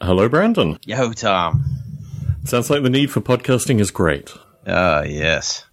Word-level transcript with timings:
Hello, 0.00 0.28
Brandon. 0.28 0.78
Yo, 0.86 1.12
Tom. 1.12 1.62
Sounds 2.44 2.70
like 2.70 2.82
the 2.82 2.88
need 2.88 3.10
for 3.10 3.20
podcasting 3.20 3.80
is 3.80 3.90
great. 3.90 4.32
Ah, 4.66 5.02
yes. 5.02 5.64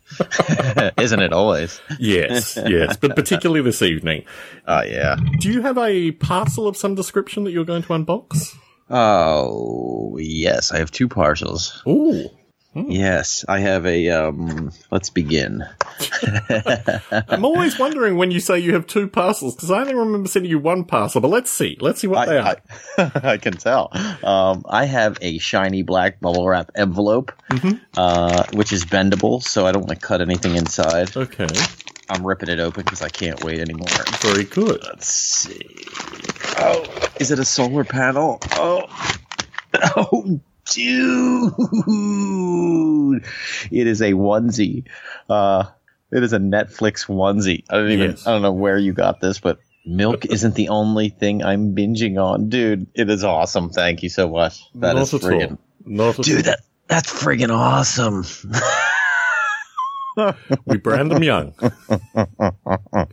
Isn't 0.98 1.22
it 1.22 1.32
always? 1.32 1.80
Yes, 1.98 2.58
yes, 2.68 2.98
but 2.98 3.16
particularly 3.16 3.62
this 3.62 3.82
evening. 3.82 4.26
Oh, 4.68 4.84
yeah. 4.84 5.16
Do 5.40 5.50
you 5.52 5.62
have 5.62 5.78
a 5.78 6.12
parcel 6.12 6.68
of 6.68 6.76
some 6.76 6.96
description 6.96 7.46
that 7.46 7.52
you're 7.52 7.66
going 7.66 7.84
to 7.84 7.90
unbox? 7.90 8.54
Oh, 8.90 10.18
yes. 10.18 10.72
I 10.72 10.80
have 10.80 10.92
two 10.92 11.08
parcels. 11.08 11.82
Ooh. 11.88 12.30
Yes, 12.88 13.44
I 13.48 13.60
have 13.60 13.86
a. 13.86 14.10
Um, 14.10 14.72
let's 14.92 15.10
begin. 15.10 15.66
I'm 17.28 17.46
always 17.46 17.80
wondering 17.80 18.18
when 18.18 18.32
you 18.32 18.40
say 18.40 18.60
you 18.60 18.74
have 18.74 18.88
two 18.88 19.08
parcels 19.08 19.56
because 19.56 19.72
I 19.72 19.80
only 19.82 19.96
remember 19.96 20.28
sending 20.28 20.52
you 20.52 20.60
one 20.60 20.84
parcel. 20.84 21.22
But 21.22 21.30
let's 21.30 21.52
see, 21.52 21.78
let's 21.80 22.02
see 22.02 22.08
what 22.08 22.28
they 22.28 22.38
I, 22.38 22.52
are. 22.52 22.58
I, 22.98 23.12
I 23.34 23.38
can 23.38 23.54
tell. 23.54 23.92
Um, 24.24 24.64
I 24.68 24.86
have 24.86 25.18
a 25.22 25.38
shiny 25.40 25.84
black 25.84 26.20
bubble 26.20 26.48
wrap 26.48 26.72
envelope, 26.76 27.32
uh, 27.96 28.44
which 28.54 28.72
is 28.72 28.86
bendable, 28.86 29.42
so 29.42 29.66
I 29.66 29.72
don't 29.72 29.82
want 29.82 30.00
to 30.00 30.06
cut 30.06 30.22
anything 30.22 30.56
inside. 30.56 31.16
Okay, 31.16 31.48
I'm 32.10 32.26
ripping 32.26 32.50
it 32.50 32.60
open 32.60 32.84
because 32.84 33.02
I 33.02 33.10
can't 33.10 33.44
wait 33.44 33.60
anymore. 33.60 33.88
very 34.22 34.46
good. 34.46 34.84
Let's 34.84 35.08
see. 35.08 35.62
Oh, 36.60 36.86
is 37.20 37.32
it 37.32 37.40
a 37.40 37.46
solar 37.46 37.84
panel? 37.84 38.40
Oh, 38.54 38.86
oh, 39.96 40.40
dude! 40.74 41.54
It 43.72 43.88
is 43.88 44.02
a 44.02 44.14
onesie. 44.14 44.86
Uh, 45.30 45.66
it 46.12 46.24
is 46.24 46.34
a 46.34 46.40
Netflix 46.40 47.08
onesie. 47.08 47.64
I 47.70 47.76
don't 47.78 47.92
even. 47.92 48.12
Yes. 48.12 48.28
I 48.28 48.32
don't 48.32 48.42
know 48.42 48.54
where 48.54 48.78
you 48.78 48.94
got 48.94 49.20
this, 49.20 49.40
but 49.40 49.60
milk 49.86 50.26
isn't 50.30 50.56
the 50.56 50.70
only 50.70 51.10
thing 51.10 51.44
I'm 51.44 51.76
binging 51.76 52.22
on, 52.22 52.50
dude. 52.50 52.88
It 52.94 53.10
is 53.10 53.24
awesome. 53.24 53.70
Thank 53.70 54.04
you 54.04 54.10
so 54.10 54.30
much. 54.30 54.62
That 54.76 54.96
Not 54.96 55.02
is 55.04 55.12
friggin', 55.12 55.52
all. 55.52 55.60
Not 55.86 56.20
at 56.20 56.26
dude. 56.26 56.46
That 56.46 56.60
that's 56.88 57.12
friggin' 57.12 57.50
awesome. 57.50 58.26
we 60.66 60.78
brand 60.78 61.12
them 61.12 61.24
young. 61.24 61.54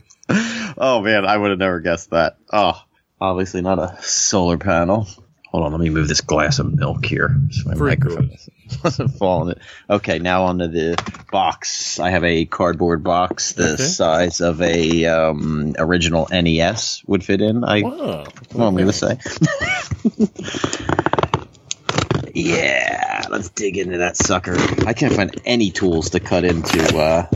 Oh 0.77 1.01
man, 1.01 1.25
I 1.25 1.37
would 1.37 1.51
have 1.51 1.59
never 1.59 1.79
guessed 1.79 2.09
that. 2.09 2.37
Oh, 2.51 2.73
obviously 3.21 3.61
not 3.61 3.79
a 3.79 3.97
solar 4.01 4.57
panel. 4.57 5.07
Hold 5.55 5.67
on, 5.67 5.71
let 5.71 5.79
me 5.79 5.89
move 5.89 6.09
this 6.09 6.19
glass 6.19 6.59
of 6.59 6.73
milk 6.73 7.05
here. 7.05 7.33
So 7.49 7.69
my 7.69 7.75
Very 7.75 7.91
microphone 7.91 8.27
good. 8.27 8.37
doesn't 8.83 9.07
fall 9.07 9.43
on 9.43 9.51
it. 9.51 9.59
Okay, 9.89 10.19
now 10.19 10.43
onto 10.43 10.67
the 10.67 11.01
box. 11.31 11.97
I 11.97 12.09
have 12.09 12.25
a 12.25 12.43
cardboard 12.43 13.05
box 13.05 13.53
the 13.53 13.75
Okay. 13.75 13.83
size 13.83 14.41
of 14.41 14.61
a 14.61 15.05
um, 15.05 15.73
original 15.79 16.27
NES 16.29 17.03
would 17.07 17.23
fit 17.23 17.39
in. 17.39 17.63
I 17.63 17.83
Wow. 17.83 18.25
want 18.53 18.75
me 18.75 18.83
to 18.83 18.91
say. 18.91 19.17
yeah, 22.35 23.23
let's 23.29 23.47
dig 23.47 23.77
into 23.77 23.99
that 23.99 24.17
sucker. 24.17 24.55
I 24.85 24.91
can't 24.91 25.13
find 25.13 25.39
any 25.45 25.71
tools 25.71 26.09
to 26.09 26.19
cut 26.19 26.43
into. 26.43 26.97
Uh, 26.97 27.27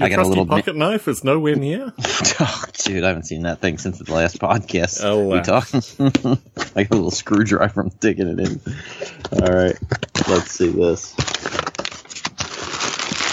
I 0.00 0.08
got 0.08 0.18
a 0.18 0.26
little 0.26 0.46
pocket 0.46 0.74
knife 0.74 1.06
is 1.06 1.22
nowhere 1.22 1.54
near. 1.54 1.92
Oh, 2.40 2.64
dude, 2.72 3.04
I 3.04 3.08
haven't 3.08 3.24
seen 3.24 3.42
that 3.42 3.60
thing 3.60 3.78
since 3.78 3.98
the 3.98 4.12
last 4.12 4.38
podcast. 4.38 5.04
Oh, 5.04 5.28
we 5.28 5.36
wow. 5.36 5.42
talked. 5.42 5.74
I 6.76 6.82
got 6.82 6.92
a 6.92 6.94
little 6.94 7.10
screwdriver. 7.10 7.82
I'm 7.82 7.90
digging 8.00 8.26
it 8.26 8.40
in. 8.40 8.60
All 9.40 9.52
right, 9.52 9.78
let's 10.28 10.50
see 10.50 10.70
this. 10.70 11.14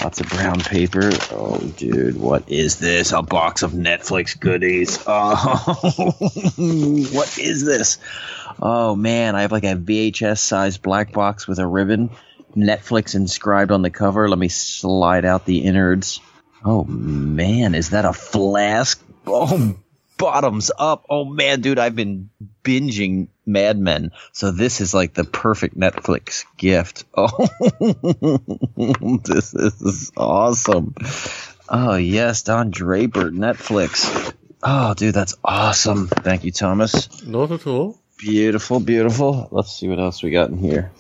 Lots 0.04 0.22
of 0.22 0.30
brown 0.30 0.60
paper. 0.62 1.10
Oh, 1.32 1.58
dude, 1.76 2.20
what 2.20 2.48
is 2.50 2.78
this? 2.80 3.12
A 3.12 3.22
box 3.22 3.64
of 3.64 3.72
Netflix 3.72 4.40
goodies. 4.40 5.00
Oh, 5.08 6.14
what 7.12 7.38
is 7.40 7.66
this? 7.66 7.98
Oh 8.62 8.96
man, 8.96 9.36
I 9.36 9.42
have 9.42 9.52
like 9.52 9.64
a 9.64 9.76
VHS 9.76 10.40
sized 10.40 10.82
black 10.82 11.14
box 11.14 11.48
with 11.48 11.60
a 11.60 11.68
ribbon. 11.68 12.10
Netflix 12.56 13.16
inscribed 13.16 13.72
on 13.72 13.82
the 13.82 13.90
cover. 13.90 14.28
Let 14.28 14.40
me 14.40 14.50
slide 14.50 15.26
out 15.26 15.46
the 15.46 15.60
innards. 15.60 16.20
Oh 16.64 16.84
man, 16.84 17.76
is 17.76 17.92
that 17.92 18.06
a 18.06 18.14
flask? 18.14 19.02
Oh, 19.26 19.78
bottoms 20.18 20.72
up. 20.78 21.06
Oh 21.10 21.24
man, 21.26 21.62
dude, 21.62 21.80
I've 21.80 21.96
been 21.96 22.30
binging 22.64 23.30
Mad 23.46 23.80
Men, 23.80 24.12
so 24.34 24.52
this 24.52 24.82
is 24.82 24.94
like 24.94 25.14
the 25.14 25.24
perfect 25.24 25.78
Netflix 25.78 26.46
gift. 26.58 27.06
Oh, 27.16 27.48
this 29.26 29.54
is 29.54 30.12
awesome. 30.18 30.96
Oh 31.68 31.96
yes, 31.96 32.44
Don 32.44 32.72
Draper, 32.72 33.32
Netflix. 33.32 34.34
Oh, 34.62 34.94
dude, 34.94 35.14
that's 35.14 35.36
awesome. 35.44 36.08
Thank 36.08 36.44
you, 36.44 36.52
Thomas. 36.52 37.24
Not 37.24 37.52
at 37.52 37.66
all. 37.68 37.98
Beautiful, 38.20 38.80
beautiful. 38.80 39.48
Let's 39.52 39.72
see 39.72 39.88
what 39.88 40.00
else 40.00 40.22
we 40.22 40.32
got 40.32 40.50
in 40.50 40.58
here. 40.58 40.92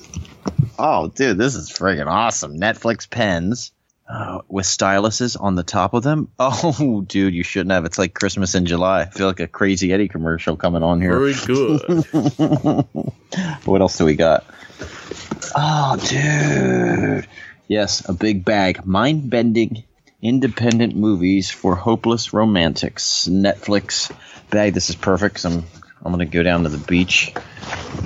Oh, 0.78 1.08
dude, 1.10 1.38
this 1.38 1.56
is 1.56 1.70
friggin' 1.70 2.08
awesome. 2.08 2.58
Netflix 2.58 3.10
pens 3.10 3.74
uh, 4.10 4.40
with 4.48 4.66
styluses 4.66 5.36
on 5.40 5.56
the 5.56 5.64
top 5.64 5.94
of 5.94 6.04
them. 6.04 6.30
Oh, 6.40 7.04
dude, 7.06 7.34
you 7.34 7.44
shouldn't 7.44 7.72
have. 7.72 7.84
It's 7.84 7.98
like 8.00 8.14
Christmas 8.14 8.56
in 8.56 8.66
July. 8.66 9.02
I 9.02 9.06
feel 9.08 9.28
like 9.28 9.42
a 9.42 9.48
Crazy 9.48 9.92
Eddie 9.92 10.08
commercial 10.08 10.56
coming 10.56 10.82
on 10.82 11.02
here. 11.02 11.18
Very 11.20 11.34
good. 11.46 12.86
What 13.66 13.82
else 13.82 13.98
do 13.98 14.06
we 14.06 14.16
got? 14.16 14.44
Oh, 15.56 15.98
dude. 16.08 17.28
Yes, 17.68 18.08
a 18.10 18.14
big 18.14 18.44
bag. 18.44 18.86
Mind 18.86 19.30
bending 19.30 19.84
independent 20.22 20.96
movies 20.96 21.52
for 21.52 21.76
hopeless 21.76 22.34
romantics. 22.34 23.28
Netflix 23.30 24.12
bag. 24.50 24.74
This 24.74 24.90
is 24.90 24.96
perfect 24.96 25.36
'cause 25.44 25.62
I'm 26.02 26.08
I'm 26.08 26.12
gonna 26.14 26.26
go 26.26 26.44
down 26.44 26.64
to 26.64 26.70
the 26.70 26.78
beach 26.78 27.34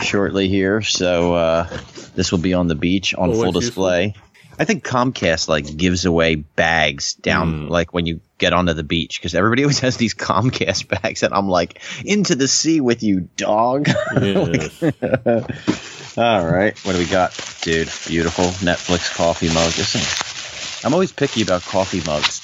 shortly 0.01 0.47
here, 0.49 0.81
so 0.81 1.33
uh, 1.35 1.79
this 2.15 2.31
will 2.31 2.39
be 2.39 2.53
on 2.53 2.67
the 2.67 2.75
beach 2.75 3.13
on 3.13 3.29
Oh, 3.29 3.33
full 3.33 3.51
display. 3.51 4.15
I 4.57 4.65
think 4.65 4.83
Comcast 4.83 5.47
like 5.47 5.77
gives 5.77 6.05
away 6.05 6.35
bags 6.35 7.13
down 7.15 7.69
like 7.69 7.93
when 7.93 8.05
you 8.05 8.21
get 8.37 8.53
onto 8.53 8.73
the 8.73 8.83
beach 8.83 9.19
because 9.19 9.33
everybody 9.35 9.63
always 9.63 9.79
has 9.79 9.97
these 9.97 10.13
Comcast 10.13 10.87
bags, 11.01 11.23
and 11.23 11.33
I'm 11.33 11.47
like 11.49 11.79
into 12.05 12.35
the 12.35 12.47
sea 12.47 12.81
with 12.81 13.03
you, 13.03 13.29
dog. 13.37 13.87
Yes. 14.21 14.83
All 16.17 16.45
right, 16.45 16.77
what 16.85 16.93
do 16.93 16.99
we 16.99 17.05
got, 17.07 17.31
dude? 17.61 17.89
Beautiful 18.05 18.45
Netflix 18.45 19.13
coffee 19.15 19.47
mug. 19.47 19.73
Listen, 19.77 20.85
I'm 20.85 20.93
always 20.93 21.11
picky 21.11 21.41
about 21.41 21.63
coffee 21.63 22.01
mugs 22.05 22.39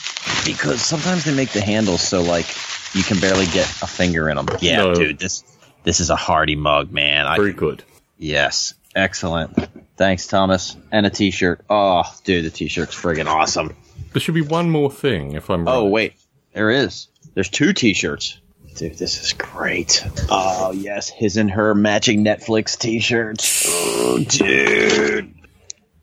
because 0.46 0.82
sometimes 0.82 1.26
they 1.26 1.36
make 1.36 1.50
the 1.50 1.62
handles 1.62 2.02
so 2.02 2.22
like 2.22 2.48
you 2.94 3.04
can 3.04 3.20
barely 3.20 3.46
get 3.46 3.68
a 3.82 3.88
finger 3.88 4.30
in 4.30 4.38
them. 4.38 4.48
Yeah, 4.62 4.78
No. 4.78 4.94
dude, 4.96 5.20
this 5.20 5.44
this 5.84 6.00
is 6.00 6.10
a 6.10 6.16
hearty 6.16 6.56
mug, 6.56 6.92
man. 6.92 7.26
I, 7.26 7.38
Very 7.38 7.54
good. 7.54 7.84
yes, 8.18 8.74
excellent. 8.96 9.58
Thanks, 9.98 10.28
Thomas, 10.28 10.76
and 10.92 11.06
a 11.06 11.10
T-shirt. 11.10 11.66
Oh, 11.70 12.04
dude, 12.24 12.46
the 12.46 12.50
T-shirt's 12.50 12.96
friggin' 12.96 13.28
awesome. 13.28 13.76
There 14.14 14.22
should 14.22 14.34
be 14.34 14.42
one 14.42 14.70
more 14.70 14.92
thing, 14.92 15.34
if 15.34 15.50
I'm 15.50 15.68
oh, 15.68 15.72
right. 15.72 15.78
Oh 15.78 15.86
wait, 15.86 16.14
there 16.54 16.70
is. 16.70 17.08
There's 17.34 17.50
two 17.50 17.74
T-shirts. 17.74 18.40
Dude, 18.76 18.98
this 18.98 19.22
is 19.24 19.34
great. 19.34 20.06
Oh 20.30 20.72
yes, 20.72 21.10
his 21.10 21.38
and 21.38 21.52
her 21.52 21.76
matching 21.76 22.24
Netflix 22.24 22.78
T-shirts. 22.78 23.66
Oh, 23.68 24.24
dude. 24.28 25.34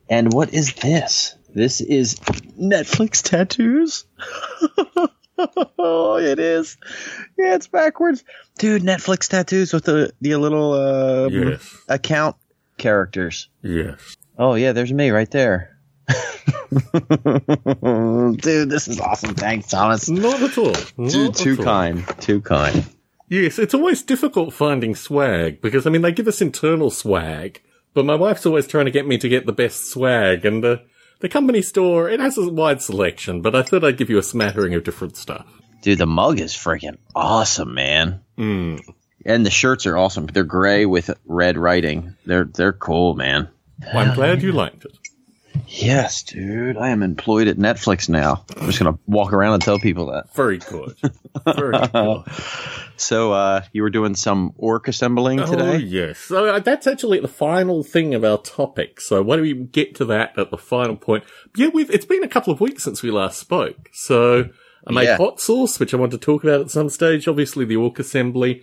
And 0.09 0.33
what 0.33 0.53
is 0.55 0.73
this? 0.75 1.35
This 1.55 1.81
is 1.81 2.17
Netflix 2.61 3.23
tattoos. 3.23 4.05
oh, 5.39 6.17
it 6.23 6.39
is. 6.39 6.77
Yeah, 7.39 7.55
it's 7.55 7.67
backwards, 7.69 8.25
dude. 8.59 8.83
Netflix 8.83 9.29
tattoos 9.29 9.73
with 9.73 9.85
the 9.85 10.13
the 10.21 10.37
little 10.37 10.73
uh, 10.73 11.29
Yes. 11.29 11.77
account 11.89 12.37
characters. 12.79 13.49
Yes. 13.63 14.17
Oh 14.39 14.55
yeah, 14.55 14.73
there's 14.73 14.93
me 14.93 15.11
right 15.11 15.31
there. 15.31 15.73
Dude, 17.37 18.71
this 18.71 18.89
is 18.89 19.01
awesome. 19.01 19.35
Thanks, 19.35 19.69
Thomas. 19.69 20.09
Not 20.09 20.41
at 20.43 20.59
all. 20.59 20.73
Not 20.97 21.11
Dude, 21.13 21.31
at 21.31 21.35
too 21.37 21.57
all. 21.59 21.65
kind. 21.65 22.05
Too 22.21 22.41
kind. 22.41 22.85
Yes, 23.29 23.59
it's 23.59 23.75
always 23.75 24.03
difficult 24.03 24.53
finding 24.55 24.95
swag 24.95 25.61
because 25.61 25.87
I 25.87 25.91
mean 25.91 26.03
they 26.03 26.13
give 26.13 26.29
us 26.29 26.41
internal 26.41 26.91
swag, 26.91 27.61
but 27.95 28.05
my 28.05 28.15
wife's 28.15 28.47
always 28.47 28.67
trying 28.69 28.85
to 28.85 28.91
get 28.93 29.07
me 29.07 29.19
to 29.19 29.29
get 29.29 29.47
the 29.47 29.53
best 29.53 29.91
swag, 29.91 30.45
and 30.45 30.63
the 30.63 30.83
the 31.21 31.29
company 31.29 31.63
store 31.63 32.09
it 32.09 32.21
has 32.21 32.39
a 32.39 32.49
wide 32.49 32.83
selection, 32.83 33.43
but 33.43 33.55
I 33.55 33.63
thought 33.63 33.85
I'd 33.85 33.97
give 33.97 34.11
you 34.11 34.19
a 34.19 34.23
smattering 34.23 34.75
of 34.75 34.85
different 34.85 35.17
stuff. 35.17 35.47
Dude, 35.83 35.99
the 35.99 36.07
mug 36.07 36.41
is 36.41 36.53
freaking 36.53 36.99
awesome, 37.15 37.75
man. 37.75 38.21
Hmm. 38.37 38.77
And 39.25 39.45
the 39.45 39.51
shirts 39.51 39.87
are 39.87 39.97
awesome. 39.97 40.27
They're 40.27 40.45
gray 40.45 40.87
with 40.87 41.11
red 41.27 41.57
writing. 41.59 42.17
They're 42.27 42.45
they're 42.45 42.73
cool, 42.73 43.15
man. 43.15 43.49
Well, 43.81 43.99
I'm 43.99 44.15
glad 44.15 44.43
you 44.43 44.53
liked 44.53 44.85
it. 44.85 44.97
Yes, 45.79 46.23
dude. 46.23 46.77
I 46.79 46.89
am 46.89 47.03
employed 47.03 47.49
at 47.49 47.57
Netflix 47.59 48.09
now. 48.09 48.45
I'm 48.57 48.67
just 48.67 48.79
gonna 48.79 48.99
walk 49.07 49.33
around 49.33 49.55
and 49.55 49.63
tell 49.63 49.79
people 49.79 50.07
that. 50.07 50.35
Very 50.35 50.59
good. 50.59 50.97
Very 51.45 51.79
good. 51.93 52.23
So, 52.97 53.33
uh, 53.33 53.61
you 53.73 53.83
were 53.83 53.91
doing 53.91 54.15
some 54.15 54.55
orc 54.57 54.89
assembling 54.89 55.41
Oh 55.41 55.51
today? 55.51 55.77
yes. 55.79 56.19
So 56.19 56.47
uh, 56.47 56.59
that's 56.61 56.87
actually 56.87 57.21
the 57.21 57.29
final 57.29 57.83
thing 57.83 58.15
of 58.15 58.25
our 58.25 58.39
topic. 58.39 59.01
So 59.01 59.23
why 59.23 59.37
don't 59.37 59.43
we 59.43 59.53
get 59.55 59.95
to 59.97 60.07
that 60.07 60.39
at 60.39 60.51
the 60.51 60.57
final 60.57 60.97
point? 60.97 61.25
Yeah, 61.57 61.69
we've 61.69 61.91
it's 61.91 62.07
been 62.07 62.25
a 62.25 62.29
couple 62.29 62.53
of 62.55 62.61
weeks 62.61 62.85
since 62.85 63.03
we 63.03 63.11
last 63.11 63.39
spoke. 63.39 63.91
So 63.93 64.49
I 64.87 64.93
made 64.93 65.05
Yeah. 65.05 65.19
hot 65.19 65.41
sauce, 65.41 65.79
which 65.79 65.93
I 65.93 65.99
want 65.99 66.13
to 66.13 66.19
talk 66.19 66.43
about 66.43 66.63
at 66.63 66.71
some 66.71 66.89
stage. 66.89 67.29
Obviously, 67.29 67.67
the 67.67 67.77
orc 67.77 67.99
assembly. 67.99 68.63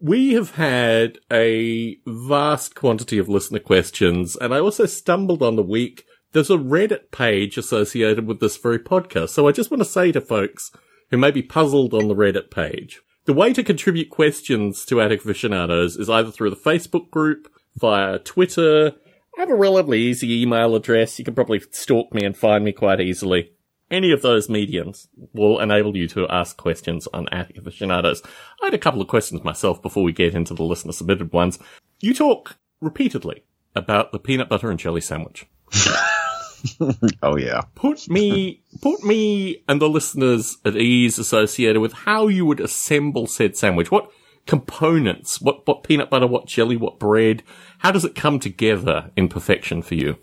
we 0.00 0.32
have 0.34 0.52
had 0.52 1.18
a 1.30 1.98
vast 2.06 2.74
quantity 2.74 3.18
of 3.18 3.28
listener 3.28 3.58
questions, 3.58 4.34
and 4.36 4.54
I 4.54 4.60
also 4.60 4.86
stumbled 4.86 5.42
on 5.42 5.56
the 5.56 5.62
week. 5.62 6.04
There's 6.34 6.50
a 6.50 6.58
Reddit 6.58 7.12
page 7.12 7.56
associated 7.56 8.26
with 8.26 8.40
this 8.40 8.56
very 8.56 8.80
podcast. 8.80 9.28
So 9.30 9.46
I 9.46 9.52
just 9.52 9.70
want 9.70 9.82
to 9.82 9.88
say 9.88 10.10
to 10.10 10.20
folks 10.20 10.72
who 11.12 11.16
may 11.16 11.30
be 11.30 11.42
puzzled 11.42 11.94
on 11.94 12.08
the 12.08 12.14
Reddit 12.14 12.50
page, 12.50 13.00
the 13.24 13.32
way 13.32 13.52
to 13.52 13.62
contribute 13.62 14.10
questions 14.10 14.84
to 14.86 15.00
Attic 15.00 15.20
Aficionados 15.20 15.94
is 15.94 16.10
either 16.10 16.32
through 16.32 16.50
the 16.50 16.56
Facebook 16.56 17.08
group, 17.12 17.48
via 17.76 18.18
Twitter. 18.18 18.94
I 19.36 19.40
have 19.40 19.50
a 19.50 19.54
relatively 19.54 20.00
easy 20.00 20.42
email 20.42 20.74
address. 20.74 21.20
You 21.20 21.24
can 21.24 21.36
probably 21.36 21.60
stalk 21.70 22.12
me 22.12 22.24
and 22.24 22.36
find 22.36 22.64
me 22.64 22.72
quite 22.72 23.00
easily. 23.00 23.52
Any 23.88 24.10
of 24.10 24.22
those 24.22 24.48
mediums 24.48 25.06
will 25.32 25.60
enable 25.60 25.96
you 25.96 26.08
to 26.08 26.26
ask 26.28 26.56
questions 26.56 27.06
on 27.14 27.28
Attic 27.28 27.58
Aficionados. 27.58 28.22
I 28.60 28.66
had 28.66 28.74
a 28.74 28.78
couple 28.78 29.00
of 29.00 29.06
questions 29.06 29.44
myself 29.44 29.80
before 29.80 30.02
we 30.02 30.12
get 30.12 30.34
into 30.34 30.54
the 30.54 30.64
listener 30.64 30.92
submitted 30.92 31.32
ones. 31.32 31.60
You 32.00 32.12
talk 32.12 32.56
repeatedly 32.80 33.44
about 33.76 34.10
the 34.10 34.18
peanut 34.18 34.48
butter 34.48 34.68
and 34.68 34.80
jelly 34.80 35.00
sandwich. 35.00 35.46
oh 37.22 37.36
yeah. 37.36 37.62
Put 37.74 38.08
me, 38.08 38.62
put 38.80 39.02
me 39.04 39.62
and 39.68 39.80
the 39.80 39.88
listeners 39.88 40.56
at 40.64 40.76
ease 40.76 41.18
associated 41.18 41.80
with 41.80 41.92
how 41.92 42.28
you 42.28 42.46
would 42.46 42.60
assemble 42.60 43.26
said 43.26 43.56
sandwich. 43.56 43.90
What 43.90 44.10
components? 44.46 45.40
What, 45.40 45.66
what 45.66 45.84
peanut 45.84 46.10
butter? 46.10 46.26
What 46.26 46.46
jelly? 46.46 46.76
What 46.76 46.98
bread? 46.98 47.42
How 47.78 47.90
does 47.90 48.04
it 48.04 48.14
come 48.14 48.38
together 48.38 49.10
in 49.16 49.28
perfection 49.28 49.82
for 49.82 49.94
you? 49.94 50.16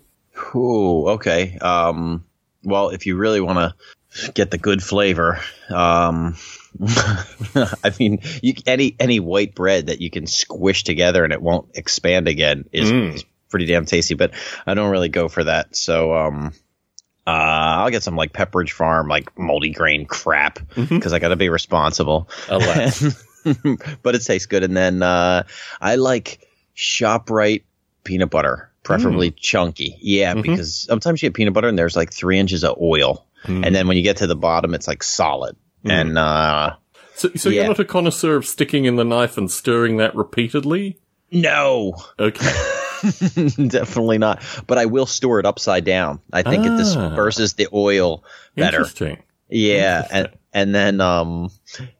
Ooh, 0.54 1.08
okay. 1.10 1.58
Um, 1.58 2.24
well, 2.64 2.90
if 2.90 3.06
you 3.06 3.16
really 3.16 3.40
want 3.40 3.58
to 3.58 4.32
get 4.32 4.50
the 4.50 4.58
good 4.58 4.82
flavor, 4.82 5.40
um, 5.70 6.36
I 7.54 7.92
mean, 7.98 8.20
you, 8.42 8.54
any 8.66 8.96
any 8.98 9.20
white 9.20 9.54
bread 9.54 9.86
that 9.86 10.00
you 10.00 10.10
can 10.10 10.26
squish 10.26 10.84
together 10.84 11.24
and 11.24 11.32
it 11.32 11.42
won't 11.42 11.70
expand 11.74 12.28
again 12.28 12.68
is, 12.72 12.90
Mm. 12.90 13.14
is 13.14 13.24
pretty 13.52 13.66
damn 13.66 13.84
tasty. 13.86 14.14
But 14.14 14.32
I 14.66 14.74
don't 14.74 14.90
really 14.90 15.08
go 15.08 15.28
for 15.28 15.44
that. 15.44 15.76
So, 15.76 16.12
um, 16.16 16.52
uh, 17.24 17.30
I'll 17.30 17.90
get 17.90 18.02
some 18.02 18.16
like 18.16 18.32
Pepperidge 18.32 18.72
Farm, 18.72 19.06
like 19.06 19.38
multi 19.38 19.70
grain 19.70 20.06
crap 20.06 20.58
because 20.74 21.12
I 21.12 21.20
got 21.20 21.28
to 21.28 21.36
be 21.36 21.48
responsible. 21.50 22.28
But 24.02 24.14
it 24.14 24.20
tastes 24.24 24.46
good. 24.46 24.62
And 24.62 24.76
then 24.76 25.02
uh, 25.02 25.42
I 25.80 25.96
like 25.96 26.48
Shoprite 26.76 27.62
peanut 28.04 28.30
butter, 28.30 28.70
preferably 28.84 29.32
chunky. 29.32 29.96
Yeah, 30.00 30.34
because 30.34 30.76
sometimes 30.76 31.22
you 31.22 31.28
get 31.28 31.34
peanut 31.34 31.52
butter 31.52 31.66
and 31.68 31.76
there's 31.78 31.96
like 31.96 32.12
three 32.12 32.38
inches 32.38 32.62
of 32.64 32.76
oil, 32.80 33.26
and 33.44 33.74
then 33.74 33.88
when 33.88 33.96
you 33.96 34.02
get 34.04 34.18
to 34.18 34.26
the 34.28 34.36
bottom, 34.36 34.74
it's 34.74 34.86
like 34.86 35.02
solid. 35.02 35.56
And 35.84 36.16
uh, 36.18 36.76
So, 37.16 37.30
so 37.34 37.48
Yeah. 37.48 37.62
you're 37.62 37.68
not 37.68 37.80
a 37.80 37.84
connoisseur 37.84 38.36
of 38.36 38.46
sticking 38.46 38.84
in 38.84 38.94
the 38.94 39.04
knife 39.04 39.36
and 39.36 39.50
stirring 39.50 39.96
that 39.96 40.14
repeatedly? 40.14 40.98
no, 41.32 41.94
Okay. 42.20 42.46
definitely 43.68 44.18
not. 44.18 44.42
But 44.66 44.78
I 44.78 44.86
will 44.86 45.06
store 45.06 45.40
it 45.40 45.46
upside 45.46 45.84
down. 45.84 46.20
I 46.32 46.42
think 46.42 46.64
it 46.66 46.72
Ah. 46.72 46.76
disperses 46.78 47.54
the 47.54 47.68
oil 47.72 48.24
better. 48.56 48.78
Interesting. 48.78 49.18
Yeah, 49.54 50.06
and 50.10 50.28
and 50.54 50.74
then 50.74 51.00
um, 51.02 51.50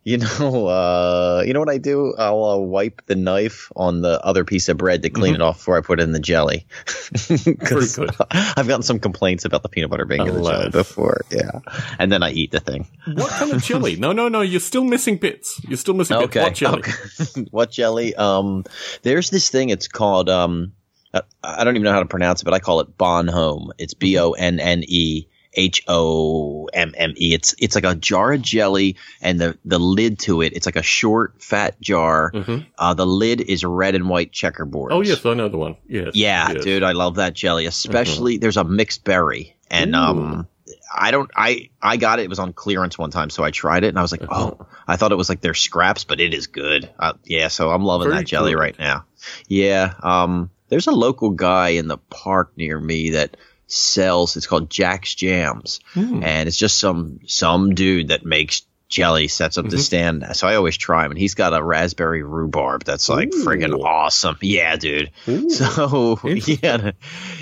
you 0.04 0.16
know, 0.18 0.66
uh, 0.68 1.42
you 1.46 1.52
know 1.52 1.60
what 1.60 1.68
I 1.68 1.76
do? 1.76 2.14
I'll 2.16 2.44
uh, 2.44 2.56
wipe 2.56 3.02
the 3.04 3.14
knife 3.14 3.70
on 3.76 4.00
the 4.00 4.24
other 4.24 4.44
piece 4.46 4.70
of 4.70 4.78
bread 4.78 5.02
to 5.02 5.10
clean 5.10 5.34
it 5.34 5.42
off 5.42 5.58
before 5.58 5.76
I 5.76 5.82
put 5.82 6.00
it 6.00 6.04
in 6.04 6.12
the 6.12 6.20
jelly. 6.20 6.66
Mm-hmm. 7.12 7.52
good. 7.96 8.10
I've 8.56 8.66
gotten 8.66 8.82
some 8.82 8.98
complaints 8.98 9.44
about 9.44 9.62
the 9.62 9.68
peanut 9.68 9.90
butter 9.90 10.06
being 10.06 10.26
in 10.26 10.34
the 10.34 10.42
jelly 10.42 10.70
before. 10.70 11.20
Yeah, 11.30 11.60
and 11.98 12.10
then 12.10 12.22
I 12.22 12.30
eat 12.30 12.52
the 12.52 12.60
thing. 12.60 12.86
What 13.12 13.30
kind 13.30 13.52
of 13.52 13.62
jelly? 13.62 13.96
No, 13.96 14.12
no, 14.12 14.28
no. 14.28 14.40
You're 14.40 14.60
still 14.60 14.84
missing 14.84 15.18
bits. 15.18 15.60
You're 15.68 15.76
still 15.76 15.92
missing 15.92 16.18
bits. 16.18 16.28
Okay. 16.36 16.42
What 16.42 16.54
jelly? 16.54 16.78
okay. 16.78 17.46
what 17.50 17.70
jelly? 17.70 18.14
Um, 18.14 18.64
there's 19.02 19.28
this 19.28 19.50
thing. 19.50 19.68
It's 19.68 19.88
called 19.88 20.30
um, 20.30 20.72
I, 21.14 21.22
I 21.42 21.64
don't 21.64 21.76
even 21.76 21.84
know 21.84 21.92
how 21.92 22.00
to 22.00 22.06
pronounce 22.06 22.42
it, 22.42 22.44
but 22.44 22.54
I 22.54 22.58
call 22.58 22.80
it 22.80 22.96
Bonhomme. 22.96 23.72
It's 23.78 23.94
B 23.94 24.18
O 24.18 24.32
N 24.32 24.60
N 24.60 24.82
E 24.86 25.26
H 25.54 25.84
O 25.88 26.66
M 26.72 26.94
M 26.96 27.14
E. 27.16 27.34
It's 27.34 27.54
it's 27.58 27.74
like 27.74 27.84
a 27.84 27.94
jar 27.94 28.32
of 28.32 28.42
jelly, 28.42 28.96
and 29.20 29.40
the 29.40 29.58
the 29.64 29.78
lid 29.78 30.18
to 30.20 30.42
it. 30.42 30.54
It's 30.54 30.66
like 30.66 30.76
a 30.76 30.82
short, 30.82 31.42
fat 31.42 31.80
jar. 31.80 32.32
Uh, 32.78 32.94
the 32.94 33.06
lid 33.06 33.40
is 33.40 33.64
red 33.64 33.94
and 33.94 34.08
white 34.08 34.32
checkerboard. 34.32 34.92
Oh, 34.92 35.02
yes, 35.02 35.24
I 35.26 35.34
know 35.34 35.48
the 35.48 35.58
one. 35.58 35.76
Yes. 35.86 36.12
Yeah, 36.14 36.52
yes. 36.52 36.64
dude, 36.64 36.82
I 36.82 36.92
love 36.92 37.16
that 37.16 37.34
jelly. 37.34 37.66
Especially 37.66 38.38
there's 38.38 38.56
a 38.56 38.64
mixed 38.64 39.04
berry, 39.04 39.56
and 39.70 39.94
um, 39.94 40.48
I 40.94 41.10
don't, 41.10 41.30
I 41.36 41.70
I 41.80 41.96
got 41.96 42.18
it. 42.18 42.24
It 42.24 42.28
was 42.30 42.38
on 42.38 42.52
clearance 42.52 42.98
one 42.98 43.10
time, 43.10 43.30
so 43.30 43.44
I 43.44 43.50
tried 43.50 43.84
it, 43.84 43.88
and 43.88 43.98
I 43.98 44.02
was 44.02 44.12
like, 44.12 44.24
oh, 44.30 44.66
I 44.86 44.96
thought 44.96 45.12
it 45.12 45.16
was 45.16 45.28
like 45.28 45.40
their 45.40 45.54
scraps, 45.54 46.04
but 46.04 46.20
it 46.20 46.34
is 46.34 46.46
good. 46.46 46.88
Uh, 46.98 47.14
yeah, 47.24 47.48
so 47.48 47.70
I'm 47.70 47.84
loving 47.84 48.08
Very 48.08 48.20
that 48.20 48.26
jelly 48.26 48.52
good. 48.52 48.58
right 48.60 48.78
now. 48.78 49.04
Yeah, 49.48 49.94
um, 50.02 50.50
there's 50.72 50.86
a 50.86 50.92
local 50.92 51.28
guy 51.30 51.68
in 51.70 51.86
the 51.86 51.98
park 51.98 52.52
near 52.56 52.80
me 52.80 53.10
that 53.10 53.36
sells. 53.66 54.36
It's 54.38 54.46
called 54.46 54.70
Jack's 54.70 55.14
Jams, 55.14 55.80
Hmm. 55.92 56.22
and 56.24 56.48
it's 56.48 56.56
just 56.56 56.80
some 56.80 57.20
some 57.26 57.74
dude 57.74 58.08
that 58.08 58.24
makes 58.24 58.62
jelly 58.88 59.28
sets 59.28 59.56
up 59.58 59.66
the 59.68 59.78
stand. 59.78 60.24
So 60.34 60.46
I 60.48 60.54
always 60.56 60.76
try 60.76 61.04
him, 61.04 61.12
and 61.12 61.18
he's 61.18 61.34
got 61.34 61.54
a 61.54 61.62
raspberry 61.62 62.22
rhubarb 62.22 62.84
that's 62.84 63.08
like 63.08 63.30
friggin' 63.30 63.82
awesome. 63.84 64.36
Yeah, 64.40 64.76
dude. 64.76 65.10
So 65.50 66.18
yeah, 66.24 66.92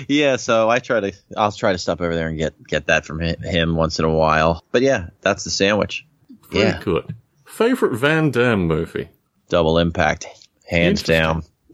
yeah. 0.07 0.35
So 0.35 0.69
I 0.69 0.79
try 0.79 0.99
to, 0.99 1.11
I'll 1.37 1.51
try 1.53 1.71
to 1.71 1.77
stop 1.77 2.01
over 2.01 2.13
there 2.15 2.27
and 2.27 2.37
get 2.37 2.53
get 2.67 2.87
that 2.87 3.05
from 3.05 3.19
him 3.21 3.75
once 3.75 3.97
in 3.99 4.05
a 4.05 4.13
while. 4.13 4.63
But 4.71 4.81
yeah, 4.81 5.09
that's 5.21 5.43
the 5.45 5.49
sandwich. 5.49 6.05
Very 6.51 6.65
yeah, 6.65 6.79
good. 6.83 7.15
Favorite 7.45 7.95
Van 7.97 8.31
Damme 8.31 8.67
movie? 8.67 9.07
double 9.49 9.77
impact, 9.79 10.27
hands 10.65 11.03
down. 11.03 11.43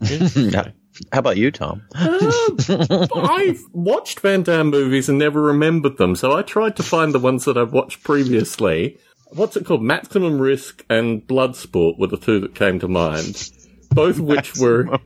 How 1.12 1.20
about 1.20 1.36
you, 1.36 1.50
Tom? 1.50 1.82
I've 1.94 3.62
watched 3.72 4.20
Van 4.20 4.42
Damme 4.42 4.70
movies 4.70 5.08
and 5.08 5.18
never 5.18 5.40
remembered 5.40 5.96
them, 5.96 6.16
so 6.16 6.32
I 6.32 6.42
tried 6.42 6.76
to 6.76 6.82
find 6.82 7.12
the 7.12 7.18
ones 7.18 7.44
that 7.44 7.56
I've 7.56 7.72
watched 7.72 8.02
previously. 8.02 8.98
What's 9.30 9.56
it 9.56 9.66
called? 9.66 9.82
Maximum 9.82 10.38
Risk 10.40 10.84
and 10.88 11.26
Bloodsport 11.26 11.98
were 11.98 12.06
the 12.06 12.16
two 12.16 12.40
that 12.40 12.54
came 12.54 12.78
to 12.80 12.88
mind. 12.88 13.50
Both 13.90 14.18
of 14.18 14.24
which 14.24 14.56
were, 14.56 14.98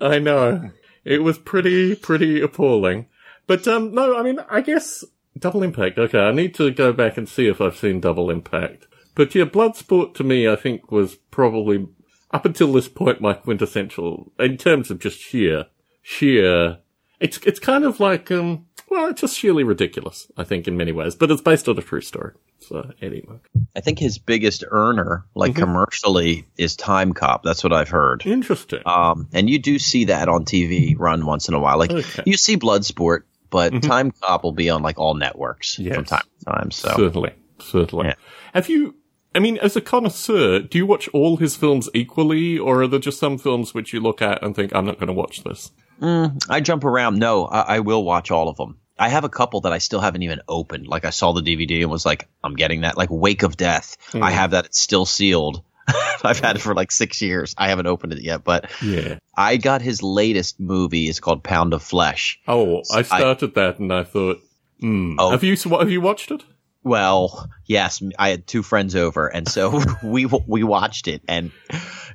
I 0.00 0.18
know, 0.18 0.70
it 1.04 1.22
was 1.22 1.38
pretty, 1.38 1.94
pretty 1.96 2.40
appalling. 2.40 3.06
But, 3.46 3.66
um, 3.66 3.94
no, 3.94 4.16
I 4.16 4.22
mean, 4.22 4.38
I 4.48 4.60
guess 4.60 5.04
Double 5.38 5.62
Impact. 5.62 5.98
Okay, 5.98 6.20
I 6.20 6.32
need 6.32 6.54
to 6.54 6.70
go 6.70 6.92
back 6.92 7.16
and 7.16 7.28
see 7.28 7.48
if 7.48 7.60
I've 7.60 7.76
seen 7.76 8.00
Double 8.00 8.30
Impact. 8.30 8.86
But 9.14 9.34
yeah, 9.34 9.44
Bloodsport 9.44 10.14
to 10.14 10.24
me, 10.24 10.48
I 10.48 10.56
think 10.56 10.90
was 10.90 11.16
probably, 11.16 11.88
up 12.32 12.44
until 12.44 12.72
this 12.72 12.88
point, 12.88 13.20
my 13.20 13.34
quintessential, 13.34 14.32
in 14.38 14.56
terms 14.56 14.90
of 14.90 14.98
just 14.98 15.18
sheer, 15.20 15.66
sheer 16.02 16.78
it's 17.20 17.38
it's 17.38 17.60
kind 17.60 17.84
of 17.84 18.00
like 18.00 18.30
um 18.32 18.66
well 18.90 19.08
it's 19.08 19.20
just 19.20 19.38
sheerly 19.38 19.62
ridiculous 19.62 20.26
I 20.36 20.42
think 20.42 20.66
in 20.66 20.76
many 20.76 20.90
ways 20.90 21.14
but 21.14 21.30
it's 21.30 21.40
based 21.40 21.68
on 21.68 21.78
a 21.78 21.82
true 21.82 22.00
story 22.00 22.32
so 22.58 22.90
anyway 23.00 23.36
I 23.76 23.80
think 23.80 23.98
his 24.00 24.18
biggest 24.18 24.64
earner, 24.70 25.24
like 25.34 25.54
commercially, 25.54 26.44
is 26.58 26.76
Time 26.76 27.12
Cop. 27.14 27.42
That's 27.42 27.64
what 27.64 27.72
I've 27.72 27.88
heard. 27.88 28.26
interesting 28.26 28.82
Um, 28.84 29.28
and 29.32 29.48
you 29.48 29.58
do 29.60 29.78
see 29.78 30.06
that 30.06 30.28
on 30.28 30.44
TV 30.44 30.94
run 30.98 31.24
once 31.24 31.48
in 31.48 31.54
a 31.54 31.58
while. 31.60 31.78
Like 31.78 31.90
Okay. 31.92 32.22
you 32.26 32.36
see 32.36 32.56
Bloodsport, 32.58 33.20
but 33.50 33.82
Time 33.82 34.10
Cop 34.10 34.42
will 34.44 34.52
be 34.52 34.68
on 34.68 34.82
like 34.82 34.98
all 34.98 35.14
networks 35.14 35.78
Yes. 35.78 35.94
from 35.94 36.04
time 36.04 36.22
to 36.40 36.44
time. 36.44 36.70
So 36.72 36.88
certainly 36.96 37.32
certainly 37.60 38.06
Yeah. 38.08 38.14
have 38.52 38.68
you 38.68 38.94
I 39.34 39.38
mean 39.38 39.58
as 39.58 39.76
a 39.76 39.80
connoisseur 39.80 40.60
do 40.60 40.78
you 40.78 40.86
watch 40.86 41.08
all 41.12 41.36
his 41.36 41.56
films 41.56 41.88
equally 41.94 42.58
or 42.58 42.82
are 42.82 42.86
there 42.86 43.00
just 43.00 43.18
some 43.18 43.38
films 43.38 43.74
which 43.74 43.92
you 43.92 44.00
look 44.00 44.20
at 44.22 44.42
and 44.42 44.54
think 44.54 44.74
I'm 44.74 44.86
not 44.86 44.98
going 44.98 45.08
to 45.08 45.12
watch 45.12 45.44
this 45.44 45.70
I 46.02 46.60
jump 46.60 46.84
around. 46.84 47.18
No, 47.18 47.44
I, 47.46 47.76
I 47.76 47.80
will 47.80 48.02
watch 48.02 48.30
all 48.30 48.48
of 48.48 48.56
them. 48.56 48.78
I 48.98 49.08
have 49.08 49.24
a 49.24 49.28
couple 49.28 49.62
that 49.62 49.72
I 49.72 49.78
still 49.78 50.00
haven't 50.00 50.22
even 50.22 50.40
opened. 50.48 50.86
Like 50.86 51.04
I 51.04 51.10
saw 51.10 51.32
the 51.32 51.40
DVD 51.40 51.82
and 51.82 51.90
was 51.90 52.04
like, 52.04 52.28
I'm 52.42 52.54
getting 52.54 52.82
that. 52.82 52.96
Like 52.96 53.08
Wake 53.10 53.42
of 53.42 53.56
Death. 53.56 53.96
I 54.14 54.30
have 54.30 54.50
that. 54.50 54.66
It's 54.66 54.80
still 54.80 55.06
sealed. 55.06 55.62
I've 56.24 56.38
had 56.38 56.56
it 56.56 56.60
for 56.60 56.74
like 56.74 56.92
six 56.92 57.20
years. 57.22 57.54
I 57.58 57.68
haven't 57.68 57.86
opened 57.86 58.12
it 58.12 58.22
yet, 58.22 58.44
but 58.44 58.70
yeah 58.82 59.18
I 59.36 59.56
got 59.56 59.82
his 59.82 60.02
latest 60.02 60.60
movie. 60.60 61.08
It's 61.08 61.20
called 61.20 61.42
Pound 61.42 61.74
of 61.74 61.82
Flesh. 61.82 62.40
oh 62.46 62.82
I 62.92 63.02
started 63.02 63.54
that 63.54 63.78
and 63.78 63.92
I 63.92 64.04
thought 64.04 64.40
hmm. 64.80 65.16
Oh. 65.18 65.30
have 65.30 65.42
you 65.42 65.56
have 65.56 65.90
you 65.90 66.00
watched 66.00 66.30
it 66.30 66.44
Well, 66.84 67.48
yes, 67.64 68.02
I 68.18 68.30
had 68.30 68.46
two 68.46 68.62
friends 68.62 68.96
over, 68.96 69.28
and 69.28 69.48
so 69.48 69.80
we 70.02 70.26
we 70.26 70.64
watched 70.64 71.06
it, 71.06 71.22
and 71.28 71.52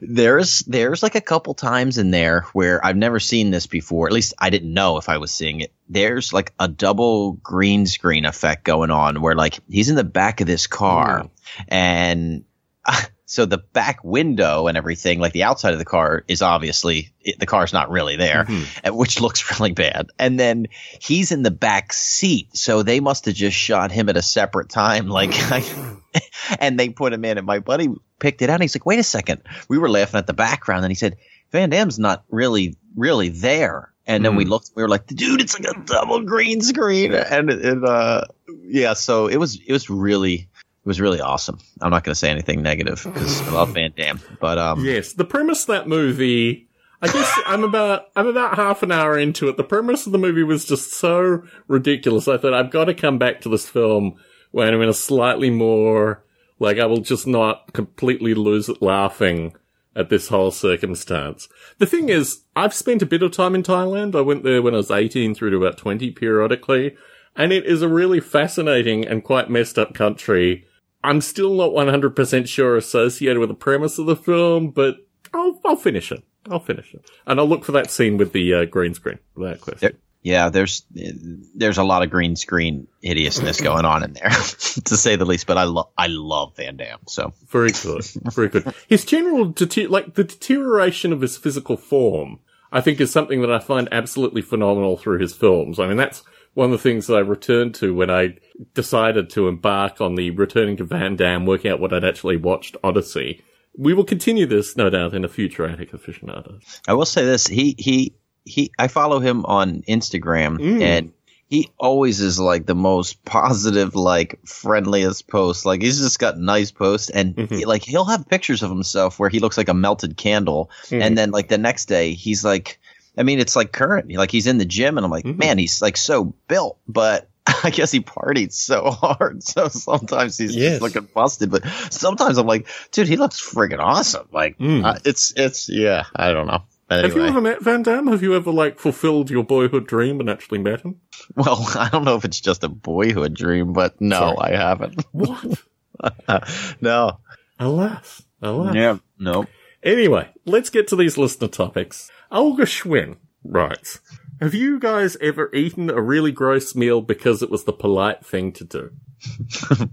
there's 0.02 0.60
there's 0.60 1.02
like 1.02 1.16
a 1.16 1.22
couple 1.22 1.54
times 1.54 1.98
in 1.98 2.12
there 2.12 2.42
where 2.52 2.86
I've 2.86 2.98
never 2.98 3.20
seen 3.20 3.50
this 3.50 3.66
before. 3.66 4.08
At 4.08 4.14
least 4.14 4.34
I 4.38 4.50
didn't 4.50 4.74
know 4.74 4.98
if 4.98 5.08
I 5.08 5.20
was 5.20 5.32
seeing 5.32 5.62
it. 5.62 5.74
There's 5.88 6.34
like 6.34 6.54
a 6.60 6.68
double 6.68 7.34
green 7.34 7.86
screen 7.86 8.26
effect 8.26 8.66
going 8.66 8.92
on, 8.92 9.22
where 9.22 9.36
like 9.36 9.60
he's 9.70 9.90
in 9.90 9.96
the 9.96 10.04
back 10.04 10.42
of 10.42 10.48
this 10.48 10.68
car, 10.68 11.30
and 11.70 12.44
so 13.30 13.46
the 13.46 13.58
back 13.58 14.04
window 14.06 14.68
and 14.68 14.78
everything, 14.78 15.20
like 15.20 15.34
the 15.34 15.44
outside 15.44 15.74
of 15.74 15.80
the 15.80 15.86
car, 15.86 16.24
is 16.30 16.42
obviously 16.42 17.12
it, 17.22 17.38
the 17.40 17.46
car's 17.46 17.74
not 17.74 17.90
really 17.92 18.16
there, 18.16 18.46
uh, 18.86 18.94
which 18.94 19.20
looks 19.26 19.60
really 19.60 19.74
bad. 19.74 20.08
And 20.18 20.40
then 20.40 20.68
he's 21.02 21.32
in 21.34 21.44
the 21.44 21.52
back 21.52 21.92
seat, 21.92 22.56
so 22.56 22.84
they 22.84 23.02
must 23.02 23.26
have 23.26 23.36
just 23.36 23.58
shot 23.58 23.92
him 23.92 24.08
at 24.08 24.16
a 24.16 24.22
separate 24.22 24.70
time. 24.70 25.08
Like, 25.10 25.34
and 26.60 26.80
they 26.80 26.90
put 26.90 27.14
him 27.14 27.26
in, 27.26 27.38
and 27.38 27.46
my 27.46 27.60
buddy 27.60 27.90
picked 28.20 28.42
it 28.42 28.50
out. 28.50 28.56
And 28.56 28.62
he's 28.64 28.76
like, 28.76 28.86
"Wait 28.86 29.00
a 29.00 29.04
second. 29.04 29.42
We 29.68 29.78
were 29.78 29.90
laughing 29.90 30.18
at 30.18 30.28
the 30.28 30.34
background, 30.34 30.86
and 30.86 30.92
he 30.92 30.96
said, 30.96 31.18
"Van 31.52 31.70
Damme's 31.70 32.00
not 32.00 32.24
really, 32.30 32.78
really 32.96 33.30
there." 33.30 33.92
And 34.10 34.24
then 34.24 34.38
we 34.38 34.46
Mm. 34.46 34.50
looked, 34.50 34.72
we 34.74 34.84
were 34.84 34.88
like, 34.88 35.06
"Dude, 35.06 35.42
it's 35.42 35.60
like 35.60 35.68
a 35.70 35.78
double 35.84 36.22
green 36.24 36.62
screen." 36.62 37.14
And 37.14 37.50
it, 37.50 37.84
uh, 37.84 38.22
yeah, 38.64 38.94
so 38.94 39.28
it 39.28 39.36
was, 39.36 39.60
it 39.60 39.74
was 39.74 39.90
really, 39.90 40.48
was 40.88 41.02
really 41.02 41.22
awesome. 41.22 41.60
I'm 41.82 41.92
not 41.92 42.04
going 42.04 42.14
to 42.14 42.20
say 42.20 42.30
anything 42.30 42.62
negative 42.62 43.02
because 43.04 43.42
I 43.48 43.52
love 43.52 43.74
Van 43.74 43.94
Damme, 43.96 44.20
but 44.40 44.58
um, 44.58 44.84
Yes, 44.84 45.14
the 45.14 45.26
premise 45.26 45.62
of 45.64 45.68
that 45.68 45.88
movie. 45.88 46.68
I 47.00 47.08
guess 47.12 47.32
I'm 47.46 47.64
about 47.64 48.06
I'm 48.16 48.26
about 48.26 48.56
half 48.56 48.82
an 48.82 48.92
hour 48.92 49.18
into 49.20 49.48
it. 49.50 49.58
The 49.58 49.64
premise 49.64 50.08
of 50.08 50.14
the 50.14 50.18
movie 50.18 50.44
was 50.44 50.66
just 50.66 50.94
so 50.94 51.44
ridiculous. 51.68 52.28
I 52.28 52.38
thought 52.38 52.56
I've 52.56 52.72
got 52.72 52.86
to 52.86 52.96
come 52.96 53.20
back 53.20 53.42
to 53.42 53.50
this 53.50 53.70
film 53.70 54.16
when 54.52 54.74
I'm 54.74 54.82
in 54.82 54.90
a 54.90 54.94
slightly 54.94 55.52
more 55.52 56.24
like 56.60 56.80
I 56.80 56.88
will 56.88 57.02
just 57.02 57.28
not 57.28 57.74
completely 57.74 58.34
lose 58.34 58.68
it 58.68 58.82
laughing 58.82 59.54
at 59.96 60.10
this 60.10 60.30
whole 60.30 60.52
circumstance. 60.52 61.48
The 61.80 61.86
thing 61.86 62.10
is, 62.10 62.44
I've 62.56 62.74
spent 62.74 63.02
a 63.02 63.08
bit 63.08 63.24
of 63.24 63.32
time 63.32 63.56
in 63.56 63.64
Thailand. 63.64 64.16
I 64.16 64.22
went 64.22 64.44
there 64.44 64.62
when 64.62 64.74
I 64.74 64.78
was 64.78 64.92
18 64.92 65.36
through 65.36 65.52
to 65.52 65.58
about 65.58 65.78
20 65.78 66.12
periodically, 66.12 66.96
and 67.36 67.52
it 67.52 67.66
is 67.66 67.82
a 67.82 67.88
really 67.90 68.20
fascinating 68.20 69.08
and 69.08 69.24
quite 69.24 69.50
messed 69.50 69.78
up 69.78 69.94
country. 69.94 70.66
I'm 71.04 71.22
still 71.22 71.54
not 71.54 71.72
100% 71.72 72.48
sure 72.48 72.76
associated 72.76 73.40
with 73.40 73.50
the 73.50 73.56
premise 73.56 73.98
of 73.98 74.06
the 74.06 74.16
film, 74.16 74.72
but 74.72 74.98
I'll, 75.34 75.60
I'll 75.66 75.76
finish 75.76 76.12
it. 76.12 76.24
I'll 76.50 76.60
finish 76.60 76.94
it. 76.94 77.10
And 77.26 77.40
I'll 77.40 77.48
look 77.48 77.66
for 77.66 77.74
that 77.74 77.92
scene 77.92 78.18
with 78.18 78.32
the 78.32 78.54
uh, 78.54 78.66
green 78.66 78.94
screen, 78.94 79.20
without 79.36 79.62
question. 79.62 79.98
yeah, 80.24 80.50
there's 80.50 80.84
there's 80.92 81.78
a 81.78 81.84
lot 81.84 82.04
of 82.04 82.10
green 82.10 82.36
screen 82.36 82.88
hideousness 83.02 83.62
going 83.62 83.86
on 83.86 84.04
in 84.04 84.14
there, 84.14 84.30
to 84.30 84.98
say 84.98 85.16
the 85.16 85.26
least. 85.26 85.48
But 85.48 85.58
I 85.58 85.64
love 85.64 85.90
I 85.98 86.08
love 86.08 86.56
Van 86.56 86.78
Damme. 86.78 87.00
So 87.08 87.34
Very 87.48 87.72
good. 87.72 88.04
Very 88.34 88.50
good. 88.50 88.74
His 88.88 89.06
general, 89.06 89.46
dete- 89.46 89.92
like, 89.92 90.16
the 90.16 90.24
deterioration 90.24 91.14
of 91.14 91.22
his 91.22 91.38
physical 91.38 91.78
form, 91.78 92.40
I 92.72 92.82
think 92.82 93.00
is 93.00 93.12
something 93.12 93.42
that 93.42 93.52
I 93.52 93.60
find 93.60 93.88
absolutely 93.92 94.42
phenomenal 94.42 94.98
through 94.98 95.20
his 95.20 95.34
films. 95.34 95.80
I 95.80 95.88
mean, 95.88 95.98
that's 95.98 96.24
one 96.58 96.66
of 96.66 96.72
the 96.72 96.90
things 96.90 97.06
that 97.06 97.14
I 97.16 97.20
returned 97.20 97.76
to 97.76 97.94
when 97.94 98.10
I 98.10 98.36
decided 98.74 99.30
to 99.32 99.48
embark 99.48 100.02
on 100.02 100.16
the 100.16 100.32
returning 100.32 100.76
to 100.78 100.84
Van 100.86 101.16
Damme, 101.16 101.46
working 101.46 101.70
out 101.70 101.80
what 101.80 101.94
I'd 101.94 102.04
actually 102.04 102.38
watched 102.38 102.76
Odyssey. 102.84 103.44
We 103.78 103.94
will 103.94 104.04
continue 104.04 104.48
this, 104.48 104.76
no 104.76 104.90
doubt, 104.90 105.14
in 105.14 105.24
a 105.24 105.28
future 105.30 105.68
Attic 105.68 105.92
aficionado. 105.92 106.60
I 106.88 106.94
will 106.96 107.06
say 107.06 107.26
this: 107.26 107.46
he 107.46 107.76
he 107.78 108.16
he. 108.44 108.72
I 108.80 108.88
follow 108.88 109.20
him 109.20 109.46
on 109.46 109.84
Instagram, 109.88 110.58
Mm. 110.58 110.82
and 110.82 111.12
he 111.48 111.70
always 111.78 112.20
is 112.22 112.40
like 112.40 112.66
the 112.66 112.74
most 112.76 113.24
positive, 113.24 113.94
like 113.94 114.40
friendliest 114.46 115.28
post. 115.28 115.64
Like 115.64 115.84
he's 115.84 116.00
just 116.02 116.18
got 116.18 116.40
nice 116.40 116.72
posts, 116.72 117.12
and 117.12 117.36
Mhm. 117.36 117.68
like 117.68 117.84
he'll 117.84 118.06
have 118.06 118.28
pictures 118.28 118.64
of 118.64 118.72
himself 118.72 119.20
where 119.20 119.30
he 119.30 119.40
looks 119.40 119.58
like 119.60 119.70
a 119.70 119.76
melted 119.76 120.18
candle, 120.18 120.72
Mhm. 120.90 121.02
and 121.04 121.16
then 121.18 121.30
like 121.30 121.50
the 121.50 121.60
next 121.60 121.86
day 121.86 122.14
he's 122.14 122.44
like. 122.44 122.80
I 123.18 123.24
mean, 123.24 123.40
it's 123.40 123.56
like 123.56 123.72
current. 123.72 124.12
Like 124.12 124.32
he's 124.32 124.48
in 124.48 124.58
the 124.58 124.66
gym, 124.66 124.98
and 124.98 125.06
I'm 125.06 125.12
like, 125.12 125.26
Mhm. 125.26 125.38
man, 125.38 125.58
he's 125.58 125.82
like 125.82 125.98
so 125.98 126.36
built, 126.48 126.78
but 126.88 127.30
I 127.64 127.70
guess 127.70 127.92
he 127.92 128.02
partied 128.02 128.52
so 128.54 128.92
hard. 128.92 129.42
So 129.44 129.68
sometimes 129.70 130.38
he's 130.38 130.56
Yes. 130.56 130.80
just 130.80 130.82
looking 130.82 131.08
busted, 131.14 131.50
but 131.50 131.66
sometimes 131.90 132.38
I'm 132.38 132.48
like, 132.48 132.68
dude, 132.92 133.08
he 133.08 133.16
looks 133.18 133.40
friggin' 133.42 133.80
awesome. 133.80 134.28
Like 134.32 134.58
Mm. 134.60 134.86
uh, 134.86 135.00
it's 135.06 135.34
it's 135.36 135.70
yeah, 135.70 136.04
I 136.16 136.32
don't 136.34 136.48
know. 136.48 136.64
But 136.90 137.04
Have 137.04 137.16
you 137.18 137.26
ever 137.26 137.42
met 137.42 137.62
Van 137.62 137.84
Damme? 137.84 138.08
Have 138.08 138.24
you 138.24 138.34
ever, 138.34 138.50
like, 138.50 138.80
fulfilled 138.80 139.30
your 139.30 139.44
boyhood 139.44 139.88
dream 139.88 140.22
and 140.22 140.30
actually 140.30 140.60
met 140.60 140.80
him? 140.84 141.02
Well, 141.36 141.58
I 141.76 141.90
don't 141.92 142.06
know 142.06 142.16
if 142.16 142.24
it's 142.24 142.40
just 142.40 142.64
a 142.64 142.70
boyhood 142.70 143.34
dream, 143.34 143.74
but 143.74 144.00
no, 144.00 144.36
Sorry. 144.38 144.54
I 144.54 144.56
haven't. 144.56 145.04
What? 145.12 145.62
no. 146.82 147.20
alas. 147.60 148.24
Alas. 148.42 148.74
Yeah. 148.76 148.98
No. 149.20 149.48
Anyway, 149.88 150.28
let's 150.46 150.70
get 150.70 150.86
to 150.90 150.98
these 150.98 151.18
listener 151.18 151.48
topics. 151.48 152.12
Olga 152.30 152.64
Schwinn 152.64 153.16
writes, 153.42 154.02
Have 154.42 154.54
you 154.54 154.80
guys 154.82 155.16
ever 155.22 155.50
eaten 155.56 155.90
a 155.90 156.02
really 156.02 156.34
gross 156.34 156.76
meal 156.76 157.02
because 157.02 157.42
it 157.42 157.50
was 157.50 157.64
the 157.64 157.72
polite 157.72 158.26
thing 158.26 158.52
to 158.54 158.66
do? 158.66 158.92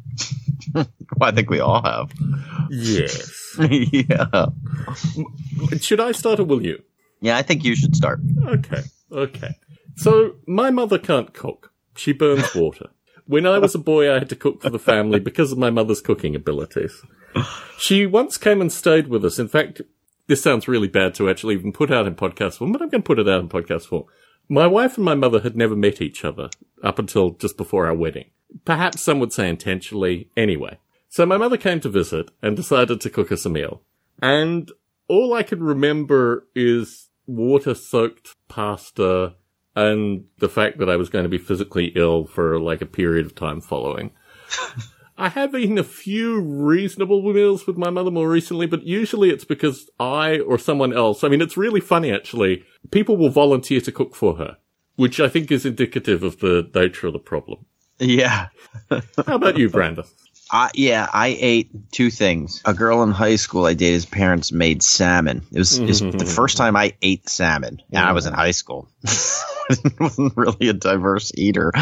Well, 0.75 0.89
I 1.21 1.31
think 1.31 1.51
we 1.51 1.61
all 1.61 1.83
have. 1.83 2.11
Yes. 2.69 3.57
yeah. 3.71 4.47
Should 5.81 6.01
I 6.01 6.11
start 6.11 6.41
or 6.41 6.45
will 6.45 6.65
you? 6.65 6.83
Yeah, 7.21 7.37
I 7.37 7.43
think 7.43 7.63
you 7.63 7.77
should 7.77 7.95
start. 7.95 8.19
Okay, 8.45 8.83
okay. 9.13 9.51
So, 9.95 10.35
my 10.49 10.71
mother 10.71 10.99
can't 10.99 11.33
cook. 11.33 11.73
She 11.97 12.13
burns 12.13 12.53
water. 12.57 12.89
When 13.27 13.47
I 13.47 13.59
was 13.59 13.77
a 13.77 13.79
boy, 13.79 14.11
I 14.11 14.19
had 14.19 14.29
to 14.31 14.37
cook 14.37 14.63
for 14.63 14.71
the 14.71 14.81
family 14.81 15.21
because 15.21 15.53
of 15.53 15.59
my 15.59 15.71
mother's 15.71 16.01
cooking 16.01 16.35
abilities. 16.35 17.01
She 17.79 18.07
once 18.07 18.39
came 18.39 18.61
and 18.61 18.73
stayed 18.73 19.09
with 19.09 19.25
us. 19.25 19.39
In 19.39 19.49
fact, 19.49 19.83
this 20.27 20.43
sounds 20.43 20.69
really 20.69 20.89
bad 20.89 21.15
to 21.17 21.29
actually 21.29 21.55
even 21.55 21.73
put 21.73 21.93
out 21.93 22.07
in 22.07 22.15
podcast 22.15 22.59
form, 22.59 22.73
but 22.73 22.81
I'm 22.81 22.89
going 22.89 23.03
to 23.03 23.07
put 23.07 23.19
it 23.19 23.29
out 23.29 23.41
in 23.41 23.49
podcast 23.49 23.87
form. 23.87 24.05
My 24.49 24.67
wife 24.67 24.97
and 24.97 25.05
my 25.05 25.15
mother 25.15 25.41
had 25.41 25.57
never 25.57 25.77
met 25.77 26.01
each 26.01 26.25
other 26.25 26.51
up 26.83 26.99
until 26.99 27.31
just 27.31 27.57
before 27.57 27.87
our 27.87 27.95
wedding. 27.95 28.31
Perhaps 28.65 29.03
some 29.03 29.19
would 29.21 29.33
say 29.33 29.49
intentionally. 29.49 30.29
Anyway. 30.37 30.79
So 31.09 31.25
my 31.27 31.37
mother 31.37 31.57
came 31.57 31.81
to 31.81 31.89
visit 31.89 32.31
and 32.43 32.57
decided 32.57 33.01
to 33.01 33.11
cook 33.11 33.31
us 33.31 33.47
a 33.47 33.51
meal. 33.51 33.83
And 34.21 34.71
all 35.09 35.35
I 35.35 35.43
can 35.43 35.63
remember 35.63 36.47
is 36.55 37.09
water 37.27 37.75
soaked 37.75 38.35
pasta 38.49 39.35
and 39.77 40.25
the 40.39 40.49
fact 40.49 40.79
that 40.79 40.91
I 40.91 40.97
was 40.97 41.09
going 41.09 41.25
to 41.25 41.29
be 41.29 41.39
physically 41.39 41.93
ill 41.95 42.27
for 42.27 42.59
like 42.59 42.81
a 42.81 42.87
period 42.87 43.27
of 43.27 43.35
time 43.35 43.61
following. 43.61 44.11
I 45.17 45.29
have 45.29 45.55
eaten 45.55 45.79
a 45.79 45.85
few 45.85 46.41
reasonable 46.41 47.23
meals 47.23 47.67
with 47.67 47.77
my 47.77 47.91
mother 47.91 48.11
more 48.11 48.29
recently, 48.29 48.67
but 48.67 48.83
usually 48.83 49.31
it's 49.31 49.45
because 49.45 49.89
I 50.01 50.39
or 50.41 50.59
someone 50.59 50.93
else, 50.93 51.23
I 51.23 51.29
mean, 51.29 51.41
it's 51.41 51.57
really 51.57 51.81
funny 51.81 52.13
actually. 52.13 52.65
People 52.91 53.17
will 53.17 53.31
volunteer 53.31 53.81
to 53.81 53.93
cook 53.93 54.15
for 54.15 54.37
her, 54.37 54.57
which 54.97 55.21
I 55.21 55.29
think 55.29 55.53
is 55.53 55.65
indicative 55.65 56.23
of 56.23 56.41
the 56.41 56.69
nature 56.75 57.07
of 57.07 57.13
the 57.13 57.21
problem. 57.21 57.65
Yeah. 57.99 58.49
How 58.91 59.37
about 59.37 59.57
you, 59.57 59.71
Brandon? 59.71 60.05
I, 60.51 60.71
yeah, 60.75 61.09
I 61.13 61.37
ate 61.41 61.71
two 61.91 62.11
things. 62.11 62.61
A 62.65 62.75
girl 62.75 63.03
in 63.03 63.11
high 63.11 63.37
school 63.37 63.65
I 63.65 63.75
dated's 63.75 64.05
parents 64.05 64.53
made 64.53 64.83
salmon. 64.83 65.43
It 65.51 65.59
was, 65.59 65.79
it 65.79 65.87
was 65.87 66.03
mm-hmm. 66.03 66.19
the 66.19 66.27
first 66.27 66.57
time 66.57 66.77
I 66.77 66.95
ate 67.03 67.29
salmon, 67.29 67.81
and 67.91 68.05
I 68.05 68.13
was 68.13 68.27
in 68.27 68.35
high 68.35 68.51
school. 68.51 68.89
I 69.07 69.91
wasn't 69.99 70.37
really 70.37 70.69
a 70.69 70.75
diverse 70.75 71.33
eater, 71.35 71.73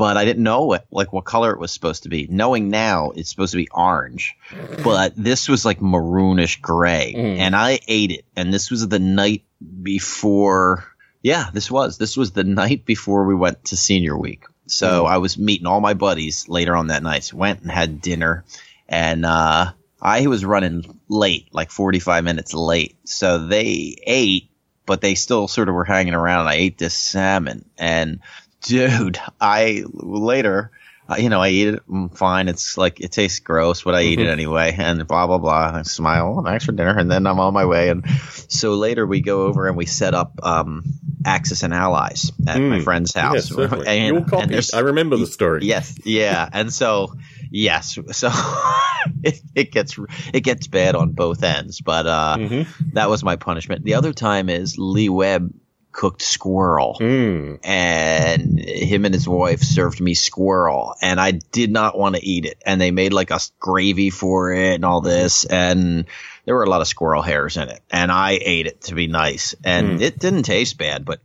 but 0.00 0.16
I 0.16 0.24
didn't 0.24 0.42
know 0.42 0.64
what 0.64 0.86
like 0.90 1.12
what 1.12 1.26
color 1.26 1.50
it 1.52 1.60
was 1.60 1.72
supposed 1.72 2.04
to 2.04 2.08
be. 2.08 2.26
Knowing 2.30 2.70
now, 2.70 3.10
it's 3.14 3.28
supposed 3.28 3.52
to 3.52 3.58
be 3.58 3.68
orange, 3.70 4.34
but 4.82 5.12
this 5.14 5.46
was 5.46 5.64
like 5.66 5.80
maroonish 5.80 6.60
gray, 6.62 7.12
Mm. 7.14 7.38
and 7.38 7.54
I 7.54 7.80
ate 7.86 8.10
it. 8.10 8.24
And 8.34 8.52
this 8.52 8.70
was 8.70 8.88
the 8.88 8.98
night 8.98 9.44
before. 9.82 10.84
Yeah, 11.22 11.50
this 11.52 11.70
was 11.70 11.98
this 11.98 12.16
was 12.16 12.30
the 12.32 12.44
night 12.44 12.86
before 12.86 13.24
we 13.26 13.34
went 13.34 13.64
to 13.66 13.76
senior 13.76 14.16
week. 14.16 14.44
So 14.66 15.04
I 15.04 15.18
was 15.18 15.36
meeting 15.36 15.66
all 15.66 15.80
my 15.80 15.94
buddies 15.94 16.48
later 16.48 16.74
on 16.76 16.86
that 16.86 17.02
night. 17.02 17.24
So 17.24 17.36
went 17.36 17.60
and 17.60 17.70
had 17.70 18.00
dinner, 18.00 18.44
and 18.88 19.26
uh, 19.26 19.72
I 20.00 20.26
was 20.28 20.44
running 20.46 20.98
late, 21.08 21.48
like 21.52 21.70
forty 21.70 21.98
five 21.98 22.24
minutes 22.24 22.54
late. 22.54 22.96
So 23.04 23.46
they 23.48 23.96
ate, 24.06 24.48
but 24.86 25.02
they 25.02 25.14
still 25.14 25.46
sort 25.46 25.68
of 25.68 25.74
were 25.74 25.84
hanging 25.84 26.14
around. 26.14 26.46
I 26.48 26.54
ate 26.54 26.78
this 26.78 26.94
salmon, 26.94 27.68
and 27.76 28.20
dude, 28.62 29.18
I 29.40 29.84
later. 29.92 30.70
uh, 31.08 31.16
You 31.18 31.28
know, 31.28 31.40
I 31.40 31.48
eat 31.50 31.68
it 31.68 31.88
mm, 31.88 32.16
fine. 32.16 32.48
It's 32.48 32.76
like 32.78 33.00
it 33.00 33.10
tastes 33.12 33.40
gross, 33.40 33.82
but 33.82 33.94
I 33.94 34.02
eat 34.02 34.20
it 34.20 34.28
anyway. 34.28 34.74
And 34.78 35.06
blah 35.06 35.26
blah 35.26 35.38
blah. 35.38 35.72
I 35.74 35.82
smile. 35.82 36.36
"Oh, 36.38 36.42
Thanks 36.44 36.64
for 36.64 36.72
dinner, 36.72 36.96
and 36.96 37.10
then 37.10 37.26
I'm 37.26 37.40
on 37.40 37.52
my 37.54 37.64
way. 37.66 37.88
And 37.90 38.08
so 38.48 38.74
later 38.74 39.06
we 39.06 39.20
go 39.20 39.42
over 39.46 39.66
and 39.66 39.76
we 39.76 39.86
set 39.86 40.14
up 40.14 40.38
um, 40.42 40.84
Axis 41.26 41.62
and 41.62 41.74
Allies 41.74 42.30
at 42.46 42.58
my 42.60 42.78
Mm. 42.78 42.84
friend's 42.84 43.12
house. 43.14 43.50
Yes. 43.56 43.72
And- 43.86 44.26
and. 44.32 44.70
I 44.74 44.78
remember 44.80 45.16
the 45.16 45.26
story. 45.26 45.60
Yes, 45.64 45.98
yeah, 46.04 46.48
and 46.52 46.72
so 46.72 47.14
yes, 47.50 47.98
so 48.12 48.30
it, 49.22 49.40
it 49.54 49.72
gets 49.72 49.98
it 50.32 50.40
gets 50.42 50.66
bad 50.68 50.94
on 50.94 51.10
both 51.12 51.42
ends, 51.42 51.80
but 51.80 52.06
uh, 52.06 52.36
Mhm. 52.38 52.66
that 52.92 53.08
was 53.10 53.24
my 53.24 53.36
punishment. 53.36 53.84
The 53.84 53.94
other 53.94 54.12
time 54.12 54.48
is 54.48 54.78
Lee 54.78 55.08
Webb 55.08 55.52
cooked 55.92 56.22
squirrel, 56.22 56.96
Mm. 57.00 57.58
and 57.64 58.58
him 58.60 59.04
and 59.04 59.12
his 59.14 59.28
wife 59.28 59.60
served 59.62 60.00
me 60.00 60.14
squirrel, 60.14 60.94
and 61.02 61.20
I 61.20 61.32
did 61.32 61.70
not 61.70 61.98
want 61.98 62.16
to 62.16 62.24
eat 62.24 62.44
it, 62.46 62.62
and 62.64 62.80
they 62.80 62.90
made 62.90 63.12
like 63.12 63.30
a 63.30 63.40
gravy 63.58 64.10
for 64.10 64.52
it 64.52 64.74
and 64.76 64.84
all 64.84 65.00
this, 65.00 65.44
and 65.44 66.04
there 66.44 66.54
were 66.54 66.64
a 66.64 66.70
lot 66.70 66.80
of 66.80 66.86
squirrel 66.88 67.22
hairs 67.22 67.56
in 67.56 67.68
it, 67.68 67.80
and 67.90 68.10
I 68.12 68.38
ate 68.40 68.66
it 68.66 68.82
to 68.82 68.94
be 68.94 69.06
nice, 69.08 69.54
and 69.64 69.98
Mm. 69.98 70.02
it 70.02 70.18
didn't 70.18 70.44
taste 70.44 70.78
bad, 70.78 71.04
but. 71.04 71.20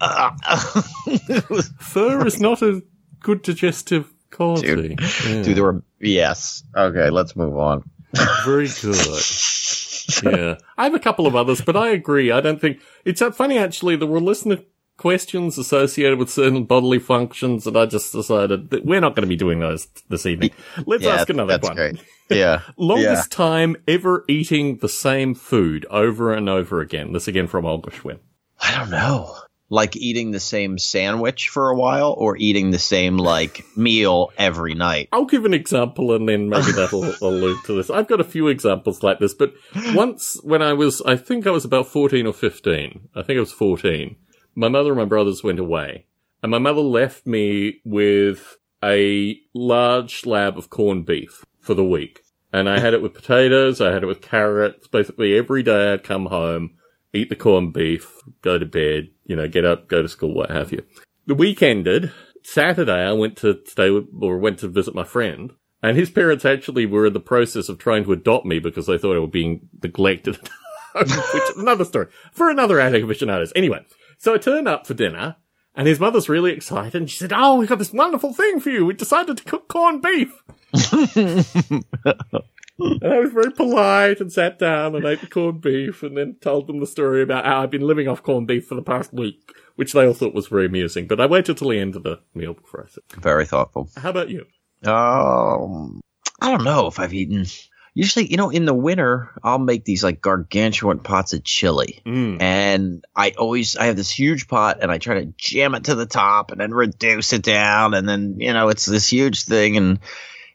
Uh, 0.00 0.30
Fur 1.80 2.24
is 2.26 2.38
not 2.40 2.62
a 2.62 2.82
good 3.20 3.42
digestive 3.42 4.06
quality. 4.30 4.96
Yeah. 5.00 5.42
Dude, 5.42 5.56
there 5.56 5.64
were 5.64 5.82
yes. 6.00 6.62
Okay, 6.76 7.10
let's 7.10 7.34
move 7.34 7.56
on. 7.58 7.82
Very 8.44 8.68
good. 8.80 8.94
yeah. 10.24 10.56
I 10.76 10.84
have 10.84 10.94
a 10.94 11.00
couple 11.00 11.26
of 11.26 11.36
others, 11.36 11.60
but 11.60 11.76
I 11.76 11.90
agree. 11.90 12.30
I 12.30 12.40
don't 12.40 12.60
think 12.60 12.80
it's 13.04 13.22
funny 13.36 13.58
actually. 13.58 13.96
There 13.96 14.06
were 14.06 14.20
listener 14.20 14.58
questions 14.96 15.58
associated 15.58 16.18
with 16.18 16.30
certain 16.30 16.64
bodily 16.64 16.98
functions, 16.98 17.66
and 17.66 17.76
I 17.76 17.86
just 17.86 18.12
decided 18.12 18.70
that 18.70 18.84
we're 18.84 19.00
not 19.00 19.14
going 19.14 19.24
to 19.24 19.28
be 19.28 19.36
doing 19.36 19.60
those 19.60 19.86
this 20.08 20.26
evening. 20.26 20.50
Let's 20.86 21.04
yeah, 21.04 21.14
ask 21.14 21.28
another 21.28 21.52
that's 21.52 21.68
one. 21.68 21.76
great. 21.76 21.96
Yeah. 22.30 22.62
Longest 22.76 23.30
time 23.30 23.76
ever 23.86 24.24
eating 24.28 24.78
the 24.78 24.88
same 24.88 25.34
food 25.34 25.86
over 25.90 26.32
and 26.32 26.48
over 26.48 26.80
again. 26.80 27.12
This 27.12 27.28
again 27.28 27.46
from 27.46 27.66
Olga 27.66 27.90
Schwinn. 27.90 28.18
I 28.60 28.76
don't 28.76 28.90
know. 28.90 29.36
Like 29.68 29.96
eating 29.96 30.30
the 30.30 30.40
same 30.40 30.78
sandwich 30.78 31.48
for 31.48 31.70
a 31.70 31.76
while 31.76 32.14
or 32.16 32.36
eating 32.36 32.70
the 32.70 32.78
same 32.78 33.16
like 33.16 33.64
meal 33.76 34.30
every 34.38 34.74
night. 34.74 35.08
I'll 35.12 35.24
give 35.24 35.44
an 35.44 35.54
example 35.54 36.14
and 36.14 36.28
then 36.28 36.48
maybe 36.48 36.72
that'll 36.76 37.14
allude 37.20 37.58
to 37.64 37.74
this. 37.74 37.90
I've 37.90 38.06
got 38.06 38.20
a 38.20 38.24
few 38.24 38.48
examples 38.48 39.02
like 39.02 39.18
this, 39.18 39.34
but 39.34 39.54
once 39.92 40.38
when 40.44 40.62
I 40.62 40.72
was, 40.72 41.02
I 41.02 41.16
think 41.16 41.46
I 41.46 41.50
was 41.50 41.64
about 41.64 41.88
14 41.88 42.26
or 42.26 42.32
15, 42.32 43.08
I 43.14 43.22
think 43.22 43.36
I 43.36 43.40
was 43.40 43.52
14, 43.52 44.16
my 44.54 44.68
mother 44.68 44.90
and 44.90 44.98
my 44.98 45.04
brothers 45.04 45.42
went 45.42 45.58
away 45.58 46.06
and 46.42 46.50
my 46.50 46.58
mother 46.58 46.80
left 46.80 47.26
me 47.26 47.80
with 47.84 48.56
a 48.84 49.36
large 49.52 50.20
slab 50.20 50.56
of 50.56 50.70
corned 50.70 51.06
beef 51.06 51.44
for 51.60 51.74
the 51.74 51.84
week. 51.84 52.22
And 52.52 52.68
I 52.68 52.78
had 52.78 52.94
it 52.94 53.02
with 53.02 53.14
potatoes, 53.14 53.80
I 53.80 53.92
had 53.92 54.04
it 54.04 54.06
with 54.06 54.22
carrots. 54.22 54.86
Basically 54.86 55.36
every 55.36 55.62
day 55.62 55.92
I'd 55.92 56.04
come 56.04 56.26
home, 56.26 56.76
eat 57.12 57.28
the 57.28 57.36
corned 57.36 57.72
beef, 57.72 58.10
go 58.42 58.58
to 58.58 58.66
bed, 58.66 59.08
you 59.24 59.36
know, 59.36 59.48
get 59.48 59.64
up, 59.64 59.88
go 59.88 60.02
to 60.02 60.08
school, 60.08 60.34
what 60.34 60.50
have 60.50 60.72
you. 60.72 60.82
The 61.26 61.34
week 61.34 61.62
ended. 61.62 62.12
Saturday 62.42 63.06
I 63.06 63.12
went 63.12 63.36
to 63.38 63.60
stay 63.66 63.90
with, 63.90 64.06
or 64.20 64.38
went 64.38 64.58
to 64.60 64.68
visit 64.68 64.94
my 64.94 65.04
friend. 65.04 65.52
And 65.82 65.96
his 65.96 66.10
parents 66.10 66.44
actually 66.44 66.86
were 66.86 67.06
in 67.06 67.12
the 67.12 67.20
process 67.20 67.68
of 67.68 67.78
trying 67.78 68.04
to 68.04 68.12
adopt 68.12 68.46
me 68.46 68.58
because 68.58 68.86
they 68.86 68.98
thought 68.98 69.16
I 69.16 69.20
was 69.20 69.30
being 69.30 69.68
neglected. 69.82 70.38
Which 70.94 71.10
is 71.10 71.58
another 71.58 71.84
story 71.84 72.06
for 72.32 72.48
another 72.48 72.80
attic 72.80 73.04
aficionados. 73.04 73.52
Anyway, 73.54 73.84
so 74.18 74.34
I 74.34 74.38
turned 74.38 74.66
up 74.66 74.86
for 74.86 74.94
dinner 74.94 75.36
and 75.74 75.86
his 75.86 76.00
mother's 76.00 76.28
really 76.28 76.52
excited 76.52 76.94
and 76.94 77.10
she 77.10 77.18
said, 77.18 77.32
Oh, 77.34 77.56
we've 77.56 77.68
got 77.68 77.78
this 77.78 77.92
wonderful 77.92 78.32
thing 78.32 78.60
for 78.60 78.70
you. 78.70 78.86
We 78.86 78.94
decided 78.94 79.36
to 79.36 79.44
cook 79.44 79.68
corned 79.68 80.02
beef. 80.02 80.32
and 82.78 83.12
I 83.12 83.20
was 83.20 83.32
very 83.32 83.52
polite 83.52 84.20
and 84.20 84.32
sat 84.32 84.58
down 84.58 84.94
and 84.94 85.04
ate 85.04 85.20
the 85.20 85.26
corned 85.26 85.60
beef 85.60 86.02
and 86.02 86.16
then 86.16 86.36
told 86.40 86.66
them 86.66 86.80
the 86.80 86.86
story 86.86 87.22
about 87.22 87.44
how 87.44 87.62
I'd 87.62 87.70
been 87.70 87.86
living 87.86 88.08
off 88.08 88.22
corned 88.22 88.46
beef 88.46 88.66
for 88.66 88.74
the 88.74 88.82
past 88.82 89.12
week, 89.12 89.52
which 89.76 89.92
they 89.92 90.06
all 90.06 90.14
thought 90.14 90.34
was 90.34 90.48
very 90.48 90.66
amusing. 90.66 91.06
But 91.06 91.20
I 91.20 91.26
waited 91.26 91.56
till 91.56 91.70
the 91.70 91.78
end 91.78 91.96
of 91.96 92.02
the 92.02 92.20
meal 92.34 92.54
before 92.54 92.86
I 92.86 92.90
said, 92.90 93.04
Very 93.22 93.46
thoughtful. 93.46 93.88
How 93.96 94.10
about 94.10 94.28
you? 94.28 94.46
Um, 94.84 96.00
I 96.40 96.50
don't 96.50 96.64
know 96.64 96.86
if 96.86 96.98
I've 96.98 97.14
eaten. 97.14 97.46
Usually, 97.94 98.30
you 98.30 98.36
know, 98.36 98.50
in 98.50 98.66
the 98.66 98.74
winter, 98.74 99.32
I'll 99.42 99.58
make 99.58 99.86
these 99.86 100.04
like 100.04 100.20
gargantuan 100.20 100.98
pots 100.98 101.32
of 101.32 101.44
chili. 101.44 102.02
Mm. 102.04 102.42
And 102.42 103.04
I 103.16 103.30
always, 103.30 103.74
I 103.74 103.86
have 103.86 103.96
this 103.96 104.10
huge 104.10 104.48
pot 104.48 104.78
and 104.82 104.92
I 104.92 104.98
try 104.98 105.20
to 105.20 105.32
jam 105.38 105.74
it 105.74 105.84
to 105.84 105.94
the 105.94 106.04
top 106.04 106.50
and 106.50 106.60
then 106.60 106.74
reduce 106.74 107.32
it 107.32 107.42
down. 107.42 107.94
And 107.94 108.06
then, 108.06 108.36
you 108.38 108.52
know, 108.52 108.68
it's 108.68 108.84
this 108.84 109.10
huge 109.10 109.44
thing 109.44 109.78
and 109.78 110.00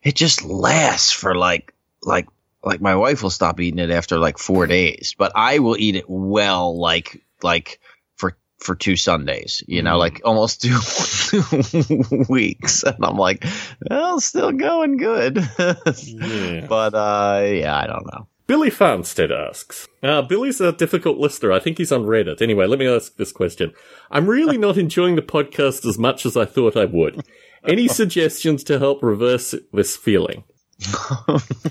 it 0.04 0.16
just 0.16 0.44
lasts 0.44 1.12
for 1.12 1.34
like, 1.34 1.74
like, 2.04 2.28
like 2.64 2.82
my 2.82 2.96
wife 2.96 3.24
will 3.24 3.30
stop 3.30 3.60
eating 3.60 3.80
it 3.80 3.90
after 3.92 4.18
like 4.18 4.38
four 4.38 4.68
days, 4.68 5.16
but 5.18 5.32
I 5.36 5.60
will 5.60 5.78
eat 5.78 5.96
it 5.96 6.06
well, 6.08 6.80
like, 6.80 7.24
like 7.42 7.80
for, 8.16 8.38
for 8.60 8.76
two 8.76 8.96
Sundays, 8.96 9.64
you 9.68 9.82
know, 9.82 9.96
Mm. 9.96 10.00
like 10.00 10.22
almost 10.24 10.62
two, 10.62 10.78
two 11.62 12.26
weeks. 12.30 12.84
And 12.84 13.04
I'm 13.04 13.18
like, 13.18 13.46
well, 13.90 14.20
still 14.20 14.52
going 14.52 14.98
good. 14.98 15.38
Yeah. 15.58 16.66
but, 16.70 16.94
uh, 16.94 17.42
yeah, 17.46 17.78
I 17.78 17.88
don't 17.88 18.06
know. 18.14 18.28
Billy 18.48 18.70
Farnstead 18.70 19.32
asks, 19.32 19.88
uh, 20.04 20.22
Billy's 20.24 20.60
a 20.60 20.74
difficult 20.74 21.18
listener. 21.18 21.54
I 21.54 21.60
think 21.60 21.78
he's 21.78 21.92
on 21.92 22.04
Reddit. 22.04 22.42
Anyway, 22.42 22.68
let 22.68 22.80
me 22.80 22.88
ask 22.88 23.16
this 23.16 23.32
question. 23.32 23.72
I'm 24.10 24.28
really 24.28 24.58
not 24.58 24.78
enjoying 24.78 25.16
the 25.16 25.22
podcast 25.22 25.86
as 25.86 25.98
much 25.98 26.26
as 26.26 26.36
I 26.36 26.44
thought 26.44 26.76
I 26.76 26.84
would. 26.84 27.22
Any 27.66 27.88
suggestions 28.02 28.64
to 28.66 28.78
help 28.78 29.02
reverse 29.02 29.56
this 29.72 29.96
feeling? 29.96 30.44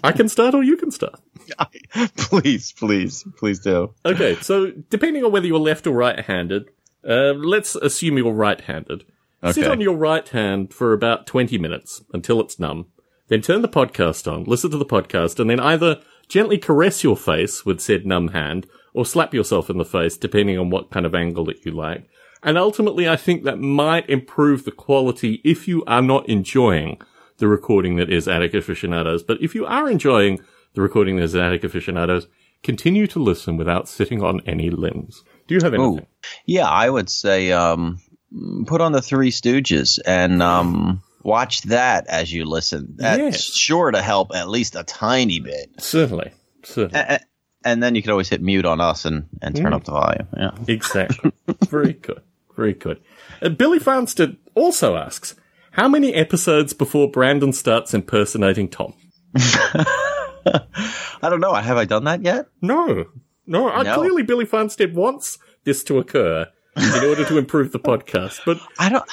I 0.05 0.13
can 0.13 0.29
start 0.29 0.55
or 0.55 0.63
you 0.63 0.77
can 0.77 0.91
start. 0.91 1.21
please, 2.17 2.73
please, 2.73 3.25
please 3.39 3.59
do. 3.59 3.95
Okay, 4.05 4.37
so 4.37 4.71
depending 4.89 5.25
on 5.25 5.33
whether 5.33 5.47
you're 5.47 5.59
left 5.59 5.87
or 5.87 5.93
right 5.93 6.21
handed, 6.21 6.71
uh, 7.09 7.33
let's 7.33 7.75
assume 7.77 8.19
you're 8.19 8.33
right 8.33 8.61
handed. 8.61 9.05
Sit 9.53 9.67
on 9.67 9.81
your 9.81 9.97
right 9.97 10.29
hand 10.29 10.75
for 10.75 10.93
about 10.93 11.27
20 11.27 11.57
minutes 11.57 12.03
until 12.13 12.41
it's 12.41 12.61
numb. 12.61 12.89
Then 13.29 13.41
turn 13.41 13.63
the 13.63 13.69
podcast 13.69 14.31
on, 14.31 14.45
listen 14.45 14.71
to 14.71 14.77
the 14.77 14.85
podcast, 14.85 15.41
and 15.41 15.49
then 15.49 15.61
either 15.61 16.03
gently 16.29 16.59
caress 16.59 17.03
your 17.03 17.17
face 17.17 17.65
with 17.65 17.81
said 17.81 18.05
numb 18.05 18.29
hand 18.29 18.67
or 18.93 19.07
slap 19.07 19.33
yourself 19.33 19.71
in 19.71 19.79
the 19.79 19.85
face, 19.85 20.17
depending 20.17 20.59
on 20.59 20.69
what 20.69 20.91
kind 20.91 21.07
of 21.07 21.15
angle 21.15 21.45
that 21.47 21.65
you 21.65 21.73
like. 21.73 22.07
And 22.43 22.59
ultimately, 22.59 23.09
I 23.09 23.17
think 23.17 23.45
that 23.45 23.59
might 23.59 24.09
improve 24.09 24.65
the 24.65 24.73
quality 24.73 25.41
if 25.45 25.69
you 25.69 25.85
are 25.87 26.03
not 26.03 26.29
enjoying 26.29 27.01
the 27.41 27.49
recording 27.49 27.97
that 27.97 28.09
is 28.11 28.29
Attic 28.29 28.55
Aficionados. 28.55 29.23
But 29.25 29.43
if 29.43 29.55
you 29.55 29.67
are 29.67 29.91
enjoying 29.91 30.41
the 30.75 30.81
recording 30.83 31.17
that 31.17 31.25
is 31.25 31.35
Attic 31.35 31.65
Aficionados, 31.65 32.27
continue 32.63 33.07
to 33.09 33.19
listen 33.19 33.57
without 33.57 33.89
sitting 33.89 34.23
on 34.23 34.41
any 34.47 34.71
limbs. 34.71 35.25
Do 35.49 35.55
you 35.55 35.61
have 35.63 35.75
anything? 35.75 36.07
Yeah, 36.47 36.69
I 36.69 36.89
would 36.89 37.11
say 37.11 37.51
um, 37.53 37.99
put 38.67 38.81
on 38.81 38.93
the 38.93 39.03
Three 39.03 39.31
Stooges 39.33 39.99
and 40.07 40.41
um, 40.43 41.03
watch 41.25 41.63
that 41.63 42.07
as 42.07 42.33
you 42.33 42.45
listen. 42.45 42.95
That's 42.97 43.19
Yes. 43.19 43.55
sure 43.57 43.91
to 43.91 44.01
help 44.01 44.31
at 44.35 44.49
least 44.49 44.77
a 44.77 44.85
tiny 44.85 45.41
bit. 45.41 45.71
Certainly. 45.79 46.31
Certainly. 46.63 47.01
A- 47.01 47.21
And 47.65 47.83
then 47.83 47.95
you 47.95 48.01
could 48.03 48.11
always 48.13 48.29
hit 48.29 48.41
mute 48.41 48.65
on 48.65 48.81
us 48.81 49.05
and, 49.05 49.27
and 49.43 49.55
turn 49.57 49.73
up 49.75 49.85
the 49.85 49.93
volume. 49.93 50.29
Yeah. 50.37 50.53
Exactly. 50.69 51.33
Very 51.69 51.93
good. 51.95 52.23
Very 52.57 52.73
good. 52.75 53.01
Uh, 53.43 53.49
Billy 53.51 53.79
Farnstead 53.79 54.37
also 54.55 54.97
asks, 54.97 55.35
how 55.73 55.89
many 55.89 56.15
episodes 56.15 56.73
before 56.73 57.11
Brandon 57.11 57.53
starts 57.53 57.95
impersonating 57.95 58.69
Tom? 58.69 58.95
I 59.37 61.29
don't 61.29 61.41
know. 61.41 61.55
Have 61.55 61.77
I 61.77 61.85
done 61.85 62.05
that 62.05 62.23
yet? 62.23 62.47
No. 62.63 63.07
No, 63.47 63.83
No. 63.83 63.95
clearly 63.95 64.23
Billy 64.23 64.45
Farnstead 64.45 64.95
wants 64.95 65.39
this 65.65 65.83
to 65.85 65.99
occur 65.99 66.47
in 66.77 67.05
order 67.05 67.25
to 67.25 67.37
improve 67.39 67.73
the 67.73 67.79
podcast. 67.81 68.41
But 68.47 68.59
I 68.79 68.89
don't. 68.89 69.05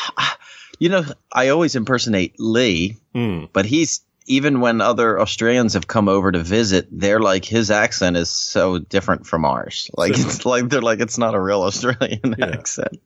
You 0.80 0.89
know, 0.89 1.04
I 1.34 1.50
always 1.50 1.76
impersonate 1.76 2.36
Lee, 2.38 2.98
Hmm. 3.13 3.46
but 3.52 3.65
he's 3.65 4.02
even 4.28 4.60
when 4.60 4.80
other 4.82 5.20
Australians 5.20 5.74
have 5.74 5.88
come 5.88 6.08
over 6.10 6.32
to 6.32 6.39
visit, 6.43 6.88
they're 6.91 7.20
like 7.22 7.46
his 7.46 7.72
accent 7.72 8.15
is 8.17 8.30
so 8.30 8.78
different 8.78 9.26
from 9.26 9.43
ours. 9.46 9.89
Like 9.96 10.12
it's 10.12 10.46
like 10.46 10.70
they're 10.70 10.82
like 10.82 11.00
it's 11.00 11.17
not 11.17 11.34
a 11.34 11.41
real 11.41 11.63
Australian 11.63 12.36
Yeah. 12.38 12.46
accent. 12.54 13.00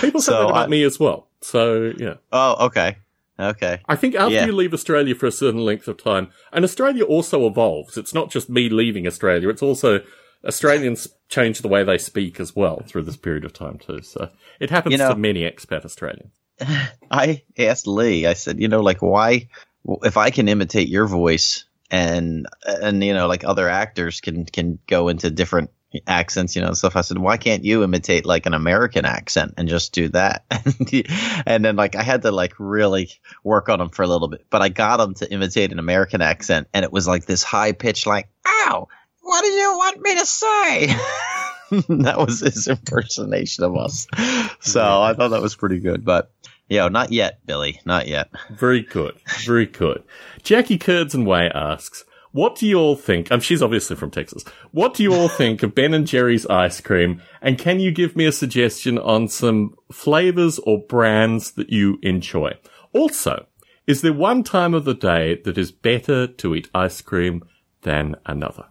People 0.00 0.20
say 0.20 0.32
So 0.32 0.38
that 0.38 0.48
about 0.50 0.66
I- 0.66 0.68
me 0.68 0.82
as 0.84 0.98
well. 1.00 1.28
So, 1.40 1.92
yeah. 1.98 2.14
Oh, 2.30 2.66
okay, 2.66 2.98
okay. 3.38 3.80
I 3.88 3.96
think 3.96 4.14
after 4.14 4.34
Yeah. 4.34 4.46
you 4.46 4.52
leave 4.52 4.72
Australia 4.72 5.14
for 5.14 5.26
a 5.26 5.32
certain 5.32 5.60
length 5.60 5.88
of 5.88 5.96
time, 5.96 6.28
and 6.52 6.64
Australia 6.64 7.04
also 7.04 7.46
evolves. 7.46 7.96
It's 7.96 8.14
not 8.14 8.30
just 8.30 8.48
me 8.48 8.68
leaving 8.68 9.06
Australia. 9.06 9.48
It's 9.48 9.62
also 9.62 10.00
Australians 10.46 11.08
change 11.28 11.60
the 11.60 11.68
way 11.68 11.82
they 11.84 11.98
speak 11.98 12.38
as 12.40 12.54
well 12.54 12.82
through 12.86 13.02
this 13.02 13.16
period 13.16 13.44
of 13.44 13.52
time 13.52 13.78
too. 13.78 14.02
So 14.02 14.28
it 14.60 14.70
happens 14.70 14.92
You 14.92 14.98
know- 14.98 15.10
to 15.10 15.16
many 15.16 15.42
expat 15.42 15.84
Australians. 15.84 16.32
I 17.10 17.42
asked 17.58 17.86
Lee. 17.86 18.26
I 18.26 18.34
said, 18.34 18.60
you 18.60 18.68
know, 18.68 18.82
like 18.82 19.02
why 19.02 19.48
if 20.04 20.16
I 20.16 20.30
can 20.30 20.48
imitate 20.48 20.88
your 20.88 21.06
voice 21.06 21.64
and 21.90 22.46
and 22.64 23.02
you 23.02 23.12
know 23.14 23.26
like 23.26 23.44
other 23.44 23.68
actors 23.68 24.20
can 24.20 24.44
can 24.44 24.78
go 24.86 25.08
into 25.08 25.28
different 25.30 25.70
accents, 26.06 26.56
you 26.56 26.62
know, 26.62 26.72
stuff. 26.72 26.96
I 26.96 27.02
said, 27.02 27.18
why 27.18 27.36
can't 27.36 27.64
you 27.64 27.82
imitate 27.82 28.24
like 28.24 28.46
an 28.46 28.54
American 28.54 29.04
accent 29.04 29.54
and 29.56 29.68
just 29.68 29.92
do 29.92 30.08
that? 30.10 30.44
and 31.46 31.64
then 31.64 31.76
like 31.76 31.96
I 31.96 32.02
had 32.02 32.22
to 32.22 32.30
like 32.30 32.54
really 32.58 33.10
work 33.44 33.68
on 33.68 33.80
him 33.80 33.90
for 33.90 34.02
a 34.02 34.06
little 34.06 34.28
bit, 34.28 34.46
but 34.50 34.62
I 34.62 34.68
got 34.68 35.00
him 35.00 35.14
to 35.14 35.30
imitate 35.30 35.72
an 35.72 35.78
American 35.78 36.22
accent, 36.22 36.68
and 36.72 36.84
it 36.84 36.92
was 36.92 37.06
like 37.06 37.26
this 37.26 37.42
high 37.42 37.72
pitch, 37.72 38.06
like, 38.06 38.28
"Ow, 38.46 38.88
what 39.20 39.42
do 39.42 39.48
you 39.48 39.76
want 39.76 40.00
me 40.00 40.14
to 40.16 40.26
say?" 40.26 40.86
that 42.02 42.18
was 42.18 42.40
his 42.40 42.68
impersonation 42.68 43.64
of 43.64 43.76
us. 43.76 44.06
So 44.60 45.02
I 45.02 45.14
thought 45.14 45.28
that 45.28 45.42
was 45.42 45.56
pretty 45.56 45.80
good, 45.80 46.04
but. 46.04 46.30
Yo, 46.68 46.88
not 46.88 47.12
yet, 47.12 47.44
Billy. 47.44 47.80
Not 47.84 48.08
yet. 48.08 48.30
Very 48.48 48.80
good. 48.80 49.14
Very 49.44 49.66
good. 49.66 50.02
Jackie 50.42 50.78
Kurds 50.78 51.14
and 51.14 51.26
Way 51.26 51.50
asks, 51.54 52.04
what 52.32 52.56
do 52.56 52.66
you 52.66 52.78
all 52.78 52.96
think? 52.96 53.30
Um, 53.30 53.40
she's 53.40 53.62
obviously 53.62 53.96
from 53.96 54.10
Texas. 54.10 54.44
What 54.72 54.94
do 54.94 55.02
you 55.02 55.14
all 55.14 55.28
think 55.40 55.62
of 55.62 55.74
Ben 55.74 55.94
and 55.94 56.06
Jerry's 56.06 56.46
ice 56.46 56.80
cream? 56.80 57.22
And 57.40 57.58
can 57.58 57.80
you 57.80 57.92
give 57.92 58.16
me 58.16 58.26
a 58.26 58.32
suggestion 58.32 58.98
on 58.98 59.28
some 59.28 59.74
flavors 59.92 60.58
or 60.60 60.82
brands 60.86 61.52
that 61.52 61.70
you 61.70 61.98
enjoy? 62.02 62.52
Also, 62.92 63.46
is 63.86 64.02
there 64.02 64.12
one 64.12 64.42
time 64.42 64.74
of 64.74 64.84
the 64.84 64.94
day 64.94 65.40
that 65.44 65.58
is 65.58 65.72
better 65.72 66.26
to 66.26 66.54
eat 66.54 66.70
ice 66.74 67.00
cream 67.00 67.42
than 67.82 68.16
another? 68.26 68.64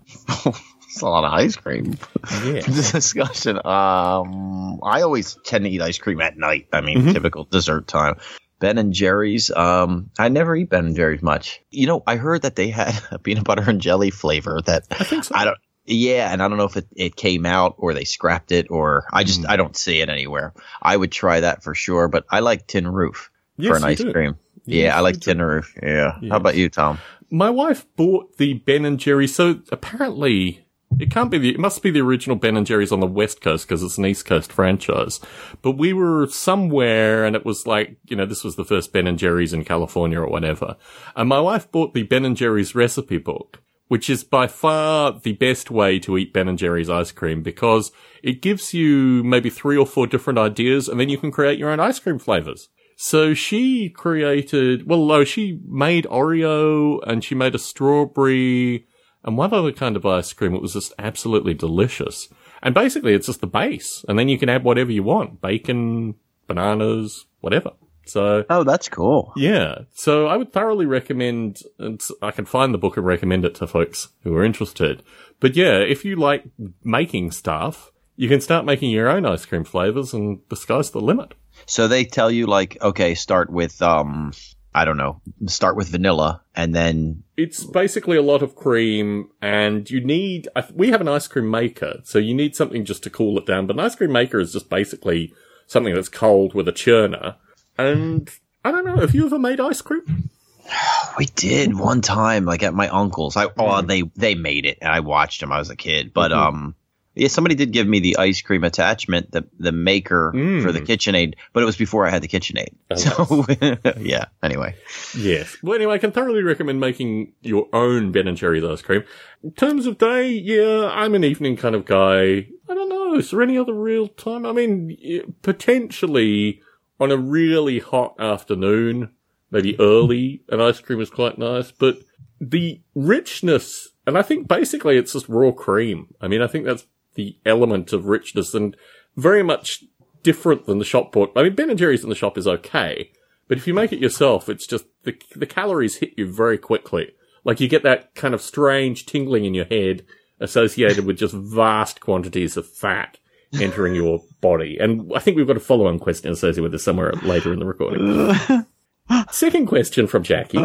It's 0.92 1.02
a 1.02 1.08
lot 1.08 1.24
of 1.24 1.32
ice 1.32 1.56
cream. 1.56 1.98
Yeah. 2.44 2.60
Discussion. 2.66 3.56
Um, 3.56 4.82
I 4.84 5.04
always 5.04 5.38
tend 5.46 5.64
to 5.64 5.70
eat 5.70 5.82
ice 5.82 5.98
cream 5.98 6.20
at 6.20 6.38
night. 6.38 6.68
I 6.74 6.82
mean, 6.82 7.14
typical 7.14 7.46
dessert 7.46 7.88
time. 7.88 8.16
Ben 8.62 8.78
and 8.78 8.94
Jerry's. 8.94 9.52
Um, 9.52 10.10
I 10.18 10.30
never 10.30 10.56
eat 10.56 10.70
Ben 10.70 10.86
and 10.86 10.96
Jerry's 10.96 11.22
much. 11.22 11.60
You 11.70 11.88
know, 11.88 12.04
I 12.08 12.16
heard 12.16 12.44
that 12.44 12.56
they 12.56 12.70
had 12.70 12.98
a 13.12 13.20
peanut 13.20 13.44
butter 13.44 13.70
and 13.70 13.82
jelly 13.82 14.10
flavor 14.12 14.62
that 14.66 14.84
I 14.92 15.04
think 15.04 15.26
so. 15.26 15.36
I 15.36 15.44
don't. 15.44 15.58
Yeah, 15.86 16.32
and 16.32 16.42
I 16.42 16.48
don't 16.48 16.58
know 16.58 16.66
if 16.66 16.78
it, 16.78 16.88
it 16.96 17.16
came 17.18 17.46
out 17.46 17.76
or 17.78 17.94
they 17.94 18.06
scrapped 18.06 18.52
it 18.54 18.68
or 18.70 19.04
I 19.12 19.24
just 19.26 19.46
I 19.50 19.58
don't 19.58 19.76
see 19.76 20.00
it 20.00 20.08
anywhere. 20.10 20.54
I 20.82 20.96
would 20.96 21.12
try 21.12 21.42
that 21.42 21.64
for 21.64 21.76
sure, 21.76 22.08
but 22.08 22.24
I 22.30 22.40
like 22.40 22.68
Tin 22.68 22.88
Roof 22.88 23.30
Yes, 23.58 23.72
for 23.72 23.78
an 23.78 23.84
ice 23.84 23.98
do. 23.98 24.14
cream. 24.14 24.38
Yes, 24.66 24.84
yeah, 24.86 24.98
I 24.98 25.00
like. 25.02 25.20
Tin 25.20 25.42
Roof. 25.42 25.74
Yeah. 25.82 26.18
Yes. 26.22 26.30
How 26.32 26.38
about 26.38 26.56
you, 26.56 26.70
Tom? 26.70 27.00
My 27.32 27.50
wife 27.50 27.86
bought 27.96 28.38
the 28.38 28.54
Ben 28.54 28.86
and 28.86 29.00
Jerry's. 29.00 29.34
So 29.36 29.60
apparently, 29.72 30.64
it 31.00 31.12
can't 31.12 31.32
be 31.32 31.38
the. 31.38 31.50
It 31.50 31.60
must 31.60 31.82
be 31.82 31.92
the 31.92 32.02
original 32.02 32.36
Ben 32.36 32.58
and 32.58 32.66
Jerry's 32.66 32.92
on 32.92 33.00
the 33.00 33.08
West 33.08 33.42
Coast 33.42 33.68
because 33.68 33.84
it's 33.84 33.98
an 33.98 34.06
East 34.06 34.26
Coast 34.26 34.52
franchise. 34.52 35.20
But 35.62 35.72
we 35.72 35.94
were 35.94 36.28
somewhere, 36.28 37.26
and 37.26 37.36
it 37.36 37.46
was 37.46 37.66
like 37.66 37.98
you 38.08 38.16
know 38.16 38.26
this 38.26 38.44
was 38.44 38.56
the 38.56 38.66
first 38.66 38.94
Ben 38.94 39.08
and 39.08 39.18
Jerry's 39.18 39.54
in 39.54 39.64
California 39.64 40.20
or 40.20 40.28
whatever. 40.28 40.78
And 41.16 41.30
my 41.30 41.40
wife 41.40 41.72
bought 41.72 41.94
the 41.94 42.04
Ben 42.04 42.26
and 42.26 42.38
Jerry's 42.38 42.76
recipe 42.76 43.18
book, 43.18 43.62
which 43.88 44.10
is 44.10 44.24
by 44.24 44.48
far 44.48 45.20
the 45.20 45.34
best 45.34 45.72
way 45.72 46.00
to 46.00 46.18
eat 46.18 46.34
Ben 46.34 46.48
and 46.48 46.58
Jerry's 46.58 46.90
ice 46.90 47.12
cream 47.12 47.42
because 47.42 47.92
it 48.22 48.42
gives 48.42 48.74
you 48.74 49.24
maybe 49.24 49.50
three 49.50 49.78
or 49.78 49.86
four 49.86 50.08
different 50.08 50.40
ideas, 50.40 50.88
and 50.88 51.00
then 51.00 51.10
you 51.10 51.18
can 51.18 51.32
create 51.32 51.60
your 51.60 51.70
own 51.70 51.80
ice 51.80 52.00
cream 52.00 52.20
flavors. 52.20 52.70
So 53.04 53.34
she 53.34 53.90
created, 53.90 54.88
well, 54.88 55.04
no, 55.04 55.24
she 55.24 55.60
made 55.68 56.06
Oreo 56.06 57.00
and 57.08 57.24
she 57.24 57.34
made 57.34 57.56
a 57.56 57.60
strawberry 57.60 58.86
and 59.24 59.38
one 59.38 59.54
other 59.54 59.72
kind 59.72 59.96
of 59.96 60.06
ice 60.06 60.34
cream. 60.34 60.54
It 60.56 60.62
was 60.62 60.74
just 60.74 60.94
absolutely 61.00 61.54
delicious. 61.54 62.28
And 62.64 62.74
basically 62.76 63.14
it's 63.14 63.28
just 63.28 63.42
the 63.42 63.48
base 63.48 64.06
and 64.08 64.18
then 64.20 64.30
you 64.30 64.38
can 64.38 64.50
add 64.50 64.64
whatever 64.64 64.92
you 64.92 65.04
want. 65.04 65.42
Bacon, 65.42 66.16
bananas, 66.48 67.26
whatever. 67.40 67.72
So 68.06 68.44
Oh, 68.50 68.64
that's 68.64 68.90
cool. 68.90 69.32
yeah. 69.38 69.80
So 69.94 70.28
I 70.28 70.36
would 70.38 70.52
thoroughly 70.52 70.86
recommend, 70.86 71.60
and 71.80 72.02
I 72.22 72.32
can 72.32 72.46
find 72.46 72.74
the 72.74 72.78
book 72.80 72.98
and 72.98 73.06
recommend 73.06 73.46
it 73.46 73.56
to 73.56 73.68
folks 73.68 74.10
who 74.24 74.36
are 74.36 74.44
interested. 74.44 75.04
But 75.40 75.56
yeah, 75.56 75.78
if 75.78 76.04
you 76.04 76.16
like 76.16 76.44
making 76.84 77.32
stuff, 77.32 77.92
you 78.16 78.28
can 78.28 78.42
start 78.42 78.66
making 78.66 78.90
your 78.92 79.08
own 79.08 79.26
ice 79.26 79.46
cream 79.46 79.64
flavors 79.64 80.14
and 80.14 80.40
the 80.50 80.56
sky's 80.56 80.92
the 80.92 81.00
limit. 81.00 81.34
So 81.68 81.88
they 81.88 82.04
tell 82.06 82.30
you 82.32 82.48
like, 82.48 82.78
okay, 82.82 83.14
start 83.16 83.50
with 83.52 83.82
um 83.82 84.34
I 84.74 84.86
don't 84.86 84.98
know, 84.98 85.22
start 85.48 85.76
with 85.76 85.90
vanilla 85.90 86.42
and 86.56 86.74
then 86.74 87.24
It's 87.42 87.64
basically 87.64 88.18
a 88.18 88.22
lot 88.22 88.44
of 88.44 88.56
cream, 88.56 89.30
and 89.42 89.90
you 89.90 90.02
need. 90.02 90.48
We 90.74 90.90
have 90.90 91.02
an 91.02 91.08
ice 91.08 91.28
cream 91.28 91.50
maker, 91.50 92.02
so 92.04 92.20
you 92.20 92.34
need 92.34 92.56
something 92.56 92.86
just 92.86 93.04
to 93.04 93.10
cool 93.10 93.38
it 93.38 93.46
down. 93.46 93.68
But 93.68 93.76
an 93.78 93.82
ice 93.82 93.96
cream 93.96 94.12
maker 94.12 94.40
is 94.40 94.54
just 94.54 94.70
basically 94.70 95.34
something 95.68 95.94
that's 95.94 96.10
cold 96.10 96.54
with 96.54 96.68
a 96.68 96.74
churner. 96.74 97.36
And 97.78 98.30
I 98.64 98.72
don't 98.72 98.86
know. 98.86 98.98
Have 98.98 99.16
you 99.16 99.26
ever 99.26 99.40
made 99.40 99.60
ice 99.60 99.82
cream? 99.82 100.30
we 101.18 101.26
did 101.26 101.78
one 101.78 102.02
time 102.02 102.46
like 102.46 102.64
at 102.64 102.74
my 102.74 102.88
uncle's. 102.90 103.36
I 103.36 103.48
oh 103.58 103.82
they 103.82 104.04
they 104.16 104.36
made 104.36 104.66
it 104.66 104.78
and 104.82 104.92
I 104.92 105.00
watched 105.00 105.42
them. 105.42 105.52
I 105.52 105.60
was 105.60 105.70
a 105.70 105.76
kid, 105.76 106.14
but 106.14 106.32
um 106.32 106.76
yeah, 107.14 107.28
somebody 107.28 107.56
did 107.56 107.72
give 107.72 107.88
me 107.88 108.00
the 108.00 108.18
ice 108.18 108.42
cream 108.42 108.64
attachment, 108.64 109.32
the 109.32 109.46
the 109.60 109.72
maker 109.72 110.32
for 110.32 110.72
the 110.72 110.80
mm. 110.80 110.88
KitchenAid, 110.88 111.36
but 111.52 111.62
it 111.62 111.66
was 111.66 111.76
before 111.76 112.08
I 112.08 112.10
had 112.10 112.22
the 112.22 112.28
KitchenAid. 112.28 112.74
Oh, 112.90 112.96
so 112.96 114.00
yeah. 114.00 114.26
Anyway, 114.42 114.76
Yes. 115.18 115.58
Well, 115.62 115.76
anyway, 115.76 115.96
I 115.96 115.98
can 115.98 116.12
thoroughly 116.12 116.42
recommend 116.42 116.80
making 116.80 117.34
your 117.42 117.68
own 117.74 118.12
Ben 118.12 118.28
and 118.28 118.38
Jerry's 118.38 118.64
ice 118.64 118.82
cream. 118.82 119.04
In 119.44 119.52
terms 119.52 119.88
of 119.88 119.98
day, 119.98 120.30
yeah, 120.30 120.90
I'm 120.94 121.14
an 121.14 121.24
evening 121.24 121.58
kind 121.58 121.76
of 121.76 121.86
guy. 121.86 122.48
I 122.70 122.74
don't 122.74 122.90
know. 122.90 123.16
Is 123.16 123.32
there 123.32 123.42
any 123.42 123.58
other 123.58 123.74
real 123.74 124.08
time? 124.08 124.46
I 124.46 124.54
mean, 124.54 125.34
potentially 125.42 126.62
on 127.00 127.12
a 127.12 127.18
really 127.18 127.80
hot 127.80 128.16
afternoon, 128.20 129.12
maybe 129.50 129.78
early, 129.80 130.44
an 130.50 130.62
ice 130.62 130.80
cream 130.80 131.02
is 131.02 131.10
quite 131.10 131.38
nice, 131.38 131.72
but 131.72 131.98
the 132.40 132.82
richness, 132.96 133.90
and 134.08 134.18
I 134.18 134.22
think 134.22 134.48
basically 134.48 134.98
it's 134.98 135.14
just 135.14 135.28
raw 135.28 135.52
cream. 135.52 136.14
I 136.22 136.28
mean, 136.28 136.42
I 136.42 136.48
think 136.48 136.66
that's 136.66 136.86
the 137.16 137.38
element 137.46 137.94
of 137.94 138.06
richness 138.06 138.54
and 138.54 138.76
very 139.16 139.44
much 139.44 139.84
different 140.24 140.66
than 140.66 140.80
the 140.80 140.86
shop 140.86 141.12
bought. 141.12 141.32
I 141.36 141.44
mean, 141.44 141.56
Ben 141.56 141.70
and 141.70 141.80
Jerry's 141.80 142.04
in 142.04 142.10
the 142.10 142.16
shop 142.16 142.38
is 142.38 142.48
okay, 142.48 143.12
but 143.48 143.58
if 143.58 143.68
you 143.68 143.74
make 143.74 143.92
it 143.92 144.00
yourself, 144.00 144.50
it's 144.50 144.68
just 144.68 144.86
the 145.04 145.16
the 145.36 145.46
calories 145.46 145.98
hit 145.98 146.14
you 146.18 146.32
very 146.32 146.58
quickly. 146.58 147.12
Like 147.44 147.60
you 147.60 147.68
get 147.68 147.84
that 147.84 148.14
kind 148.16 148.34
of 148.34 148.42
strange 148.42 149.06
tingling 149.06 149.46
in 149.46 149.54
your 149.54 149.66
head 149.66 150.06
associated 150.40 151.06
with 151.06 151.18
just 151.18 151.34
vast 151.34 152.02
quantities 152.02 152.58
of 152.58 152.68
fat 152.68 153.18
entering 153.60 153.96
your 153.96 154.22
body. 154.40 154.78
And 154.80 155.12
I 155.16 155.20
think 155.20 155.38
we've 155.38 155.48
got 155.48 155.58
a 155.58 155.62
follow-on 155.62 156.00
question 156.00 156.32
associated 156.32 156.64
with 156.64 156.72
this 156.72 156.84
somewhere 156.84 157.14
later 157.24 157.52
in 157.52 157.60
the 157.60 157.66
recording. 157.66 158.66
Second 159.32 159.68
question 159.68 160.08
from 160.08 160.24
Jackie. 160.24 160.64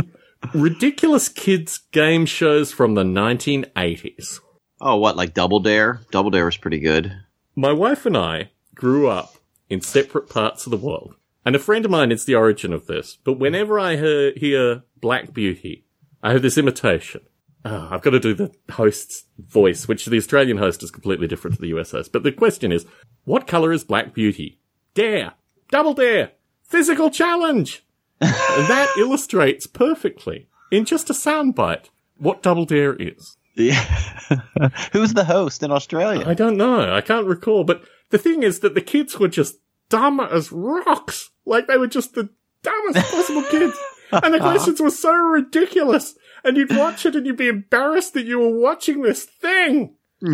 Ridiculous 0.55 1.29
kids 1.29 1.79
game 1.93 2.27
shows 2.27 2.73
from 2.73 2.95
the 2.95 3.03
1980s. 3.03 4.41
Oh 4.81 4.97
what 4.97 5.17
like 5.17 5.35
Double 5.35 5.61
Dare? 5.61 6.01
Double 6.11 6.31
Dare 6.31 6.47
was 6.47 6.57
pretty 6.57 6.81
good. 6.81 7.13
My 7.55 7.73
wife 7.73 8.07
and 8.07 8.17
I 8.17 8.51
grew 8.75 9.09
up 9.09 9.37
in 9.69 9.81
separate 9.81 10.29
parts 10.29 10.67
of 10.67 10.71
the 10.71 10.77
world. 10.77 11.15
And 11.45 11.55
a 11.55 11.61
friend 11.61 11.85
of 11.85 11.91
mine 11.91 12.11
is 12.11 12.25
the 12.25 12.35
origin 12.35 12.73
of 12.73 12.87
this. 12.87 13.19
But 13.23 13.35
whenever 13.35 13.79
I 13.79 13.97
hear, 13.97 14.33
hear 14.37 14.83
Black 15.01 15.33
Beauty, 15.33 15.85
I 16.23 16.33
have 16.33 16.43
this 16.43 16.59
imitation. 16.59 17.23
Oh, 17.65 17.89
I've 17.91 18.03
got 18.03 18.11
to 18.11 18.21
do 18.21 18.35
the 18.35 18.53
host's 18.71 19.25
voice, 19.39 19.89
which 19.89 20.07
the 20.07 20.17
Australian 20.17 20.59
host 20.59 20.83
is 20.83 20.91
completely 20.91 21.27
different 21.27 21.57
to 21.57 21.63
the 21.63 21.77
US 21.79 21.93
host. 21.93 22.13
But 22.13 22.23
the 22.23 22.33
question 22.33 22.73
is, 22.73 22.87
what 23.25 23.47
colour 23.47 23.73
is 23.73 23.85
Black 23.85 24.13
Beauty? 24.13 24.61
Dare! 24.95 25.35
Double 25.71 25.95
dare! 25.95 26.33
Physical 26.63 27.11
challenge! 27.11 27.85
and 28.21 28.31
that 28.31 28.89
illustrates 28.99 29.67
perfectly, 29.67 30.49
in 30.71 30.85
just 30.85 31.11
a 31.11 31.13
soundbite, 31.13 31.91
what 32.17 32.43
Double 32.43 32.65
Dare 32.65 32.95
is. 32.95 33.37
Yeah. 33.57 33.83
Who's 34.93 35.15
the 35.15 35.25
host 35.25 35.63
in 35.63 35.73
Australia? 35.73 36.25
I 36.27 36.35
don't 36.35 36.57
know. 36.57 36.95
I 36.95 37.01
can't 37.01 37.27
recall. 37.27 37.65
But 37.65 37.83
the 38.11 38.19
thing 38.19 38.43
is 38.43 38.61
that 38.61 38.75
the 38.75 38.81
kids 38.81 39.19
were 39.19 39.29
just 39.29 39.57
dumb 39.89 40.21
as 40.21 40.53
rocks. 40.53 41.31
Like 41.45 41.67
they 41.67 41.79
were 41.79 41.87
just 41.87 42.15
the 42.15 42.29
dumbest 42.63 43.11
possible 43.11 43.43
kids. 43.51 43.77
And 44.13 44.33
the 44.33 44.39
questions 44.39 44.81
were 44.81 44.91
so 44.91 45.13
ridiculous. 45.13 46.15
And 46.45 46.57
you'd 46.57 46.71
watch 46.71 47.05
it 47.07 47.17
and 47.17 47.27
you'd 47.27 47.37
be 47.37 47.49
embarrassed 47.49 48.15
that 48.15 48.25
you 48.25 48.39
were 48.39 48.57
watching 48.57 49.03
this 49.03 49.25
thing. 49.25 49.97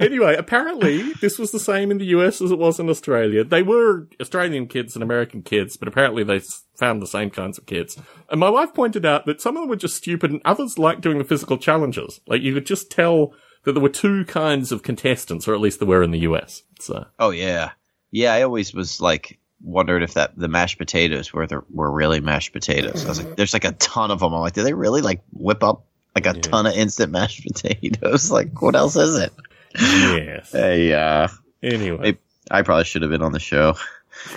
Anyway, 0.00 0.34
apparently 0.34 1.12
this 1.20 1.38
was 1.38 1.52
the 1.52 1.60
same 1.60 1.90
in 1.90 1.98
the 1.98 2.06
US 2.06 2.40
as 2.40 2.50
it 2.50 2.58
was 2.58 2.80
in 2.80 2.88
Australia. 2.88 3.44
They 3.44 3.62
were 3.62 4.08
Australian 4.20 4.66
kids 4.66 4.96
and 4.96 5.02
American 5.02 5.42
kids, 5.42 5.76
but 5.76 5.88
apparently 5.88 6.24
they 6.24 6.40
found 6.74 7.02
the 7.02 7.06
same 7.06 7.28
kinds 7.28 7.58
of 7.58 7.66
kids. 7.66 7.98
And 8.30 8.40
my 8.40 8.48
wife 8.48 8.72
pointed 8.72 9.04
out 9.04 9.26
that 9.26 9.42
some 9.42 9.56
of 9.56 9.62
them 9.62 9.68
were 9.68 9.76
just 9.76 9.96
stupid 9.96 10.30
and 10.30 10.40
others 10.44 10.78
liked 10.78 11.02
doing 11.02 11.18
the 11.18 11.24
physical 11.24 11.58
challenges. 11.58 12.20
Like 12.26 12.40
you 12.40 12.54
could 12.54 12.66
just 12.66 12.90
tell 12.90 13.34
that 13.64 13.72
there 13.72 13.82
were 13.82 13.90
two 13.90 14.24
kinds 14.24 14.72
of 14.72 14.82
contestants, 14.82 15.46
or 15.46 15.54
at 15.54 15.60
least 15.60 15.80
there 15.80 15.88
were 15.88 16.02
in 16.02 16.12
the 16.12 16.20
US. 16.20 16.62
So 16.80 17.04
Oh 17.18 17.30
yeah, 17.30 17.72
yeah. 18.10 18.32
I 18.32 18.42
always 18.42 18.72
was 18.72 19.02
like 19.02 19.38
wondered 19.62 20.02
if 20.02 20.14
that 20.14 20.36
the 20.36 20.48
mashed 20.48 20.78
potatoes 20.78 21.32
were 21.32 21.46
the, 21.46 21.62
were 21.70 21.90
really 21.90 22.20
mashed 22.20 22.54
potatoes. 22.54 23.04
I 23.04 23.08
was 23.08 23.22
like, 23.22 23.36
there's 23.36 23.52
like 23.52 23.66
a 23.66 23.72
ton 23.72 24.10
of 24.10 24.20
them. 24.20 24.32
I'm 24.32 24.40
like, 24.40 24.54
do 24.54 24.62
they 24.62 24.72
really 24.72 25.02
like 25.02 25.20
whip 25.32 25.62
up 25.62 25.84
like 26.14 26.26
a 26.26 26.32
ton 26.40 26.64
of 26.64 26.72
instant 26.74 27.12
mashed 27.12 27.42
potatoes? 27.46 28.30
like, 28.30 28.62
what 28.62 28.74
else 28.74 28.96
is 28.96 29.18
it? 29.18 29.32
Yes. 29.78 30.52
Hey, 30.52 30.92
uh, 30.92 31.28
Anyway, 31.62 32.18
I 32.50 32.62
probably 32.62 32.84
should 32.84 33.02
have 33.02 33.10
been 33.10 33.22
on 33.22 33.32
the 33.32 33.38
show. 33.40 33.74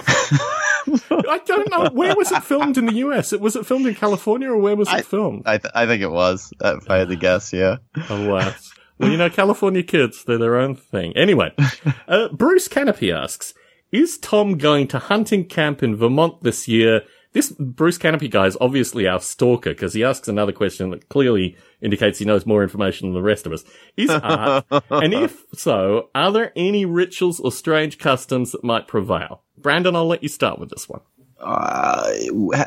I 0.08 1.40
don't 1.46 1.70
know 1.72 1.90
where 1.92 2.16
was 2.16 2.32
it 2.32 2.44
filmed 2.44 2.78
in 2.78 2.86
the 2.86 2.96
US. 2.96 3.32
It 3.34 3.40
was 3.42 3.56
it 3.56 3.66
filmed 3.66 3.88
in 3.88 3.96
California 3.96 4.50
or 4.50 4.58
where 4.58 4.76
was 4.76 4.88
it 4.90 4.96
I- 4.96 5.02
filmed? 5.02 5.44
I 5.46 5.58
th- 5.58 5.72
I 5.74 5.86
think 5.86 6.02
it 6.02 6.12
was. 6.12 6.52
uh, 6.64 6.78
If 6.78 6.90
I 6.90 6.98
had 6.98 7.10
to 7.10 7.16
guess, 7.16 7.54
yeah. 7.54 7.78
Alas. 8.10 8.74
Well, 9.00 9.10
you 9.10 9.18
know, 9.18 9.30
California 9.30 9.82
kids, 9.84 10.24
they're 10.24 10.38
their 10.38 10.58
own 10.58 10.76
thing. 10.76 11.16
Anyway, 11.18 11.54
uh, 12.08 12.28
Bruce 12.30 12.68
Canopy 12.68 13.12
asks, 13.12 13.54
is 13.92 14.18
Tom 14.18 14.58
going 14.58 14.88
to 14.90 15.00
hunting 15.00 15.46
camp 15.46 15.82
in 15.82 15.96
Vermont 15.96 16.44
this 16.44 16.68
year? 16.68 17.02
This 17.34 17.52
Bruce 17.52 17.98
Canopy 17.98 18.28
guy 18.28 18.46
is 18.46 18.58
obviously 18.62 19.08
our 19.08 19.20
stalker 19.20 19.72
because 19.72 19.94
he 19.94 20.04
asks 20.04 20.28
another 20.28 20.52
question 20.52 20.92
that 20.92 21.10
clearly 21.10 21.58
indicates 21.82 22.20
he 22.20 22.26
knows 22.26 22.46
more 22.46 22.62
information 22.62 23.08
than 23.08 23.16
the 23.16 23.24
rest 23.24 23.48
of 23.48 23.54
us. 23.54 23.64
Is 23.98 24.10
art, 24.12 24.66
and 24.92 25.14
if 25.14 25.44
so, 25.54 26.10
are 26.14 26.32
there 26.32 26.54
any 26.56 26.86
rituals 26.86 27.40
or 27.40 27.52
strange 27.52 27.98
customs 27.98 28.52
that 28.52 28.64
might 28.64 28.88
prevail? 28.88 29.42
Brandon, 29.58 29.96
I'll 29.96 30.06
let 30.06 30.22
you 30.22 30.30
start 30.30 30.60
with 30.60 30.70
this 30.70 30.88
one. 30.88 31.02
Uh, 31.40 32.14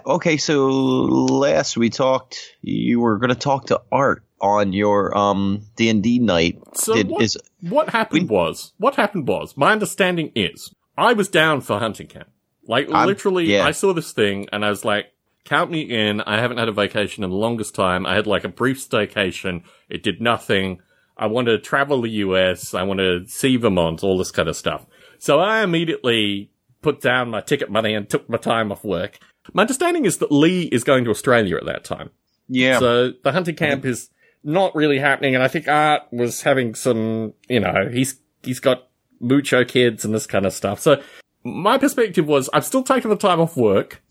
okay, 0.05 0.37
so 0.37 0.69
last 0.69 1.77
we 1.77 1.89
talked, 1.89 2.55
you 2.61 3.01
were 3.01 3.19
going 3.19 3.31
to 3.31 3.37
talk 3.37 3.67
to 3.67 3.81
Art 3.91 4.25
on 4.41 4.73
your 4.73 5.17
um 5.17 5.65
D 5.77 5.89
and 5.89 6.03
D 6.03 6.19
night. 6.19 6.59
So 6.75 6.95
Did, 6.95 7.09
what, 7.09 7.23
is 7.23 7.39
what 7.61 7.89
happened 7.91 8.29
was, 8.29 8.73
what 8.79 8.97
happened 8.97 9.29
was, 9.29 9.57
my 9.57 9.71
understanding 9.71 10.33
is, 10.35 10.75
I 10.99 11.13
was 11.13 11.29
down 11.29 11.61
for 11.61 11.79
hunting 11.79 12.09
camp. 12.09 12.29
Like 12.67 12.91
I'm- 12.91 13.07
literally, 13.07 13.45
yeah. 13.47 13.65
I 13.65 13.71
saw 13.73 13.93
this 13.93 14.13
thing 14.13 14.49
and 14.53 14.65
I 14.65 14.71
was 14.71 14.85
like, 14.85 15.07
count 15.45 15.71
me 15.71 15.83
in. 15.83 16.21
I 16.23 16.41
haven't 16.41 16.59
had 16.59 16.69
a 16.69 16.73
vacation 16.73 17.23
in 17.25 17.31
the 17.31 17.37
longest 17.37 17.75
time. 17.75 18.05
I 18.07 18.15
had 18.15 18.27
like 18.27 18.45
a 18.45 18.49
brief 18.49 18.79
staycation. 18.79 19.63
It 19.89 20.03
did 20.03 20.21
nothing. 20.21 20.81
I 21.17 21.27
want 21.27 21.47
to 21.49 21.59
travel 21.59 22.03
the 22.03 22.11
US. 22.11 22.75
I 22.75 22.83
want 22.83 22.99
to 22.99 23.27
see 23.29 23.57
Vermont, 23.57 24.03
all 24.03 24.19
this 24.19 24.31
kind 24.33 24.49
of 24.49 24.57
stuff. 24.57 24.85
So 25.19 25.39
I 25.39 25.63
immediately 25.63 26.51
put 26.83 27.01
down 27.01 27.31
my 27.31 27.41
ticket 27.41 27.71
money 27.71 27.95
and 27.95 28.09
took 28.09 28.29
my 28.29 28.39
time 28.39 28.71
off 28.73 28.85
work. 28.85 29.19
My 29.53 29.63
understanding 29.63 30.05
is 30.05 30.19
that 30.19 30.33
Lee 30.33 30.63
is 30.65 30.83
going 30.85 31.05
to 31.05 31.11
Australia 31.11 31.57
at 31.57 31.65
that 31.67 31.85
time. 31.85 32.11
yeah, 32.49 32.79
So 32.81 33.13
the 33.23 33.33
hunting 33.33 33.55
camp 33.55 33.85
is 33.85 34.11
not 34.43 34.75
really 34.75 34.99
happening. 34.99 35.35
And 35.35 35.43
I 35.43 35.49
think 35.49 35.69
Art 35.69 36.03
was 36.13 36.43
having 36.43 36.75
some, 36.75 37.33
you 37.49 37.61
know, 37.61 37.89
he's, 37.91 38.21
he's 38.43 38.61
got 38.61 38.89
mucho 39.21 39.65
kids 39.65 40.05
and 40.05 40.13
this 40.15 40.27
kind 40.27 40.45
of 40.45 40.53
stuff. 40.53 40.81
So 40.81 41.01
my 41.47 41.79
perspective 41.79 42.27
was 42.27 42.51
I've 42.53 42.65
still 42.65 42.83
taken 42.83 43.11
the 43.11 43.17
time 43.17 43.41
off 43.41 43.57
work. 43.57 44.03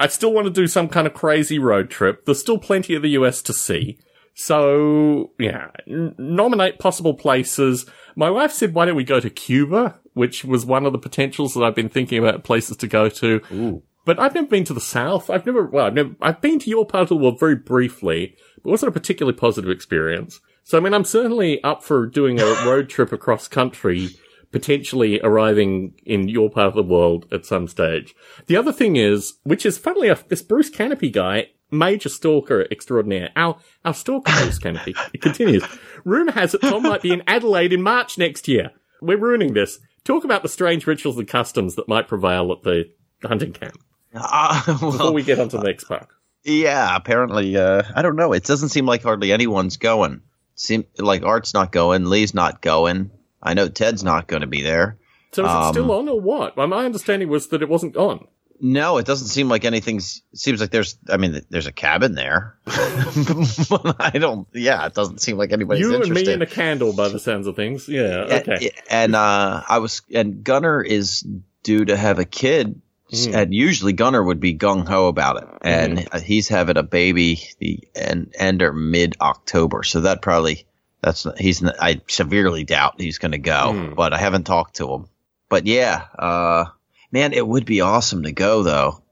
I 0.00 0.08
still 0.08 0.32
want 0.32 0.46
to 0.46 0.52
do 0.52 0.66
some 0.66 0.88
kind 0.88 1.06
of 1.06 1.14
crazy 1.14 1.58
road 1.58 1.90
trip. 1.90 2.24
There's 2.24 2.40
still 2.40 2.58
plenty 2.58 2.94
of 2.94 3.02
the 3.02 3.10
US 3.10 3.42
to 3.42 3.52
see. 3.52 3.98
So, 4.34 5.32
yeah, 5.38 5.68
n- 5.86 6.14
nominate 6.18 6.78
possible 6.78 7.14
places. 7.14 7.86
My 8.16 8.30
wife 8.30 8.52
said, 8.52 8.74
why 8.74 8.86
don't 8.86 8.96
we 8.96 9.04
go 9.04 9.20
to 9.20 9.30
Cuba? 9.30 9.98
Which 10.14 10.44
was 10.44 10.66
one 10.66 10.86
of 10.86 10.92
the 10.92 10.98
potentials 10.98 11.54
that 11.54 11.62
I've 11.62 11.74
been 11.74 11.88
thinking 11.88 12.18
about 12.18 12.44
places 12.44 12.76
to 12.78 12.86
go 12.86 13.08
to. 13.10 13.40
Ooh. 13.52 13.82
But 14.04 14.18
I've 14.18 14.34
never 14.34 14.48
been 14.48 14.64
to 14.64 14.74
the 14.74 14.80
South. 14.80 15.30
I've 15.30 15.46
never, 15.46 15.64
well, 15.66 15.86
I've 15.86 15.94
never, 15.94 16.10
I've 16.20 16.40
been 16.40 16.58
to 16.60 16.70
your 16.70 16.84
part 16.84 17.02
of 17.02 17.08
the 17.10 17.16
world 17.16 17.38
very 17.38 17.54
briefly, 17.54 18.36
but 18.56 18.68
it 18.68 18.70
wasn't 18.70 18.88
a 18.88 18.98
particularly 18.98 19.38
positive 19.38 19.70
experience. 19.70 20.40
So, 20.64 20.78
I 20.78 20.80
mean, 20.80 20.94
I'm 20.94 21.04
certainly 21.04 21.62
up 21.62 21.84
for 21.84 22.06
doing 22.06 22.40
a 22.40 22.44
road 22.64 22.88
trip 22.88 23.12
across 23.12 23.48
country, 23.48 24.10
potentially 24.52 25.18
arriving 25.22 25.94
in 26.04 26.28
your 26.28 26.50
part 26.50 26.68
of 26.68 26.74
the 26.74 26.82
world 26.82 27.26
at 27.32 27.44
some 27.46 27.66
stage. 27.66 28.14
The 28.46 28.56
other 28.56 28.72
thing 28.72 28.96
is, 28.96 29.34
which 29.42 29.66
is 29.66 29.78
funnily 29.78 30.08
enough, 30.08 30.28
this 30.28 30.42
Bruce 30.42 30.70
Canopy 30.70 31.10
guy, 31.10 31.48
major 31.70 32.08
stalker 32.10 32.66
extraordinaire, 32.70 33.30
our, 33.34 33.58
our 33.84 33.94
stalker 33.94 34.30
Bruce 34.42 34.58
Canopy, 34.58 34.94
it 35.14 35.22
continues. 35.22 35.64
Rumour 36.04 36.32
has 36.32 36.54
it 36.54 36.60
Tom 36.60 36.82
might 36.82 37.02
be 37.02 37.12
in 37.12 37.22
Adelaide 37.26 37.72
in 37.72 37.82
March 37.82 38.18
next 38.18 38.46
year. 38.46 38.70
We're 39.00 39.16
ruining 39.18 39.54
this. 39.54 39.78
Talk 40.04 40.24
about 40.24 40.42
the 40.42 40.48
strange 40.48 40.86
rituals 40.86 41.16
and 41.18 41.26
customs 41.26 41.74
that 41.76 41.88
might 41.88 42.08
prevail 42.08 42.52
at 42.52 42.62
the 42.62 42.90
hunting 43.24 43.52
camp 43.52 43.78
Uh, 44.14 44.64
before 44.78 45.12
we 45.12 45.22
get 45.22 45.38
onto 45.40 45.56
the 45.56 45.64
next 45.64 45.84
part. 45.84 46.08
yeah, 46.44 46.94
apparently, 46.94 47.56
uh, 47.56 47.82
I 47.94 48.02
don't 48.02 48.16
know. 48.16 48.32
It 48.32 48.44
doesn't 48.44 48.68
seem 48.70 48.84
like 48.84 49.02
hardly 49.02 49.32
anyone's 49.32 49.76
going. 49.78 50.20
Seem 50.56 50.84
like 50.98 51.22
Art's 51.22 51.54
not 51.54 51.72
going, 51.72 52.04
Lee's 52.04 52.34
not 52.34 52.60
going. 52.60 53.10
I 53.42 53.54
know 53.54 53.68
Ted's 53.68 54.04
not 54.04 54.28
going 54.28 54.42
to 54.42 54.46
be 54.46 54.62
there. 54.62 54.96
So 55.32 55.44
is 55.44 55.50
it 55.50 55.56
Um, 55.56 55.72
still 55.72 55.92
on 55.92 56.08
or 56.08 56.20
what? 56.20 56.56
My 56.56 56.84
understanding 56.84 57.28
was 57.28 57.48
that 57.48 57.62
it 57.62 57.68
wasn't 57.68 57.96
on. 57.96 58.26
No, 58.64 58.98
it 58.98 59.06
doesn't 59.06 59.26
seem 59.28 59.48
like 59.48 59.64
anything's. 59.64 60.22
Seems 60.34 60.60
like 60.60 60.70
there's. 60.70 60.96
I 61.08 61.16
mean, 61.16 61.40
there's 61.50 61.66
a 61.66 61.72
cabin 61.72 62.14
there. 62.14 62.56
I 62.66 64.12
don't. 64.14 64.46
Yeah, 64.52 64.86
it 64.86 64.94
doesn't 64.94 65.20
seem 65.20 65.36
like 65.36 65.52
anybody's 65.52 65.80
you 65.80 65.94
and 65.94 66.02
interested. 66.04 66.26
me 66.26 66.32
and 66.34 66.42
a 66.42 66.46
candle, 66.46 66.92
by 66.92 67.08
the 67.08 67.18
sounds 67.18 67.46
of 67.46 67.56
things. 67.56 67.88
Yeah. 67.88 68.26
Okay. 68.30 68.70
And, 68.88 69.14
and 69.14 69.16
uh, 69.16 69.62
I 69.68 69.78
was. 69.78 70.02
And 70.14 70.44
Gunner 70.44 70.80
is 70.82 71.26
due 71.62 71.84
to 71.86 71.96
have 71.96 72.18
a 72.18 72.24
kid, 72.24 72.80
Mhm. 73.10 73.34
and 73.34 73.54
usually 73.54 73.92
Gunner 73.92 74.22
would 74.22 74.40
be 74.40 74.54
gung 74.56 74.86
ho 74.86 75.08
about 75.08 75.42
it, 75.42 75.48
and 75.62 75.98
Mm-hmm. 75.98 76.18
he's 76.24 76.48
having 76.48 76.76
a 76.76 76.82
baby 76.82 77.40
the 77.58 77.80
end, 77.94 78.34
end 78.38 78.62
or 78.62 78.72
mid 78.72 79.16
October. 79.20 79.82
So 79.82 80.02
that 80.02 80.22
probably 80.22 80.66
that's 81.02 81.26
he's. 81.38 81.62
I 81.64 82.00
severely 82.08 82.64
doubt 82.64 83.00
he's 83.00 83.18
going 83.18 83.32
to 83.32 83.38
go, 83.38 83.72
Hmm. 83.72 83.94
but 83.94 84.12
I 84.12 84.18
haven't 84.18 84.44
talked 84.44 84.76
to 84.76 84.92
him. 84.92 85.06
But 85.48 85.66
yeah, 85.66 86.02
uh, 86.18 86.66
man, 87.10 87.32
it 87.32 87.46
would 87.46 87.64
be 87.66 87.80
awesome 87.80 88.22
to 88.22 88.32
go 88.32 88.62
though. 88.62 89.02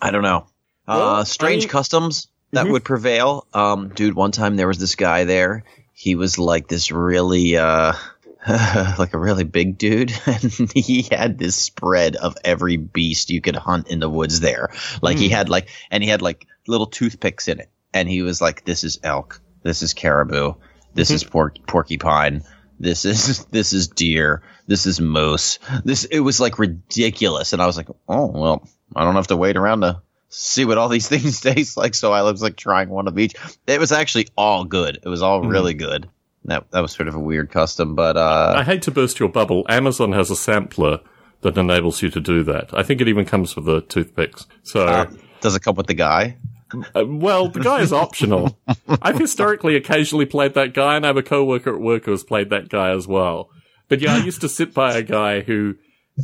I 0.00 0.10
don't 0.10 0.22
know. 0.22 0.46
Well, 0.86 1.16
Uh, 1.16 1.24
strange 1.24 1.64
I- 1.64 1.68
customs 1.68 2.28
that 2.52 2.66
Mhm. 2.66 2.72
would 2.72 2.84
prevail. 2.84 3.46
Um, 3.54 3.88
dude, 3.88 4.14
one 4.14 4.32
time 4.32 4.56
there 4.56 4.68
was 4.68 4.78
this 4.78 4.94
guy 4.94 5.24
there. 5.24 5.64
He 5.92 6.14
was 6.14 6.38
like 6.38 6.66
this 6.68 6.90
really, 6.90 7.56
uh, 7.56 7.92
like 8.98 9.12
a 9.14 9.18
really 9.18 9.44
big 9.44 9.76
dude, 9.78 10.12
and 10.26 10.72
he 10.74 11.02
had 11.02 11.38
this 11.38 11.56
spread 11.56 12.16
of 12.16 12.36
every 12.44 12.76
beast 12.76 13.30
you 13.30 13.40
could 13.40 13.56
hunt 13.56 13.88
in 13.88 14.00
the 14.00 14.08
woods 14.08 14.40
there. 14.40 14.70
Like 15.02 15.18
he 15.18 15.28
Hmm. 15.28 15.34
had 15.34 15.48
like, 15.48 15.68
and 15.90 16.02
he 16.02 16.08
had 16.08 16.22
like 16.22 16.46
little 16.66 16.86
toothpicks 16.86 17.48
in 17.48 17.60
it, 17.60 17.68
and 17.92 18.08
he 18.08 18.22
was 18.22 18.40
like, 18.40 18.64
"This 18.64 18.82
is 18.84 18.98
elk. 19.02 19.40
This 19.62 19.82
is 19.82 19.92
caribou. 19.94 20.54
This 20.94 21.10
is 21.10 21.24
pork 21.24 21.56
porcupine." 21.66 22.42
This 22.80 23.04
is 23.04 23.44
this 23.50 23.72
is 23.72 23.88
deer. 23.88 24.42
This 24.66 24.86
is 24.86 25.00
moose. 25.00 25.58
This 25.84 26.04
it 26.04 26.20
was 26.20 26.40
like 26.40 26.58
ridiculous, 26.58 27.52
and 27.52 27.62
I 27.62 27.66
was 27.66 27.76
like, 27.76 27.88
oh 28.08 28.26
well, 28.26 28.68
I 28.96 29.04
don't 29.04 29.14
have 29.14 29.28
to 29.28 29.36
wait 29.36 29.56
around 29.56 29.82
to 29.82 30.00
see 30.30 30.64
what 30.64 30.78
all 30.78 30.88
these 30.88 31.08
things 31.14 31.40
taste 31.40 31.76
like. 31.76 31.94
So 31.94 32.12
I 32.12 32.22
was 32.22 32.42
like 32.42 32.56
trying 32.56 32.88
one 32.88 33.06
of 33.06 33.18
each. 33.18 33.34
It 33.66 33.78
was 33.78 33.92
actually 33.92 34.28
all 34.36 34.64
good. 34.64 34.98
It 35.02 35.08
was 35.08 35.22
all 35.22 35.42
really 35.42 35.74
good. 35.74 36.08
That 36.46 36.70
that 36.70 36.80
was 36.80 36.92
sort 36.92 37.08
of 37.08 37.14
a 37.14 37.20
weird 37.20 37.50
custom, 37.50 37.94
but 37.94 38.16
uh, 38.16 38.54
I 38.56 38.64
hate 38.64 38.82
to 38.82 38.90
burst 38.90 39.20
your 39.20 39.28
bubble. 39.28 39.66
Amazon 39.68 40.12
has 40.12 40.30
a 40.30 40.36
sampler 40.36 41.00
that 41.42 41.58
enables 41.58 42.00
you 42.02 42.10
to 42.10 42.20
do 42.20 42.42
that. 42.44 42.70
I 42.72 42.82
think 42.82 43.00
it 43.00 43.08
even 43.08 43.26
comes 43.26 43.56
with 43.56 43.66
the 43.66 43.82
toothpicks. 43.82 44.46
So, 44.62 44.86
uh, 44.86 45.10
does 45.42 45.54
it 45.54 45.62
come 45.62 45.74
with 45.74 45.86
the 45.86 45.94
guy? 45.94 46.38
Uh, 46.94 47.04
well, 47.06 47.48
the 47.48 47.60
guy 47.60 47.80
is 47.80 47.92
optional. 47.92 48.58
I've 48.88 49.18
historically 49.18 49.76
occasionally 49.76 50.26
played 50.26 50.54
that 50.54 50.74
guy, 50.74 50.96
and 50.96 51.04
I 51.04 51.08
have 51.08 51.16
a 51.16 51.22
coworker 51.22 51.74
at 51.74 51.80
work 51.80 52.04
who 52.04 52.10
has 52.12 52.24
played 52.24 52.50
that 52.50 52.68
guy 52.68 52.90
as 52.90 53.06
well. 53.06 53.50
But 53.88 54.00
yeah, 54.00 54.14
I 54.14 54.18
used 54.18 54.40
to 54.42 54.48
sit 54.48 54.72
by 54.72 54.96
a 54.96 55.02
guy 55.02 55.40
who 55.40 55.76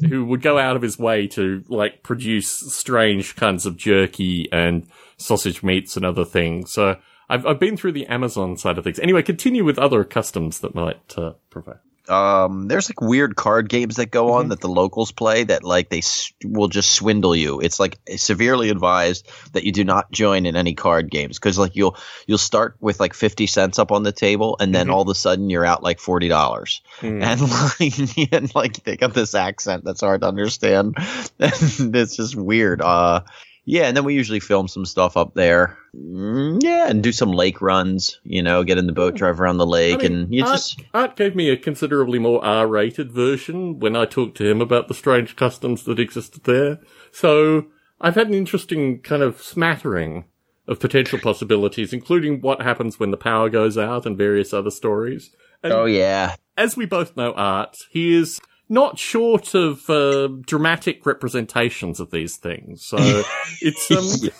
who 0.08 0.24
would 0.26 0.42
go 0.42 0.58
out 0.58 0.76
of 0.76 0.82
his 0.82 0.98
way 0.98 1.26
to 1.26 1.64
like 1.68 2.02
produce 2.02 2.48
strange 2.48 3.36
kinds 3.36 3.66
of 3.66 3.76
jerky 3.76 4.48
and 4.52 4.86
sausage 5.16 5.62
meats 5.62 5.96
and 5.96 6.04
other 6.04 6.24
things. 6.24 6.72
So 6.72 6.96
I've 7.28 7.46
I've 7.46 7.60
been 7.60 7.76
through 7.76 7.92
the 7.92 8.06
Amazon 8.06 8.56
side 8.56 8.78
of 8.78 8.84
things. 8.84 8.98
Anyway, 8.98 9.22
continue 9.22 9.64
with 9.64 9.78
other 9.78 10.04
customs 10.04 10.60
that 10.60 10.74
might 10.74 11.16
uh, 11.18 11.34
prevail. 11.50 11.80
Um, 12.08 12.68
there's 12.68 12.88
like 12.90 13.00
weird 13.00 13.36
card 13.36 13.68
games 13.68 13.96
that 13.96 14.10
go 14.10 14.32
on 14.34 14.48
that 14.50 14.60
the 14.60 14.68
locals 14.68 15.12
play 15.12 15.44
that 15.44 15.64
like 15.64 15.88
they 15.88 15.98
s- 15.98 16.32
will 16.44 16.68
just 16.68 16.92
swindle 16.92 17.34
you. 17.34 17.60
It's 17.60 17.80
like 17.80 17.98
severely 18.16 18.70
advised 18.70 19.28
that 19.52 19.64
you 19.64 19.72
do 19.72 19.84
not 19.84 20.10
join 20.10 20.46
in 20.46 20.56
any 20.56 20.74
card 20.74 21.10
games 21.10 21.38
because 21.38 21.58
like 21.58 21.76
you'll 21.76 21.96
you'll 22.26 22.38
start 22.38 22.76
with 22.80 23.00
like 23.00 23.14
fifty 23.14 23.46
cents 23.46 23.78
up 23.78 23.92
on 23.92 24.02
the 24.02 24.12
table 24.12 24.56
and 24.60 24.74
then 24.74 24.90
all 24.90 25.02
of 25.02 25.08
a 25.08 25.14
sudden 25.14 25.50
you're 25.50 25.64
out 25.64 25.82
like 25.82 25.98
forty 26.00 26.28
dollars 26.28 26.82
Hmm. 27.00 27.22
and 27.22 27.40
like 27.40 27.98
and 28.32 28.54
like 28.54 28.82
they 28.84 28.96
got 28.96 29.14
this 29.14 29.34
accent 29.34 29.84
that's 29.84 30.00
hard 30.00 30.20
to 30.22 30.28
understand. 30.28 30.96
and 31.38 31.94
it's 31.96 32.16
just 32.16 32.34
weird. 32.36 32.80
Uh, 32.80 33.20
yeah, 33.68 33.88
and 33.88 33.96
then 33.96 34.04
we 34.04 34.14
usually 34.14 34.38
film 34.38 34.68
some 34.68 34.86
stuff 34.86 35.16
up 35.16 35.34
there. 35.34 35.76
Mm, 35.94 36.62
yeah, 36.62 36.88
and 36.88 37.02
do 37.02 37.10
some 37.10 37.32
lake 37.32 37.60
runs. 37.60 38.20
You 38.22 38.42
know, 38.42 38.62
get 38.62 38.78
in 38.78 38.86
the 38.86 38.92
boat, 38.92 39.16
drive 39.16 39.40
around 39.40 39.58
the 39.58 39.66
lake, 39.66 39.98
I 39.98 40.02
mean, 40.08 40.12
and 40.12 40.34
you 40.34 40.44
Art, 40.44 40.54
just 40.54 40.82
Art 40.94 41.16
gave 41.16 41.34
me 41.34 41.50
a 41.50 41.56
considerably 41.56 42.20
more 42.20 42.42
R-rated 42.44 43.10
version 43.10 43.80
when 43.80 43.96
I 43.96 44.04
talked 44.04 44.36
to 44.36 44.48
him 44.48 44.60
about 44.60 44.86
the 44.86 44.94
strange 44.94 45.34
customs 45.34 45.82
that 45.84 45.98
existed 45.98 46.44
there. 46.44 46.78
So 47.10 47.66
I've 48.00 48.14
had 48.14 48.28
an 48.28 48.34
interesting 48.34 49.00
kind 49.00 49.22
of 49.22 49.42
smattering 49.42 50.26
of 50.68 50.78
potential 50.78 51.18
possibilities, 51.18 51.92
including 51.92 52.40
what 52.40 52.62
happens 52.62 53.00
when 53.00 53.10
the 53.10 53.16
power 53.16 53.50
goes 53.50 53.76
out 53.76 54.06
and 54.06 54.16
various 54.16 54.52
other 54.52 54.70
stories. 54.70 55.34
And 55.64 55.72
oh 55.72 55.86
yeah, 55.86 56.36
as 56.56 56.76
we 56.76 56.86
both 56.86 57.16
know, 57.16 57.32
Art, 57.32 57.76
he 57.90 58.14
is 58.14 58.40
not 58.68 58.98
short 58.98 59.54
of 59.54 59.88
uh, 59.88 60.28
dramatic 60.46 61.06
representations 61.06 62.00
of 62.00 62.10
these 62.10 62.36
things. 62.36 62.84
So 62.84 62.96
it's 63.62 63.90
um, 63.90 64.30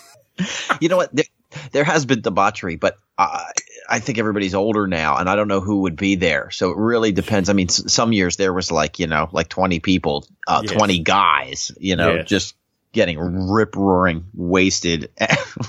you 0.79 0.89
know 0.89 0.97
what? 0.97 1.15
There, 1.15 1.25
there 1.71 1.83
has 1.83 2.05
been 2.05 2.21
debauchery, 2.21 2.75
but 2.75 2.97
I, 3.17 3.51
I 3.89 3.99
think 3.99 4.17
everybody's 4.17 4.53
older 4.53 4.85
now, 4.85 5.17
and 5.17 5.29
I 5.29 5.35
don't 5.35 5.47
know 5.47 5.61
who 5.61 5.81
would 5.81 5.95
be 5.95 6.15
there. 6.15 6.51
So 6.51 6.71
it 6.71 6.77
really 6.77 7.11
depends. 7.11 7.49
I 7.49 7.53
mean, 7.53 7.67
s- 7.69 7.91
some 7.91 8.11
years 8.13 8.35
there 8.35 8.53
was 8.53 8.71
like 8.71 8.99
you 8.99 9.07
know, 9.07 9.29
like 9.31 9.49
twenty 9.49 9.79
people, 9.79 10.27
uh, 10.47 10.61
Yes. 10.63 10.71
twenty 10.73 10.99
guys, 10.99 11.71
you 11.79 11.95
know, 11.95 12.15
Yes. 12.15 12.27
just 12.27 12.55
getting 12.97 13.19
rip 13.19 13.75
roaring 13.75 14.25
wasted 14.33 15.11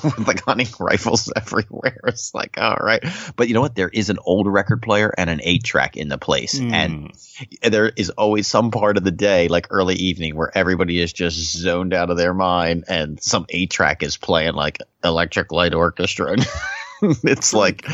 with 0.02 0.26
like 0.26 0.42
hunting 0.44 0.66
rifles 0.80 1.30
everywhere. 1.36 2.00
It's 2.06 2.34
like 2.34 2.56
all 2.56 2.78
right, 2.80 3.04
but 3.36 3.48
you 3.48 3.54
know 3.54 3.60
what? 3.60 3.74
There 3.74 3.90
is 3.90 4.08
an 4.08 4.18
old 4.24 4.46
record 4.46 4.80
player 4.80 5.12
and 5.16 5.28
an 5.28 5.40
eight 5.42 5.62
track 5.62 5.98
in 5.98 6.08
the 6.08 6.16
place, 6.16 6.58
hmm. 6.58 6.72
and 6.72 7.12
there 7.62 7.92
is 7.94 8.08
always 8.08 8.48
some 8.48 8.70
part 8.70 8.96
of 8.96 9.04
the 9.04 9.10
day, 9.10 9.48
like 9.48 9.66
early 9.68 9.96
evening, 9.96 10.36
where 10.36 10.50
everybody 10.56 10.98
is 10.98 11.12
just 11.12 11.54
zoned 11.54 11.92
out 11.92 12.08
of 12.08 12.16
their 12.16 12.32
mind, 12.32 12.84
and 12.88 13.22
some 13.22 13.44
eight 13.50 13.70
track 13.70 14.02
is 14.02 14.16
playing 14.16 14.54
like 14.54 14.78
Electric 15.04 15.52
Light 15.52 15.74
Orchestra. 15.74 16.34
it's 17.02 17.52
like 17.52 17.86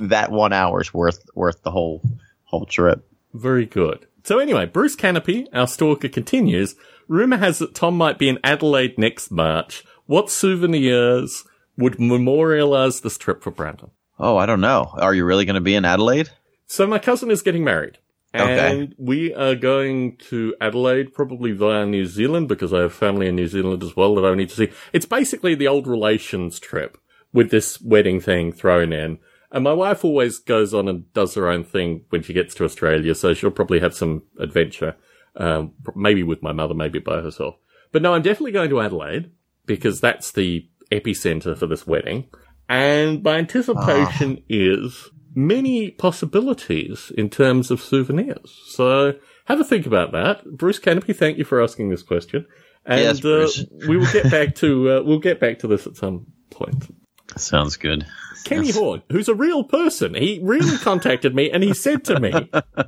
that 0.00 0.32
one 0.32 0.52
hour's 0.52 0.92
worth 0.92 1.24
worth 1.36 1.62
the 1.62 1.70
whole 1.70 2.02
whole 2.42 2.66
trip. 2.66 3.08
Very 3.32 3.64
good. 3.64 4.08
So 4.24 4.40
anyway, 4.40 4.66
Bruce 4.66 4.96
Canopy, 4.96 5.46
our 5.52 5.68
stalker, 5.68 6.08
continues. 6.08 6.74
Rumor 7.08 7.36
has 7.36 7.58
that 7.58 7.74
Tom 7.74 7.96
might 7.96 8.18
be 8.18 8.28
in 8.28 8.38
Adelaide 8.42 8.98
next 8.98 9.30
March. 9.30 9.84
What 10.06 10.30
souvenirs 10.30 11.44
would 11.76 12.00
memorialize 12.00 13.00
this 13.00 13.18
trip 13.18 13.42
for 13.42 13.50
Brandon? 13.50 13.90
Oh, 14.18 14.36
I 14.36 14.46
don't 14.46 14.60
know. 14.60 14.94
Are 14.94 15.14
you 15.14 15.24
really 15.24 15.44
going 15.44 15.54
to 15.54 15.60
be 15.60 15.74
in 15.74 15.84
Adelaide? 15.84 16.30
So 16.66 16.86
my 16.86 16.98
cousin 16.98 17.30
is 17.30 17.42
getting 17.42 17.64
married. 17.64 17.98
Okay. 18.34 18.70
And 18.70 18.94
we 18.98 19.34
are 19.34 19.54
going 19.54 20.16
to 20.28 20.54
Adelaide, 20.60 21.14
probably 21.14 21.52
via 21.52 21.86
New 21.86 22.06
Zealand, 22.06 22.48
because 22.48 22.72
I 22.72 22.80
have 22.80 22.92
family 22.92 23.28
in 23.28 23.36
New 23.36 23.48
Zealand 23.48 23.82
as 23.82 23.96
well 23.96 24.14
that 24.16 24.24
I 24.24 24.34
need 24.34 24.50
to 24.50 24.56
see. 24.56 24.68
It's 24.92 25.06
basically 25.06 25.54
the 25.54 25.68
old 25.68 25.86
relations 25.86 26.58
trip 26.58 26.98
with 27.32 27.50
this 27.50 27.80
wedding 27.80 28.20
thing 28.20 28.52
thrown 28.52 28.92
in. 28.92 29.18
And 29.50 29.64
my 29.64 29.72
wife 29.72 30.04
always 30.04 30.38
goes 30.38 30.74
on 30.74 30.88
and 30.88 31.10
does 31.14 31.34
her 31.34 31.48
own 31.48 31.64
thing 31.64 32.04
when 32.10 32.22
she 32.22 32.32
gets 32.32 32.54
to 32.56 32.64
Australia, 32.64 33.14
so 33.14 33.32
she'll 33.32 33.50
probably 33.50 33.80
have 33.80 33.94
some 33.94 34.24
adventure, 34.38 34.96
um, 35.36 35.72
maybe 35.94 36.22
with 36.22 36.42
my 36.42 36.52
mother, 36.52 36.74
maybe 36.74 36.98
by 36.98 37.20
herself. 37.20 37.56
But 37.92 38.02
no, 38.02 38.14
I'm 38.14 38.22
definitely 38.22 38.52
going 38.52 38.70
to 38.70 38.80
Adelaide 38.80 39.30
because 39.64 40.00
that's 40.00 40.32
the 40.32 40.68
epicenter 40.90 41.56
for 41.56 41.66
this 41.66 41.86
wedding. 41.86 42.28
And 42.68 43.22
my 43.22 43.36
anticipation 43.36 44.42
is 44.48 45.10
many 45.34 45.90
possibilities 45.90 47.12
in 47.16 47.30
terms 47.30 47.70
of 47.70 47.80
souvenirs. 47.80 48.58
So 48.68 49.14
have 49.44 49.60
a 49.60 49.64
think 49.64 49.86
about 49.86 50.12
that. 50.12 50.44
Bruce 50.44 50.78
Canopy, 50.78 51.12
thank 51.12 51.38
you 51.38 51.44
for 51.44 51.62
asking 51.62 51.90
this 51.90 52.02
question. 52.02 52.46
And 52.84 53.00
Yes. 53.00 53.24
Uh, 53.24 53.64
we 53.88 53.96
will 53.96 54.10
get 54.12 54.30
back 54.30 54.54
to 54.56 54.90
uh, 54.90 55.02
we'll 55.02 55.18
get 55.18 55.40
back 55.40 55.60
to 55.60 55.66
this 55.66 55.86
at 55.86 55.96
some 55.96 56.26
point. 56.50 56.92
Sounds 57.36 57.76
good. 57.76 58.06
Kenny 58.44 58.70
Horn, 58.70 59.02
who's 59.10 59.28
a 59.28 59.34
real 59.34 59.64
person, 59.64 60.14
he 60.14 60.38
really 60.40 60.78
contacted 60.78 61.34
me 61.34 61.50
and 61.50 61.64
he 61.64 61.74
said 61.74 62.04
to 62.04 62.20
me, 62.20 62.32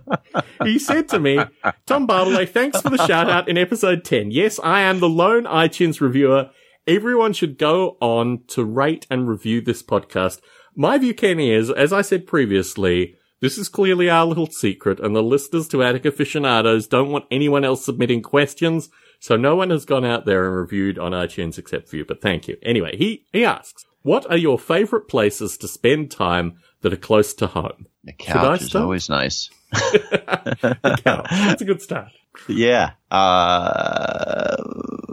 he 0.63 0.79
said 0.79 1.09
to 1.09 1.19
me, 1.19 1.41
Tom 1.85 2.07
Bartley, 2.07 2.47
thanks 2.47 2.81
for 2.81 2.91
the 2.91 3.07
shout 3.07 3.29
out 3.29 3.49
in 3.49 3.59
episode 3.59 4.05
10. 4.05 4.31
Yes, 4.31 4.61
I 4.63 4.83
am 4.83 5.01
the 5.01 5.09
lone 5.09 5.45
iTunes 5.45 6.01
reviewer. 6.01 6.51
Everyone 6.87 7.33
should 7.33 7.59
go 7.59 7.97
on 8.01 8.45
to 8.49 8.65
rate 8.65 9.07
and 9.11 9.29
review 9.29 9.61
this 9.61 9.83
podcast. 9.83 10.41
My 10.77 10.97
view, 10.97 11.13
Kenny, 11.13 11.51
is, 11.51 11.71
as 11.71 11.93
I 11.93 12.03
said 12.03 12.25
previously, 12.25 13.17
this 13.41 13.59
is 13.59 13.69
clearly 13.69 14.09
our 14.09 14.25
little 14.25 14.47
secret 14.47 15.01
and 15.01 15.15
the 15.15 15.23
listeners 15.25 15.67
to 15.69 15.83
Attic 15.83 16.05
aficionados 16.05 16.87
don't 16.87 17.11
want 17.11 17.27
anyone 17.33 17.65
else 17.65 17.85
submitting 17.85 18.23
questions. 18.23 18.91
So 19.19 19.37
no 19.37 19.57
one 19.57 19.71
has 19.71 19.85
gone 19.85 20.05
out 20.05 20.25
there 20.25 20.47
and 20.47 20.57
reviewed 20.57 20.99
on 20.99 21.11
iTunes 21.11 21.59
except 21.59 21.89
for 21.89 21.97
you, 21.97 22.05
but 22.05 22.23
thank 22.23 22.47
you. 22.47 22.57
Anyway, 22.63 22.97
he, 22.97 23.27
he 23.33 23.45
asks, 23.45 23.85
what 24.03 24.31
are 24.31 24.37
your 24.37 24.59
favorite 24.59 25.09
places 25.09 25.59
to 25.59 25.69
spend 25.69 26.11
time 26.11 26.59
that 26.83 26.93
are 26.93 26.97
close 26.97 27.35
to 27.35 27.47
home? 27.47 27.87
The 28.05 28.13
couch 28.13 28.63
is 28.63 28.75
always 28.75 29.09
nice. 29.09 29.51
Couch. 29.73 31.27
That's 31.31 31.63
a 31.63 31.65
good 31.65 31.83
start. 31.83 32.09
Yeah. 32.49 32.93
Uh, 33.11 34.57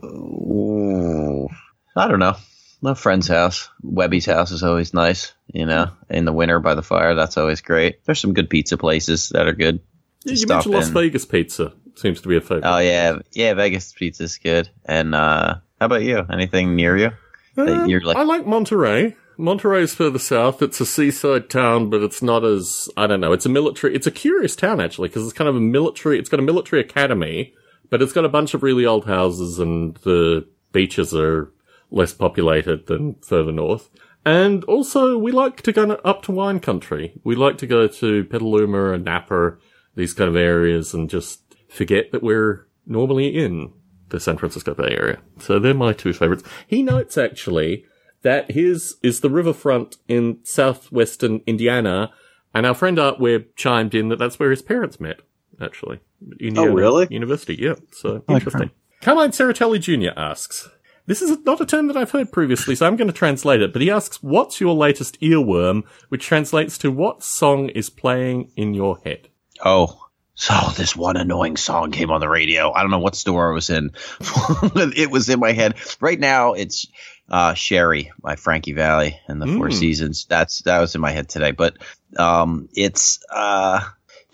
ooh, 0.03 1.47
I 1.95 2.07
don't 2.07 2.19
know. 2.19 2.35
My 2.81 2.93
friend's 2.93 3.27
house, 3.27 3.69
Webby's 3.81 4.25
house 4.25 4.51
is 4.51 4.61
always 4.61 4.93
nice. 4.93 5.33
You 5.47 5.65
know, 5.65 5.91
in 6.09 6.25
the 6.25 6.33
winter 6.33 6.59
by 6.59 6.75
the 6.75 6.83
fire, 6.83 7.15
that's 7.15 7.37
always 7.37 7.61
great. 7.61 8.03
There's 8.05 8.19
some 8.19 8.33
good 8.33 8.49
pizza 8.49 8.77
places 8.77 9.29
that 9.29 9.47
are 9.47 9.53
good. 9.53 9.79
Yeah, 10.23 10.33
you 10.33 10.47
mentioned 10.47 10.73
Las 10.73 10.87
in. 10.89 10.93
Vegas 10.93 11.25
pizza. 11.25 11.73
Seems 11.95 12.21
to 12.21 12.27
be 12.27 12.37
a 12.37 12.41
favorite. 12.41 12.65
Oh 12.65 12.77
yeah, 12.77 13.19
yeah. 13.31 13.53
Vegas 13.53 13.93
pizza's 13.93 14.37
good. 14.37 14.69
And 14.85 15.15
uh, 15.15 15.55
how 15.79 15.85
about 15.85 16.03
you? 16.03 16.25
Anything 16.29 16.75
near 16.75 16.97
you? 16.97 17.11
Um, 17.57 17.87
you're 17.89 18.01
like- 18.01 18.17
I 18.17 18.23
like 18.23 18.45
Monterey. 18.45 19.15
Monterey's 19.37 19.93
further 19.93 20.19
south. 20.19 20.61
It's 20.61 20.79
a 20.79 20.85
seaside 20.85 21.49
town, 21.49 21.89
but 21.89 22.01
it's 22.01 22.21
not 22.21 22.45
as 22.45 22.87
I 22.95 23.05
don't 23.07 23.19
know. 23.19 23.33
It's 23.33 23.45
a 23.45 23.49
military. 23.49 23.93
It's 23.93 24.07
a 24.07 24.11
curious 24.11 24.55
town 24.55 24.79
actually 24.79 25.09
because 25.09 25.23
it's 25.25 25.33
kind 25.33 25.49
of 25.49 25.55
a 25.57 25.61
military. 25.61 26.17
It's 26.19 26.29
got 26.29 26.39
a 26.39 26.43
military 26.43 26.81
academy, 26.81 27.53
but 27.89 28.01
it's 28.01 28.13
got 28.13 28.23
a 28.25 28.29
bunch 28.29 28.53
of 28.53 28.63
really 28.63 28.85
old 28.85 29.05
houses, 29.05 29.59
and 29.59 29.95
the 29.97 30.47
beaches 30.71 31.13
are 31.13 31.51
less 31.91 32.13
populated 32.13 32.87
than 32.87 33.15
further 33.15 33.51
north. 33.51 33.89
And 34.25 34.63
also, 34.63 35.17
we 35.17 35.31
like 35.31 35.61
to 35.63 35.71
go 35.73 35.91
up 36.03 36.23
to 36.23 36.31
wine 36.31 36.59
country. 36.59 37.13
We 37.23 37.35
like 37.35 37.57
to 37.59 37.67
go 37.67 37.87
to 37.87 38.23
Petaluma 38.23 38.93
and 38.93 39.03
Napa, 39.05 39.57
these 39.95 40.13
kind 40.13 40.29
of 40.29 40.35
areas, 40.35 40.93
and 40.93 41.09
just 41.09 41.41
forget 41.67 42.11
that 42.11 42.23
we're 42.23 42.65
normally 42.87 43.27
in 43.27 43.73
the 44.09 44.19
San 44.19 44.37
Francisco 44.37 44.73
Bay 44.73 44.95
Area. 44.99 45.19
So 45.39 45.59
they're 45.59 45.73
my 45.73 45.93
two 45.93 46.13
favorites. 46.13 46.43
He 46.67 46.83
notes 46.83 47.17
actually 47.17 47.85
that 48.21 48.51
his 48.51 48.97
is 49.03 49.19
the 49.19 49.29
riverfront 49.29 49.97
in 50.07 50.39
southwestern 50.43 51.41
Indiana, 51.45 52.11
and 52.53 52.65
our 52.65 52.73
friend 52.73 52.97
Art 52.97 53.19
Webb 53.19 53.45
chimed 53.55 53.93
in 53.93 54.09
that 54.09 54.19
that's 54.19 54.39
where 54.39 54.51
his 54.51 54.61
parents 54.61 54.99
met, 54.99 55.19
actually. 55.61 55.99
Indiana 56.39 56.71
oh, 56.71 56.73
really? 56.73 57.07
University, 57.09 57.55
yeah. 57.59 57.75
So 57.91 58.23
interesting. 58.27 58.71
Carmine 59.01 59.31
Ceratelli 59.31 59.79
Jr. 59.79 60.17
asks, 60.17 60.69
this 61.05 61.21
is 61.21 61.37
not 61.45 61.61
a 61.61 61.65
term 61.65 61.87
that 61.87 61.97
I've 61.97 62.11
heard 62.11 62.31
previously, 62.31 62.75
so 62.75 62.87
I'm 62.87 62.95
going 62.95 63.07
to 63.07 63.13
translate 63.13 63.61
it, 63.61 63.71
but 63.71 63.81
he 63.81 63.91
asks, 63.91 64.23
what's 64.23 64.59
your 64.59 64.73
latest 64.73 65.21
earworm, 65.21 65.83
which 66.09 66.25
translates 66.25 66.79
to 66.79 66.89
what 66.89 67.21
song 67.21 67.69
is 67.69 67.91
playing 67.91 68.51
in 68.55 68.73
your 68.73 68.97
head? 68.99 69.29
Oh. 69.63 70.04
So 70.35 70.53
this 70.75 70.95
one 70.95 71.15
annoying 71.17 71.55
song 71.57 71.91
came 71.91 72.11
on 72.11 72.19
the 72.19 72.27
radio. 72.29 72.71
I 72.71 72.81
don't 72.81 72.91
know 72.91 72.99
what 72.99 73.15
store 73.15 73.51
I 73.51 73.53
was 73.53 73.69
in. 73.69 73.91
it 74.19 75.09
was 75.09 75.29
in 75.29 75.39
my 75.39 75.53
head. 75.53 75.75
Right 76.01 76.19
now 76.19 76.53
it's 76.53 76.87
uh, 77.29 77.53
Sherry 77.53 78.11
by 78.21 78.35
Frankie 78.35 78.73
Valli 78.73 79.19
and 79.27 79.41
the 79.41 79.47
Four 79.47 79.69
Mm. 79.69 79.73
Seasons. 79.73 80.25
That's 80.25 80.59
that 80.63 80.79
was 80.81 80.93
in 80.93 81.01
my 81.01 81.11
head 81.11 81.29
today. 81.29 81.51
But 81.51 81.77
um, 82.17 82.67
it's 82.73 83.19
uh, 83.33 83.79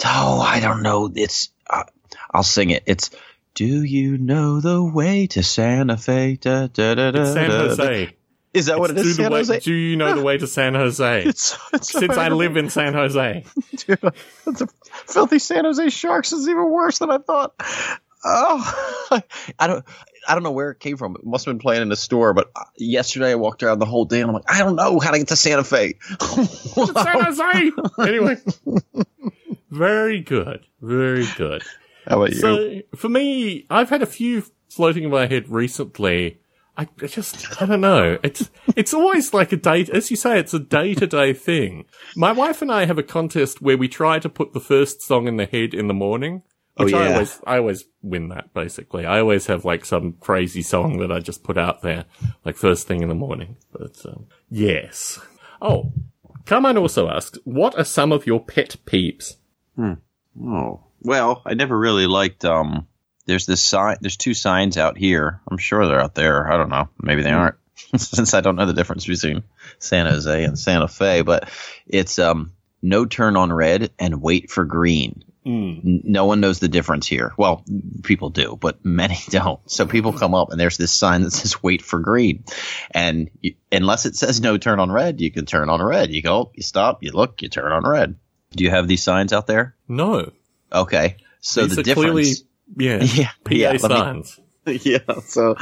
oh 0.04 0.42
I 0.42 0.60
don't 0.60 0.82
know. 0.82 1.12
It's 1.14 1.50
uh, 1.70 1.84
I'll 2.32 2.44
sing 2.44 2.72
it. 2.72 2.84
It's 2.88 3.12
Do 3.54 3.66
you 3.84 4.18
know 4.18 4.60
the 4.60 4.84
way 4.84 5.28
to 5.28 5.44
Santa 5.44 5.98
Fe? 5.98 6.38
Da, 6.38 6.68
da, 6.68 6.96
da, 6.96 7.26
San. 7.26 7.52
Jose. 7.52 8.16
Is 8.54 8.66
that 8.66 8.80
what 8.80 8.92
it 8.92 8.98
is? 8.98 9.04
Do 9.04 9.14
San 9.14 9.32
way- 9.32 9.40
Jose? 9.40 9.60
Do 9.60 9.74
you 9.74 9.96
know 9.96 10.14
the 10.14 10.22
way 10.22 10.38
to 10.38 10.48
San 10.48 10.74
Jose? 10.76 11.24
It's, 11.26 11.58
it's 11.74 11.92
Since 11.92 12.18
I 12.18 12.30
live 12.30 12.58
in 12.58 12.70
San 12.70 12.94
Jose. 12.94 13.46
Dude, 13.76 14.00
the 14.46 14.68
filthy 15.06 15.40
San 15.40 15.64
Jose 15.66 15.90
Sharks 15.90 16.34
is 16.34 16.48
even 16.50 16.70
worse 16.70 17.00
than 17.00 17.10
I 17.12 17.18
thought. 17.20 17.54
Oh, 18.24 19.10
I 19.60 19.68
don't, 19.68 19.86
I 20.28 20.34
don't 20.34 20.44
know 20.44 20.52
where 20.52 20.72
it 20.72 20.80
came 20.80 20.98
from. 20.98 21.16
It 21.16 21.26
must 21.26 21.46
have 21.46 21.54
been 21.54 21.60
playing 21.60 21.82
in 21.82 21.90
the 21.90 21.96
store. 21.96 22.34
But 22.34 22.52
uh, 22.56 22.66
yesterday 22.78 23.32
I 23.32 23.36
walked 23.36 23.64
around 23.64 23.80
the 23.80 23.86
whole 23.86 24.06
day 24.06 24.20
and 24.22 24.30
I'm 24.30 24.34
like, 24.36 24.52
I 24.52 24.60
don't 24.60 24.76
know 24.76 25.00
how 25.00 25.12
to 25.12 25.18
get 25.18 25.30
to 25.30 25.36
Santa 25.36 25.64
Fe. 25.64 25.96
San 26.20 26.46
Jose! 27.24 27.72
Anyway. 28.00 28.38
Very 29.70 30.22
good. 30.22 30.66
Very 30.82 31.26
good. 31.38 31.64
how 32.06 32.18
about 32.22 32.34
you? 32.34 32.40
So, 32.40 32.82
for 32.98 33.08
me, 33.10 33.66
I've 33.70 33.90
had 33.90 34.02
a 34.02 34.06
few 34.06 34.44
floating 34.70 35.04
in 35.06 35.10
my 35.10 35.28
head 35.28 35.50
recently. 35.50 36.41
I 36.78 36.88
I 37.02 37.08
just, 37.08 37.62
I 37.62 37.66
don't 37.66 37.82
know. 37.82 38.18
It's, 38.24 38.50
it's 38.76 38.94
always 38.94 39.34
like 39.34 39.52
a 39.52 39.58
day, 39.58 39.86
as 39.92 40.10
you 40.10 40.18
say, 40.18 40.40
it's 40.40 40.54
a 40.54 40.60
day 40.60 40.94
to 40.96 41.06
day 41.06 41.34
thing. 41.34 41.86
My 42.16 42.32
wife 42.32 42.62
and 42.62 42.72
I 42.72 42.86
have 42.86 42.98
a 42.98 43.04
contest 43.04 43.62
where 43.62 43.78
we 43.78 43.88
try 43.88 44.20
to 44.20 44.30
put 44.30 44.54
the 44.54 44.60
first 44.60 45.02
song 45.02 45.28
in 45.28 45.38
the 45.38 45.46
head 45.46 45.74
in 45.74 45.88
the 45.88 45.94
morning. 45.94 46.44
Oh, 46.78 46.86
Which 46.86 46.94
I 46.94 47.06
yeah. 47.06 47.14
always, 47.14 47.42
I 47.46 47.58
always 47.58 47.86
win 48.02 48.30
that 48.30 48.54
basically. 48.54 49.06
I 49.06 49.20
always 49.20 49.48
have 49.48 49.66
like 49.66 49.84
some 49.84 50.14
crazy 50.22 50.62
song 50.62 51.00
that 51.00 51.12
I 51.12 51.20
just 51.20 51.44
put 51.44 51.58
out 51.58 51.82
there, 51.82 52.06
like 52.46 52.56
first 52.56 52.88
thing 52.88 53.02
in 53.02 53.10
the 53.10 53.16
morning. 53.16 53.58
But, 53.74 54.04
um, 54.06 54.28
yes. 54.50 55.20
Oh, 55.62 55.92
Carmine 56.46 56.78
also 56.78 57.10
asks, 57.10 57.38
what 57.44 57.78
are 57.78 57.84
some 57.84 58.12
of 58.12 58.26
your 58.26 58.40
pet 58.40 58.78
peeves? 58.86 59.36
Oh 60.42 60.84
well, 61.02 61.42
I 61.46 61.54
never 61.54 61.78
really 61.78 62.08
liked. 62.08 62.46
Um, 62.46 62.88
there's 63.26 63.46
this 63.46 63.62
sign. 63.62 63.98
There's 64.02 64.18
two 64.18 64.34
signs 64.34 64.78
out 64.78 64.98
here. 64.98 65.42
I'm 65.50 65.58
sure 65.58 65.88
they're 65.88 66.02
out 66.02 66.16
there. 66.16 66.52
I 66.52 66.58
don't 66.58 66.70
know. 66.70 66.90
Maybe 67.02 67.22
they 67.24 67.32
aren't, 67.32 67.56
since 67.98 68.34
I 68.34 68.42
don't 68.42 68.56
know 68.56 68.66
the 68.66 68.74
difference 68.74 69.06
between 69.06 69.44
San 69.80 70.06
Jose 70.08 70.44
and 70.44 70.58
Santa 70.58 70.88
Fe. 70.88 71.22
But 71.22 71.50
it's 71.88 72.20
um, 72.20 72.54
no 72.82 73.06
turn 73.06 73.38
on 73.38 73.52
red 73.54 73.92
and 74.00 74.22
wait 74.22 74.50
for 74.50 74.66
green. 74.66 75.24
N- 75.44 76.02
No 76.04 76.26
one 76.26 76.40
knows 76.40 76.60
the 76.60 76.68
difference 76.68 77.08
here. 77.08 77.34
Well, 77.36 77.64
people 78.04 78.30
do, 78.30 78.58
but 78.62 78.86
many 78.86 79.18
don't. 79.30 79.60
So 79.72 79.86
people 79.88 80.14
come 80.14 80.36
up 80.36 80.52
and 80.52 80.60
there's 80.60 80.78
this 80.78 80.92
sign 80.92 81.22
that 81.24 81.32
says 81.32 81.64
wait 81.64 81.82
for 81.82 82.00
green. 82.00 82.44
And 82.92 83.30
you, 83.42 83.56
unless 83.72 84.06
it 84.06 84.16
says 84.16 84.40
no 84.42 84.58
turn 84.60 84.80
on 84.80 84.92
red, 84.92 85.20
you 85.20 85.32
can 85.32 85.46
turn 85.48 85.70
on 85.70 85.82
red. 85.82 86.12
You 86.12 86.22
go, 86.22 86.52
you 86.54 86.62
stop, 86.64 87.02
you 87.04 87.12
look, 87.12 87.42
you 87.42 87.50
turn 87.50 87.72
on 87.72 87.84
red. 87.90 88.16
Do 88.52 88.64
you 88.64 88.70
have 88.70 88.88
these 88.88 89.02
signs 89.04 89.34
out 89.34 89.48
there? 89.48 89.76
No. 89.88 90.32
Okay. 90.72 91.18
So 91.40 91.66
These 91.66 91.76
the 91.78 91.84
difference. 91.84 92.06
clearly, 92.12 92.34
yeah, 92.78 93.04
Yeah, 93.04 93.30
PA 93.44 93.54
yeah, 93.54 93.78
let 93.82 94.16
me- 94.16 94.24
yeah. 94.84 95.00
So 95.26 95.56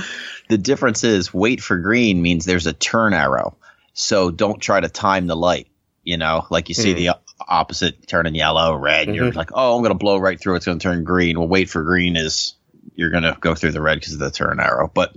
the 0.50 0.58
difference 0.58 1.04
is 1.04 1.34
wait 1.34 1.62
for 1.62 1.78
green 1.78 2.22
means 2.22 2.46
there's 2.46 2.68
a 2.68 2.74
turn 2.74 3.14
arrow. 3.14 3.56
So 3.94 4.30
don't 4.32 4.60
try 4.60 4.80
to 4.80 4.90
time 4.90 5.28
the 5.28 5.36
light. 5.36 5.68
You 6.04 6.18
know, 6.18 6.46
like 6.50 6.70
you 6.70 6.76
see 6.76 6.92
Hmm. 6.94 6.98
the 6.98 7.10
opposite 7.48 8.08
turning 8.08 8.36
yellow, 8.36 8.76
red. 8.76 9.08
and 9.08 9.16
You're 9.16 9.32
like, 9.32 9.52
oh, 9.54 9.76
I'm 9.76 9.82
going 9.84 9.92
to 9.94 9.98
blow 9.98 10.18
right 10.18 10.40
through. 10.40 10.56
It's 10.56 10.66
going 10.66 10.80
to 10.80 10.84
turn 10.84 11.04
green. 11.04 11.38
Well, 11.40 11.48
wait 11.48 11.70
for 11.70 11.84
green 11.84 12.16
is 12.18 12.56
you're 12.96 13.12
going 13.12 13.24
to 13.24 13.38
go 13.40 13.54
through 13.56 13.72
the 13.72 13.82
red 13.82 14.00
because 14.00 14.14
of 14.14 14.20
the 14.20 14.32
turn 14.32 14.60
arrow. 14.60 14.90
But 14.94 15.16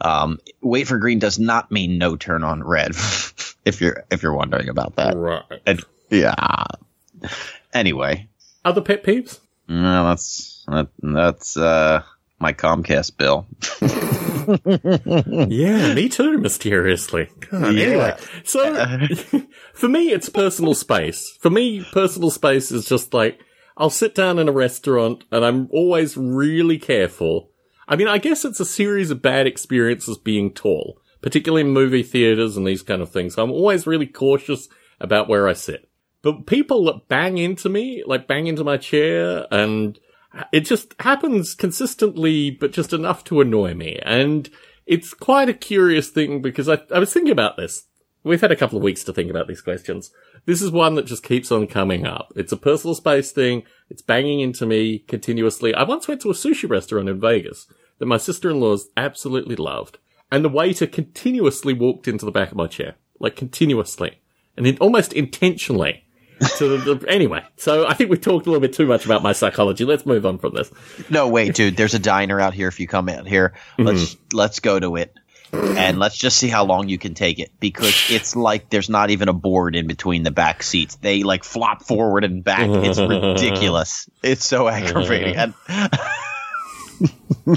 um, 0.00 0.38
wait 0.60 0.86
for 0.88 0.98
green 0.98 1.18
does 1.18 1.38
not 1.38 1.70
mean 1.70 1.96
no 1.98 2.16
turn 2.16 2.44
on 2.44 2.62
red. 2.64 2.90
if 3.64 3.80
you're 3.80 4.04
if 4.10 4.22
you're 4.22 4.34
wondering 4.34 4.68
about 4.68 4.96
that. 4.96 5.16
Right. 5.16 5.42
And, 5.66 5.80
yeah. 6.10 6.34
Anyway, 7.72 8.28
Other 8.64 8.80
pet 8.82 9.04
peeves? 9.04 9.40
no, 9.68 10.08
that's 10.08 10.51
that, 10.66 10.88
that's 11.02 11.56
uh 11.56 12.02
my 12.42 12.52
Comcast 12.52 13.16
bill. 13.16 13.46
yeah, 15.48 15.94
me 15.94 16.08
too, 16.08 16.38
mysteriously. 16.38 17.30
God, 17.48 17.74
Yeah. 17.74 17.86
Anyway, 17.86 18.16
so 18.44 19.06
for 19.74 19.88
me, 19.88 20.10
it's 20.10 20.28
personal 20.28 20.74
space. 20.74 21.38
For 21.40 21.50
me, 21.50 21.84
personal 21.92 22.30
space 22.30 22.72
is 22.72 22.86
just 22.86 23.14
like, 23.14 23.38
I'll 23.76 23.90
sit 23.90 24.14
down 24.14 24.40
in 24.40 24.48
a 24.48 24.52
restaurant 24.52 25.24
and 25.30 25.44
I'm 25.44 25.68
always 25.70 26.16
really 26.16 26.78
careful. 26.78 27.50
I 27.86 27.94
mean, 27.94 28.08
I 28.08 28.18
guess 28.18 28.44
it's 28.44 28.60
a 28.60 28.64
series 28.64 29.12
of 29.12 29.22
bad 29.22 29.46
experiences 29.46 30.18
being 30.18 30.52
tall, 30.52 31.00
particularly 31.20 31.62
in 31.62 31.70
movie 31.70 32.02
theaters 32.02 32.56
and 32.56 32.66
these 32.66 32.82
kind 32.82 33.02
of 33.02 33.10
things. 33.10 33.36
So 33.36 33.44
I'm 33.44 33.52
always 33.52 33.86
really 33.86 34.06
cautious 34.06 34.68
about 35.00 35.28
where 35.28 35.48
I 35.48 35.52
sit. 35.52 35.88
But 36.22 36.46
people 36.46 36.84
that 36.86 37.08
bang 37.08 37.38
into 37.38 37.68
me, 37.68 38.02
like 38.04 38.26
bang 38.26 38.48
into 38.48 38.64
my 38.64 38.76
chair 38.76 39.46
and 39.50 39.98
it 40.52 40.60
just 40.60 40.94
happens 41.00 41.54
consistently, 41.54 42.50
but 42.50 42.72
just 42.72 42.92
enough 42.92 43.24
to 43.24 43.40
annoy 43.40 43.74
me. 43.74 43.98
And 44.02 44.48
it's 44.86 45.14
quite 45.14 45.48
a 45.48 45.54
curious 45.54 46.08
thing 46.08 46.42
because 46.42 46.68
I, 46.68 46.78
I 46.94 46.98
was 46.98 47.12
thinking 47.12 47.32
about 47.32 47.56
this 47.56 47.86
we've 48.24 48.40
had 48.40 48.52
a 48.52 48.56
couple 48.56 48.76
of 48.76 48.84
weeks 48.84 49.04
to 49.04 49.12
think 49.12 49.30
about 49.30 49.48
these 49.48 49.60
questions. 49.60 50.10
This 50.46 50.62
is 50.62 50.70
one 50.70 50.94
that 50.94 51.06
just 51.06 51.22
keeps 51.22 51.52
on 51.52 51.66
coming 51.66 52.06
up. 52.06 52.32
It's 52.36 52.52
a 52.52 52.56
personal 52.56 52.94
space 52.94 53.32
thing. 53.32 53.64
It's 53.90 54.02
banging 54.02 54.40
into 54.40 54.66
me 54.66 55.00
continuously. 55.00 55.74
I 55.74 55.82
once 55.84 56.08
went 56.08 56.20
to 56.22 56.30
a 56.30 56.34
sushi 56.34 56.68
restaurant 56.68 57.08
in 57.08 57.20
Vegas 57.20 57.66
that 57.98 58.06
my 58.06 58.16
sister-in-laws 58.16 58.88
absolutely 58.96 59.56
loved. 59.56 59.98
And 60.30 60.44
the 60.44 60.48
waiter 60.48 60.86
continuously 60.86 61.74
walked 61.74 62.08
into 62.08 62.24
the 62.24 62.32
back 62.32 62.50
of 62.50 62.56
my 62.56 62.66
chair. 62.66 62.94
Like 63.18 63.36
continuously. 63.36 64.18
And 64.56 64.78
almost 64.80 65.12
intentionally. 65.12 66.04
To 66.58 66.76
the, 66.78 66.94
the, 66.94 67.08
anyway, 67.08 67.44
so 67.56 67.86
I 67.86 67.94
think 67.94 68.10
we 68.10 68.16
talked 68.16 68.46
a 68.46 68.50
little 68.50 68.60
bit 68.60 68.72
too 68.72 68.86
much 68.86 69.04
about 69.04 69.22
my 69.22 69.32
psychology. 69.32 69.84
Let's 69.84 70.06
move 70.06 70.26
on 70.26 70.38
from 70.38 70.54
this. 70.54 70.70
No, 71.10 71.28
wait, 71.28 71.54
dude. 71.54 71.76
There's 71.76 71.94
a 71.94 71.98
diner 71.98 72.40
out 72.40 72.54
here. 72.54 72.68
If 72.68 72.80
you 72.80 72.86
come 72.86 73.08
out 73.08 73.26
here, 73.26 73.54
let's 73.78 74.14
mm-hmm. 74.14 74.36
let's 74.36 74.60
go 74.60 74.78
to 74.78 74.96
it, 74.96 75.14
and 75.52 75.98
let's 75.98 76.16
just 76.16 76.38
see 76.38 76.48
how 76.48 76.64
long 76.64 76.88
you 76.88 76.98
can 76.98 77.14
take 77.14 77.38
it 77.38 77.52
because 77.60 78.10
it's 78.10 78.34
like 78.34 78.70
there's 78.70 78.88
not 78.88 79.10
even 79.10 79.28
a 79.28 79.32
board 79.32 79.76
in 79.76 79.86
between 79.86 80.22
the 80.22 80.30
back 80.30 80.62
seats. 80.62 80.96
They 80.96 81.22
like 81.22 81.44
flop 81.44 81.82
forward 81.82 82.24
and 82.24 82.42
back. 82.42 82.68
It's 82.68 82.98
ridiculous. 83.00 84.08
It's 84.22 84.44
so 84.44 84.68
aggravating. 84.68 85.36
And 85.36 85.54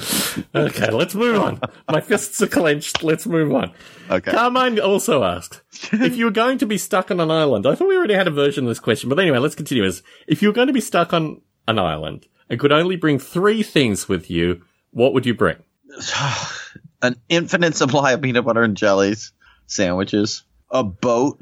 Okay, 0.56 0.90
let's 0.92 1.14
move 1.16 1.40
on. 1.42 1.60
My 1.90 2.02
fists 2.02 2.42
are 2.42 2.48
clenched. 2.48 3.04
Let's 3.04 3.26
move 3.28 3.54
on. 3.54 3.72
okay, 4.10 4.32
Carmine 4.32 4.80
also 4.80 5.24
asked 5.24 5.62
if 5.94 6.16
you 6.16 6.26
were 6.26 6.32
going 6.32 6.58
to 6.60 6.66
be 6.66 6.78
stuck 6.78 7.12
on 7.12 7.20
an 7.20 7.30
island. 7.32 7.66
I 7.68 7.76
thought 7.76 7.88
we 7.88 7.96
already 7.98 8.14
had 8.16 8.28
a 8.28 8.32
version 8.32 8.64
of 8.66 8.70
this 8.70 8.80
question, 8.80 9.10
but 9.10 9.20
anyway, 9.20 9.38
let's 9.38 9.56
continue. 9.56 9.86
As 9.86 10.02
if 10.28 10.42
you 10.42 10.50
were 10.50 10.54
going 10.54 10.68
to 10.68 10.74
be 10.74 10.82
stuck 10.82 11.14
on 11.14 11.42
an 11.68 11.78
island 11.80 12.28
and 12.50 12.60
could 12.60 12.72
only 12.72 12.96
bring 12.96 13.20
three 13.20 13.62
things 13.64 14.10
with 14.10 14.30
you, 14.30 14.62
what 14.92 15.14
would 15.14 15.26
you 15.26 15.34
bring? 15.36 15.58
an 17.02 17.16
infinite 17.30 17.76
supply 17.76 18.14
of 18.14 18.22
peanut 18.22 18.46
butter 18.46 18.64
and 18.64 18.76
jellies, 18.78 19.34
sandwiches, 19.68 20.44
a 20.72 20.84
boat, 20.84 21.40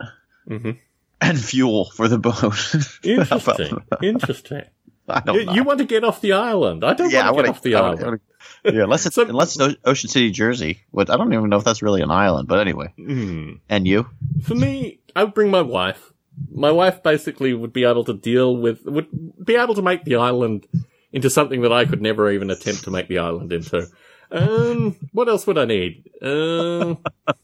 Mhm. 0.49 0.77
and 1.21 1.39
fuel 1.39 1.85
for 1.91 2.07
the 2.09 2.17
boat. 2.19 2.53
Interesting. 3.03 3.81
Interesting. 4.01 4.63
I 5.09 5.19
don't 5.21 5.35
You, 5.35 5.45
know. 5.45 5.53
you 5.53 5.63
want 5.63 5.79
to 5.79 5.85
get 5.85 6.03
off 6.03 6.21
the 6.21 6.33
island? 6.33 6.83
I 6.83 6.93
don't 6.93 7.11
yeah, 7.11 7.29
want 7.31 7.37
to 7.37 7.43
get 7.43 7.49
off 7.49 7.61
the 7.61 7.75
I 7.75 7.79
island. 7.81 8.01
wanna- 8.03 8.19
yeah, 8.77 8.83
unless 8.83 9.05
it's 9.05 9.15
So- 9.15 9.27
unless 9.27 9.57
it's 9.59 9.75
Ocean 9.85 10.09
City, 10.09 10.31
Jersey. 10.31 10.81
Which 10.91 11.09
I 11.09 11.17
don't 11.17 11.33
even 11.33 11.49
know 11.49 11.57
if 11.57 11.63
that's 11.63 11.81
really 11.81 12.01
an 12.01 12.11
island, 12.11 12.47
but 12.47 12.59
anyway. 12.59 12.93
Hmm. 12.97 13.53
And 13.69 13.87
you? 13.87 14.09
For 14.43 14.55
me, 14.55 14.99
I 15.15 15.23
would 15.25 15.33
bring 15.33 15.51
my 15.51 15.61
wife. 15.61 16.11
My 16.51 16.71
wife 16.71 17.03
basically 17.03 17.53
would 17.53 17.73
be 17.73 17.83
able 17.83 18.03
to 18.05 18.13
deal 18.13 18.55
with, 18.57 18.83
would 18.85 19.07
be 19.45 19.55
able 19.55 19.75
to 19.75 19.81
make 19.81 20.03
the 20.03 20.15
island 20.15 20.65
into 21.11 21.29
something 21.29 21.61
that 21.61 21.71
I 21.71 21.85
could 21.85 22.01
never 22.01 22.31
even 22.31 22.49
attempt 22.49 22.85
to 22.85 22.91
make 22.91 23.07
the 23.07 23.19
island 23.19 23.51
into. 23.53 23.87
Um, 24.31 24.95
what 25.11 25.29
else 25.29 25.45
would 25.45 25.59
I 25.59 25.65
need? 25.65 26.09
Um, 26.23 26.97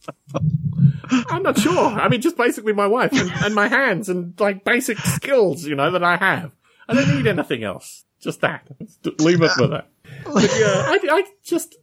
I'm 1.30 1.44
not 1.44 1.60
sure. 1.60 1.86
I 1.86 2.08
mean, 2.10 2.22
just 2.22 2.36
basically 2.38 2.74
my 2.74 2.88
wife 2.88 3.12
and, 3.14 3.32
and 3.44 3.54
my 3.54 3.68
hands 3.68 4.10
and 4.10 4.40
like 4.40 4.64
basic 4.64 4.98
skills, 4.98 5.66
you 5.66 5.76
know, 5.76 5.92
that 5.92 6.04
I 6.04 6.18
have. 6.18 6.52
I 6.90 6.94
don't 6.96 7.16
need 7.16 7.28
anything 7.28 7.64
else. 7.64 8.06
Just 8.20 8.42
that. 8.42 8.68
Leave 9.20 9.42
it 9.42 9.52
with 9.58 9.70
that. 9.70 9.88
Yeah, 10.26 10.84
I, 10.88 11.00
I 11.10 11.24
just, 11.44 11.78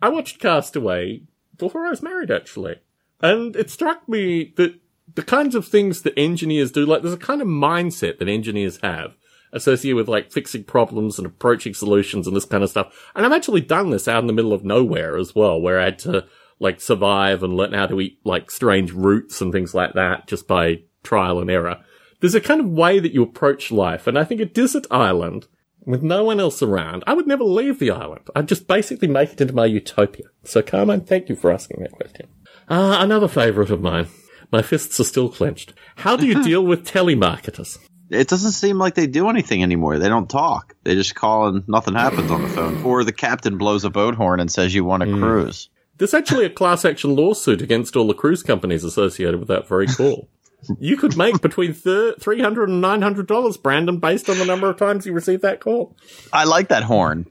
I 0.00 0.08
watched 0.08 0.38
Castaway 0.38 1.22
before 1.58 1.86
I 1.86 1.90
was 1.90 2.02
married, 2.02 2.30
actually. 2.30 2.76
And 3.20 3.56
it 3.56 3.70
struck 3.70 4.08
me 4.08 4.52
that 4.56 4.78
the 5.14 5.22
kinds 5.22 5.54
of 5.54 5.66
things 5.66 6.02
that 6.02 6.18
engineers 6.18 6.70
do, 6.70 6.84
like 6.86 7.02
there's 7.02 7.14
a 7.14 7.18
kind 7.18 7.40
of 7.40 7.48
mindset 7.48 8.18
that 8.18 8.28
engineers 8.28 8.78
have 8.82 9.16
associated 9.52 9.96
with 9.96 10.08
like 10.08 10.32
fixing 10.32 10.64
problems 10.64 11.16
and 11.18 11.26
approaching 11.26 11.74
solutions 11.74 12.26
and 12.26 12.36
this 12.36 12.44
kind 12.44 12.62
of 12.62 12.70
stuff. 12.70 13.10
And 13.14 13.24
I've 13.24 13.32
actually 13.32 13.62
done 13.62 13.90
this 13.90 14.06
out 14.06 14.20
in 14.20 14.26
the 14.26 14.32
middle 14.32 14.52
of 14.52 14.64
nowhere 14.64 15.16
as 15.16 15.34
well, 15.34 15.60
where 15.60 15.80
I 15.80 15.84
had 15.84 15.98
to 16.00 16.26
like 16.60 16.80
survive 16.80 17.42
and 17.42 17.56
learn 17.56 17.72
how 17.72 17.86
to 17.86 18.00
eat 18.00 18.18
like 18.24 18.50
strange 18.50 18.92
roots 18.92 19.40
and 19.40 19.52
things 19.52 19.74
like 19.74 19.94
that 19.94 20.26
just 20.26 20.46
by 20.46 20.82
trial 21.02 21.40
and 21.40 21.50
error. 21.50 21.82
There's 22.24 22.34
a 22.34 22.40
kind 22.40 22.58
of 22.62 22.68
way 22.70 23.00
that 23.00 23.12
you 23.12 23.22
approach 23.22 23.70
life. 23.70 24.06
And 24.06 24.18
I 24.18 24.24
think 24.24 24.40
a 24.40 24.46
desert 24.46 24.86
island 24.90 25.46
with 25.84 26.02
no 26.02 26.24
one 26.24 26.40
else 26.40 26.62
around, 26.62 27.04
I 27.06 27.12
would 27.12 27.26
never 27.26 27.44
leave 27.44 27.78
the 27.78 27.90
island. 27.90 28.28
I'd 28.34 28.48
just 28.48 28.66
basically 28.66 29.08
make 29.08 29.34
it 29.34 29.42
into 29.42 29.52
my 29.54 29.66
utopia. 29.66 30.24
So 30.42 30.62
Carmine, 30.62 31.02
thank 31.02 31.28
you 31.28 31.36
for 31.36 31.52
asking 31.52 31.82
that 31.82 31.92
question. 31.92 32.28
Ah, 32.70 33.02
another 33.02 33.28
favourite 33.28 33.68
of 33.68 33.82
mine. 33.82 34.06
My 34.50 34.62
fists 34.62 34.98
are 35.00 35.04
still 35.04 35.28
clenched. 35.28 35.74
How 35.96 36.16
do 36.16 36.26
you 36.26 36.42
deal 36.50 36.64
with 36.64 36.86
telemarketers? 36.90 37.76
It 38.08 38.28
doesn't 38.28 38.52
seem 38.52 38.78
like 38.78 38.94
they 38.94 39.06
do 39.06 39.28
anything 39.28 39.62
anymore. 39.62 39.98
They 39.98 40.08
don't 40.08 40.30
talk. 40.30 40.74
They 40.82 40.94
just 40.94 41.14
call 41.14 41.48
and 41.48 41.68
nothing 41.68 41.92
happens 41.94 42.30
on 42.30 42.40
the 42.40 42.48
phone. 42.48 42.82
Or 42.84 43.04
the 43.04 43.12
captain 43.12 43.58
blows 43.58 43.84
a 43.84 43.90
boat 43.90 44.14
horn 44.14 44.40
and 44.40 44.50
says 44.50 44.74
you 44.74 44.82
want 44.86 45.02
Hmm. 45.04 45.16
a 45.16 45.18
cruise. 45.18 45.68
There's 45.98 46.14
actually 46.14 46.46
a 46.46 46.50
class 46.50 46.86
action 46.86 47.14
lawsuit 47.16 47.60
against 47.60 47.96
all 47.96 48.06
the 48.06 48.14
cruise 48.14 48.42
companies 48.42 48.82
associated 48.82 49.38
with 49.40 49.48
that 49.48 49.68
very 49.68 49.88
call. 49.88 50.26
You 50.78 50.96
could 50.96 51.16
make 51.16 51.40
between 51.40 51.72
thir- 51.74 52.14
$300 52.14 52.64
and 52.64 52.82
$900, 52.82 53.62
Brandon, 53.62 53.98
based 53.98 54.28
on 54.30 54.38
the 54.38 54.44
number 54.44 54.68
of 54.68 54.76
times 54.76 55.06
you 55.06 55.12
receive 55.12 55.40
that 55.42 55.60
call. 55.60 55.96
I 56.32 56.44
like 56.44 56.68
that 56.68 56.82
horn. 56.84 57.26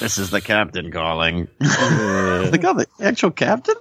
This 0.00 0.18
is 0.18 0.30
the 0.30 0.40
captain 0.40 0.90
calling. 0.90 1.48
the, 1.58 2.58
guy, 2.60 2.72
the 2.72 2.86
actual 3.00 3.30
captain? 3.30 3.76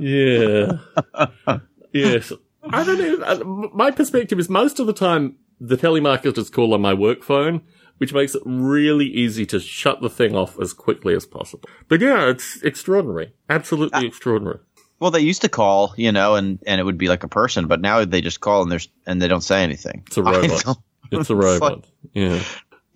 Yeah. 0.00 0.72
yes. 1.92 2.32
I 2.64 2.84
don't 2.84 2.98
know. 2.98 3.24
uh, 3.24 3.68
My 3.74 3.90
perspective 3.90 4.38
is 4.38 4.48
most 4.48 4.78
of 4.80 4.86
the 4.86 4.92
time 4.92 5.36
the 5.60 5.76
telemarketers 5.76 6.50
call 6.52 6.74
on 6.74 6.80
my 6.80 6.94
work 6.94 7.22
phone, 7.22 7.62
which 7.98 8.12
makes 8.12 8.34
it 8.34 8.42
really 8.44 9.06
easy 9.06 9.46
to 9.46 9.60
shut 9.60 10.00
the 10.00 10.10
thing 10.10 10.34
off 10.34 10.58
as 10.60 10.72
quickly 10.72 11.14
as 11.14 11.24
possible. 11.26 11.68
But 11.88 12.00
yeah, 12.00 12.28
it's 12.28 12.60
extraordinary. 12.62 13.32
Absolutely 13.48 14.06
extraordinary. 14.06 14.58
Well, 15.02 15.10
they 15.10 15.18
used 15.20 15.42
to 15.42 15.48
call, 15.48 15.94
you 15.96 16.12
know, 16.12 16.36
and, 16.36 16.60
and 16.64 16.80
it 16.80 16.84
would 16.84 16.96
be 16.96 17.08
like 17.08 17.24
a 17.24 17.28
person, 17.28 17.66
but 17.66 17.80
now 17.80 18.04
they 18.04 18.20
just 18.20 18.38
call 18.40 18.62
and 18.62 18.70
there's 18.70 18.88
and 19.04 19.20
they 19.20 19.26
don't 19.26 19.40
say 19.42 19.64
anything. 19.64 20.04
It's 20.06 20.16
a 20.16 20.22
robot. 20.22 20.78
It's 21.10 21.28
a 21.28 21.34
robot. 21.48 21.84
Yeah. 22.14 22.40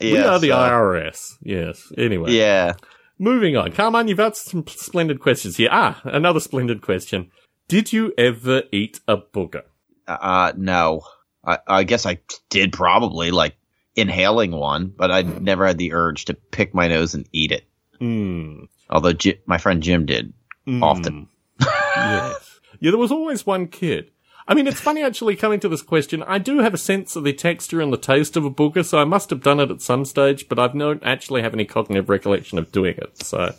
we 0.01 0.15
Yeah, 0.15 0.29
are 0.35 0.39
the 0.39 0.51
so- 0.51 0.57
IRS. 0.57 1.33
Yes. 1.43 1.93
Anyway. 1.99 2.31
Yeah. 2.31 2.75
Moving 3.19 3.57
on. 3.57 3.73
Carmine, 3.73 4.07
you've 4.07 4.21
asked 4.21 4.45
some 4.47 4.65
splendid 4.69 5.19
questions 5.19 5.57
here. 5.57 5.69
Ah, 5.73 6.01
another 6.05 6.39
splendid 6.39 6.81
question. 6.81 7.31
Did 7.67 7.93
you 7.93 8.15
ever 8.17 8.63
eat 8.71 9.01
a 9.09 9.17
booger? 9.17 9.63
Uh, 10.07 10.53
no. 10.57 11.01
I, 11.45 11.59
I 11.67 11.83
guess 11.83 12.07
I 12.07 12.21
did 12.51 12.73
probably 12.73 13.33
like 13.33 13.57
inhaling 13.97 14.53
one, 14.53 14.93
but 14.97 15.11
I 15.11 15.23
never 15.23 15.67
had 15.67 15.79
the 15.79 15.93
urge 15.93 16.27
to 16.27 16.35
pick 16.35 16.73
my 16.73 16.87
nose 16.87 17.15
and 17.15 17.29
eat 17.33 17.51
it. 17.51 17.65
Hmm. 17.99 18.67
Although 18.91 19.15
Ji- 19.15 19.41
my 19.47 19.59
friend 19.59 19.83
Jim 19.83 20.07
did 20.07 20.33
often. 20.81 21.27
Yes. 22.11 22.61
Yeah, 22.81 22.91
there 22.91 22.99
was 22.99 23.13
always 23.13 23.47
one 23.47 23.69
kid. 23.69 24.11
I 24.49 24.55
mean, 24.55 24.67
it's 24.69 24.81
funny 24.81 25.03
actually 25.03 25.35
coming 25.35 25.59
to 25.61 25.69
this 25.69 25.83
question. 25.83 26.23
I 26.23 26.39
do 26.39 26.59
have 26.59 26.73
a 26.73 26.79
sense 26.79 27.17
of 27.17 27.25
the 27.25 27.33
texture 27.33 27.81
and 27.81 27.93
the 27.93 27.97
taste 27.97 28.37
of 28.37 28.45
a 28.45 28.51
booger, 28.51 28.85
so 28.85 28.99
I 28.99 29.05
must 29.05 29.31
have 29.31 29.43
done 29.43 29.59
it 29.59 29.71
at 29.71 29.83
some 29.83 30.05
stage, 30.05 30.49
but 30.49 30.59
I've 30.59 30.75
not 30.75 31.03
actually 31.03 31.43
have 31.43 31.53
any 31.53 31.65
cognitive 31.65 32.09
recollection 32.09 32.59
of 32.59 32.71
doing 32.71 32.97
it. 32.97 33.25
So, 33.25 33.55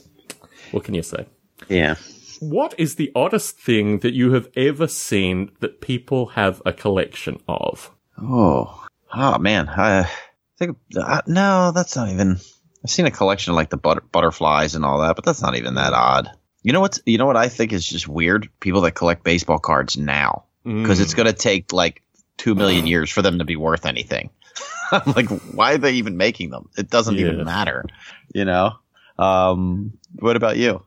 what 0.71 0.85
can 0.85 0.93
you 0.93 1.03
say? 1.03 1.25
Yeah. 1.67 1.95
What 2.39 2.73
is 2.77 2.95
the 2.95 3.11
oddest 3.15 3.59
thing 3.59 3.99
that 3.99 4.13
you 4.13 4.31
have 4.33 4.47
ever 4.55 4.87
seen 4.87 5.51
that 5.59 5.81
people 5.81 6.27
have 6.27 6.61
a 6.65 6.71
collection 6.71 7.41
of? 7.49 7.91
Oh, 8.17 8.85
oh 9.13 9.37
man. 9.39 9.67
I 9.67 10.09
think 10.57 10.77
uh, 10.95 11.21
no, 11.27 11.71
that's 11.73 11.95
not 11.95 12.09
even. 12.09 12.39
I've 12.83 12.91
seen 12.91 13.07
a 13.07 13.11
collection 13.11 13.51
of 13.51 13.55
like 13.55 13.71
the 13.71 13.77
butter, 13.77 14.01
butterflies 14.11 14.75
and 14.75 14.85
all 14.85 15.01
that, 15.01 15.15
but 15.15 15.25
that's 15.25 15.41
not 15.41 15.57
even 15.57 15.73
that 15.73 15.93
odd. 15.93 16.29
You 16.63 16.73
know 16.73 16.81
what's? 16.81 16.99
You 17.05 17.17
know 17.17 17.25
what 17.25 17.37
I 17.37 17.49
think 17.49 17.71
is 17.71 17.85
just 17.85 18.07
weird? 18.07 18.49
People 18.59 18.81
that 18.81 18.91
collect 18.91 19.23
baseball 19.23 19.59
cards 19.59 19.97
now, 19.97 20.43
because 20.63 20.99
it's 20.99 21.13
going 21.13 21.27
to 21.27 21.33
take 21.33 21.71
like 21.71 22.01
two 22.37 22.55
million 22.55 22.85
years 22.87 23.09
for 23.09 23.21
them 23.21 23.39
to 23.39 23.45
be 23.45 23.55
worth 23.55 23.85
anything. 23.85 24.29
I'm 24.91 25.13
like, 25.15 25.29
why 25.29 25.73
are 25.73 25.77
they 25.77 25.93
even 25.93 26.17
making 26.17 26.49
them? 26.49 26.69
It 26.77 26.89
doesn't 26.89 27.15
Yeah. 27.15 27.27
even 27.27 27.45
matter. 27.45 27.85
You 28.33 28.45
know. 28.45 28.73
Um, 29.17 29.97
what 30.19 30.35
about 30.35 30.57
you? 30.57 30.83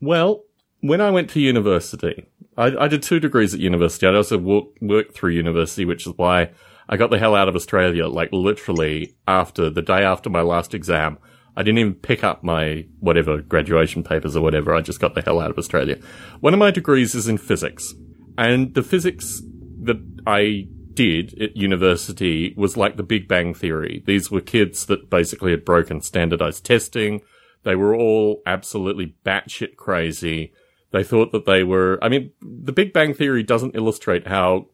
Well, 0.00 0.42
when 0.80 1.00
I 1.00 1.10
went 1.10 1.30
to 1.30 1.40
university, 1.40 2.26
I, 2.56 2.76
I 2.76 2.88
did 2.88 3.02
two 3.02 3.20
degrees 3.20 3.54
at 3.54 3.60
university. 3.60 4.06
I 4.06 4.14
also 4.14 4.38
walk, 4.38 4.76
worked 4.80 5.14
through 5.14 5.30
university, 5.30 5.84
which 5.84 6.06
is 6.06 6.12
why 6.16 6.50
I 6.88 6.96
got 6.96 7.10
the 7.10 7.18
hell 7.18 7.34
out 7.34 7.48
of 7.48 7.54
Australia, 7.56 8.06
like 8.08 8.30
literally 8.32 9.14
after 9.26 9.70
the 9.70 9.82
day 9.82 10.02
after 10.04 10.28
my 10.30 10.42
last 10.42 10.74
exam. 10.74 11.18
I 11.56 11.62
didn't 11.62 11.78
even 11.78 11.94
pick 11.94 12.24
up 12.24 12.42
my 12.42 12.86
whatever 13.00 13.42
graduation 13.42 14.02
papers 14.02 14.36
or 14.36 14.42
whatever. 14.42 14.74
I 14.74 14.80
just 14.80 15.00
got 15.00 15.14
the 15.14 15.22
hell 15.22 15.40
out 15.40 15.50
of 15.50 15.58
Australia. 15.58 15.98
One 16.40 16.54
of 16.54 16.58
my 16.58 16.70
degrees 16.70 17.14
is 17.14 17.28
in 17.28 17.38
physics. 17.38 17.94
And 18.38 18.74
the 18.74 18.82
physics 18.82 19.42
that 19.82 20.02
I 20.26 20.68
did 20.94 21.40
at 21.40 21.56
university 21.56 22.54
was 22.56 22.76
like 22.76 22.96
the 22.96 23.02
Big 23.02 23.28
Bang 23.28 23.54
Theory. 23.54 24.02
These 24.06 24.30
were 24.30 24.40
kids 24.40 24.86
that 24.86 25.10
basically 25.10 25.50
had 25.50 25.64
broken 25.64 26.00
standardized 26.00 26.64
testing. 26.64 27.20
They 27.64 27.74
were 27.74 27.94
all 27.94 28.42
absolutely 28.46 29.14
batshit 29.24 29.76
crazy. 29.76 30.52
They 30.90 31.04
thought 31.04 31.32
that 31.32 31.46
they 31.46 31.64
were, 31.64 31.98
I 32.02 32.08
mean, 32.08 32.32
the 32.40 32.72
Big 32.72 32.92
Bang 32.92 33.14
Theory 33.14 33.42
doesn't 33.42 33.76
illustrate 33.76 34.26
how 34.26 34.68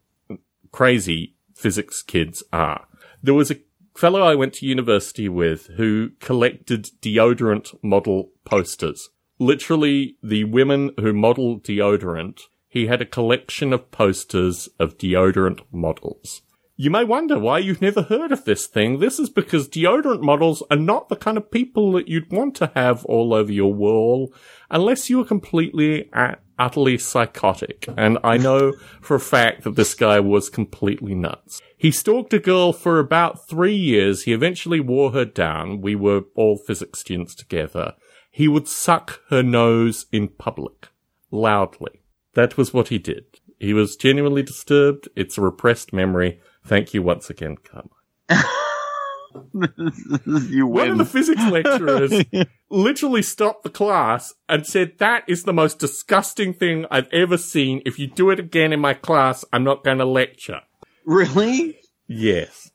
crazy 0.73 1.35
physics 1.55 2.03
kids 2.03 2.43
are. 2.53 2.87
There 3.23 3.35
was 3.35 3.51
a 3.51 3.59
fellow 3.99 4.23
I 4.23 4.37
went 4.37 4.53
to 4.55 4.67
university 4.67 5.29
with 5.29 5.67
who 5.77 6.11
collected 6.21 6.89
deodorant 7.03 7.77
model 7.83 8.31
posters. 8.45 9.11
Literally, 9.41 10.17
the 10.23 10.45
women 10.45 10.93
who 11.01 11.13
model 11.13 11.59
deodorant, 11.59 12.43
he 12.69 12.87
had 12.87 13.03
a 13.03 13.07
collection 13.07 13.73
of 13.73 13.91
posters 13.91 14.69
of 14.79 14.99
deodorant 14.99 15.63
models. 15.73 16.43
You 16.77 16.93
may 16.93 17.03
wonder 17.03 17.41
why 17.41 17.59
you've 17.59 17.83
never 17.83 18.03
heard 18.03 18.31
of 18.31 18.45
this 18.45 18.69
thing. 18.69 19.01
This 19.01 19.19
is 19.19 19.31
because 19.31 19.69
deodorant 19.69 20.23
models 20.23 20.63
are 20.71 20.77
not 20.77 21.09
the 21.09 21.17
kind 21.17 21.37
of 21.37 21.51
people 21.51 21.91
that 21.93 22.07
you'd 22.07 22.31
want 22.31 22.55
to 22.57 22.71
have 22.77 23.05
all 23.07 23.35
over 23.35 23.51
your 23.51 23.75
wall 23.75 24.33
unless 24.71 25.11
you 25.11 25.19
were 25.19 25.25
completely 25.25 26.09
uh, 26.13 26.37
utterly 26.57 26.99
psychotic. 26.99 27.89
And 27.97 28.19
I 28.23 28.37
know 28.37 28.75
for 29.01 29.17
a 29.17 29.21
fact 29.21 29.65
that 29.65 29.75
this 29.75 29.95
guy 29.95 30.21
was 30.21 30.49
completely 30.49 31.17
nuts. 31.17 31.61
He 31.79 31.93
stalked 31.93 32.35
a 32.35 32.41
girl 32.41 32.73
for 32.73 32.99
about 32.99 33.49
three 33.49 33.77
years. 33.77 34.25
He 34.25 34.33
eventually 34.33 34.81
wore 34.81 35.13
her 35.13 35.25
down. 35.25 35.81
We 35.81 35.95
were 35.95 36.23
all 36.35 36.59
physics 36.59 36.99
students 36.99 37.37
together. 37.37 37.95
He 38.33 38.49
would 38.49 38.67
suck 38.67 39.21
her 39.29 39.45
nose 39.45 40.07
in 40.11 40.27
public. 40.29 40.89
Loudly. 41.31 42.03
That 42.35 42.57
was 42.57 42.75
what 42.75 42.89
he 42.89 42.99
did. 42.99 43.27
He 43.61 43.75
was 43.75 43.97
genuinely 43.97 44.43
disturbed. 44.43 45.09
It's 45.15 45.39
a 45.39 45.41
repressed 45.41 45.93
memory. 45.93 46.41
Thank 46.67 46.95
you 46.95 47.03
once 47.03 47.31
again, 47.31 47.59
Carmine. 47.59 47.91
you 50.49 50.67
One 50.67 50.91
of 50.91 50.99
the 50.99 51.05
physics 51.05 51.45
lecturers 51.51 52.25
literally 52.71 53.23
stopped 53.23 53.63
the 53.63 53.71
class 53.71 54.35
and 54.49 54.67
said, 54.67 54.99
that 54.99 55.23
is 55.29 55.45
the 55.45 55.53
most 55.53 55.79
disgusting 55.79 56.55
thing 56.55 56.87
I've 56.91 57.13
ever 57.13 57.39
seen. 57.39 57.83
If 57.87 58.01
you 58.01 58.09
do 58.09 58.31
it 58.31 58.41
again 58.41 58.73
in 58.73 58.81
my 58.81 58.95
class, 58.95 59.45
I'm 59.53 59.65
not 59.65 59.85
going 59.85 59.99
to 59.99 60.05
lecture. 60.05 60.63
Really? 61.09 61.79
Yes. 62.07 62.71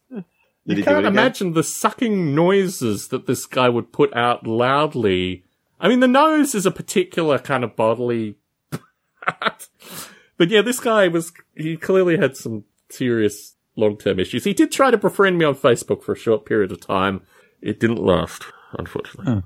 Did 0.66 0.78
you 0.80 0.84
can't 0.84 1.06
imagine 1.06 1.54
the 1.54 1.62
sucking 1.62 2.34
noises 2.34 3.10
that 3.10 3.28
this 3.28 3.46
guy 3.46 3.70
would 3.70 3.92
put 3.92 4.12
out 4.16 4.48
loudly. 4.48 5.44
I 5.80 5.88
mean, 5.88 6.00
the 6.00 6.08
nose 6.08 6.56
is 6.56 6.66
a 6.66 6.72
particular 6.72 7.38
kind 7.38 7.64
of 7.64 7.76
bodily. 7.76 8.38
but 9.22 10.50
yeah, 10.50 10.64
this 10.64 10.80
guy 10.80 11.10
was, 11.10 11.32
he 11.56 11.78
clearly 11.78 12.18
had 12.18 12.36
some 12.36 12.64
serious 12.90 13.56
long-term 13.76 14.20
issues. 14.20 14.46
He 14.46 14.54
did 14.54 14.72
try 14.72 14.90
to 14.90 14.98
befriend 14.98 15.38
me 15.38 15.46
on 15.46 15.54
Facebook 15.54 16.02
for 16.02 16.14
a 16.14 16.18
short 16.18 16.46
period 16.46 16.72
of 16.72 16.82
time. 16.82 17.22
It 17.62 17.80
didn't 17.80 18.04
last, 18.04 18.46
unfortunately. 18.80 19.44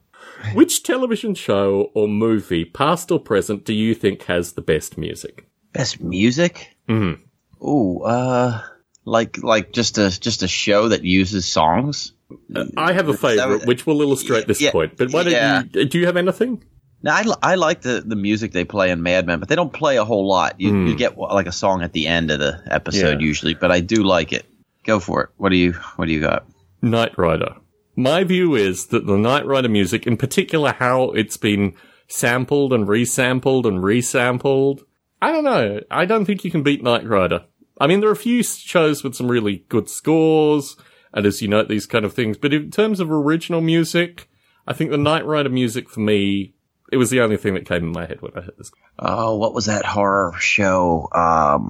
Which 0.54 0.84
television 0.84 1.36
show 1.36 1.92
or 1.94 2.08
movie, 2.08 2.64
past 2.64 3.12
or 3.12 3.20
present, 3.20 3.66
do 3.66 3.74
you 3.74 3.94
think 3.94 4.24
has 4.24 4.54
the 4.54 4.62
best 4.62 4.98
music? 4.98 5.46
Best 5.74 6.00
music? 6.00 6.78
Mhm. 6.88 7.20
Ooh, 7.62 8.02
uh, 8.04 8.62
like 9.08 9.41
like 9.41 9.72
just 9.72 9.97
a 9.97 10.20
just 10.20 10.43
a 10.43 10.47
show 10.47 10.89
that 10.89 11.03
uses 11.03 11.45
songs. 11.45 12.14
Uh, 12.53 12.66
I 12.76 12.91
have 12.91 13.08
a 13.08 13.14
favorite, 13.14 13.66
which 13.66 13.86
will 13.86 14.01
illustrate 14.01 14.47
this 14.47 14.60
Yeah, 14.60 14.72
point. 14.72 14.97
But 14.97 15.14
why 15.14 15.24
don't 15.24 15.32
yeah. 15.32 15.64
you? 15.74 15.86
Do 15.86 15.97
you 15.97 16.05
have 16.05 16.18
anything? 16.18 16.64
Now 17.01 17.16
I, 17.16 17.24
I 17.41 17.55
like 17.55 17.82
the, 17.82 18.03
the 18.05 18.16
music 18.16 18.51
they 18.51 18.66
play 18.66 18.91
in 18.91 19.01
Mad 19.01 19.26
Men, 19.26 19.39
but 19.39 19.47
they 19.47 19.55
don't 19.55 19.72
play 19.72 19.97
a 19.97 20.03
whole 20.03 20.28
lot. 20.28 20.60
You, 20.60 20.70
you 20.70 20.91
hmm. 20.91 20.97
get 20.97 21.18
like 21.18 21.47
a 21.47 21.51
song 21.51 21.84
at 21.84 21.93
the 21.93 22.08
end 22.08 22.32
of 22.32 22.39
the 22.39 22.62
episode 22.70 23.22
usually, 23.22 23.53
but 23.53 23.72
I 23.72 23.80
do 23.80 24.03
like 24.03 24.34
it. 24.34 24.45
Go 24.84 24.99
for 24.99 25.24
it. 25.24 25.30
What 25.38 25.49
do 25.49 25.55
you 25.55 25.74
What 25.95 26.05
do 26.05 26.12
you 26.12 26.20
got? 26.20 26.45
Knight 26.82 27.18
Rider. 27.18 27.55
My 27.95 28.24
view 28.26 28.55
is 28.55 28.88
that 28.88 29.08
the 29.08 29.18
Knight 29.18 29.45
Rider 29.45 29.70
music, 29.70 30.05
in 30.05 30.18
particular 30.18 30.74
how 30.74 31.12
it's 31.12 31.38
been 31.38 31.76
sampled 32.08 32.74
and 32.74 32.88
resampled 32.88 33.66
and 33.66 33.80
resampled, 33.80 34.82
I 35.22 35.32
don't 35.32 35.43
know. 35.43 35.82
I 35.89 36.05
don't 36.05 36.26
think 36.26 36.43
you 36.43 36.51
can 36.51 36.62
beat 36.62 36.84
Knight 36.84 37.08
Rider. 37.08 37.45
I 37.80 37.88
mean, 37.88 37.99
there 37.99 38.09
are 38.09 38.13
a 38.13 38.15
few 38.15 38.43
shows 38.43 39.03
with 39.03 39.15
some 39.15 39.30
really 39.30 39.65
good 39.69 39.89
scores, 39.89 40.75
and 41.13 41.25
as 41.25 41.41
you 41.41 41.47
know, 41.47 41.63
these 41.63 41.86
kind 41.86 42.05
of 42.05 42.13
things, 42.13 42.38
but 42.38 42.53
in 42.53 42.71
terms 42.71 42.99
of 42.99 43.11
original 43.11 43.61
music, 43.61 44.30
I 44.67 44.73
think 44.73 44.91
the 44.91 44.97
Knight 44.97 45.25
Rider 45.25 45.49
music 45.49 45.89
for 45.89 45.99
me, 45.99 46.53
it 46.91 46.97
was 46.97 47.09
the 47.09 47.21
only 47.21 47.38
thing 47.38 47.53
that 47.53 47.65
came 47.65 47.84
in 47.84 47.91
my 47.91 48.05
head 48.05 48.21
when 48.21 48.32
I 48.36 48.41
heard 48.41 48.57
this. 48.57 48.71
Oh, 48.99 49.38
what 49.38 49.53
was 49.53 49.65
that 49.65 49.86
horror 49.86 50.34
show? 50.39 51.07
Um, 51.13 51.67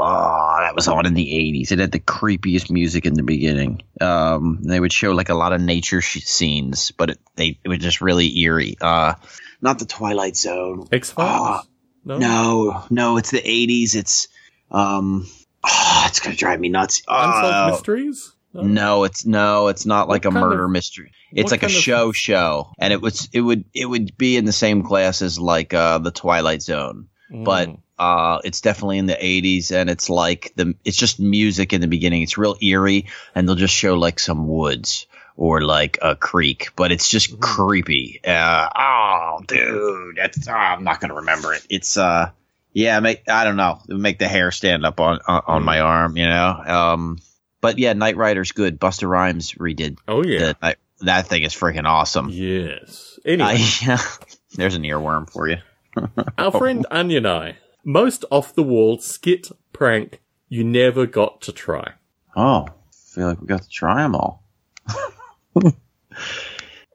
oh, 0.00 0.56
that 0.60 0.74
was 0.74 0.88
on 0.88 1.06
in 1.06 1.14
the 1.14 1.34
eighties. 1.36 1.70
It 1.72 1.78
had 1.78 1.92
the 1.92 2.00
creepiest 2.00 2.70
music 2.70 3.06
in 3.06 3.14
the 3.14 3.22
beginning. 3.22 3.82
Um, 4.00 4.60
they 4.62 4.80
would 4.80 4.92
show 4.92 5.12
like 5.12 5.28
a 5.28 5.34
lot 5.34 5.52
of 5.52 5.60
nature 5.60 6.00
sh- 6.00 6.24
scenes, 6.24 6.90
but 6.90 7.10
it, 7.10 7.18
they 7.36 7.58
it 7.62 7.68
was 7.68 7.78
just 7.78 8.00
really 8.00 8.36
eerie. 8.40 8.76
Uh, 8.80 9.14
not 9.60 9.78
the 9.78 9.84
Twilight 9.86 10.36
Zone. 10.36 10.88
X 10.90 11.10
Files? 11.10 11.66
no? 12.04 12.18
No, 12.18 12.84
no, 12.90 13.16
it's 13.18 13.30
the 13.30 13.42
eighties. 13.48 13.94
It's 13.94 14.28
um, 14.70 15.26
oh, 15.64 16.04
it's 16.06 16.20
gonna 16.20 16.36
drive 16.36 16.60
me 16.60 16.68
nuts. 16.68 17.02
Unsolved 17.08 17.54
Oh, 17.54 17.70
Mysteries? 17.72 18.32
No. 18.52 18.62
No, 18.62 19.04
it's 19.04 19.24
no, 19.24 19.68
it's 19.68 19.86
not 19.86 20.08
like 20.08 20.24
a 20.24 20.30
murder 20.30 20.64
of- 20.64 20.70
mystery. 20.70 21.12
It's 21.32 21.52
like 21.52 21.62
a 21.62 21.66
kind 21.66 21.76
of- 21.76 21.82
show 21.82 22.12
show, 22.12 22.72
and 22.78 22.92
it 22.92 23.00
was 23.00 23.28
it 23.32 23.40
would 23.40 23.64
it 23.72 23.86
would 23.86 24.16
be 24.18 24.36
in 24.36 24.44
the 24.44 24.52
same 24.52 24.82
class 24.82 25.22
as 25.22 25.38
like 25.38 25.72
uh, 25.72 25.98
the 25.98 26.10
Twilight 26.10 26.60
Zone, 26.62 27.06
but 27.30 27.68
Mm. 27.68 27.78
uh, 28.00 28.40
it's 28.42 28.60
definitely 28.60 28.98
in 28.98 29.06
the 29.06 29.14
'80s, 29.14 29.70
and 29.70 29.88
it's 29.88 30.10
like 30.10 30.52
the 30.56 30.74
it's 30.84 30.96
just 30.96 31.20
music 31.20 31.72
in 31.72 31.80
the 31.80 31.86
beginning. 31.86 32.22
It's 32.22 32.36
real 32.36 32.56
eerie, 32.60 33.06
and 33.36 33.46
they'll 33.48 33.54
just 33.54 33.74
show 33.74 33.94
like 33.94 34.18
some 34.18 34.48
woods 34.48 35.06
or 35.36 35.60
like 35.62 35.98
a 36.02 36.16
creek, 36.16 36.70
but 36.74 36.90
it's 36.90 37.08
just 37.08 37.30
Mm-hmm. 37.30 37.40
creepy. 37.42 38.20
Uh, 38.26 38.68
oh, 38.76 39.38
dude, 39.46 40.16
that's 40.16 40.48
oh, 40.48 40.52
I'm 40.52 40.82
not 40.82 41.00
gonna 41.00 41.14
remember 41.14 41.54
it. 41.54 41.64
It's 41.70 41.96
uh. 41.96 42.30
Yeah, 42.72 43.00
make 43.00 43.28
I 43.28 43.44
don't 43.44 43.56
know. 43.56 43.80
Make 43.88 44.18
the 44.18 44.28
hair 44.28 44.50
stand 44.52 44.84
up 44.86 45.00
on 45.00 45.18
on, 45.26 45.42
on 45.46 45.62
Mm. 45.62 45.64
my 45.64 45.80
arm, 45.80 46.16
you 46.16 46.26
know. 46.28 46.50
Um, 46.66 47.18
but 47.60 47.78
yeah, 47.78 47.92
Knight 47.94 48.16
Rider's 48.16 48.52
good. 48.52 48.78
Busta 48.80 49.08
Rhymes 49.08 49.52
redid 49.52 49.98
Oh, 50.08 50.22
yeah. 50.24 50.52
the 50.60 50.76
that 51.00 51.26
thing 51.26 51.42
is 51.42 51.54
freaking 51.54 51.86
awesome. 51.86 52.28
Yes. 52.30 53.18
Anyway. 53.24 53.56
I, 53.58 53.98
there's 54.54 54.74
an 54.74 54.82
earworm 54.82 55.28
for 55.30 55.48
you. 55.48 55.56
Our 56.38 56.52
friend 56.52 56.86
Anya 56.90 57.16
and 57.18 57.26
I, 57.28 57.56
most 57.84 58.24
off 58.30 58.54
the 58.54 58.62
wall 58.62 58.98
skit 58.98 59.50
prank 59.72 60.20
you 60.48 60.62
never 60.64 61.06
got 61.06 61.40
to 61.42 61.52
try. 61.52 61.92
Oh, 62.36 62.66
feel 62.92 63.28
like 63.28 63.40
we 63.40 63.46
got 63.46 63.62
to 63.62 63.68
try 63.68 64.02
them 64.02 64.14
all. 64.14 64.44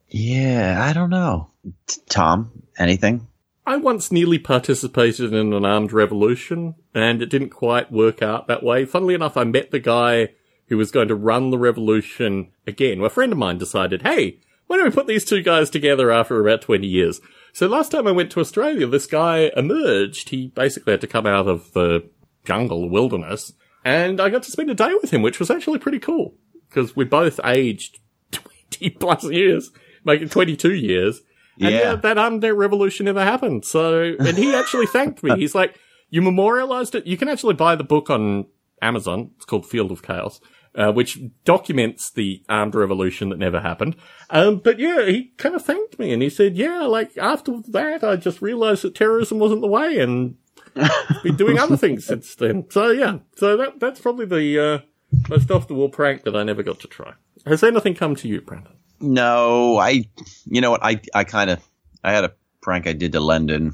yeah, 0.10 0.78
I 0.88 0.94
don't 0.94 1.10
know. 1.10 1.50
T- 1.88 2.02
Tom, 2.10 2.64
anything? 2.78 3.28
I 3.68 3.78
once 3.78 4.12
nearly 4.12 4.38
participated 4.38 5.34
in 5.34 5.52
an 5.52 5.66
armed 5.66 5.92
revolution, 5.92 6.76
and 6.94 7.22
it 7.22 7.30
didn't 7.30 7.50
quite 7.50 7.92
work 7.92 8.22
out 8.22 8.48
that 8.48 8.64
way. 8.64 8.86
Funnily 8.86 9.16
enough, 9.16 9.38
I 9.38 9.44
met 9.44 9.72
the 9.72 9.80
guy 9.80 10.30
who 10.68 10.78
was 10.78 10.92
going 10.92 11.08
to 11.08 11.16
run 11.16 11.50
the 11.50 11.58
revolution 11.58 12.52
again. 12.68 13.02
A 13.02 13.10
friend 13.10 13.32
of 13.32 13.38
mine 13.38 13.58
decided, 13.58 14.04
hey, 14.04 14.40
why 14.68 14.78
don't 14.78 14.86
we 14.86 14.92
put 14.92 15.08
these 15.08 15.26
two 15.26 15.42
guys 15.42 15.70
together 15.70 16.12
after 16.12 16.40
about 16.40 16.62
20 16.62 16.86
years? 16.86 17.22
So 17.54 17.68
last 17.68 17.92
time 17.92 18.08
I 18.08 18.12
went 18.12 18.32
to 18.32 18.40
Australia, 18.40 18.88
this 18.88 19.08
guy 19.08 19.52
emerged. 19.56 20.30
He 20.30 20.48
basically 20.48 20.92
had 20.92 21.02
to 21.02 21.08
come 21.08 21.26
out 21.26 21.48
of 21.48 21.74
the 21.74 22.08
jungle, 22.44 22.90
wilderness, 22.90 23.54
and 23.84 24.20
I 24.20 24.30
got 24.30 24.44
to 24.44 24.52
spend 24.52 24.70
a 24.70 24.76
day 24.76 24.94
with 25.02 25.12
him, 25.12 25.22
which 25.22 25.40
was 25.40 25.50
actually 25.50 25.80
pretty 25.80 26.00
cool. 26.00 26.36
Because 26.70 26.96
we 26.96 27.06
both 27.06 27.40
aged 27.44 28.00
20 28.32 28.90
plus 28.92 29.24
years, 29.26 29.72
making 30.04 30.30
22 30.30 30.74
years. 30.74 31.22
And 31.60 31.72
Yeah. 31.74 31.82
yeah, 31.92 31.96
that 31.96 32.18
armed 32.18 32.44
revolution 32.44 33.06
never 33.06 33.24
happened. 33.24 33.66
So, 33.66 34.16
and 34.20 34.38
he 34.38 34.54
actually 34.54 34.88
thanked 34.88 35.24
me. 35.24 35.36
He's 35.38 35.56
like, 35.56 35.78
you 36.10 36.22
memorialized 36.22 36.96
it. 36.96 37.08
You 37.08 37.18
can 37.18 37.30
actually 37.30 37.54
buy 37.56 37.76
the 37.76 37.84
book 37.84 38.10
on 38.10 38.46
Amazon. 38.82 39.32
It's 39.38 39.46
called 39.46 39.66
Field 39.66 39.92
of 39.92 40.04
Chaos, 40.04 40.40
uh, 40.76 40.92
which 40.92 41.20
documents 41.46 42.12
the 42.12 42.44
armed 42.50 42.76
revolution 42.76 43.30
that 43.30 43.40
never 43.40 43.60
happened. 43.62 43.96
Um, 44.30 44.58
but 44.64 44.80
yeah, 44.80 45.06
he 45.06 45.32
kind 45.38 45.56
of 45.56 45.64
thanked 45.66 45.98
me 45.98 46.12
and 46.14 46.22
he 46.22 46.30
said, 46.30 46.56
yeah, 46.58 46.82
like 46.82 47.18
after 47.18 47.62
that, 47.70 48.04
I 48.04 48.18
just 48.18 48.42
realized 48.42 48.84
that 48.84 48.96
terrorism 48.96 49.40
wasn't 49.40 49.62
the 49.62 49.68
way 49.68 50.00
and 50.00 50.36
been 51.24 51.36
doing 51.38 51.58
other 51.58 51.78
things 51.78 52.06
since 52.12 52.36
then. 52.36 52.66
So 52.70 52.92
yeah, 52.92 53.20
so 53.38 53.56
that, 53.58 53.80
that's 53.80 54.02
probably 54.02 54.26
the, 54.26 54.60
uh, 54.60 54.80
most 55.30 55.50
off 55.50 55.68
the 55.68 55.74
wall 55.74 55.90
prank 55.90 56.24
that 56.24 56.36
I 56.36 56.44
never 56.44 56.64
got 56.64 56.80
to 56.82 56.88
try. 56.88 57.14
Has 57.46 57.64
anything 57.64 57.94
come 57.96 58.16
to 58.18 58.28
you, 58.28 58.42
Brandon? 58.42 58.74
No, 59.00 59.78
I. 59.78 60.06
You 60.46 60.62
know 60.62 60.72
what? 60.72 60.84
I 60.84 61.02
I 61.14 61.24
kind 61.24 61.50
of 61.50 61.60
I 62.04 62.12
had 62.14 62.24
a 62.24 62.34
prank 62.62 62.88
I 62.88 62.94
did 62.94 63.12
to 63.14 63.20
Lendon. 63.20 63.74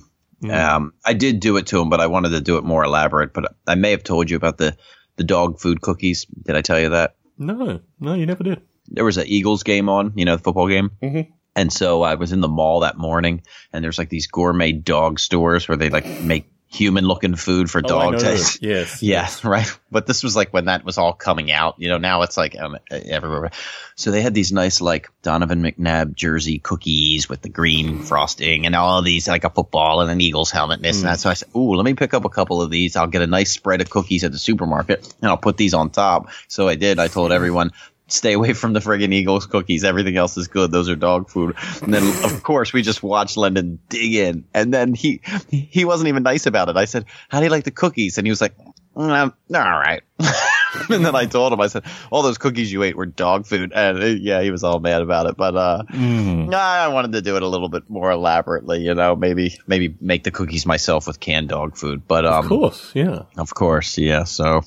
Um, 0.49 0.93
I 1.05 1.13
did 1.13 1.39
do 1.39 1.57
it 1.57 1.67
to 1.67 1.79
him, 1.79 1.89
but 1.89 2.01
I 2.01 2.07
wanted 2.07 2.29
to 2.29 2.41
do 2.41 2.57
it 2.57 2.63
more 2.63 2.83
elaborate. 2.83 3.31
But 3.33 3.53
I 3.67 3.75
may 3.75 3.91
have 3.91 4.03
told 4.03 4.29
you 4.29 4.35
about 4.37 4.57
the 4.57 4.75
the 5.17 5.23
dog 5.23 5.59
food 5.59 5.81
cookies. 5.81 6.25
Did 6.25 6.55
I 6.55 6.61
tell 6.61 6.79
you 6.79 6.89
that? 6.89 7.15
No, 7.37 7.79
no, 7.99 8.13
you 8.15 8.25
never 8.25 8.43
did. 8.43 8.61
there 8.87 9.05
was 9.05 9.17
an 9.17 9.27
Eagles 9.27 9.63
game 9.63 9.87
on, 9.87 10.13
you 10.15 10.25
know, 10.25 10.35
the 10.35 10.43
football 10.43 10.67
game. 10.67 10.91
Mhm. 11.01 11.31
And 11.55 11.71
so 11.71 12.01
I 12.01 12.15
was 12.15 12.31
in 12.31 12.41
the 12.41 12.47
mall 12.47 12.79
that 12.81 12.97
morning, 12.97 13.43
and 13.71 13.83
there's 13.83 13.97
like 13.97 14.09
these 14.09 14.27
gourmet 14.27 14.71
dog 14.73 15.19
stores 15.19 15.67
where 15.67 15.77
they 15.77 15.89
like 15.89 16.21
make 16.21 16.45
human 16.71 17.03
looking 17.05 17.35
food 17.35 17.69
for 17.69 17.79
Oh, 17.83 17.87
dog 17.87 18.19
taste. 18.19 18.61
Yes. 18.61 19.03
Yeah, 19.11 19.29
right. 19.43 19.67
But 19.91 20.07
this 20.07 20.23
was 20.23 20.35
like 20.37 20.53
when 20.53 20.65
that 20.65 20.85
was 20.85 20.97
all 20.97 21.11
coming 21.11 21.51
out. 21.51 21.75
You 21.79 21.89
know, 21.89 21.97
now 21.97 22.21
it's 22.21 22.37
like 22.37 22.57
um, 22.57 22.77
everywhere. 22.89 23.51
So 23.95 24.11
they 24.11 24.21
had 24.21 24.33
these 24.33 24.53
nice 24.53 24.79
like 24.79 25.09
Donovan 25.21 25.61
McNabb 25.61 26.15
jersey 26.15 26.59
cookies 26.59 27.27
with 27.27 27.41
the 27.41 27.49
green 27.49 27.99
frosting 27.99 28.65
and 28.65 28.75
all 28.75 29.01
these 29.01 29.27
like 29.27 29.43
a 29.43 29.49
football 29.49 29.99
and 30.01 30.09
an 30.09 30.21
Eagles 30.21 30.49
helmet 30.49 30.77
and 30.77 30.85
this 30.85 30.97
and 30.99 31.07
that. 31.07 31.19
So 31.19 31.29
I 31.29 31.33
said, 31.33 31.49
"Ooh, 31.55 31.75
let 31.75 31.83
me 31.83 31.93
pick 31.93 32.13
up 32.13 32.23
a 32.23 32.29
couple 32.29 32.61
of 32.61 32.71
these. 32.71 32.95
I'll 32.95 33.07
get 33.07 33.21
a 33.21 33.27
nice 33.27 33.51
spread 33.51 33.81
of 33.81 33.89
cookies 33.89 34.23
at 34.23 34.31
the 34.31 34.39
supermarket 34.39 35.13
and 35.21 35.29
I'll 35.29 35.37
put 35.37 35.57
these 35.57 35.73
on 35.73 35.89
top." 35.89 36.29
So 36.47 36.69
I 36.69 36.75
did. 36.75 36.99
I 36.99 37.09
told 37.09 37.31
everyone. 37.33 37.71
Stay 38.11 38.33
away 38.33 38.53
from 38.53 38.73
the 38.73 38.79
friggin' 38.79 39.13
Eagles 39.13 39.45
cookies. 39.45 39.83
Everything 39.83 40.17
else 40.17 40.37
is 40.37 40.47
good. 40.47 40.71
Those 40.71 40.89
are 40.89 40.95
dog 40.95 41.29
food. 41.29 41.55
And 41.81 41.93
then, 41.93 42.03
of 42.23 42.43
course, 42.43 42.73
we 42.73 42.81
just 42.81 43.03
watched 43.03 43.37
Lyndon 43.37 43.79
dig 43.89 44.15
in. 44.15 44.45
And 44.53 44.73
then 44.73 44.93
he 44.93 45.21
he 45.49 45.85
wasn't 45.85 46.09
even 46.09 46.23
nice 46.23 46.45
about 46.45 46.69
it. 46.69 46.77
I 46.77 46.85
said, 46.85 47.05
"How 47.29 47.39
do 47.39 47.45
you 47.45 47.51
like 47.51 47.63
the 47.63 47.71
cookies?" 47.71 48.17
And 48.17 48.27
he 48.27 48.31
was 48.31 48.41
like, 48.41 48.55
mm, 48.95 49.33
"All 49.53 49.79
right." 49.79 50.01
and 50.89 51.05
then 51.05 51.15
I 51.15 51.25
told 51.25 51.53
him, 51.53 51.59
I 51.59 51.67
said, 51.67 51.83
all 52.11 52.23
those 52.23 52.37
cookies 52.37 52.71
you 52.71 52.83
ate 52.83 52.95
were 52.95 53.05
dog 53.05 53.45
food. 53.45 53.71
And 53.73 54.01
uh, 54.01 54.05
yeah, 54.05 54.41
he 54.41 54.51
was 54.51 54.63
all 54.63 54.79
mad 54.79 55.01
about 55.01 55.25
it. 55.27 55.37
But, 55.37 55.55
uh, 55.55 55.83
mm. 55.91 56.53
I 56.53 56.87
wanted 56.89 57.13
to 57.13 57.21
do 57.21 57.35
it 57.35 57.43
a 57.43 57.47
little 57.47 57.69
bit 57.69 57.89
more 57.89 58.11
elaborately, 58.11 58.81
you 58.81 58.93
know, 58.93 59.15
maybe, 59.15 59.57
maybe 59.67 59.95
make 59.99 60.23
the 60.23 60.31
cookies 60.31 60.65
myself 60.65 61.07
with 61.07 61.19
canned 61.19 61.49
dog 61.49 61.77
food. 61.77 62.07
But, 62.07 62.25
um, 62.25 62.43
of 62.43 62.49
course, 62.49 62.91
yeah. 62.93 63.23
Of 63.37 63.53
course, 63.53 63.97
yeah. 63.97 64.23
So, 64.23 64.61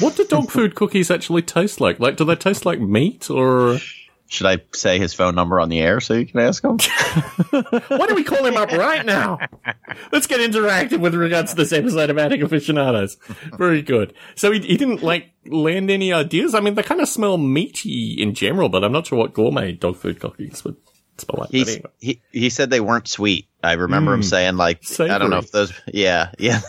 what 0.00 0.16
do 0.16 0.24
dog 0.24 0.50
food 0.50 0.74
cookies 0.74 1.10
actually 1.10 1.42
taste 1.42 1.80
like? 1.80 2.00
Like, 2.00 2.16
do 2.16 2.24
they 2.24 2.36
taste 2.36 2.66
like 2.66 2.80
meat 2.80 3.30
or? 3.30 3.78
Should 4.32 4.46
I 4.46 4.58
say 4.72 4.98
his 4.98 5.12
phone 5.12 5.34
number 5.34 5.60
on 5.60 5.68
the 5.68 5.80
air 5.80 6.00
so 6.00 6.14
you 6.14 6.24
can 6.24 6.40
ask 6.40 6.64
him? 6.64 6.78
Why 7.50 8.06
don't 8.06 8.14
we 8.14 8.24
call 8.24 8.46
him 8.46 8.56
up 8.56 8.72
right 8.72 9.04
now? 9.04 9.38
Let's 10.10 10.26
get 10.26 10.40
interactive 10.40 11.00
with 11.00 11.14
regards 11.14 11.50
to 11.50 11.56
this 11.56 11.70
episode 11.70 12.08
of 12.08 12.16
Attic 12.16 12.40
Aficionados. 12.40 13.18
Very 13.58 13.82
good. 13.82 14.14
So 14.34 14.50
he, 14.50 14.60
he 14.60 14.78
didn't 14.78 15.02
like 15.02 15.34
land 15.44 15.90
any 15.90 16.14
ideas. 16.14 16.54
I 16.54 16.60
mean, 16.60 16.76
they 16.76 16.82
kind 16.82 17.02
of 17.02 17.08
smell 17.08 17.36
meaty 17.36 18.14
in 18.14 18.32
general, 18.32 18.70
but 18.70 18.82
I'm 18.82 18.92
not 18.92 19.06
sure 19.06 19.18
what 19.18 19.34
gourmet 19.34 19.72
dog 19.72 19.96
food 19.96 20.18
cookies 20.18 20.64
would 20.64 20.76
smell 21.18 21.40
like. 21.40 21.52
Anyway. 21.52 21.82
He 21.98 22.22
he 22.32 22.48
said 22.48 22.70
they 22.70 22.80
weren't 22.80 23.08
sweet. 23.08 23.48
I 23.62 23.74
remember 23.74 24.12
mm, 24.12 24.14
him 24.14 24.22
saying 24.22 24.56
like 24.56 24.82
savory. 24.82 25.10
I 25.10 25.18
don't 25.18 25.28
know 25.28 25.40
if 25.40 25.50
those. 25.50 25.74
Yeah, 25.92 26.30
yeah. 26.38 26.62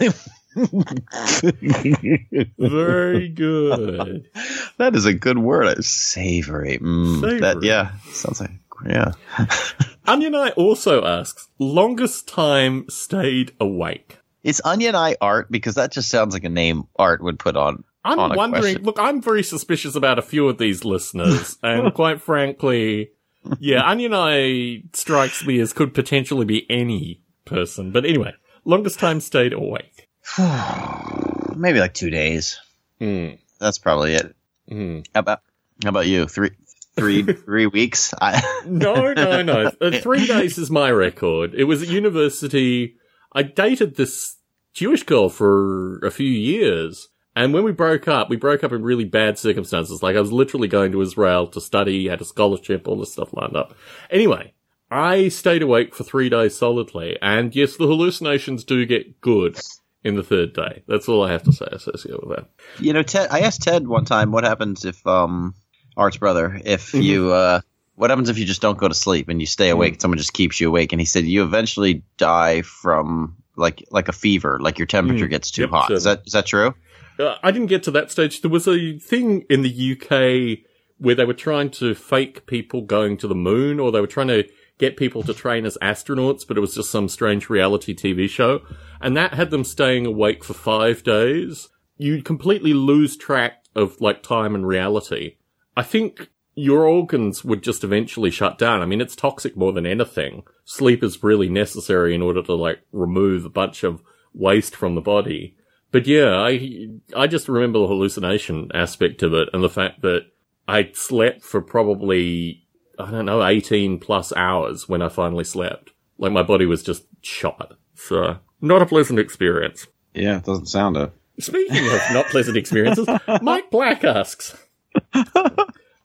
Very 2.58 3.30
good. 3.30 4.30
That 4.78 4.96
is 4.96 5.06
a 5.06 5.14
good 5.14 5.38
word. 5.38 5.84
Savory. 5.86 6.80
Mm, 6.80 7.22
Savory. 7.22 7.40
That, 7.42 7.62
yeah. 7.64 7.92
Sounds 8.12 8.42
like, 8.42 8.50
yeah. 8.88 9.12
Onion 10.08 10.34
Eye 10.36 10.50
also 10.52 11.06
asks, 11.06 11.48
longest 11.60 12.28
time 12.28 12.86
stayed 12.90 13.52
awake. 13.60 14.18
Is 14.44 14.62
Onion 14.66 14.96
Eye 14.96 15.16
art? 15.22 15.52
Because 15.52 15.76
that 15.76 15.92
just 15.92 16.10
sounds 16.10 16.34
like 16.34 16.44
a 16.44 16.50
name 16.50 16.88
art 16.96 17.24
would 17.24 17.38
put 17.40 17.56
on. 17.56 17.84
I'm 18.04 18.20
on 18.20 18.36
wondering, 18.36 18.64
question. 18.64 18.84
look, 18.84 19.00
I'm 19.00 19.22
very 19.22 19.44
suspicious 19.44 19.96
about 19.96 20.20
a 20.20 20.24
few 20.24 20.50
of 20.50 20.58
these 20.58 20.84
listeners, 20.84 21.58
and 21.64 21.94
quite 21.94 22.22
frankly, 22.22 23.12
yeah, 23.60 23.88
Onion 23.90 24.14
Eye 24.14 24.84
strikes 24.92 25.46
me 25.46 25.60
as 25.60 25.72
could 25.72 25.94
potentially 25.94 26.46
be 26.46 26.70
any 26.70 27.22
person. 27.46 27.92
But 27.92 28.06
anyway, 28.06 28.34
longest 28.66 29.00
time 29.00 29.22
stayed 29.22 29.54
awake. 29.54 30.03
Maybe 31.56 31.80
like 31.80 31.94
two 31.94 32.10
days. 32.10 32.60
Mm. 33.00 33.40
That's 33.60 33.78
probably 33.78 34.16
it. 34.16 34.36
Mm. 34.70 35.06
How 35.14 35.20
about 35.20 35.42
how 35.84 35.90
about 35.90 36.08
you? 36.08 36.28
Three 36.28 36.52
three 36.96 37.24
three 37.46 37.68
weeks? 37.68 38.14
I 38.20 38.42
no 38.66 39.14
no 39.14 39.42
no. 39.42 39.72
Uh, 39.82 39.92
three 40.00 40.26
days 40.26 40.58
is 40.58 40.72
my 40.72 40.90
record. 40.92 41.54
It 41.56 41.66
was 41.66 41.82
at 41.82 41.90
university. 41.90 42.96
I 43.34 43.44
dated 43.44 43.96
this 43.96 44.38
Jewish 44.74 45.04
girl 45.04 45.30
for 45.30 46.00
a 46.00 46.12
few 46.12 46.30
years. 46.30 47.10
And 47.36 47.52
when 47.52 47.64
we 47.64 47.72
broke 47.72 48.08
up, 48.08 48.30
we 48.30 48.36
broke 48.36 48.64
up 48.64 48.72
in 48.72 48.84
really 48.84 49.06
bad 49.06 49.40
circumstances. 49.40 50.04
Like 50.04 50.16
I 50.16 50.20
was 50.20 50.32
literally 50.32 50.68
going 50.68 50.92
to 50.92 51.02
Israel 51.02 51.48
to 51.48 51.60
study, 51.60 52.08
had 52.08 52.22
a 52.22 52.26
scholarship, 52.26 52.88
all 52.88 53.00
this 53.00 53.14
stuff 53.14 53.34
lined 53.34 53.58
up. 53.58 53.76
Anyway, 54.12 54.54
I 54.92 55.30
stayed 55.30 55.64
awake 55.64 55.96
for 55.96 56.04
three 56.04 56.30
days 56.30 56.56
solidly. 56.56 57.18
And 57.24 57.56
yes, 57.56 57.76
the 57.76 57.88
hallucinations 57.88 58.64
do 58.64 58.86
get 58.86 59.20
good 59.20 59.60
in 60.04 60.16
the 60.16 60.24
third 60.24 60.54
day. 60.54 60.84
That's 60.88 61.08
all 61.08 61.24
I 61.24 61.32
have 61.32 61.44
to 61.44 61.54
say 61.54 61.68
associated 61.72 62.22
with 62.24 62.38
that. 62.38 62.50
You 62.80 62.94
know, 62.94 63.04
Ted. 63.04 63.30
I 63.32 63.42
asked 63.42 63.64
Ted 63.64 63.88
one 63.88 64.06
time 64.06 64.32
what 64.32 64.44
happens 64.44 64.86
if 64.86 65.06
um, 65.08 65.56
Art's 65.96 66.18
brother, 66.18 66.60
if 66.64 66.92
mm-hmm. 66.92 67.02
you 67.02 67.32
uh, 67.32 67.62
what 67.96 68.10
happens 68.10 68.30
if 68.30 68.38
you 68.38 68.46
just 68.46 68.62
don't 68.62 68.78
go 68.78 68.88
to 68.88 68.94
sleep 68.94 69.30
and 69.30 69.40
you 69.40 69.48
stay 69.48 69.70
awake? 69.70 69.94
Mm-hmm. 69.94 70.02
Someone 70.02 70.18
just 70.18 70.34
keeps 70.34 70.60
you 70.60 70.68
awake, 70.70 70.92
and 70.92 71.00
he 71.00 71.06
said 71.06 71.26
you 71.26 71.44
eventually 71.44 72.04
die 72.18 72.62
from 72.62 73.38
like 73.56 73.86
like 73.92 74.10
a 74.10 74.14
fever, 74.14 74.60
like 74.60 74.80
your 74.80 74.88
temperature 74.88 75.26
mm-hmm. 75.26 75.32
gets 75.32 75.52
too 75.52 75.64
yep, 75.64 75.72
hot. 75.72 75.92
Is 75.92 76.04
that 76.04 76.24
is 76.26 76.34
that 76.34 76.46
true? 76.46 76.74
Uh, 77.20 77.36
I 77.44 77.52
didn't 77.52 77.68
get 77.68 77.84
to 77.84 77.92
that 77.92 78.12
stage. 78.12 78.42
There 78.42 78.50
was 78.50 78.68
a 78.68 78.98
thing 78.98 79.46
in 79.50 79.62
the 79.62 79.94
UK 79.94 80.66
where 80.98 81.16
they 81.16 81.26
were 81.26 81.34
trying 81.34 81.70
to 81.70 81.94
fake 81.94 82.46
people 82.48 82.82
going 82.82 83.18
to 83.18 83.28
the 83.28 83.36
moon, 83.36 83.80
or 83.80 83.92
they 83.92 84.02
were 84.02 84.08
trying 84.08 84.30
to 84.30 84.44
get 84.78 84.98
people 84.98 85.24
to 85.24 85.34
train 85.34 85.66
as 85.66 85.78
astronauts, 85.82 86.48
but 86.48 86.58
it 86.58 86.62
was 86.62 86.76
just 86.76 86.92
some 86.92 87.08
strange 87.08 87.50
reality 87.50 87.96
TV 87.96 88.30
show. 88.30 88.62
And 89.02 89.16
that 89.16 89.34
had 89.34 89.52
them 89.52 89.64
staying 89.64 90.06
awake 90.06 90.44
for 90.44 90.54
five 90.54 91.04
days. 91.04 91.70
You 91.98 92.24
completely 92.24 92.74
lose 92.74 93.16
track 93.16 93.64
of 93.76 94.02
like 94.02 94.24
time 94.24 94.56
and 94.56 94.68
reality. 94.68 95.38
I 95.76 95.84
think 95.84 96.30
your 96.56 96.86
organs 96.86 97.44
would 97.44 97.64
just 97.64 97.84
eventually 97.84 98.30
shut 98.30 98.58
down. 98.58 98.82
I 98.82 98.86
mean, 98.86 99.02
it's 99.02 99.16
toxic 99.16 99.58
more 99.58 99.74
than 99.74 99.86
anything. 99.86 100.44
Sleep 100.66 101.04
is 101.04 101.24
really 101.24 101.50
necessary 101.50 102.14
in 102.14 102.22
order 102.22 102.44
to 102.44 102.54
like 102.54 102.82
remove 102.92 103.46
a 103.46 103.50
bunch 103.50 103.84
of 103.84 104.02
waste 104.34 104.76
from 104.76 104.96
the 104.96 105.02
body. 105.02 105.56
But 105.92 106.08
yeah, 106.08 106.36
I, 106.36 106.90
I 107.16 107.28
just 107.28 107.48
remember 107.48 107.80
the 107.80 107.88
hallucination 107.88 108.72
aspect 108.74 109.24
of 109.24 109.34
it 109.34 109.50
and 109.54 109.64
the 109.64 109.70
fact 109.70 110.02
that 110.02 110.26
I 110.68 110.92
slept 110.94 111.44
for 111.44 111.62
probably 111.62 112.63
I 113.00 113.10
don't 113.12 113.26
know, 113.26 113.46
18 113.46 114.00
plus 114.00 114.34
hours 114.36 114.88
when 114.88 115.02
I 115.02 115.10
finally 115.10 115.44
slept. 115.44 115.92
Like 116.18 116.32
my 116.32 116.44
body 116.44 116.66
was 116.66 116.84
just 116.84 117.06
shot. 117.22 117.78
So, 117.96 118.38
not 118.62 118.82
a 118.82 118.86
pleasant 118.86 119.20
experience. 119.20 119.88
Yeah, 120.14 120.38
it 120.38 120.46
doesn't 120.46 120.68
sound 120.68 120.98
it. 120.98 121.12
Speaking 121.40 121.88
of 121.88 122.02
not 122.12 122.28
pleasant 122.28 122.58
experiences, 122.58 123.08
Mike 123.42 123.72
Black 123.72 124.04
asks. 124.04 124.56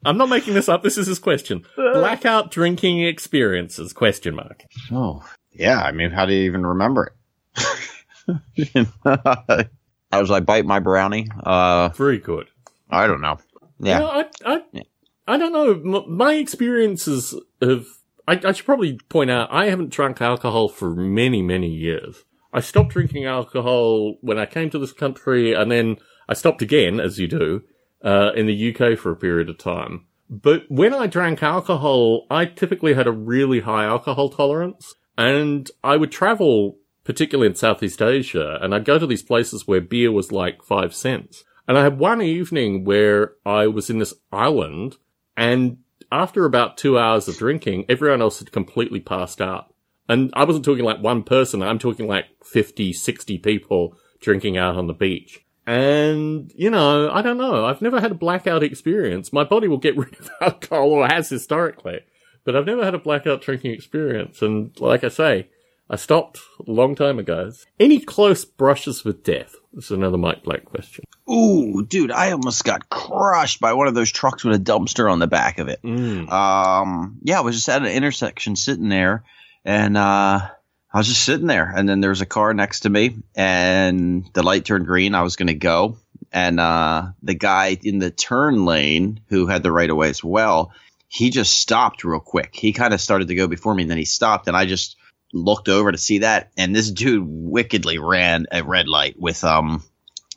I'm 0.05 0.17
not 0.17 0.29
making 0.31 0.55
this 0.55 0.69
up. 0.69 0.83
This 0.83 0.97
is 0.97 1.07
his 1.07 1.19
question. 1.19 1.67
Blackout 1.77 2.51
drinking 2.51 3.01
experiences? 3.01 3.93
Question 3.93 4.37
mark. 4.37 4.65
Oh, 4.91 5.23
yeah. 5.53 5.83
I 5.83 5.93
mean, 5.93 6.11
how 6.11 6.25
do 6.25 6.33
you 6.33 6.45
even 6.45 6.67
remember 6.67 7.13
it? 7.57 8.89
I 10.11 10.21
was 10.21 10.31
like, 10.31 10.47
bite 10.47 10.65
my 10.65 10.79
brownie. 10.79 11.29
Uh, 11.43 11.91
Very 11.91 12.19
good. 12.19 12.47
I 12.89 13.07
don't 13.07 13.21
know. 13.21 13.39
Yeah. 13.81 13.99
You 13.99 14.05
know, 14.05 14.11
I, 14.11 14.55
I, 14.55 14.63
yeah. 14.73 14.83
I 15.29 15.37
don't 15.37 15.53
know. 15.53 16.05
My 16.09 16.35
experiences 16.35 17.39
of, 17.61 17.87
I, 18.27 18.41
I 18.43 18.53
should 18.53 18.65
probably 18.65 18.99
point 19.11 19.31
out, 19.31 19.53
I 19.53 19.67
haven't 19.67 19.93
drunk 19.93 20.23
alcohol 20.23 20.71
for 20.71 20.95
many, 20.95 21.43
many 21.43 21.69
years. 21.69 22.25
I 22.51 22.61
stopped 22.61 22.93
drinking 22.93 23.27
alcohol 23.27 24.17
when 24.23 24.39
I 24.39 24.47
came 24.47 24.71
to 24.71 24.79
this 24.79 24.95
country 24.95 25.53
and 25.53 25.71
then 25.71 25.99
I 26.31 26.33
stopped 26.33 26.63
again, 26.63 26.99
as 26.99 27.19
you 27.19 27.29
do, 27.29 27.63
uh, 28.03 28.31
in 28.35 28.47
the 28.47 28.75
UK 28.75 28.99
for 28.99 29.13
a 29.13 29.17
period 29.17 29.51
of 29.51 29.59
time. 29.59 30.07
But 30.31 30.65
when 30.69 30.95
I 30.95 31.07
drank 31.07 31.43
alcohol, 31.43 32.27
I 32.31 32.47
typically 32.47 32.95
had 32.95 33.07
a 33.07 33.13
really 33.13 33.61
high 33.61 33.85
alcohol 33.85 34.31
tolerance 34.31 34.95
and 35.19 35.71
I 35.85 35.99
would 35.99 36.11
travel, 36.11 36.79
particularly 37.05 37.51
in 37.51 37.55
Southeast 37.55 38.01
Asia, 38.01 38.59
and 38.63 38.75
I'd 38.75 38.87
go 38.87 38.99
to 38.99 39.07
these 39.07 39.23
places 39.23 39.67
where 39.67 39.83
beer 39.83 40.11
was 40.11 40.33
like 40.33 40.63
five 40.63 40.95
cents. 40.95 41.45
And 41.67 41.77
I 41.77 41.83
had 41.83 41.99
one 41.99 42.23
evening 42.23 42.85
where 42.85 43.35
I 43.45 43.67
was 43.67 43.91
in 43.91 43.99
this 43.99 44.15
island 44.33 44.97
and 45.39 45.79
after 46.11 46.45
about 46.45 46.77
two 46.77 46.99
hours 46.99 47.29
of 47.29 47.39
drinking, 47.39 47.85
everyone 47.89 48.21
else 48.21 48.41
had 48.41 48.51
completely 48.51 48.99
passed 48.99 49.41
out. 49.41 49.73
And 50.09 50.31
I 50.35 50.43
wasn't 50.45 50.65
talking 50.65 50.85
like 50.85 51.01
one 51.01 51.23
person, 51.23 51.63
I'm 51.63 51.79
talking 51.79 52.09
like 52.09 52.27
50, 52.45 52.93
60 52.93 53.39
people 53.39 53.97
drinking 54.21 54.57
out 54.57 54.77
on 54.77 54.89
the 54.89 54.95
beach. 54.95 55.45
And, 55.65 56.53
you 56.57 56.71
know, 56.71 57.09
I 57.11 57.23
don't 57.23 57.39
know. 57.39 57.67
I've 57.67 57.83
never 57.83 58.01
had 58.01 58.11
a 58.11 58.17
blackout 58.17 58.65
experience. 58.65 59.33
My 59.33 59.45
body 59.45 59.69
will 59.69 59.79
get 59.79 59.97
rid 59.99 60.19
of 60.19 60.29
alcohol 60.41 60.91
or 60.91 61.07
has 61.07 61.29
historically, 61.29 62.01
but 62.45 62.57
I've 62.57 62.67
never 62.67 62.85
had 62.85 62.95
a 62.95 62.99
blackout 62.99 63.41
drinking 63.41 63.73
experience. 63.73 64.43
And 64.43 64.79
like 64.81 65.05
I 65.05 65.09
say, 65.09 65.51
I 65.89 65.95
stopped 65.95 66.41
a 66.67 66.71
long 66.71 66.97
time 66.97 67.21
ago. 67.21 67.53
Any 67.79 68.01
close 68.01 68.45
brushes 68.45 69.05
with 69.05 69.23
death? 69.23 69.55
This 69.73 69.87
is 69.87 69.91
another 69.93 70.17
Mike 70.17 70.43
Black 70.45 70.65
question. 70.65 71.05
Ooh, 71.31 71.85
dude, 71.85 72.11
I 72.11 72.33
almost 72.33 72.65
got 72.65 72.89
crushed 72.89 73.61
by 73.61 73.75
one 73.75 73.87
of 73.87 73.95
those 73.95 74.11
trucks 74.11 74.43
with 74.43 74.57
a 74.57 74.63
dumpster 74.63 75.11
on 75.11 75.19
the 75.19 75.27
back 75.27 75.59
of 75.59 75.69
it. 75.69 75.83
Mm. 75.83 76.31
Um, 76.31 77.19
yeah, 77.23 77.39
I 77.39 77.43
was 77.43 77.55
just 77.55 77.69
at 77.69 77.83
an 77.83 77.89
intersection 77.89 78.57
sitting 78.57 78.89
there, 78.89 79.25
and 79.65 79.97
uh, 79.97 80.49
I 80.93 80.99
was 80.99 81.07
just 81.07 81.25
sitting 81.25 81.47
there, 81.47 81.71
and 81.75 81.89
then 81.89 82.01
there 82.01 82.11
was 82.11 82.23
a 82.23 82.27
car 82.27 82.55
next 82.55 82.81
to 82.81 82.91
me, 82.91 83.19
and 83.35 84.25
the 84.33 84.43
light 84.43 84.65
turned 84.65 84.87
green. 84.87 85.15
I 85.15 85.23
was 85.23 85.37
going 85.37 85.49
to 85.49 85.55
go, 85.55 85.99
and 86.33 86.59
uh, 86.59 87.09
the 87.23 87.35
guy 87.35 87.77
in 87.83 87.99
the 87.99 88.11
turn 88.11 88.65
lane 88.65 89.21
who 89.29 89.47
had 89.47 89.63
the 89.63 89.73
right 89.73 89.91
of 89.91 89.97
way 89.97 90.09
as 90.09 90.25
well, 90.25 90.73
he 91.09 91.29
just 91.29 91.59
stopped 91.59 92.05
real 92.05 92.21
quick. 92.21 92.55
He 92.55 92.73
kind 92.73 92.95
of 92.95 93.03
started 93.03 93.29
to 93.29 93.35
go 93.35 93.47
before 93.47 93.75
me, 93.75 93.83
and 93.83 93.91
then 93.91 93.99
he 93.99 94.07
stopped, 94.07 94.49
and 94.49 94.57
I 94.57 94.65
just 94.65 94.97
looked 95.33 95.69
over 95.69 95.93
to 95.93 95.99
see 95.99 96.19
that, 96.19 96.51
and 96.57 96.75
this 96.75 96.91
dude 96.91 97.25
wickedly 97.27 97.99
ran 97.99 98.47
a 98.51 98.63
red 98.63 98.89
light 98.89 99.17
with 99.19 99.45
um 99.45 99.83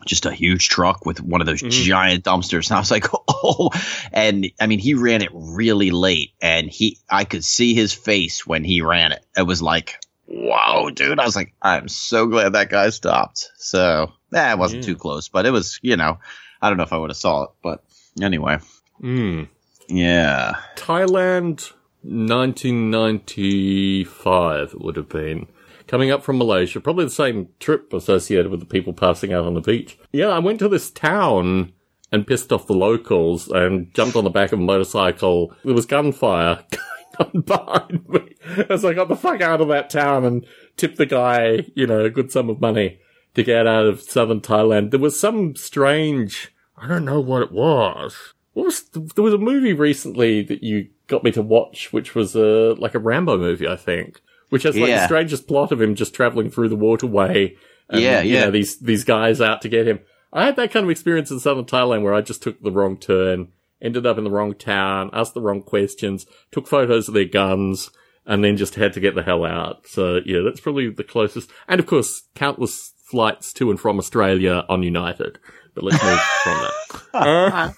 just 0.06 0.26
a 0.26 0.32
huge 0.32 0.70
truck 0.70 1.06
with 1.06 1.22
one 1.22 1.42
of 1.42 1.48
those 1.48 1.62
mm-hmm. 1.62 1.70
giant 1.70 2.24
dumpsters. 2.24 2.70
And 2.70 2.78
I 2.78 2.80
was 2.80 2.92
like, 2.92 3.06
oh, 3.28 3.70
and 4.12 4.50
I 4.60 4.68
mean, 4.68 4.80
he 4.80 4.94
ran 4.94 5.22
it 5.22 5.30
really 5.34 5.92
late 5.92 6.32
and 6.42 6.70
he, 6.70 6.98
I 7.10 7.24
could 7.24 7.44
see 7.44 7.74
his 7.74 7.94
face 7.94 8.46
when 8.46 8.64
he 8.64 8.82
ran 8.82 9.12
it. 9.12 9.26
It 9.38 9.44
was 9.44 9.62
like, 9.62 10.00
wow, 10.28 10.90
dude. 10.94 11.20
I 11.20 11.26
was 11.26 11.36
like, 11.36 11.54
I'm 11.62 11.88
so 11.88 12.28
glad 12.28 12.54
that 12.54 12.70
guy 12.70 12.90
stopped. 12.90 13.52
So, 13.58 14.12
eh, 14.34 14.54
wasn't 14.56 14.84
yeah. 14.84 14.88
too 14.88 14.96
close, 14.96 15.30
but 15.30 15.46
it 15.46 15.52
was, 15.52 15.80
you 15.82 15.98
know, 15.98 16.20
I 16.62 16.70
don't 16.70 16.78
know 16.78 16.84
if 16.84 16.94
I 16.94 16.98
would 16.98 17.10
have 17.10 17.18
saw 17.18 17.44
it, 17.44 17.50
but 17.62 17.84
anyway. 18.22 18.60
Mm. 19.02 19.50
Yeah. 19.88 20.56
Thailand, 20.76 21.72
1995 22.04 24.74
it 24.74 24.82
would 24.82 24.96
have 24.96 25.10
been. 25.10 25.48
Coming 25.88 26.12
up 26.12 26.24
from 26.24 26.38
Malaysia, 26.38 26.80
probably 26.80 27.06
the 27.06 27.12
same 27.12 27.50
trip 27.60 27.92
associated 27.92 28.50
with 28.50 28.60
the 28.60 28.66
people 28.66 28.94
passing 28.94 29.34
out 29.34 29.46
on 29.46 29.56
the 29.56 29.62
beach. 29.62 29.98
Yeah, 30.12 30.30
I 30.30 30.40
went 30.40 30.60
to 30.60 30.70
this 30.70 30.90
town 30.90 31.74
and 32.12 32.28
pissed 32.28 32.52
off 32.52 32.68
the 32.68 32.74
locals 32.74 33.48
and 33.50 33.94
jumped 33.94 34.16
on 34.16 34.24
the 34.24 34.30
back 34.30 34.52
of 34.52 34.60
a 34.60 34.64
motorcycle. 34.64 35.54
There 35.64 35.74
was 35.74 35.86
gunfire 35.86 36.64
going 37.18 37.32
on 37.36 37.42
behind 37.42 38.10
me 38.10 38.36
as 38.70 38.86
I 38.86 38.94
got 38.94 39.08
the 39.08 39.16
fuck 39.16 39.42
out 39.42 39.62
of 39.62 39.68
that 39.70 39.90
town 39.90 40.26
and 40.26 40.46
tipped 40.78 40.98
the 40.98 41.06
guy, 41.06 41.66
you 41.76 41.88
know, 41.88 42.06
a 42.06 42.10
good 42.10 42.32
sum 42.32 42.50
of 42.50 42.62
money 42.62 43.00
to 43.36 43.44
get 43.44 43.68
out 43.68 43.86
of 43.86 44.02
southern 44.02 44.42
Thailand. 44.42 44.92
There 44.92 45.00
was 45.00 45.20
some 45.20 45.56
strange, 45.56 46.54
I 46.78 46.88
don't 46.88 47.06
know 47.06 47.20
what 47.20 47.42
it 47.42 47.52
was. 47.52 48.34
What 48.54 48.66
was 48.66 48.84
there 48.84 49.24
was 49.24 49.34
a 49.34 49.38
movie 49.38 49.74
recently 49.74 50.42
that 50.44 50.64
you 50.64 50.90
got 51.12 51.24
me 51.24 51.32
to 51.34 51.42
watch, 51.44 51.94
which 51.94 52.16
was 52.16 52.36
a 52.36 52.74
like 52.80 52.96
a 52.96 53.00
Rambo 53.00 53.38
movie, 53.38 53.68
I 53.68 53.76
think, 53.76 54.22
which 54.50 54.64
has 54.64 54.76
like 54.76 54.90
the 55.02 55.06
strangest 55.06 55.48
plot 55.48 55.72
of 55.72 55.80
him 55.82 55.94
just 55.94 56.16
traveling 56.16 56.50
through 56.50 56.70
the 56.70 56.76
waterway. 56.76 57.56
And, 57.90 58.02
Yeah, 58.02 58.22
you 58.22 58.34
yeah. 58.34 58.46
know, 58.46 58.52
these 58.52 58.80
these 58.80 59.04
guys 59.04 59.40
out 59.42 59.62
to 59.62 59.70
get 59.70 59.88
him. 59.88 60.00
I 60.34 60.46
had 60.46 60.56
that 60.56 60.72
kind 60.72 60.86
of 60.86 60.90
experience 60.90 61.30
in 61.30 61.40
southern 61.40 61.66
Thailand 61.66 62.04
where 62.04 62.14
I 62.14 62.22
just 62.22 62.42
took 62.42 62.62
the 62.62 62.72
wrong 62.72 62.98
turn, 62.98 63.50
ended 63.82 64.06
up 64.06 64.18
in 64.18 64.24
the 64.24 64.32
wrong 64.32 64.54
town, 64.56 65.10
asked 65.14 65.34
the 65.34 65.42
wrong 65.42 65.62
questions, 65.62 66.26
took 66.52 66.68
photos 66.68 67.10
of 67.10 67.14
their 67.14 67.26
guns, 67.26 67.92
and 68.26 68.42
then 68.44 68.56
just 68.56 68.76
had 68.76 68.94
to 68.94 69.02
get 69.02 69.14
the 69.14 69.24
hell 69.24 69.44
out. 69.46 69.88
So 69.88 70.22
yeah, 70.26 70.40
that's 70.44 70.62
probably 70.62 70.90
the 70.90 71.04
closest. 71.04 71.52
And 71.68 71.80
of 71.82 71.86
course, 71.86 72.24
countless 72.34 72.94
flights 73.04 73.52
to 73.54 73.70
and 73.70 73.80
from 73.80 74.00
Australia 74.00 74.64
on 74.70 74.84
United. 74.84 75.38
But 75.76 75.84
let's 75.84 76.02
move 76.02 76.20
from 76.44 76.58
that. 76.62 77.02
Uh, 77.14 77.72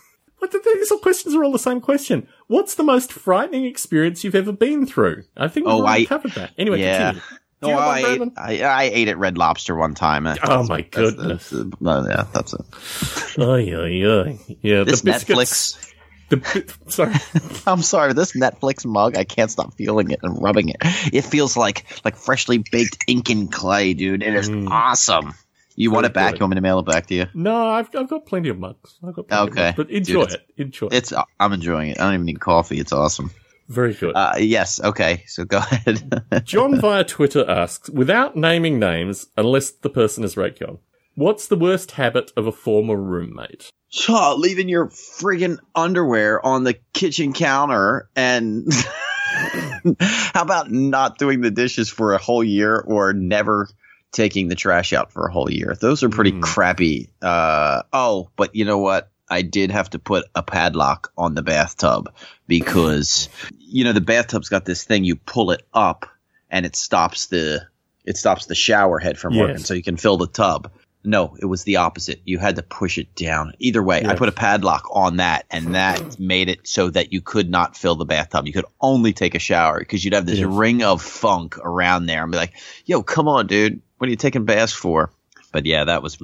What 0.43 0.51
the, 0.51 0.59
these 0.75 0.91
all 0.91 0.97
questions 0.99 1.33
are 1.35 1.43
all 1.45 1.53
the 1.53 1.57
same 1.57 1.79
question. 1.79 2.27
What's 2.47 2.75
the 2.75 2.83
most 2.83 3.13
frightening 3.13 3.63
experience 3.63 4.25
you've 4.25 4.35
ever 4.35 4.51
been 4.51 4.85
through? 4.85 5.23
I 5.37 5.47
think 5.47 5.65
we've 5.67 5.75
Oh, 5.75 5.85
I- 5.85 6.03
covered 6.03 6.31
that. 6.33 6.51
Anyway, 6.57 6.81
yeah. 6.81 7.11
continue. 7.13 7.21
No, 7.61 7.69
one, 7.69 7.79
I, 7.79 7.99
ate? 8.01 8.61
I, 8.61 8.63
I 8.67 8.83
ate 8.93 9.07
at 9.07 9.17
Red 9.17 9.37
Lobster 9.37 9.73
one 9.73 9.95
time. 9.95 10.27
Uh, 10.27 10.35
Oh 10.43 10.63
my 10.67 10.81
that's- 10.81 10.89
goodness. 11.13 11.49
that's- 11.49 11.73
uh, 11.81 12.05
yeah, 12.09 12.25
that's 12.33 12.53
it. 12.53 13.39
Oy, 13.41 13.73
oy, 13.73 14.03
oy. 14.05 14.39
Yeah, 14.61 14.83
This 14.83 14.99
the 14.99 15.11
biscuits. 15.13 15.77
Netflix. 15.77 15.89
The 16.29 16.37
bi- 16.37 16.89
sorry. 16.91 17.13
I'm 17.65 17.81
sorry, 17.81 18.11
this 18.11 18.33
Netflix 18.35 18.85
mug, 18.85 19.15
I 19.15 19.23
can't 19.23 19.49
stop 19.49 19.73
feeling 19.75 20.11
it 20.11 20.19
and 20.23 20.41
rubbing 20.41 20.67
it. 20.69 20.75
It 21.13 21.21
feels 21.21 21.55
like 21.55 21.85
like 22.03 22.17
freshly 22.17 22.57
baked 22.69 22.97
ink 23.07 23.29
and 23.29 23.49
clay, 23.49 23.93
dude. 23.93 24.23
It 24.23 24.33
is 24.35 24.49
Mm. 24.49 24.69
awesome. 24.69 25.33
You 25.76 25.91
want 25.91 26.05
it 26.05 26.13
back? 26.13 26.34
good. 26.34 26.39
You 26.39 26.43
want 26.43 26.51
me 26.51 26.55
to 26.55 26.61
mail 26.61 26.80
it 26.80 26.86
back 26.86 27.07
to 27.07 27.15
you? 27.15 27.26
No, 27.34 27.69
I've, 27.69 27.93
I've 27.95 28.09
got 28.09 28.26
plenty 28.26 28.49
of 28.49 28.59
mugs. 28.59 28.97
I've 29.05 29.13
got 29.15 29.28
plenty 29.28 29.43
of 29.43 29.49
Okay. 29.49 29.61
mugs, 29.67 29.78
but 29.78 29.89
enjoy 29.89 30.26
Dude, 30.26 30.32
it. 30.34 30.41
Enjoy 30.57 30.88
it. 30.88 30.93
It's 30.93 31.13
I'm 31.39 31.53
enjoying 31.53 31.89
it. 31.91 31.99
I 31.99 32.03
don't 32.05 32.13
even 32.15 32.26
need 32.26 32.39
coffee. 32.39 32.80
It's 32.80 32.93
awesome. 32.93 33.32
Very 33.69 33.93
good. 33.93 34.13
Uh, 34.15 34.34
yes. 34.38 34.80
Okay. 34.82 35.24
So 35.28 35.45
go 35.45 35.57
ahead. 35.71 36.43
John 36.45 36.80
via 36.80 37.03
Twitter 37.03 37.49
asks, 37.49 37.89
without 37.89 38.36
naming 38.36 38.78
names, 38.78 39.28
unless 39.38 39.71
the 39.71 39.89
person 39.89 40.24
is 40.24 40.36
Raikyon, 40.36 40.80
what's 41.15 41.47
the 41.47 41.55
worst 41.55 41.91
habit 41.91 42.32
of 42.38 42.45
a 42.45 42.51
former 42.51 42.95
roommate? 42.97 43.69
Shaw, 43.89 44.34
leaving 44.36 44.69
your 44.69 44.88
friggin' 44.89 45.59
underwear 45.76 46.43
on 46.45 46.63
the 46.63 46.74
kitchen 46.93 47.32
counter 47.32 48.09
and 48.15 48.67
how 49.99 50.41
about 50.41 50.71
not 50.71 51.17
doing 51.17 51.41
the 51.41 51.51
dishes 51.51 51.89
for 51.89 52.13
a 52.13 52.17
whole 52.17 52.43
year 52.43 52.80
or 52.80 53.13
never 53.13 53.69
taking 54.14 54.47
the 54.47 54.55
trash 54.55 54.93
out 54.93 55.11
for 55.11 55.28
a 55.28 55.32
whole 55.34 55.51
year? 55.51 55.76
Those 55.82 56.01
are 56.03 56.09
pretty 56.09 56.32
Hmm. 56.32 56.39
crappy. 56.41 57.09
Uh, 57.22 57.82
oh, 57.91 58.30
but 58.38 58.55
you 58.55 58.64
know 58.64 58.78
what? 58.78 59.09
I 59.30 59.41
did 59.41 59.72
have 59.72 59.89
to 59.91 59.99
put 59.99 60.26
a 60.36 60.43
padlock 60.43 61.11
on 61.18 61.34
the 61.34 61.41
bathtub 61.41 62.14
because 62.47 63.30
you 63.57 63.84
know 63.84 63.93
the 63.93 64.01
bathtub's 64.01 64.49
got 64.49 64.66
this 64.66 64.84
thing 64.84 65.03
you 65.03 65.16
pull 65.16 65.51
it 65.51 65.64
up 65.74 66.05
and 66.51 66.66
it 66.66 66.76
stops 66.76 67.28
the 67.28 67.61
it 68.05 68.18
stops 68.18 68.45
the 68.45 68.55
shower 68.55 68.99
head 68.99 69.18
from 69.18 69.36
working 69.38 69.57
Yes. 69.57 69.66
so 69.68 69.74
you 69.74 69.82
can 69.84 69.97
fill 69.97 70.18
the 70.18 70.28
tub. 70.28 70.70
No, 71.05 71.36
it 71.41 71.45
was 71.45 71.64
the 71.64 71.78
opposite. 71.78 72.22
You 72.24 72.38
had 72.39 72.55
to 72.57 72.61
push 72.64 72.97
it 72.97 73.14
down. 73.16 73.53
Either 73.59 73.84
way, 73.84 74.05
I 74.05 74.16
put 74.16 74.30
a 74.30 74.34
padlock 74.34 74.88
on 74.91 75.18
that, 75.18 75.45
and 75.51 75.76
that 75.76 76.18
made 76.18 76.47
it 76.47 76.66
so 76.66 76.89
that 76.91 77.11
you 77.11 77.20
could 77.20 77.49
not 77.49 77.76
fill 77.76 77.95
the 77.95 78.05
bathtub. 78.05 78.47
You 78.47 78.53
could 78.53 78.66
only 78.80 79.11
take 79.11 79.36
a 79.36 79.39
shower 79.39 79.80
because 79.80 80.05
you'd 80.05 80.14
have 80.14 80.26
this 80.26 80.39
Yes. 80.39 80.47
ring 80.47 80.82
of 80.82 81.01
funk 81.01 81.57
around 81.57 82.05
there 82.05 82.24
and 82.24 82.32
be 82.32 82.38
like, 82.38 82.53
"Yo, 82.86 83.03
come 83.03 83.28
on, 83.28 83.47
dude, 83.47 83.82
what 84.03 84.07
are 84.07 84.11
you 84.11 84.17
taking 84.17 84.43
baths 84.43 84.73
for?" 84.73 85.09
But 85.53 85.65
yeah, 85.65 85.85
that 85.85 86.03
was 86.03 86.17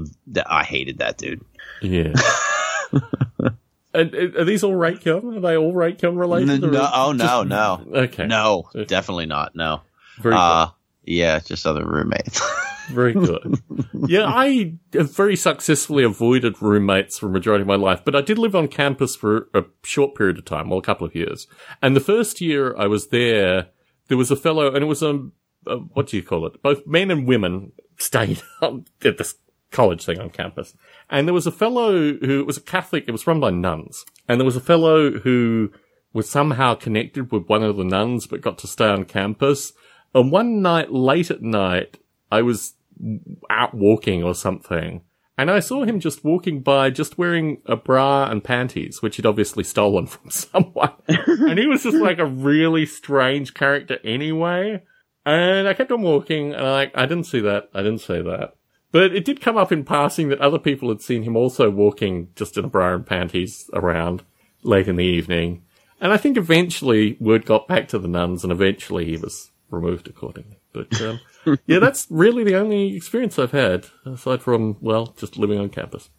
I 0.45 0.63
hated 0.65 0.97
that, 0.97 1.17
dude. 1.17 1.41
Yeah. 1.81 2.13
and 3.93 4.13
are 4.13 4.43
these 4.43 4.63
all 4.63 4.75
right 4.75 4.99
Raikyon? 4.99 5.37
Are 5.37 5.39
they 5.39 5.55
all 5.57 5.73
right 5.73 5.97
Raikyon 5.97 6.17
related? 6.17 6.61
No, 6.61 6.89
oh 6.93 7.13
just- 7.13 7.23
no, 7.23 7.43
no, 7.43 7.99
Okay. 8.03 8.27
no, 8.27 8.69
definitely 8.87 9.27
not. 9.27 9.55
No, 9.55 9.81
Very 10.19 10.35
uh, 10.37 10.67
yeah, 11.05 11.39
just 11.39 11.65
other 11.65 11.85
roommates. 11.85 12.41
Very 12.89 13.13
good. 13.13 13.61
yeah, 14.07 14.25
I 14.25 14.73
have 14.93 15.15
very 15.15 15.35
successfully 15.35 16.03
avoided 16.03 16.59
roommates 16.59 17.19
for 17.19 17.27
the 17.27 17.31
majority 17.31 17.61
of 17.61 17.67
my 17.67 17.75
life, 17.75 18.01
but 18.03 18.15
I 18.15 18.21
did 18.21 18.39
live 18.39 18.55
on 18.55 18.67
campus 18.67 19.15
for 19.15 19.47
a 19.53 19.63
short 19.83 20.15
period 20.15 20.39
of 20.39 20.45
time, 20.45 20.69
well, 20.71 20.79
a 20.79 20.81
couple 20.81 21.05
of 21.05 21.13
years. 21.13 21.45
And 21.83 21.95
the 21.95 21.99
first 21.99 22.41
year 22.41 22.75
I 22.75 22.87
was 22.87 23.09
there, 23.09 23.67
there 24.07 24.17
was 24.17 24.31
a 24.31 24.35
fellow, 24.35 24.73
and 24.73 24.77
it 24.83 24.87
was 24.87 25.03
a, 25.03 25.29
a 25.67 25.77
what 25.77 26.07
do 26.07 26.17
you 26.17 26.23
call 26.23 26.45
it? 26.45 26.61
Both 26.61 26.85
men 26.87 27.11
and 27.11 27.27
women 27.27 27.71
stayed 27.97 28.41
at 28.61 29.17
this 29.17 29.35
college 29.71 30.05
thing 30.05 30.19
on 30.19 30.29
campus. 30.29 30.75
And 31.09 31.27
there 31.27 31.33
was 31.33 31.47
a 31.47 31.51
fellow 31.51 32.13
who 32.13 32.43
was 32.45 32.57
a 32.57 32.61
Catholic, 32.61 33.05
it 33.07 33.11
was 33.11 33.27
run 33.27 33.39
by 33.39 33.51
nuns. 33.51 34.05
And 34.27 34.39
there 34.39 34.45
was 34.45 34.55
a 34.55 34.61
fellow 34.61 35.11
who 35.19 35.71
was 36.13 36.29
somehow 36.29 36.75
connected 36.75 37.31
with 37.31 37.47
one 37.47 37.63
of 37.63 37.77
the 37.77 37.83
nuns, 37.83 38.27
but 38.27 38.41
got 38.41 38.57
to 38.59 38.67
stay 38.67 38.87
on 38.87 39.05
campus. 39.05 39.73
And 40.13 40.31
one 40.31 40.61
night, 40.61 40.91
late 40.91 41.29
at 41.29 41.41
night, 41.41 41.99
I 42.31 42.41
was 42.41 42.73
out 43.49 43.73
walking 43.73 44.23
or 44.23 44.33
something. 44.33 45.01
And 45.37 45.49
I 45.49 45.61
saw 45.61 45.85
him 45.85 46.01
just 46.01 46.25
walking 46.25 46.61
by, 46.61 46.89
just 46.89 47.17
wearing 47.17 47.61
a 47.65 47.77
bra 47.77 48.29
and 48.29 48.43
panties, 48.43 49.01
which 49.01 49.15
he'd 49.15 49.25
obviously 49.25 49.63
stolen 49.63 50.05
from 50.07 50.29
someone. 50.29 50.91
and 51.07 51.57
he 51.57 51.67
was 51.67 51.83
just 51.83 51.97
like 51.97 52.19
a 52.19 52.25
really 52.25 52.85
strange 52.85 53.53
character 53.53 53.99
anyway. 54.03 54.83
And 55.29 55.67
I 55.67 55.73
kept 55.73 55.91
on 55.91 56.01
walking, 56.01 56.53
and 56.53 56.65
I, 56.65 56.91
I 56.95 57.05
didn't 57.05 57.25
see 57.25 57.39
that. 57.41 57.69
I 57.73 57.83
didn't 57.83 57.99
see 57.99 58.21
that. 58.21 58.55
But 58.91 59.15
it 59.15 59.25
did 59.25 59.41
come 59.41 59.57
up 59.57 59.71
in 59.71 59.83
passing 59.83 60.29
that 60.29 60.41
other 60.41 60.57
people 60.57 60.89
had 60.89 61.01
seen 61.01 61.23
him 61.23 61.35
also 61.35 61.69
walking 61.69 62.29
just 62.35 62.57
in 62.57 62.65
a 62.65 62.69
bra 62.69 62.95
and 62.95 63.05
panties 63.05 63.69
around 63.73 64.23
late 64.63 64.87
in 64.87 64.95
the 64.95 65.05
evening. 65.05 65.63
And 66.01 66.11
I 66.11 66.17
think 66.17 66.37
eventually 66.37 67.17
word 67.19 67.45
got 67.45 67.67
back 67.67 67.87
to 67.89 67.99
the 67.99 68.07
nuns, 68.07 68.43
and 68.43 68.51
eventually 68.51 69.05
he 69.05 69.17
was 69.17 69.51
removed 69.69 70.07
accordingly. 70.07 70.57
But 70.73 70.99
um, 71.01 71.19
yeah, 71.67 71.79
that's 71.79 72.07
really 72.09 72.43
the 72.43 72.55
only 72.55 72.95
experience 72.95 73.37
I've 73.37 73.51
had, 73.51 73.85
aside 74.05 74.41
from, 74.41 74.77
well, 74.81 75.13
just 75.17 75.37
living 75.37 75.59
on 75.59 75.69
campus. 75.69 76.09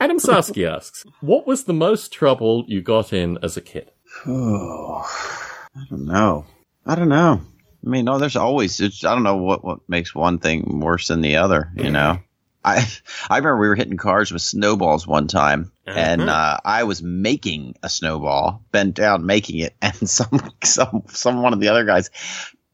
Adam 0.00 0.18
Sarsky 0.18 0.68
asks, 0.72 1.04
What 1.20 1.46
was 1.46 1.64
the 1.64 1.72
most 1.72 2.12
trouble 2.12 2.64
you 2.68 2.82
got 2.82 3.12
in 3.12 3.38
as 3.42 3.56
a 3.56 3.60
kid? 3.60 3.90
Oh, 4.26 5.02
I 5.74 5.84
don't 5.88 6.04
know. 6.04 6.44
I 6.84 6.94
don't 6.94 7.08
know. 7.08 7.40
I 7.84 7.88
mean, 7.88 8.04
no, 8.04 8.18
there's 8.18 8.36
always. 8.36 8.80
It's, 8.80 9.04
I 9.04 9.14
don't 9.14 9.24
know 9.24 9.36
what 9.36 9.64
what 9.64 9.80
makes 9.88 10.14
one 10.14 10.38
thing 10.38 10.80
worse 10.80 11.08
than 11.08 11.20
the 11.20 11.36
other. 11.36 11.70
You 11.74 11.90
know, 11.90 12.20
I 12.64 12.86
I 13.28 13.38
remember 13.38 13.58
we 13.58 13.68
were 13.68 13.74
hitting 13.74 13.96
cars 13.96 14.30
with 14.30 14.42
snowballs 14.42 15.06
one 15.06 15.26
time, 15.26 15.72
and 15.86 16.22
uh, 16.22 16.58
I 16.64 16.84
was 16.84 17.02
making 17.02 17.76
a 17.82 17.88
snowball, 17.88 18.62
bent 18.70 18.94
down 18.94 19.26
making 19.26 19.58
it, 19.58 19.74
and 19.82 20.08
some 20.08 20.52
some 20.62 21.02
some 21.08 21.42
one 21.42 21.52
of 21.52 21.60
the 21.60 21.68
other 21.68 21.84
guys 21.84 22.10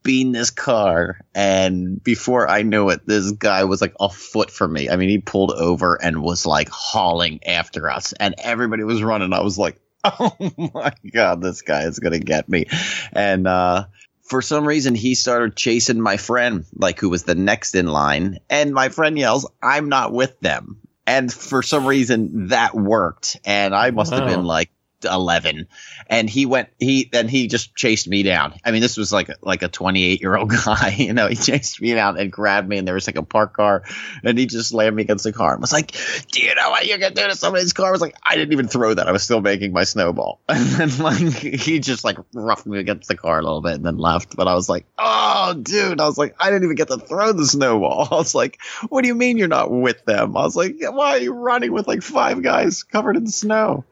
beamed 0.03 0.35
this 0.35 0.51
car, 0.51 1.21
and 1.35 2.03
before 2.03 2.49
I 2.49 2.63
knew 2.63 2.91
it, 2.91 3.07
this 3.07 3.33
guy 3.33 3.65
was 3.65 3.81
like 3.81 3.95
a 3.99 4.09
foot 4.09 4.51
from 4.51 4.73
me. 4.73 4.91
I 4.91 4.97
mean, 4.97 5.09
he 5.09 5.19
pulled 5.19 5.53
over 5.53 6.01
and 6.01 6.23
was 6.23 6.47
like 6.47 6.69
hauling 6.69 7.41
after 7.45 7.91
us, 7.91 8.13
and 8.13 8.35
everybody 8.39 8.85
was 8.85 9.03
running. 9.03 9.33
I 9.33 9.41
was 9.41 9.59
like, 9.59 9.81
oh 10.05 10.37
my 10.75 10.93
god, 11.13 11.41
this 11.41 11.63
guy 11.63 11.85
is 11.85 11.99
gonna 11.99 12.19
get 12.19 12.49
me, 12.49 12.67
and 13.13 13.47
uh 13.47 13.87
for 14.29 14.43
some 14.43 14.66
reason 14.66 14.95
he 14.95 15.14
started 15.14 15.57
chasing 15.57 16.01
my 16.01 16.16
friend 16.16 16.64
like 16.74 17.01
who 17.01 17.09
was 17.09 17.24
the 17.24 17.35
next 17.35 17.74
in 17.74 17.87
line 17.87 18.39
and 18.51 18.72
my 18.74 18.89
friend 18.89 19.18
yells 19.18 19.51
i'm 19.62 19.89
not 19.89 20.12
with 20.12 20.39
them. 20.41 20.81
And 21.07 21.33
for 21.33 21.62
some 21.62 21.87
reason 21.87 22.49
that 22.49 22.74
worked 22.74 23.39
and 23.45 23.74
i 23.74 23.91
must 23.91 24.12
have 24.12 24.26
been 24.26 24.45
like 24.45 24.70
11 25.05 25.69
and 26.09 26.29
he 26.29 26.47
went 26.47 26.69
he 26.79 27.09
then 27.11 27.29
he 27.29 27.47
just 27.47 27.75
chased 27.75 28.09
me 28.09 28.23
down. 28.23 28.55
I 28.65 28.71
mean 28.71 28.81
this 28.81 28.97
was 28.97 29.13
like 29.13 29.31
like 29.43 29.63
a 29.63 29.69
28 29.69 30.21
year 30.21 30.37
old 30.37 30.51
guy 30.65 30.95
you 30.99 31.13
know 31.13 31.29
he 31.29 31.37
chased 31.37 31.81
me 31.81 31.95
down 31.95 32.19
and 32.19 32.33
grabbed 32.33 32.69
me 32.69 32.79
and 32.79 32.87
there 32.87 32.95
was 32.95 33.07
like 33.07 33.17
a 33.17 33.23
parked 33.23 33.55
car 33.55 33.85
and 34.25 34.39
he 34.39 34.47
just 34.47 34.71
slammed 34.71 34.97
me 34.97 35.03
against 35.03 35.25
the 35.25 35.33
car 35.33 35.53
and 35.53 35.61
was 35.61 35.73
like 35.73 35.93
do 36.33 36.43
you 36.43 36.55
know 36.55 36.71
what 36.71 36.87
you're 36.87 36.99
gonna 36.99 37.15
do 37.15 37.27
to 37.27 37.37
somebody's 37.37 37.73
car? 37.73 37.89
I 37.89 37.91
was 37.91 38.01
like 38.01 38.17
i 38.25 38.35
didn't 38.37 38.53
even 38.53 38.69
throw 38.69 38.95
that. 38.95 39.09
I 39.09 39.13
was 39.13 39.23
still 39.23 39.41
making 39.41 39.73
my 39.73 39.85
snowball. 39.85 40.41
And 40.49 40.67
then 40.67 40.99
like 40.99 41.35
he 41.35 41.79
just 41.79 42.05
like 42.05 42.19
roughed 42.35 42.67
me 42.67 42.79
against 42.79 43.09
the 43.09 43.17
car 43.17 43.39
a 43.39 43.43
little 43.43 43.61
bit 43.61 43.75
and 43.75 43.87
then 43.87 43.97
left. 43.97 44.37
But 44.37 44.49
i 44.49 44.55
was 44.55 44.69
like 44.69 44.87
oh 44.99 45.55
dude. 45.55 46.01
I 46.01 46.07
was 46.07 46.19
like 46.19 46.35
i 46.41 46.51
didn't 46.51 46.65
even 46.65 46.77
get 46.77 46.89
to 46.89 46.99
throw 46.99 47.33
the 47.33 47.47
snowball. 47.47 48.09
I 48.11 48.15
was 48.17 48.35
like 48.35 48.59
what 48.89 49.03
do 49.03 49.09
you 49.09 49.15
mean 49.15 49.39
you're 49.39 49.49
not 49.49 49.71
with 49.71 50.05
them? 50.05 50.37
I 50.37 50.43
was 50.43 50.57
like 50.57 50.77
why 50.81 51.11
are 51.11 51.19
you 51.19 51.33
running 51.33 51.73
with 51.73 51.87
like 51.87 52.03
five 52.03 52.43
guys 52.43 52.83
covered 52.83 53.17
in 53.17 53.27
snow 53.29 53.85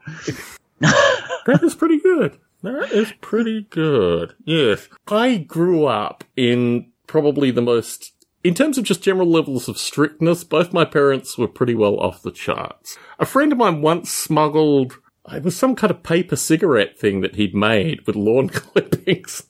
That 0.79 1.63
is 1.63 1.75
pretty 1.75 1.99
good. 1.99 2.37
That 2.61 2.91
is 2.91 3.13
pretty 3.21 3.67
good. 3.69 4.35
Yes. 4.43 4.89
I 5.07 5.37
grew 5.37 5.85
up 5.85 6.25
in 6.35 6.91
probably 7.07 7.51
the 7.51 7.61
most, 7.61 8.13
in 8.43 8.53
terms 8.53 8.77
of 8.77 8.83
just 8.83 9.01
general 9.01 9.29
levels 9.29 9.69
of 9.69 9.77
strictness, 9.77 10.43
both 10.43 10.73
my 10.73 10.83
parents 10.83 11.37
were 11.37 11.47
pretty 11.47 11.73
well 11.73 11.99
off 11.99 12.21
the 12.21 12.31
charts. 12.31 12.97
A 13.17 13.25
friend 13.25 13.53
of 13.53 13.57
mine 13.57 13.81
once 13.81 14.11
smuggled, 14.11 14.97
it 15.31 15.43
was 15.43 15.55
some 15.55 15.75
kind 15.75 15.91
of 15.91 16.03
paper 16.03 16.35
cigarette 16.35 16.99
thing 16.99 17.21
that 17.21 17.35
he'd 17.35 17.55
made 17.55 18.05
with 18.05 18.17
lawn 18.17 18.49
clippings, 18.53 19.43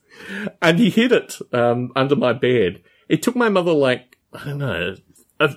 and 0.62 0.78
he 0.78 0.92
hid 0.92 1.12
it 1.12 1.38
um, 1.52 1.92
under 1.96 2.16
my 2.16 2.34
bed. 2.34 2.84
It 3.10 3.24
took 3.24 3.36
my 3.36 3.50
mother 3.50 3.74
like, 3.74 4.18
I 4.34 4.46
don't 4.46 4.60
know, 4.60 4.96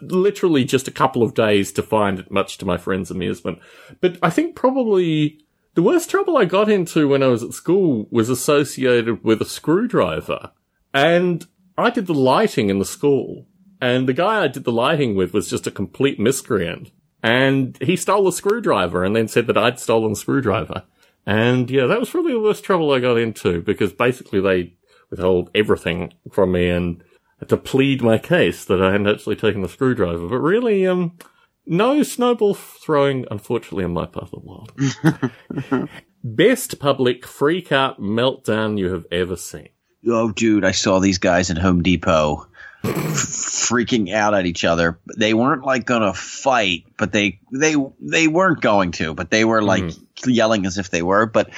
literally 0.03 0.65
just 0.65 0.89
a 0.89 0.93
couple 0.93 1.23
of 1.23 1.35
days 1.35 1.73
to 1.73 1.83
find 1.83 2.19
it, 2.19 2.31
much 2.31 2.59
to 2.59 2.67
my 2.67 2.77
friend's 2.77 3.11
amusement. 3.11 3.59
But 4.01 4.19
I 4.23 4.31
think 4.31 4.57
probably 4.57 5.41
the 5.75 5.83
worst 5.83 6.11
trouble 6.11 6.37
I 6.37 6.45
got 6.45 6.69
into 6.69 7.09
when 7.09 7.23
I 7.23 7.29
was 7.29 7.43
at 7.43 7.53
school 7.53 8.09
was 8.11 8.29
associated 8.29 9.23
with 9.23 9.41
a 9.41 9.45
screwdriver. 9.47 10.51
And 10.93 11.47
I 11.79 11.91
did 11.91 12.07
the 12.07 12.15
lighting 12.15 12.71
in 12.71 12.79
the 12.79 12.85
school. 12.85 13.47
And 13.81 14.09
the 14.09 14.13
guy 14.13 14.43
I 14.43 14.49
did 14.49 14.65
the 14.65 14.73
lighting 14.73 15.15
with 15.15 15.33
was 15.33 15.49
just 15.49 15.67
a 15.67 15.71
complete 15.71 16.19
miscreant. 16.19 16.91
And 17.23 17.79
he 17.81 17.97
stole 17.97 18.27
a 18.29 18.33
screwdriver 18.33 19.05
and 19.05 19.15
then 19.15 19.29
said 19.29 19.47
that 19.47 19.59
I'd 19.59 19.79
stolen 19.79 20.13
the 20.13 20.17
screwdriver. 20.17 20.85
And 21.27 21.71
yeah, 21.71 21.87
that 21.87 22.01
was 22.01 22.11
probably 22.11 22.33
the 22.33 22.41
worst 22.41 22.65
trouble 22.65 22.93
I 22.93 22.99
got 22.99 23.19
into 23.19 23.63
because 23.63 23.93
basically 23.93 24.41
they 24.41 24.75
withhold 25.11 25.51
everything 25.55 26.15
from 26.31 26.53
me 26.53 26.69
and 26.69 27.03
had 27.39 27.49
to 27.51 27.57
plead 27.57 28.03
my 28.03 28.19
case 28.19 28.65
that 28.65 28.83
I 28.83 28.93
hadn't 28.93 29.09
actually 29.09 29.37
taken 29.37 29.63
the 29.63 29.69
screwdriver. 29.69 30.29
But 30.29 30.39
really, 30.39 30.87
um, 30.87 31.17
no 31.67 32.03
snowball 32.03 32.55
throwing, 32.55 33.27
unfortunately, 33.31 33.85
in 33.85 33.93
my 33.93 34.07
part 34.07 34.25
of 34.25 34.31
the 34.31 34.41
world. 34.41 35.89
Best 36.25 36.79
public 36.79 37.27
freak 37.27 37.73
out 37.73 38.01
meltdown 38.01 38.79
you 38.79 38.93
have 38.93 39.07
ever 39.11 39.37
seen. 39.37 39.69
Oh, 40.07 40.33
dude, 40.33 40.65
I 40.65 40.73
saw 40.73 40.99
these 40.99 41.19
guys 41.19 41.51
at 41.51 41.59
Home 41.59 41.83
Depot 41.83 42.47
freaking 42.83 44.13
out 44.13 44.35
at 44.35 44.47
each 44.47 44.65
other. 44.65 44.99
They 45.17 45.35
weren't 45.35 45.65
like 45.65 45.85
gonna 45.85 46.15
fight, 46.15 46.85
but 46.97 47.13
they 47.13 47.41
they 47.53 47.77
they 48.01 48.27
weren't 48.27 48.63
going 48.63 48.93
to, 48.93 49.15
but 49.15 49.31
they 49.31 49.45
were 49.45 49.63
like 49.63 49.85
mm. 49.85 50.07
yelling 50.27 50.65
as 50.65 50.79
if 50.79 50.91
they 50.91 51.03
were. 51.03 51.27
But 51.27 51.51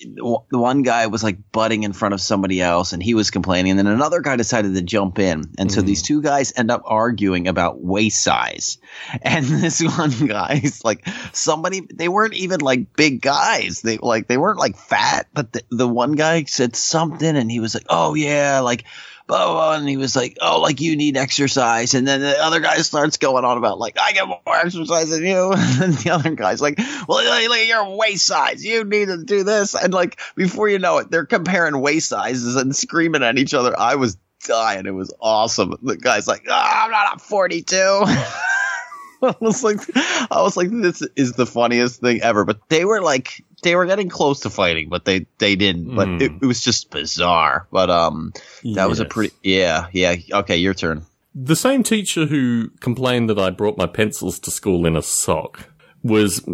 the 0.00 0.58
one 0.58 0.82
guy 0.82 1.06
was 1.08 1.22
like 1.22 1.52
butting 1.52 1.82
in 1.82 1.92
front 1.92 2.14
of 2.14 2.20
somebody 2.20 2.60
else, 2.60 2.92
and 2.92 3.02
he 3.02 3.14
was 3.14 3.30
complaining, 3.30 3.70
and 3.70 3.78
then 3.78 3.86
another 3.86 4.20
guy 4.20 4.36
decided 4.36 4.74
to 4.74 4.82
jump 4.82 5.18
in, 5.18 5.44
and 5.58 5.70
mm. 5.70 5.72
so 5.72 5.82
these 5.82 6.02
two 6.02 6.22
guys 6.22 6.52
end 6.56 6.70
up 6.70 6.82
arguing 6.84 7.48
about 7.48 7.80
waist 7.80 8.22
size, 8.22 8.78
and 9.22 9.44
this 9.44 9.82
one 9.82 10.26
guy's 10.26 10.84
like 10.84 11.06
somebody 11.32 11.86
they 11.92 12.08
weren't 12.08 12.34
even 12.34 12.60
like 12.60 12.94
big 12.94 13.20
guys, 13.20 13.82
they 13.82 13.98
like 13.98 14.26
they 14.26 14.38
weren't 14.38 14.58
like 14.58 14.76
fat, 14.76 15.26
but 15.34 15.52
the, 15.52 15.62
the 15.70 15.88
one 15.88 16.12
guy 16.12 16.44
said 16.44 16.76
something, 16.76 17.36
and 17.36 17.50
he 17.50 17.60
was 17.60 17.74
like, 17.74 17.86
oh 17.88 18.14
yeah, 18.14 18.60
like 18.60 18.84
and 19.32 19.88
he 19.88 19.96
was 19.96 20.16
like, 20.16 20.36
"Oh, 20.40 20.60
like 20.60 20.80
you 20.80 20.96
need 20.96 21.16
exercise," 21.16 21.94
and 21.94 22.06
then 22.06 22.20
the 22.20 22.38
other 22.42 22.60
guy 22.60 22.76
starts 22.78 23.16
going 23.16 23.44
on 23.44 23.58
about 23.58 23.78
like, 23.78 23.98
"I 24.00 24.12
get 24.12 24.26
more 24.26 24.40
exercise 24.46 25.10
than 25.10 25.24
you," 25.24 25.52
and 25.56 25.94
the 25.94 26.10
other 26.10 26.30
guy's 26.30 26.60
like, 26.60 26.78
"Well, 27.08 27.22
your 27.66 27.96
waist 27.96 28.26
size. 28.26 28.64
You 28.64 28.84
need 28.84 29.06
to 29.06 29.22
do 29.24 29.44
this," 29.44 29.74
and 29.74 29.92
like 29.92 30.20
before 30.36 30.68
you 30.68 30.78
know 30.78 30.98
it, 30.98 31.10
they're 31.10 31.26
comparing 31.26 31.80
waist 31.80 32.08
sizes 32.08 32.56
and 32.56 32.74
screaming 32.74 33.22
at 33.22 33.38
each 33.38 33.54
other. 33.54 33.78
I 33.78 33.96
was 33.96 34.16
dying. 34.46 34.86
It 34.86 34.94
was 34.94 35.12
awesome. 35.20 35.76
The 35.82 35.96
guy's 35.96 36.26
like, 36.26 36.44
oh, 36.48 36.52
"I'm 36.52 36.90
not 36.90 37.16
a 37.16 37.18
42." 37.18 37.76
I 39.22 39.34
was 39.40 39.62
like, 39.62 39.78
I 39.96 40.40
was 40.40 40.56
like, 40.56 40.70
this 40.70 41.02
is 41.14 41.34
the 41.34 41.44
funniest 41.46 42.00
thing 42.00 42.22
ever. 42.22 42.44
But 42.44 42.68
they 42.68 42.84
were 42.86 43.02
like, 43.02 43.44
they 43.62 43.76
were 43.76 43.86
getting 43.86 44.08
close 44.08 44.40
to 44.40 44.50
fighting, 44.50 44.88
but 44.88 45.04
they 45.04 45.26
they 45.38 45.56
didn't. 45.56 45.94
But 45.94 46.08
mm. 46.08 46.22
it, 46.22 46.32
it, 46.42 46.46
was 46.46 46.62
just 46.62 46.90
bizarre. 46.90 47.66
But 47.70 47.90
um, 47.90 48.32
that 48.34 48.42
yes. 48.62 48.88
was 48.88 49.00
a 49.00 49.04
pretty, 49.04 49.34
yeah, 49.42 49.86
yeah. 49.92 50.16
Okay, 50.32 50.56
your 50.56 50.74
turn. 50.74 51.06
The 51.34 51.56
same 51.56 51.82
teacher 51.82 52.26
who 52.26 52.70
complained 52.80 53.30
that 53.30 53.38
I 53.38 53.50
brought 53.50 53.78
my 53.78 53.86
pencils 53.86 54.38
to 54.40 54.50
school 54.50 54.84
in 54.84 54.96
a 54.96 55.02
sock 55.02 55.68
was, 56.02 56.44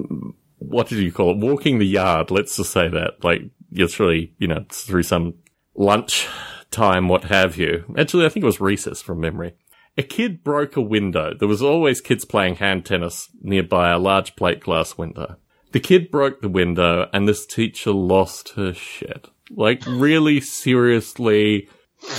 what 0.59 0.89
did 0.89 0.99
you 0.99 1.13
call 1.13 1.31
it? 1.31 1.39
Walking 1.39 1.79
the 1.79 1.87
yard. 1.87 2.31
Let's 2.31 2.57
just 2.57 2.73
say 2.73 2.89
that. 2.89 3.25
Like, 3.25 3.41
really, 3.99 4.35
you 4.39 4.49
know, 4.49 4.67
through 4.69 5.05
some 5.05 5.35
lunch 5.75 6.29
time, 6.71 7.09
what 7.09 7.25
have 7.25 7.57
you. 7.57 7.85
Actually, 7.97 8.27
I 8.27 8.29
think 8.29 8.43
it 8.43 8.47
was 8.47 8.61
recess 8.61 9.01
from 9.01 9.21
memory. 9.21 9.55
A 9.97 10.03
kid 10.03 10.45
broke 10.45 10.77
a 10.77 10.83
window. 10.83 11.33
There 11.33 11.49
was 11.49 11.63
always 11.63 12.03
kids 12.03 12.27
playing 12.27 12.57
hand 12.57 12.85
tennis 12.85 13.31
nearby 13.41 13.91
a 13.91 13.99
large 13.99 14.37
plate 14.37 14.61
glass 14.61 14.99
window. 14.99 15.37
The 15.77 15.81
kid 15.81 16.11
broke 16.11 16.41
the 16.41 16.49
window 16.49 17.07
and 17.13 17.29
this 17.29 17.45
teacher 17.45 17.91
lost 17.91 18.55
her 18.57 18.73
shit. 18.73 19.29
Like 19.51 19.83
really 19.87 20.41
seriously 20.41 21.69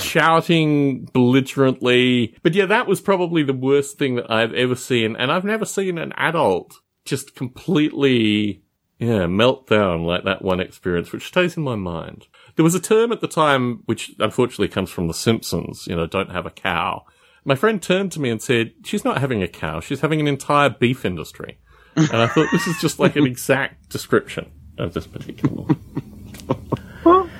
shouting 0.00 1.06
belligerently. 1.06 2.36
But 2.44 2.54
yeah, 2.54 2.66
that 2.66 2.86
was 2.86 3.00
probably 3.00 3.42
the 3.42 3.52
worst 3.52 3.98
thing 3.98 4.14
that 4.14 4.30
I've 4.30 4.54
ever 4.54 4.76
seen. 4.76 5.16
And 5.16 5.32
I've 5.32 5.42
never 5.42 5.64
seen 5.64 5.98
an 5.98 6.12
adult 6.16 6.76
just 7.04 7.34
completely, 7.34 8.62
yeah, 9.00 9.26
melt 9.26 9.66
down 9.66 10.04
like 10.04 10.22
that 10.22 10.42
one 10.42 10.60
experience, 10.60 11.10
which 11.10 11.26
stays 11.26 11.56
in 11.56 11.64
my 11.64 11.74
mind. 11.74 12.28
There 12.54 12.64
was 12.64 12.76
a 12.76 12.80
term 12.80 13.10
at 13.10 13.20
the 13.20 13.26
time, 13.26 13.82
which 13.86 14.14
unfortunately 14.20 14.68
comes 14.68 14.90
from 14.90 15.08
The 15.08 15.14
Simpsons, 15.14 15.88
you 15.88 15.96
know, 15.96 16.06
don't 16.06 16.30
have 16.30 16.46
a 16.46 16.50
cow 16.50 17.04
my 17.48 17.54
friend 17.54 17.82
turned 17.82 18.12
to 18.12 18.20
me 18.20 18.28
and 18.28 18.42
said, 18.42 18.74
She's 18.84 19.06
not 19.06 19.18
having 19.18 19.42
a 19.42 19.48
cow, 19.48 19.80
she's 19.80 20.02
having 20.02 20.20
an 20.20 20.28
entire 20.28 20.68
beef 20.68 21.06
industry. 21.06 21.58
And 21.98 22.22
I 22.22 22.26
thought 22.28 22.48
this 22.52 22.66
is 22.66 22.78
just 22.80 22.98
like 22.98 23.16
an 23.16 23.26
exact 23.26 23.88
description 23.90 24.50
of 24.78 24.94
this 24.94 25.06
particular 25.06 25.64
one. 25.64 27.30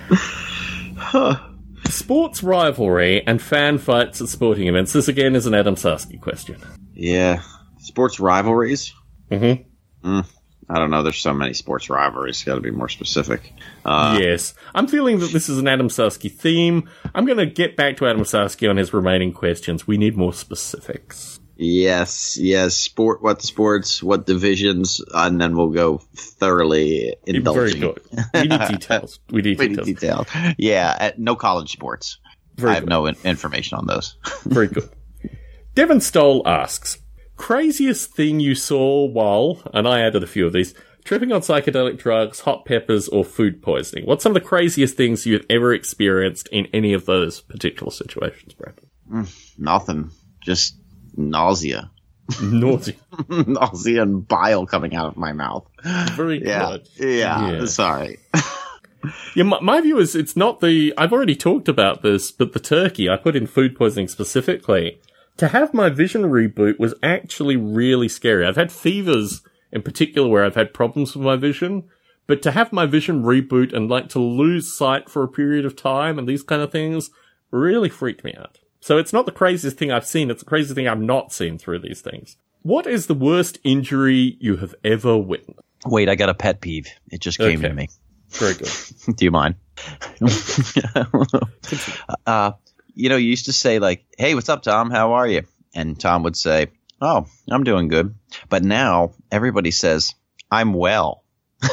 Sports 1.87 2.43
rivalry 2.43 3.27
and 3.27 3.41
fan 3.41 3.79
fights 3.79 4.21
at 4.21 4.29
sporting 4.29 4.69
events. 4.69 4.93
This 4.93 5.09
again 5.09 5.35
is 5.35 5.47
an 5.47 5.55
Adam 5.55 5.75
Sarsky 5.75 6.21
question. 6.21 6.61
Yeah. 6.95 7.43
Sports 7.79 8.21
rivalries? 8.21 8.93
Mm-hmm. 9.31 10.09
Mm. 10.09 10.27
I 10.71 10.79
don't 10.79 10.91
know. 10.91 11.03
There's 11.03 11.19
so 11.19 11.33
many 11.33 11.55
sports 11.55 11.89
rivalries. 11.89 12.45
Got 12.45 12.57
to 12.57 12.61
be 12.61 12.71
more 12.71 12.91
specific. 12.91 13.55
Uh, 13.85 14.19
yes, 14.21 14.53
I'm 14.75 14.87
feeling 14.87 15.19
that 15.21 15.33
this 15.33 15.49
is 15.49 15.59
an 15.59 15.67
Adam 15.67 15.89
Sarsky 15.89 16.31
theme. 16.31 16.91
I'm 17.15 17.25
going 17.25 17.39
to 17.39 17.47
get 17.47 17.75
back 17.75 17.97
to 17.99 18.07
Adam 18.07 18.23
Sarsky 18.23 18.69
on 18.69 18.77
his 18.77 18.93
remaining 18.93 19.33
questions. 19.33 19.87
We 19.87 19.97
need 19.97 20.17
more 20.17 20.35
specifics. 20.35 21.38
Yes, 21.61 22.39
yes. 22.41 22.77
Sport. 22.77 23.21
What 23.21 23.43
sports? 23.43 24.01
What 24.01 24.27
divisions? 24.27 25.01
And 25.13 25.41
then 25.41 25.57
we'll 25.57 25.71
go 25.71 25.99
thoroughly 26.15 27.17
indulging. 27.27 27.81
Very 27.81 27.93
good. 27.95 28.01
We 28.33 28.43
need 28.43 28.69
details. 28.69 29.19
We 29.31 29.43
need, 29.43 29.59
we 29.59 29.69
need 29.69 29.85
details. 29.85 30.29
Yeah. 30.57 30.97
Uh, 30.99 31.11
no 31.19 31.35
college 31.35 31.73
sports. 31.73 32.19
Very 32.55 32.71
I 32.71 32.75
have 32.75 32.85
good. 32.85 32.91
no 32.91 33.07
information 33.09 33.79
on 33.79 33.87
those. 33.87 34.17
Very 34.45 34.69
good. 34.69 34.89
Devon 35.75 36.01
Stoll 36.01 36.47
asks. 36.47 36.99
Craziest 37.37 38.13
thing 38.13 38.41
you 38.41 38.55
saw 38.55 39.07
while, 39.07 39.63
and 39.73 39.87
I 39.87 40.01
added 40.01 40.25
a 40.25 40.27
few 40.27 40.45
of 40.47 40.53
these, 40.53 40.75
tripping 41.05 41.31
on 41.31 41.41
psychedelic 41.41 41.99
drugs, 41.99 42.41
hot 42.41 42.65
peppers, 42.67 43.09
or 43.09 43.25
food 43.25 43.63
poisoning. 43.63 44.05
What's 44.07 44.25
some 44.25 44.35
of 44.35 44.43
the 44.43 44.49
craziest 44.49 44.97
things 44.97 45.25
you've 45.25 45.47
ever 45.49 45.73
experienced 45.73 46.49
in 46.51 46.67
any 46.73 46.93
of 46.95 47.07
those 47.07 47.41
particular 47.41 47.93
situations, 47.93 48.55
Brandon? 48.55 48.91
Mm, 49.11 49.59
nothing. 49.59 50.11
Just 50.43 50.77
nausea. 51.17 51.91
Nausea. 52.43 52.95
nausea 53.29 54.03
and 54.03 54.27
bile 54.27 54.67
coming 54.67 54.95
out 54.95 55.07
of 55.07 55.17
my 55.17 55.33
mouth. 55.33 55.67
Very 56.13 56.45
yeah. 56.45 56.71
good. 56.71 56.89
Yeah. 56.99 57.51
yeah. 57.53 57.65
Sorry. 57.67 58.19
yeah, 59.35 59.45
my, 59.45 59.61
my, 59.61 59.81
view 59.81 59.99
is 59.99 60.15
it's 60.15 60.37
not 60.37 60.61
the. 60.61 60.93
I've 60.99 61.13
already 61.13 61.37
talked 61.37 61.69
about 61.69 62.03
this, 62.03 62.31
but 62.31 62.53
the 62.53 62.61
turkey, 62.61 63.09
I 63.09 63.17
put 63.17 63.37
in 63.37 63.47
food 63.47 63.77
poisoning 63.77 64.09
specifically 64.09 65.01
to 65.39 65.49
have 65.49 65.73
my 65.73 65.89
vision 65.89 66.25
reboot 66.25 66.79
was 66.79 66.95
actually 67.03 67.57
really 67.57 68.09
scary. 68.09 68.45
I've 68.45 68.57
had 68.57 68.73
fevers 68.73 69.43
in 69.73 69.83
particular 69.83 70.29
where 70.29 70.45
I've 70.45 70.55
had 70.55 70.75
problems 70.75 71.15
with 71.15 71.25
my 71.25 71.37
vision, 71.37 71.85
but 72.27 72.43
to 72.43 72.51
have 72.51 72.73
my 72.73 72.87
vision 72.87 73.23
reboot 73.23 73.73
and 73.73 73.89
like 73.89 74.09
to 74.11 74.19
lose 74.19 74.77
sight 74.77 75.09
for 75.09 75.23
a 75.23 75.29
period 75.29 75.65
of 75.65 75.77
time 75.77 76.19
and 76.19 76.29
these 76.29 76.43
kind 76.43 76.63
of 76.63 76.73
things 76.73 77.11
really 77.51 77.89
freaked 77.89 78.25
me 78.25 78.35
out. 78.35 78.59
So 78.81 78.99
it's 78.99 79.13
not 79.13 79.27
the 79.27 79.33
craziest 79.33 79.77
thing 79.77 79.91
I've 79.91 80.07
seen, 80.07 80.31
it's 80.31 80.43
the 80.43 80.49
craziest 80.49 80.75
thing 80.75 80.89
I've 80.89 81.01
not 81.01 81.33
seen 81.33 81.59
through 81.59 81.81
these 81.81 82.01
things. 82.01 82.37
What 82.63 82.87
is 82.87 83.07
the 83.07 83.15
worst 83.15 83.59
injury 83.65 84.37
you 84.41 84.57
have 84.57 84.75
ever 84.85 85.17
witnessed? 85.17 85.61
Wait, 85.87 86.09
I 86.09 86.17
got 86.17 86.29
a 86.29 86.35
pet 86.35 86.61
peeve. 86.61 86.89
It 87.11 87.21
just 87.21 87.39
came 87.39 87.61
okay. 87.61 87.69
to 87.69 87.75
me. 87.75 87.89
Very 88.31 88.55
good. 88.55 88.71
Do 89.17 89.25
you 89.25 89.31
mind? 89.31 89.55
uh, 92.27 92.53
you 92.95 93.09
know, 93.09 93.17
you 93.17 93.29
used 93.29 93.47
to 93.47 93.53
say 93.53 93.79
like, 93.79 94.05
"Hey, 94.19 94.35
what's 94.35 94.49
up, 94.49 94.63
Tom? 94.63 94.91
How 94.91 95.13
are 95.13 95.27
you?" 95.27 95.43
And 95.75 95.99
Tom 95.99 96.25
would 96.25 96.37
say, 96.37 96.69
"Oh, 97.01 97.27
I'm 97.49 97.65
doing 97.65 97.89
good." 97.89 98.15
But 98.49 98.65
now 98.65 99.13
everybody 99.31 99.71
says, 99.71 100.15
"I'm 100.51 100.75
well." 100.75 101.25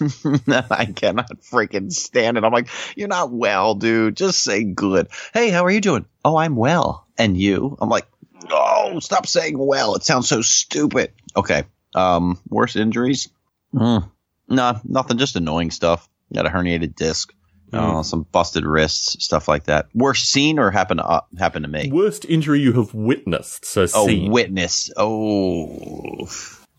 I 0.70 0.86
cannot 0.94 1.30
freaking 1.42 1.92
stand 1.92 2.36
it. 2.36 2.44
I'm 2.44 2.52
like, 2.52 2.68
"You're 2.96 3.08
not 3.08 3.30
well, 3.32 3.74
dude. 3.74 4.16
Just 4.16 4.42
say 4.42 4.64
good." 4.64 5.08
Hey, 5.32 5.50
how 5.50 5.64
are 5.64 5.70
you 5.70 5.80
doing? 5.80 6.06
Oh, 6.24 6.36
I'm 6.36 6.56
well. 6.56 7.06
And 7.18 7.36
you? 7.36 7.76
I'm 7.80 7.88
like, 7.88 8.06
"Oh, 8.50 8.98
stop 9.00 9.26
saying 9.26 9.56
well. 9.58 9.94
It 9.94 10.04
sounds 10.04 10.28
so 10.28 10.42
stupid." 10.42 11.12
Okay. 11.36 11.64
Um, 11.94 12.38
worst 12.48 12.76
injuries? 12.76 13.28
Mm, 13.74 14.10
nah, 14.48 14.80
nothing. 14.84 15.18
Just 15.18 15.36
annoying 15.36 15.70
stuff. 15.70 16.08
got 16.32 16.44
a 16.46 16.50
herniated 16.50 16.94
disc, 16.94 17.32
uh, 17.72 18.02
some 18.02 18.22
busted 18.32 18.64
wrists, 18.66 19.24
stuff 19.24 19.48
like 19.48 19.64
that. 19.64 19.86
Worst 19.94 20.26
seen 20.30 20.58
or 20.58 20.70
happened 20.70 20.98
to 21.00 21.06
uh, 21.06 21.20
happen 21.38 21.62
to 21.62 21.68
me? 21.68 21.90
Worst 21.90 22.24
injury 22.26 22.60
you 22.60 22.72
have 22.74 22.92
witnessed. 22.92 23.64
So 23.64 23.82
Oh, 23.94 24.06
seen. 24.06 24.30
witness. 24.30 24.90
Oh, 24.96 26.28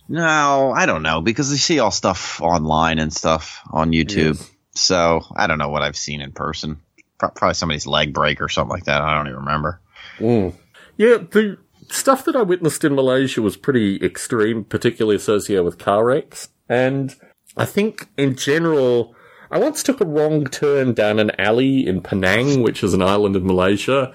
no, 0.10 0.74
I 0.76 0.86
don't 0.86 1.04
know 1.04 1.22
because 1.22 1.52
you 1.52 1.58
see 1.58 1.80
all 1.80 1.92
stuff 1.92 2.42
online 2.42 3.00
and 3.00 3.14
stuff 3.14 3.62
on 3.72 3.92
YouTube. 3.92 4.42
So 4.72 5.22
I 5.36 5.48
don't 5.48 5.58
know 5.58 5.70
what 5.70 5.82
I've 5.82 5.98
seen 5.98 6.22
in 6.22 6.32
person. 6.32 6.80
Pro- 7.18 7.30
Probably 7.30 7.56
somebody's 7.56 7.88
leg 7.88 8.14
break 8.14 8.42
or 8.42 8.50
something 8.50 8.72
like 8.72 8.86
that. 8.86 9.02
I 9.02 9.16
don't 9.16 9.28
even 9.28 9.40
remember. 9.40 9.82
Mm. 10.20 10.54
Yeah, 10.98 11.18
the 11.18 11.58
stuff 11.90 12.26
that 12.26 12.36
I 12.36 12.44
witnessed 12.44 12.84
in 12.84 12.96
Malaysia 12.96 13.42
was 13.42 13.58
pretty 13.58 14.04
extreme, 14.04 14.64
particularly 14.64 15.16
associated 15.16 15.64
with 15.64 15.78
car 15.78 16.06
wrecks. 16.06 16.50
And 16.70 17.16
I 17.56 17.66
think 17.66 18.08
in 18.18 18.36
general, 18.36 19.16
I 19.50 19.58
once 19.58 19.82
took 19.82 20.02
a 20.02 20.06
wrong 20.06 20.46
turn 20.46 20.94
down 20.94 21.20
an 21.20 21.32
alley 21.40 21.88
in 21.88 22.02
Penang, 22.02 22.62
which 22.62 22.84
is 22.84 22.94
an 22.94 23.02
island 23.02 23.36
in 23.36 23.48
Malaysia, 23.48 24.14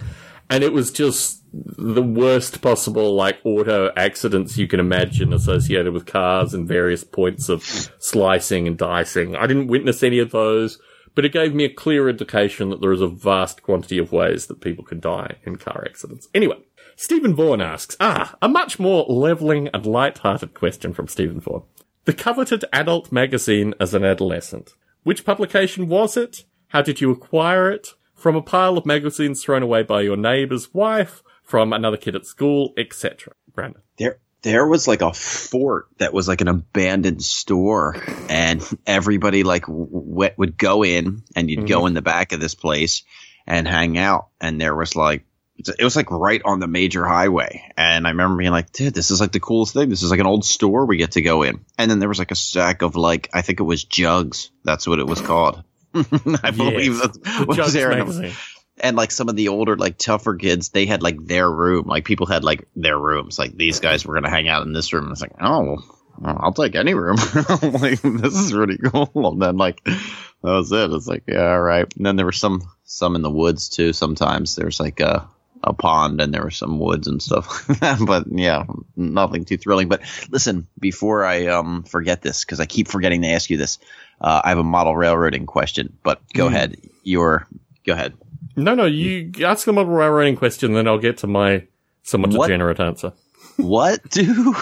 and 0.53 0.63
it 0.63 0.75
was 0.75 0.93
just 0.93 1.43
the 1.55 2.03
worst 2.03 2.61
possible 2.61 3.15
like 3.15 3.39
auto 3.43 3.91
accidents 3.97 4.59
you 4.59 4.69
can 4.69 4.81
imagine 4.81 5.33
associated 5.33 5.95
with 5.95 6.05
cars 6.05 6.53
and 6.53 6.69
various 6.69 7.05
points 7.05 7.49
of 7.49 7.65
slicing 7.99 8.67
and 8.67 8.77
dicing. 8.77 9.35
I 9.35 9.47
didn't 9.47 9.69
witness 9.69 10.03
any 10.03 10.19
of 10.19 10.31
those, 10.31 10.79
but 11.15 11.25
it 11.25 11.33
gave 11.33 11.55
me 11.55 11.65
a 11.65 11.73
clear 11.73 12.07
indication 12.07 12.69
that 12.69 12.83
there 12.83 12.93
is 12.93 13.01
a 13.01 13.09
vast 13.09 13.63
quantity 13.63 13.97
of 13.97 14.13
ways 14.13 14.47
that 14.47 14.61
people 14.61 14.85
can 14.85 15.01
die 15.01 15.37
in 15.45 15.57
car 15.57 15.87
accidents. 15.89 16.29
Anyway, 16.35 16.59
Stephen 16.97 17.35
Vaughan 17.35 17.63
asks, 17.63 17.97
ah, 17.99 18.37
a 18.43 18.49
much 18.49 18.79
more 18.79 19.07
levelling 19.09 19.69
and 19.73 19.87
light-hearted 19.87 20.53
question 20.53 20.93
from 20.93 21.09
Stephen 21.09 21.41
Vaughan. 21.41 21.63
The 22.05 22.13
coveted 22.13 22.67
adult 22.75 23.11
magazine 23.11 23.73
as 23.81 23.95
an 23.95 24.05
adolescent. 24.05 24.75
Which 25.03 25.25
publication 25.25 25.89
was 25.89 26.19
it? 26.19 26.45
How 26.69 26.83
did 26.83 27.01
you 27.01 27.11
acquire 27.11 27.71
it? 27.71 27.89
From 28.23 28.37
a 28.37 28.41
pile 28.41 28.79
of 28.79 28.87
magazines 28.87 29.43
thrown 29.43 29.65
away 29.65 29.83
by 29.83 30.03
your 30.03 30.17
neighbor's 30.17 30.73
wife? 30.73 31.25
From 31.43 31.73
another 31.73 31.97
kid 31.97 32.15
at 32.15 32.25
school, 32.25 32.73
etc. 32.79 33.33
Brandon. 33.53 33.83
There, 33.99 34.21
there 34.43 34.65
was 34.65 34.87
like 34.87 35.03
a 35.03 35.13
fort 35.13 35.89
that 35.99 36.13
was 36.13 36.29
like 36.29 36.41
an 36.41 36.47
abandoned 36.47 37.21
store, 37.21 37.97
and 38.29 38.63
everybody 38.87 39.43
like 39.43 39.67
w- 39.67 40.31
would 40.37 40.57
go 40.57 40.85
in, 40.85 41.25
and 41.35 41.51
you'd 41.51 41.67
go 41.67 41.79
mm-hmm. 41.79 41.89
in 41.89 41.95
the 41.95 42.01
back 42.01 42.31
of 42.31 42.39
this 42.39 42.55
place 42.55 43.03
and 43.45 43.67
hang 43.67 43.99
out, 43.99 44.29
and 44.41 44.61
there 44.61 44.77
was 44.77 44.95
like. 44.95 45.25
It 45.59 45.85
was 45.85 45.97
like 45.97 46.11
right 46.11 46.43
on 46.45 46.61
the 46.61 46.67
major 46.67 47.05
highway. 47.05 47.73
And 47.77 48.07
I 48.07 48.11
remember 48.11 48.37
being 48.37 48.51
like, 48.51 48.73
dude, 48.73 48.95
this 48.95 49.11
is 49.11 49.21
like 49.21 49.33
the 49.33 49.39
coolest 49.39 49.75
thing. 49.75 49.91
This 49.91 50.03
is 50.03 50.11
like 50.11 50.19
an 50.19 50.27
old 50.27 50.45
store 50.45 50.87
we 50.87 50.97
get 50.97 51.13
to 51.13 51.23
go 51.23 51.43
in. 51.43 51.65
And 51.79 51.89
then 51.89 52.01
there 52.01 52.09
was 52.09 52.19
like 52.19 52.33
a 52.33 52.37
stack 52.37 52.83
of 52.83 52.97
like, 52.97 53.29
I 53.33 53.43
think 53.43 53.61
it 53.61 53.65
was 53.65 53.85
jugs. 53.85 54.51
That's 54.65 54.89
what 54.89 54.99
it 54.99 55.07
was 55.07 55.21
called. 55.21 55.63
I 56.43 56.51
believe 56.51 56.95
Yes. 56.97 57.01
that's 57.19 57.19
what 57.47 58.07
was. 58.07 58.37
And 58.81 58.97
like 58.97 59.11
some 59.11 59.29
of 59.29 59.37
the 59.37 59.49
older 59.49 59.77
like 59.77 59.99
tougher 59.99 60.35
kids 60.37 60.71
they 60.71 60.87
had 60.87 61.03
like 61.03 61.25
their 61.25 61.51
room. 61.51 61.87
Like 61.87 62.05
people 62.05 62.27
had 62.27 62.43
like 62.45 62.67
their 62.75 62.99
rooms. 62.99 63.39
Like 63.39 63.57
these 63.57 63.81
guys 63.81 64.05
were 64.05 64.15
gonna 64.15 64.31
hang 64.31 64.49
out 64.49 64.67
in 64.67 64.73
this 64.73 64.93
room. 64.93 65.11
It's 65.13 65.21
like 65.21 65.35
oh 65.41 65.79
well, 66.19 66.39
i'll 66.41 66.53
take 66.53 66.75
any 66.75 66.95
room. 66.95 67.17
Like 67.63 68.01
this 68.03 68.35
is 68.35 68.55
really 68.55 68.79
cool. 68.79 69.11
And 69.15 69.43
then 69.43 69.57
like 69.57 69.85
that 69.85 70.01
was 70.43 70.73
it. 70.73 70.91
It's 70.93 71.07
like 71.07 71.25
yeah 71.29 71.53
all 71.53 71.61
right. 71.63 71.87
And 71.97 72.07
then 72.07 72.17
there 72.17 72.27
were 72.27 72.33
some 72.33 72.63
some 72.85 73.15
in 73.15 73.23
the 73.23 73.31
woods 73.31 73.69
too 73.69 73.93
sometimes. 73.93 74.57
There's 74.57 74.81
like 74.81 75.01
a 75.01 75.29
a 75.65 75.73
pond 75.73 76.21
and 76.21 76.35
there 76.35 76.43
were 76.43 76.51
some 76.51 76.81
woods 76.81 77.07
and 77.07 77.23
stuff. 77.23 77.69
But 78.05 78.25
yeah 78.33 78.65
nothing 78.97 79.45
too 79.45 79.59
thrilling. 79.59 79.89
But 79.89 80.01
listen 80.31 80.67
before 80.81 81.25
i 81.25 81.47
um 81.49 81.85
forget 81.85 82.21
this 82.23 82.45
because 82.45 82.59
i 82.59 82.67
keep 82.67 82.89
forgetting 82.89 83.23
to 83.23 83.29
ask 83.29 83.49
you 83.51 83.59
this 83.59 83.79
uh, 84.21 84.41
i 84.45 84.49
have 84.51 84.59
a 84.59 84.65
model 84.65 84.97
railroading 84.97 85.47
question 85.47 85.93
but 86.03 86.21
go 86.35 86.47
ahead 86.47 86.77
you're 87.03 87.47
go 87.87 87.93
ahead 87.95 88.15
No, 88.57 88.75
no, 88.75 88.85
you 88.85 89.33
ask 89.45 89.65
the 89.65 89.73
model 89.73 89.95
railroading 89.95 90.37
question, 90.37 90.75
then 90.75 90.87
I'll 90.87 90.99
get 90.99 91.17
to 91.19 91.27
my 91.27 91.67
somewhat 92.03 92.33
What? 92.35 92.49
degenerate 92.49 92.81
answer. 92.81 93.13
what 93.57 93.99
do 94.11 94.55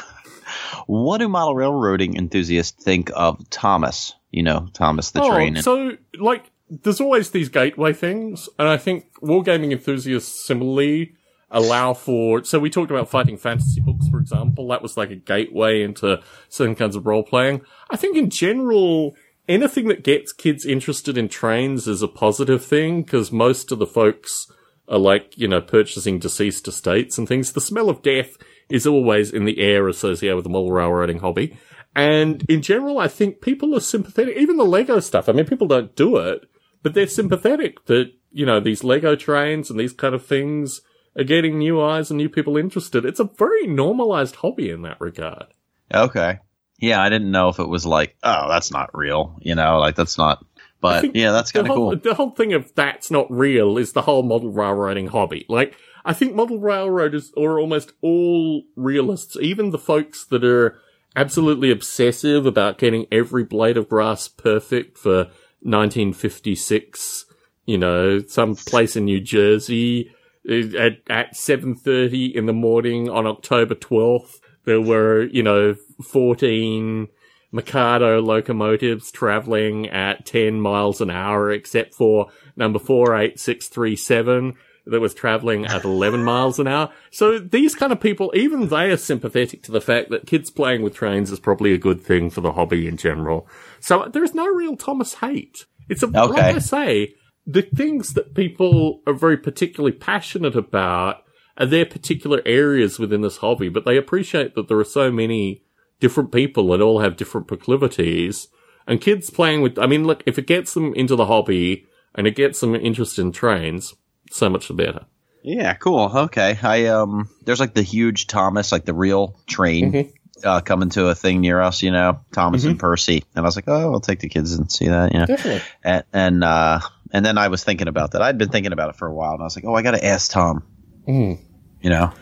what 0.86 1.18
do 1.18 1.28
model 1.28 1.54
railroading 1.54 2.16
enthusiasts 2.16 2.82
think 2.82 3.10
of 3.14 3.48
Thomas? 3.50 4.14
You 4.30 4.42
know, 4.44 4.68
Thomas 4.74 5.10
the 5.10 5.20
train. 5.28 5.56
and- 5.56 5.58
Oh, 5.58 5.60
so 5.60 5.96
like, 6.22 6.50
there's 6.68 7.00
always 7.00 7.30
these 7.30 7.48
gateway 7.48 7.92
things, 7.92 8.48
and 8.58 8.68
I 8.68 8.76
think 8.76 9.06
wargaming 9.20 9.72
enthusiasts 9.72 10.46
similarly 10.46 11.14
allow 11.50 11.92
for. 11.94 12.44
So 12.44 12.60
we 12.60 12.70
talked 12.70 12.92
about 12.92 13.08
fighting 13.10 13.36
fantasy 13.36 13.80
books, 13.80 14.06
for 14.08 14.20
example. 14.20 14.68
That 14.68 14.82
was 14.82 14.96
like 14.96 15.10
a 15.10 15.16
gateway 15.16 15.82
into 15.82 16.20
certain 16.48 16.76
kinds 16.76 16.94
of 16.94 17.06
role 17.06 17.24
playing. 17.24 17.62
I 17.90 17.96
think 17.96 18.16
in 18.16 18.30
general, 18.30 19.16
anything 19.50 19.88
that 19.88 20.04
gets 20.04 20.32
kids 20.32 20.64
interested 20.64 21.18
in 21.18 21.28
trains 21.28 21.88
is 21.88 22.02
a 22.02 22.08
positive 22.08 22.64
thing 22.64 23.02
because 23.02 23.32
most 23.32 23.72
of 23.72 23.78
the 23.78 23.86
folks 23.86 24.46
are 24.88 24.98
like, 24.98 25.36
you 25.36 25.48
know, 25.48 25.60
purchasing 25.60 26.18
deceased 26.18 26.68
estates 26.68 27.18
and 27.18 27.28
things. 27.28 27.52
The 27.52 27.60
smell 27.60 27.90
of 27.90 28.02
death 28.02 28.36
is 28.68 28.86
always 28.86 29.32
in 29.32 29.44
the 29.44 29.60
air 29.60 29.88
associated 29.88 30.36
with 30.36 30.44
the 30.44 30.50
model 30.50 30.72
railroading 30.72 31.18
hobby. 31.18 31.58
And 31.94 32.44
in 32.48 32.62
general, 32.62 32.98
I 32.98 33.08
think 33.08 33.40
people 33.40 33.74
are 33.74 33.80
sympathetic. 33.80 34.36
Even 34.36 34.56
the 34.56 34.64
Lego 34.64 35.00
stuff. 35.00 35.28
I 35.28 35.32
mean, 35.32 35.46
people 35.46 35.66
don't 35.66 35.96
do 35.96 36.16
it, 36.16 36.42
but 36.82 36.94
they're 36.94 37.08
sympathetic 37.08 37.84
that, 37.86 38.12
you 38.30 38.46
know, 38.46 38.60
these 38.60 38.84
Lego 38.84 39.16
trains 39.16 39.68
and 39.68 39.78
these 39.78 39.92
kind 39.92 40.14
of 40.14 40.24
things 40.24 40.80
are 41.18 41.24
getting 41.24 41.58
new 41.58 41.82
eyes 41.82 42.10
and 42.10 42.18
new 42.18 42.28
people 42.28 42.56
interested. 42.56 43.04
It's 43.04 43.18
a 43.18 43.24
very 43.36 43.66
normalized 43.66 44.36
hobby 44.36 44.70
in 44.70 44.82
that 44.82 45.00
regard. 45.00 45.46
okay. 45.92 46.38
Yeah, 46.80 47.02
I 47.02 47.08
didn't 47.10 47.30
know 47.30 47.50
if 47.50 47.58
it 47.58 47.68
was 47.68 47.84
like, 47.86 48.16
oh, 48.22 48.48
that's 48.48 48.70
not 48.70 48.90
real. 48.94 49.38
You 49.40 49.54
know, 49.54 49.78
like 49.78 49.96
that's 49.96 50.18
not. 50.18 50.44
But 50.80 51.14
yeah, 51.14 51.32
that's 51.32 51.52
kind 51.52 51.68
of 51.68 51.74
cool. 51.74 51.96
The 51.96 52.14
whole 52.14 52.30
thing 52.30 52.54
of 52.54 52.74
that's 52.74 53.10
not 53.10 53.30
real 53.30 53.76
is 53.76 53.92
the 53.92 54.02
whole 54.02 54.22
model 54.22 54.50
railroading 54.50 55.08
hobby. 55.08 55.44
Like, 55.48 55.74
I 56.04 56.14
think 56.14 56.34
model 56.34 56.58
railroaders 56.58 57.32
are 57.36 57.60
almost 57.60 57.92
all 58.00 58.62
realists, 58.76 59.36
even 59.40 59.70
the 59.70 59.78
folks 59.78 60.24
that 60.26 60.42
are 60.42 60.78
absolutely 61.14 61.70
obsessive 61.70 62.46
about 62.46 62.78
getting 62.78 63.06
every 63.12 63.44
blade 63.44 63.76
of 63.76 63.88
grass 63.88 64.26
perfect 64.26 64.96
for 64.96 65.24
1956, 65.62 67.26
you 67.66 67.76
know, 67.76 68.20
some 68.26 68.56
place 68.56 68.96
in 68.96 69.04
New 69.04 69.20
Jersey 69.20 70.10
at, 70.48 70.98
at 71.10 71.34
7.30 71.34 72.32
in 72.34 72.46
the 72.46 72.52
morning 72.54 73.10
on 73.10 73.26
October 73.26 73.74
12th. 73.74 74.40
There 74.64 74.80
were, 74.80 75.24
you 75.24 75.42
know, 75.42 75.74
14 76.02 77.08
Mikado 77.52 78.20
locomotives 78.20 79.10
traveling 79.10 79.88
at 79.88 80.24
10 80.24 80.60
miles 80.60 81.00
an 81.00 81.10
hour, 81.10 81.50
except 81.50 81.94
for 81.94 82.30
number 82.56 82.78
48637 82.78 84.54
that 84.86 85.00
was 85.00 85.14
traveling 85.14 85.66
at 85.66 85.84
11 85.84 86.24
miles 86.24 86.58
an 86.58 86.66
hour. 86.66 86.90
So 87.10 87.38
these 87.38 87.74
kind 87.74 87.92
of 87.92 88.00
people, 88.00 88.32
even 88.34 88.68
they 88.68 88.90
are 88.90 88.96
sympathetic 88.96 89.62
to 89.64 89.72
the 89.72 89.80
fact 89.80 90.10
that 90.10 90.26
kids 90.26 90.50
playing 90.50 90.82
with 90.82 90.94
trains 90.94 91.30
is 91.30 91.40
probably 91.40 91.72
a 91.72 91.78
good 91.78 92.00
thing 92.00 92.30
for 92.30 92.40
the 92.40 92.52
hobby 92.52 92.86
in 92.86 92.96
general. 92.96 93.48
So 93.80 94.08
there's 94.12 94.34
no 94.34 94.46
real 94.46 94.76
Thomas 94.76 95.14
hate. 95.14 95.66
It's 95.88 96.02
a, 96.02 96.06
like 96.06 96.30
Okay. 96.30 96.40
I 96.54 96.58
say, 96.58 97.14
the 97.46 97.62
things 97.62 98.14
that 98.14 98.34
people 98.34 99.02
are 99.06 99.12
very 99.12 99.36
particularly 99.36 99.96
passionate 99.96 100.56
about 100.56 101.24
are 101.56 101.66
their 101.66 101.86
particular 101.86 102.40
areas 102.46 102.98
within 102.98 103.20
this 103.20 103.38
hobby, 103.38 103.68
but 103.68 103.84
they 103.84 103.96
appreciate 103.96 104.54
that 104.54 104.68
there 104.68 104.78
are 104.78 104.84
so 104.84 105.10
many 105.10 105.62
different 106.00 106.32
people 106.32 106.68
that 106.68 106.80
all 106.80 107.00
have 107.00 107.16
different 107.16 107.46
proclivities. 107.46 108.48
And 108.86 109.00
kids 109.00 109.30
playing 109.30 109.62
with, 109.62 109.78
I 109.78 109.86
mean, 109.86 110.04
look, 110.04 110.22
if 110.26 110.38
it 110.38 110.46
gets 110.46 110.74
them 110.74 110.92
into 110.94 111.14
the 111.14 111.26
hobby 111.26 111.86
and 112.14 112.26
it 112.26 112.34
gets 112.34 112.60
them 112.60 112.74
interested 112.74 113.22
in 113.22 113.30
trains, 113.32 113.94
so 114.32 114.48
much 114.50 114.68
the 114.68 114.74
better. 114.74 115.06
Yeah, 115.42 115.74
cool. 115.74 116.10
Okay. 116.14 116.58
I 116.62 116.86
um 116.86 117.28
there's 117.44 117.60
like 117.60 117.74
the 117.74 117.82
huge 117.82 118.26
Thomas, 118.26 118.72
like 118.72 118.84
the 118.84 118.94
real 118.94 119.38
train 119.46 119.92
Mm-hmm. 119.92 120.46
uh 120.48 120.60
coming 120.60 120.90
to 120.90 121.08
a 121.08 121.14
thing 121.14 121.40
near 121.40 121.60
us, 121.60 121.82
you 121.82 121.90
know, 121.92 122.20
Thomas 122.32 122.64
and 122.64 122.78
Percy. 122.78 123.24
And 123.34 123.42
I 123.42 123.46
was 123.46 123.56
like, 123.56 123.66
Oh, 123.68 123.92
I'll 123.92 124.00
take 124.00 124.20
the 124.20 124.28
kids 124.28 124.52
and 124.54 124.70
see 124.70 124.88
that, 124.88 125.12
you 125.12 125.20
know. 125.20 125.26
Definitely. 125.26 125.62
And 125.82 126.04
and 126.12 126.44
uh 126.44 126.80
and 127.12 127.24
then 127.24 127.38
I 127.38 127.48
was 127.48 127.64
thinking 127.64 127.88
about 127.88 128.12
that. 128.12 128.22
I'd 128.22 128.38
been 128.38 128.50
thinking 128.50 128.72
about 128.72 128.90
it 128.90 128.96
for 128.96 129.06
a 129.08 129.14
while 129.14 129.32
and 129.32 129.40
I 129.40 129.44
was 129.44 129.56
like, 129.56 129.64
Oh, 129.64 129.74
I 129.74 129.82
gotta 129.82 130.04
ask 130.04 130.30
Tom. 130.30 130.62
Mm-hmm. 131.08 131.42
You 131.82 131.90
know? 131.90 132.12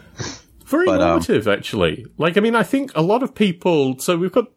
Very 0.68 0.84
But, 0.84 1.00
um, 1.00 1.08
normative, 1.08 1.48
actually. 1.48 2.04
Like, 2.18 2.36
I 2.36 2.40
mean, 2.40 2.54
I 2.54 2.62
think 2.62 2.92
a 2.94 3.00
lot 3.00 3.22
of 3.22 3.34
people. 3.34 3.98
So 3.98 4.18
we've 4.18 4.32
got. 4.32 4.48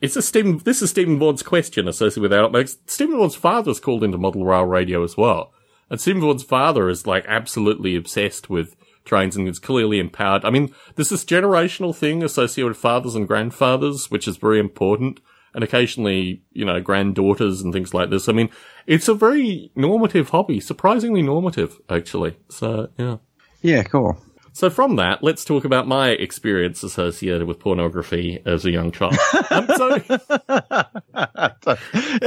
It's 0.00 0.14
a 0.14 0.22
Stephen. 0.22 0.58
This 0.58 0.82
is 0.82 0.90
Stephen 0.90 1.18
Vaughan's 1.18 1.42
question 1.42 1.88
associated 1.88 2.22
with 2.22 2.30
that. 2.30 2.52
Like, 2.52 2.68
Stephen 2.86 3.16
Vaughan's 3.16 3.34
father's 3.34 3.80
called 3.80 4.04
into 4.04 4.18
model 4.18 4.44
rail 4.44 4.64
radio 4.64 5.02
as 5.02 5.16
well, 5.16 5.52
and 5.90 6.00
Stephen 6.00 6.20
Vaughan's 6.20 6.44
father 6.44 6.88
is 6.88 7.08
like 7.08 7.24
absolutely 7.26 7.96
obsessed 7.96 8.48
with 8.48 8.76
trains 9.04 9.34
and 9.34 9.48
is 9.48 9.58
clearly 9.58 9.98
empowered. 9.98 10.44
I 10.44 10.50
mean, 10.50 10.72
there's 10.94 11.08
this 11.08 11.24
generational 11.24 11.94
thing 11.94 12.22
associated 12.22 12.68
with 12.68 12.78
fathers 12.78 13.16
and 13.16 13.26
grandfathers, 13.26 14.12
which 14.12 14.28
is 14.28 14.36
very 14.36 14.60
important. 14.60 15.20
And 15.54 15.64
occasionally, 15.64 16.42
you 16.52 16.64
know, 16.64 16.80
granddaughters 16.80 17.62
and 17.62 17.72
things 17.72 17.94
like 17.94 18.10
this. 18.10 18.28
I 18.28 18.32
mean, 18.32 18.50
it's 18.86 19.08
a 19.08 19.14
very 19.14 19.72
normative 19.74 20.28
hobby, 20.28 20.60
surprisingly 20.60 21.22
normative, 21.22 21.78
actually. 21.88 22.36
So, 22.48 22.90
yeah. 22.98 23.16
Yeah, 23.62 23.82
cool. 23.82 24.22
So 24.58 24.70
from 24.70 24.96
that, 24.96 25.22
let's 25.22 25.44
talk 25.44 25.64
about 25.64 25.86
my 25.86 26.08
experience 26.08 26.82
associated 26.82 27.46
with 27.46 27.60
pornography 27.60 28.42
as 28.44 28.64
a 28.64 28.72
young 28.72 28.90
child. 28.90 29.14
um, 29.50 29.68
so, 29.68 30.00
yeah, 30.08 31.54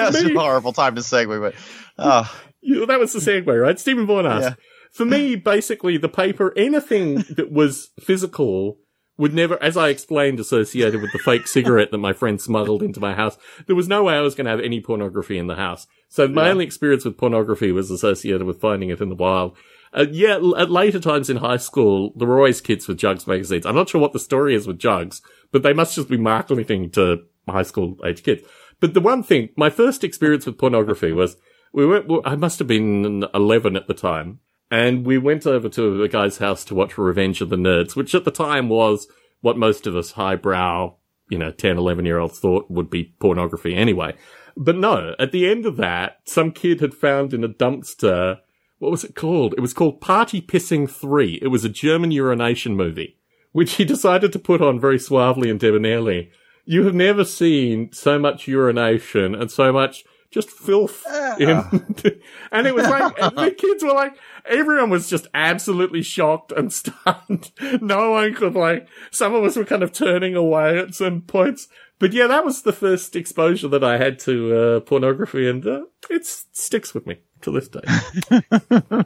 it's 0.08 0.24
Me- 0.24 0.34
a 0.34 0.40
horrible 0.40 0.72
time 0.72 0.96
to 0.96 1.02
segue, 1.02 1.42
but 1.42 1.56
uh, 2.02 2.24
you- 2.62 2.86
that 2.86 3.02
was 3.02 3.12
the 3.12 3.20
segue, 3.20 3.62
right? 3.62 3.78
Stephen 3.78 4.06
Vaughan 4.06 4.26
asked. 4.26 4.44
Yeah. 4.44 4.56
For 4.94 5.04
me, 5.04 5.36
basically, 5.36 5.98
the 5.98 6.08
paper, 6.08 6.54
anything 6.56 7.16
that 7.36 7.52
was 7.52 7.90
physical 8.00 8.78
would 9.18 9.34
never, 9.34 9.62
as 9.62 9.76
I 9.76 9.90
explained, 9.90 10.40
associated 10.40 11.02
with 11.02 11.12
the 11.12 11.20
fake 11.20 11.48
cigarette 11.48 11.92
that 11.92 11.98
my 11.98 12.14
friend 12.14 12.40
smuggled 12.40 12.82
into 12.82 13.02
my 13.02 13.14
house. 13.14 13.38
There 13.68 13.76
was 13.76 13.90
no 13.90 14.04
way 14.04 14.14
I 14.14 14.22
was 14.22 14.36
going 14.36 14.46
to 14.46 14.52
have 14.52 14.62
any 14.62 14.80
pornography 14.80 15.38
in 15.38 15.48
the 15.48 15.56
house. 15.56 15.86
So 16.08 16.30
my 16.30 16.46
Yeah. 16.46 16.52
only 16.52 16.64
experience 16.66 17.04
with 17.04 17.18
pornography 17.18 17.74
was 17.74 17.92
associated 17.92 18.44
with 18.44 18.62
finding 18.62 18.88
it 18.90 19.02
in 19.02 19.10
the 19.10 19.16
wild. 19.16 19.58
Uh, 19.94 20.06
yeah, 20.10 20.40
at 20.58 20.72
later 20.72 21.00
times 21.00 21.30
in 21.30 21.38
high 21.38 21.58
school, 21.58 22.14
there 22.16 22.28
were 22.28 22.38
always 22.38 22.62
kids 22.62 22.88
with 22.88 22.98
Jugs 22.98 23.28
magazines. 23.28 23.66
I'm 23.66 23.76
not 23.76 23.90
sure 23.90 24.00
what 24.00 24.14
the 24.14 24.20
story 24.20 24.56
is 24.56 24.66
with 24.66 24.80
Jugs, 24.80 25.22
but 25.52 25.64
they 25.64 25.74
must 25.74 25.96
just 25.96 26.10
be 26.10 26.18
marketing 26.18 26.92
to 26.92 27.24
high 27.48 27.64
school 27.64 27.98
age 28.06 28.24
kids. 28.24 28.44
But 28.80 28.94
the 28.94 29.02
one 29.02 29.22
thing, 29.22 29.50
my 29.58 29.70
first 29.70 30.04
experience 30.04 30.46
with 30.46 30.58
pornography 30.58 31.12
was 31.12 31.36
we 31.74 31.86
went, 31.86 32.06
I 32.26 32.36
must 32.36 32.60
have 32.60 32.68
been 32.68 33.26
11 33.34 33.76
at 33.76 33.88
the 33.88 33.94
time. 33.94 34.40
And 34.70 35.06
we 35.06 35.18
went 35.18 35.46
over 35.46 35.68
to 35.70 36.02
a 36.02 36.08
guy's 36.08 36.38
house 36.38 36.64
to 36.66 36.76
watch 36.76 36.98
Revenge 36.98 37.42
of 37.42 37.50
the 37.50 37.58
Nerds, 37.58 37.96
which 37.96 38.16
at 38.16 38.24
the 38.24 38.32
time 38.32 38.70
was 38.70 39.08
what 39.42 39.58
most 39.58 39.86
of 39.86 39.96
us 39.96 40.12
highbrow, 40.12 40.96
you 41.30 41.38
know, 41.38 41.52
10, 41.52 41.78
11 41.78 42.06
year 42.06 42.20
olds 42.20 42.40
thought 42.40 42.72
would 42.72 42.90
be 42.90 43.14
pornography 43.20 43.76
anyway. 43.76 44.16
But 44.56 44.78
no, 44.78 45.16
at 45.20 45.32
the 45.32 45.50
end 45.50 45.66
of 45.66 45.78
that, 45.78 46.20
some 46.26 46.52
kid 46.52 46.80
had 46.80 46.94
found 46.94 47.34
in 47.34 47.44
a 47.44 47.50
dumpster, 47.50 48.40
what 48.82 48.90
was 48.90 49.04
it 49.04 49.14
called? 49.14 49.54
It 49.54 49.60
was 49.60 49.76
called 49.76 50.02
Party 50.02 50.42
Pissing 50.42 50.90
3. 50.90 51.38
It 51.40 51.50
was 51.50 51.64
a 51.64 51.70
German 51.70 52.10
urination 52.10 52.76
movie, 52.76 53.16
which 53.52 53.74
he 53.74 53.86
decided 53.86 54.34
to 54.34 54.40
put 54.40 54.60
on 54.60 54.80
very 54.80 54.98
suavely 54.98 55.52
and 55.52 55.60
debonairly. 55.60 56.32
You 56.66 56.86
have 56.86 56.96
never 56.96 57.24
seen 57.24 57.94
so 57.94 58.18
much 58.18 58.48
urination 58.48 59.36
and 59.36 59.52
so 59.52 59.72
much 59.72 60.04
just 60.32 60.50
filth 60.50 61.06
in, 61.40 61.50
and 62.52 62.66
it 62.66 62.74
was 62.74 62.88
like, 62.88 63.16
the 63.18 63.54
kids 63.56 63.84
were 63.84 63.94
like, 63.94 64.18
everyone 64.46 64.90
was 64.90 65.08
just 65.08 65.28
absolutely 65.36 66.02
shocked 66.02 66.52
and 66.52 66.74
stunned. 66.74 67.52
No 67.82 68.12
one 68.12 68.34
could 68.34 68.56
like, 68.56 68.88
some 69.12 69.36
of 69.36 69.44
us 69.44 69.58
were 69.58 69.66
kind 69.66 69.84
of 69.84 69.92
turning 69.92 70.36
away 70.36 70.80
at 70.80 70.96
some 70.96 71.22
points. 71.22 71.68
But 72.00 72.14
yeah, 72.14 72.26
that 72.26 72.46
was 72.46 72.64
the 72.64 72.74
first 72.74 73.16
exposure 73.16 73.68
that 73.68 73.84
I 73.84 74.00
had 74.00 74.18
to 74.20 74.56
uh, 74.56 74.80
pornography 74.80 75.48
and 75.48 75.68
uh, 75.68 75.82
it 76.10 76.26
sticks 76.26 76.96
with 76.96 77.06
me 77.06 77.20
to 77.44 77.52
this 77.52 77.68
day. 77.68 77.82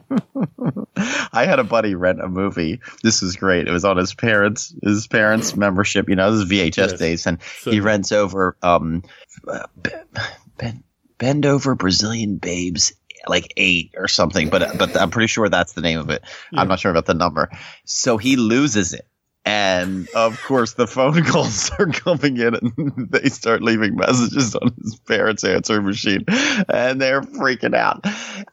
I 1.32 1.44
had 1.46 1.58
a 1.58 1.64
buddy 1.64 1.94
rent 1.94 2.20
a 2.22 2.28
movie. 2.28 2.80
This 3.02 3.22
was 3.22 3.36
great. 3.36 3.68
It 3.68 3.72
was 3.72 3.84
on 3.84 3.96
his 3.96 4.14
parents 4.14 4.74
his 4.82 5.06
parents 5.06 5.56
membership. 5.56 6.08
You 6.08 6.16
know, 6.16 6.30
this 6.34 6.44
is 6.44 6.50
VHS 6.50 6.76
Yes. 6.76 6.92
days, 6.98 7.26
and 7.26 7.38
So- 7.60 7.70
he 7.70 7.80
rents 7.80 8.12
over 8.12 8.56
um, 8.62 9.02
uh, 9.46 9.66
b- 9.80 9.90
bend, 10.58 10.84
bend 11.18 11.46
over 11.46 11.74
Brazilian 11.74 12.36
babes. 12.38 12.92
Like 13.28 13.54
eight 13.56 13.94
or 13.96 14.06
something, 14.06 14.50
but 14.50 14.78
but 14.78 14.96
I'm 14.96 15.10
pretty 15.10 15.26
sure 15.26 15.48
that's 15.48 15.72
the 15.72 15.80
name 15.80 15.98
of 15.98 16.10
it. 16.10 16.22
I'm 16.54 16.68
not 16.68 16.78
sure 16.78 16.92
about 16.92 17.06
the 17.06 17.14
number. 17.14 17.50
So 17.84 18.18
he 18.18 18.36
loses 18.36 18.92
it, 18.92 19.08
and 19.46 20.08
of 20.14 20.42
course 20.42 20.72
the 20.74 20.88
phone 20.88 21.24
calls 21.24 21.70
are 21.78 21.86
coming 21.86 22.36
in, 22.36 22.54
and 22.54 23.10
they 23.10 23.28
start 23.28 23.62
leaving 23.62 23.94
messages 23.94 24.54
on 24.56 24.74
his 24.82 24.98
parents' 25.06 25.44
answering 25.44 25.86
machine, 25.86 26.24
and 26.68 27.00
they're 27.00 27.22
freaking 27.22 27.74
out. 27.74 28.04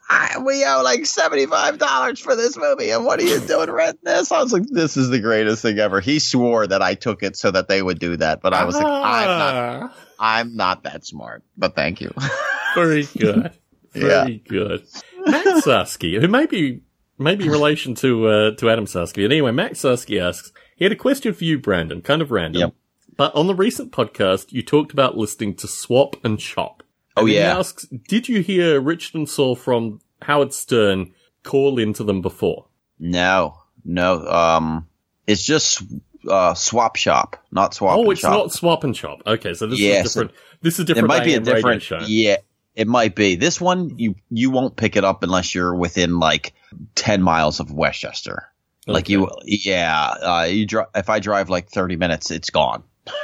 I, 0.08 0.38
we 0.44 0.64
owe 0.64 0.82
like 0.82 1.04
seventy-five 1.04 1.78
dollars 1.78 2.20
for 2.20 2.36
this 2.36 2.56
movie, 2.56 2.90
and 2.90 3.04
what 3.04 3.18
are 3.18 3.24
you 3.24 3.40
doing 3.40 3.70
renting 3.70 4.00
this? 4.04 4.30
I 4.30 4.40
was 4.40 4.52
like, 4.52 4.66
this 4.68 4.96
is 4.96 5.10
the 5.10 5.20
greatest 5.20 5.62
thing 5.62 5.78
ever. 5.80 6.00
He 6.00 6.20
swore 6.20 6.66
that 6.66 6.80
I 6.80 6.94
took 6.94 7.24
it 7.24 7.36
so 7.36 7.50
that 7.50 7.66
they 7.68 7.82
would 7.82 7.98
do 7.98 8.16
that, 8.18 8.40
but 8.40 8.54
I 8.54 8.64
was 8.64 8.76
like, 8.76 8.86
I'm 8.86 9.26
not, 9.26 9.54
Ah, 9.54 9.94
I'm 10.20 10.54
not 10.56 10.84
that 10.84 11.04
smart. 11.04 11.42
But 11.56 11.74
thank 11.74 12.00
you. 12.00 12.14
Very 12.76 13.04
good. 13.04 13.50
Yeah. 13.94 14.00
Very 14.00 14.38
good. 14.48 14.86
Max 15.26 15.66
Susky, 15.66 16.20
who 16.20 16.28
may 16.28 16.46
be, 16.46 16.82
maybe 17.18 17.48
relation 17.48 17.94
to, 17.96 18.26
uh, 18.26 18.50
to 18.56 18.70
Adam 18.70 18.86
Susky. 18.86 19.24
But 19.24 19.32
anyway, 19.32 19.50
Max 19.52 19.80
Susky 19.80 20.20
asks, 20.20 20.52
he 20.76 20.84
had 20.84 20.92
a 20.92 20.96
question 20.96 21.32
for 21.34 21.44
you, 21.44 21.58
Brandon, 21.58 22.02
kind 22.02 22.22
of 22.22 22.30
random. 22.30 22.60
Yep. 22.60 22.74
But 23.16 23.34
on 23.36 23.46
the 23.46 23.54
recent 23.54 23.92
podcast, 23.92 24.52
you 24.52 24.62
talked 24.62 24.92
about 24.92 25.16
listening 25.16 25.54
to 25.56 25.68
Swap 25.68 26.16
and 26.24 26.38
Chop. 26.38 26.82
Oh, 27.16 27.20
And 27.22 27.28
then 27.28 27.34
yeah. 27.36 27.52
He 27.54 27.58
asks, 27.58 27.86
did 28.08 28.28
you 28.28 28.42
hear 28.42 28.80
Richard 28.80 29.14
and 29.14 29.28
Sal 29.28 29.54
from 29.54 30.00
Howard 30.22 30.52
Stern 30.52 31.12
call 31.44 31.78
into 31.78 32.02
them 32.02 32.20
before? 32.22 32.66
No, 32.98 33.58
no. 33.84 34.26
Um, 34.26 34.88
it's 35.28 35.44
just 35.44 35.82
uh, 36.28 36.54
swap 36.54 36.96
shop, 36.96 37.36
not 37.52 37.74
swap. 37.74 37.96
oh, 37.98 38.10
it's 38.10 38.20
shop. 38.22 38.32
not 38.32 38.52
Swap 38.52 38.82
and 38.82 38.94
Chop. 38.94 39.20
Okay, 39.26 39.54
so 39.54 39.66
this 39.68 39.78
is 39.80 40.12
different. 40.12 40.32
This 40.62 40.74
is 40.74 40.80
It 40.80 40.86
different. 40.86 41.08
might 41.08 41.24
be 41.24 41.34
a 41.34 41.40
different. 41.40 41.82
show. 41.82 42.00
Yeah, 42.06 42.36
it 42.74 42.88
might 42.88 43.14
be. 43.14 43.36
This 43.36 43.60
one 43.60 43.98
you 43.98 44.14
you 44.30 44.50
won't 44.50 44.74
pick 44.76 44.96
it 44.96 45.04
up 45.04 45.22
unless 45.22 45.54
you're 45.54 45.74
within 45.74 46.18
like 46.18 46.54
ten 46.94 47.22
miles 47.22 47.60
of 47.60 47.70
Westchester. 47.70 48.48
Like 48.86 49.04
Okay. 49.04 49.12
you, 49.14 49.28
yeah. 49.44 50.14
Uh, 50.22 50.46
you 50.48 50.66
dri- 50.66 50.84
if 50.94 51.08
I 51.08 51.18
drive 51.20 51.48
like 51.50 51.68
thirty 51.70 51.96
minutes, 51.96 52.30
it's 52.30 52.50
gone. 52.50 52.82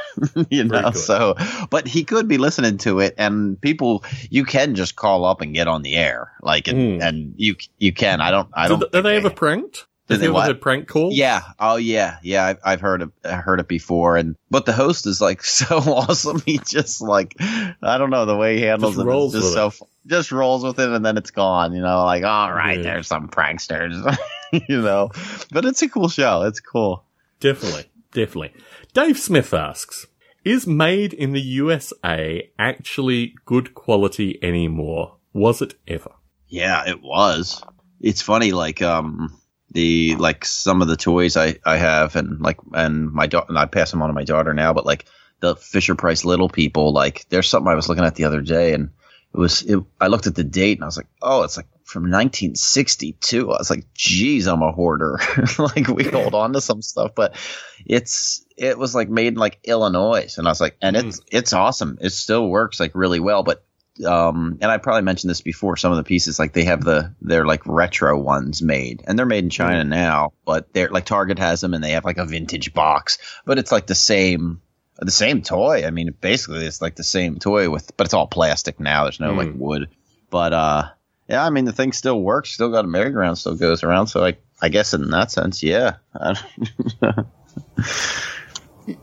you 0.51 0.65
know, 0.65 0.91
so 0.91 1.35
but 1.71 1.87
he 1.89 2.05
could 2.05 2.29
be 2.29 2.37
listening 2.39 2.77
to 2.79 3.01
it, 3.01 3.15
and 3.17 3.59
people, 3.61 4.05
you 4.29 4.45
can 4.45 4.75
just 4.75 4.97
call 4.97 5.25
up 5.25 5.41
and 5.41 5.55
get 5.55 5.69
on 5.69 5.81
the 5.83 5.97
air, 5.97 6.33
like, 6.43 6.69
and, 6.69 7.01
Mm. 7.01 7.03
and 7.09 7.35
you 7.37 7.57
you 7.79 7.93
can. 7.93 8.21
I 8.21 8.31
don't. 8.31 8.49
I 8.53 8.69
Do, 8.69 8.77
don't. 8.79 8.95
are 8.95 9.03
they 9.03 9.17
ever 9.17 9.31
pranked? 9.31 9.87
Do 10.09 10.17
they 10.17 10.27
ever 10.27 10.55
prank 10.55 10.89
calls? 10.89 11.15
Yeah. 11.15 11.41
Oh, 11.61 11.77
yeah. 11.77 12.17
Yeah. 12.25 12.45
I've, 12.45 12.59
I've 12.65 12.81
heard 12.81 13.03
it. 13.03 13.11
I 13.25 13.37
heard 13.37 13.61
it 13.61 13.69
before. 13.69 14.17
And 14.17 14.35
but 14.51 14.67
the 14.67 14.73
host 14.73 15.07
is 15.07 15.21
like 15.21 15.43
so 15.45 15.77
awesome. 15.77 16.43
He 16.45 16.59
just 16.59 17.01
like 17.01 17.37
I 17.41 17.97
don't 17.97 18.11
know 18.11 18.27
the 18.27 18.37
way 18.37 18.57
he 18.57 18.63
handles 18.65 18.97
Just 18.97 19.05
it. 19.05 19.09
rolls 19.09 19.33
just 19.35 19.45
with 19.45 19.55
so 19.55 19.87
just 20.09 20.33
rolls 20.33 20.65
with 20.65 20.81
it, 20.81 20.89
and 20.91 21.05
then 21.07 21.17
it's 21.17 21.31
gone. 21.31 21.73
You 21.73 21.81
know, 21.83 22.05
like 22.05 22.25
all 22.25 22.53
right, 22.53 22.79
Yeah. 22.79 22.83
there's 22.83 23.07
some 23.07 23.29
pranksters. 23.29 24.17
you 24.69 24.83
know, 24.83 25.11
but 25.51 25.65
it's 25.65 25.83
a 25.83 25.89
cool 25.89 26.09
show. 26.09 26.43
It's 26.43 26.61
cool. 26.61 27.05
Definitely, 27.41 27.91
definitely. 28.13 28.53
Dave 28.93 29.19
Smith 29.19 29.55
asks, 29.55 30.07
is 30.45 30.67
made 30.67 31.13
in 31.13 31.33
the 31.33 31.41
USA 31.41 32.51
actually 32.59 33.35
good 33.45 33.75
quality 33.75 34.39
anymore? 34.43 35.17
Was 35.33 35.63
it 35.63 35.75
ever? 35.87 36.13
Yeah, 36.49 36.89
it 36.89 37.03
was. 37.03 37.63
It's 38.01 38.23
funny, 38.23 38.53
like 38.53 38.83
um 38.83 39.37
the 39.71 40.17
like 40.17 40.45
some 40.45 40.83
of 40.83 40.89
the 40.89 40.97
toys 40.97 41.37
I 41.37 41.59
I 41.65 41.77
have, 41.77 42.17
and 42.17 42.41
like 42.41 42.59
and 42.73 43.13
my 43.13 43.27
daughter, 43.27 43.47
and 43.49 43.59
I 43.59 43.67
pass 43.67 43.91
them 43.91 44.03
on 44.03 44.09
to 44.09 44.15
my 44.15 44.25
daughter 44.25 44.53
now, 44.55 44.73
but 44.73 44.87
like 44.87 45.07
the 45.41 45.57
Fisher 45.57 45.95
Price 45.95 46.25
Little 46.25 46.49
people, 46.49 46.93
like 46.93 47.27
there's 47.29 47.49
something 47.49 47.71
I 47.71 47.77
was 47.77 47.89
looking 47.89 48.05
at 48.05 48.15
the 48.15 48.25
other 48.25 48.41
day, 48.41 48.73
and 48.73 48.91
it 49.33 49.39
was 49.39 49.63
it, 49.63 49.79
I 50.01 50.09
looked 50.09 50.27
at 50.27 50.35
the 50.35 50.45
date 50.45 50.79
and 50.79 50.85
I 50.85 50.87
was 50.87 50.97
like, 50.97 51.07
oh, 51.23 51.43
it's 51.43 51.57
like 51.57 51.67
from 51.91 52.05
1962. 52.05 53.51
I 53.51 53.59
was 53.59 53.71
like, 53.71 53.93
geez, 53.95 54.47
I'm 54.47 54.63
a 54.63 54.73
hoarder. 54.73 55.19
like 55.59 55.89
we 55.89 56.05
hold 56.05 56.35
on 56.35 56.53
to 56.53 56.61
some 56.61 56.83
stuff, 56.83 57.13
but 57.15 57.37
it's 57.85 58.45
it 58.57 58.79
was 58.79 58.95
like 58.95 59.09
made 59.09 59.29
in 59.29 59.35
like 59.35 59.59
Illinois, 59.65 60.35
and 60.39 60.47
I 60.47 60.51
was 60.51 60.61
like, 60.61 60.77
and 60.81 60.97
it's 60.97 61.21
it's 61.31 61.53
awesome. 61.53 61.99
It 62.01 62.11
still 62.11 62.49
works 62.49 62.81
like 62.81 62.95
really 62.95 63.21
well, 63.21 63.43
but 63.43 63.65
um, 64.07 64.59
and 64.61 64.71
I 64.71 64.79
probably 64.79 65.03
mentioned 65.03 65.31
this 65.31 65.41
before. 65.41 65.77
Some 65.77 65.93
of 65.93 65.99
the 65.99 66.05
pieces, 66.05 66.39
like 66.39 66.53
they 66.53 66.65
have 66.65 66.85
the 66.85 67.15
they're 67.21 67.47
like 67.47 67.67
retro 67.67 68.19
ones 68.19 68.63
made, 68.63 69.03
and 69.07 69.19
they're 69.19 69.27
made 69.27 69.45
in 69.45 69.51
China 69.51 69.85
now. 69.85 70.33
But 70.45 70.73
they're 70.73 70.91
like 70.91 71.05
Target 71.05 71.39
has 71.39 71.61
them, 71.61 71.75
and 71.75 71.83
they 71.83 71.93
have 71.93 72.05
like 72.05 72.19
a 72.19 72.27
vintage 72.27 72.73
box. 72.73 73.19
But 73.45 73.59
it's 73.59 73.73
like 73.73 73.87
the 73.87 73.95
same 73.95 74.63
the 74.99 75.11
same 75.11 75.43
toy. 75.43 75.85
I 75.87 75.91
mean, 75.91 76.15
basically 76.21 76.67
it's 76.67 76.83
like 76.83 76.97
the 76.97 77.05
same 77.05 77.39
toy 77.39 77.71
with, 77.71 77.97
but 77.97 78.07
it's 78.07 78.15
all 78.15 78.27
plastic 78.27 78.81
now. 78.81 79.05
There's 79.05 79.21
no 79.21 79.33
like 79.33 79.53
wood. 79.55 79.89
But 80.31 80.53
uh, 80.53 80.89
yeah, 81.31 81.45
I 81.45 81.51
mean 81.51 81.65
the 81.65 81.73
thing 81.73 81.93
still 81.93 82.21
works. 82.21 82.51
Still 82.51 82.71
got 82.71 82.85
a 82.85 82.89
merry-go-round, 82.89 83.39
still 83.39 83.55
goes 83.55 83.83
around. 83.83 84.09
So 84.09 84.25
I 84.25 84.37
I 84.61 84.69
guess 84.69 84.93
in 84.93 85.09
that 85.11 85.31
sense, 85.31 85.63
yeah. 85.63 85.97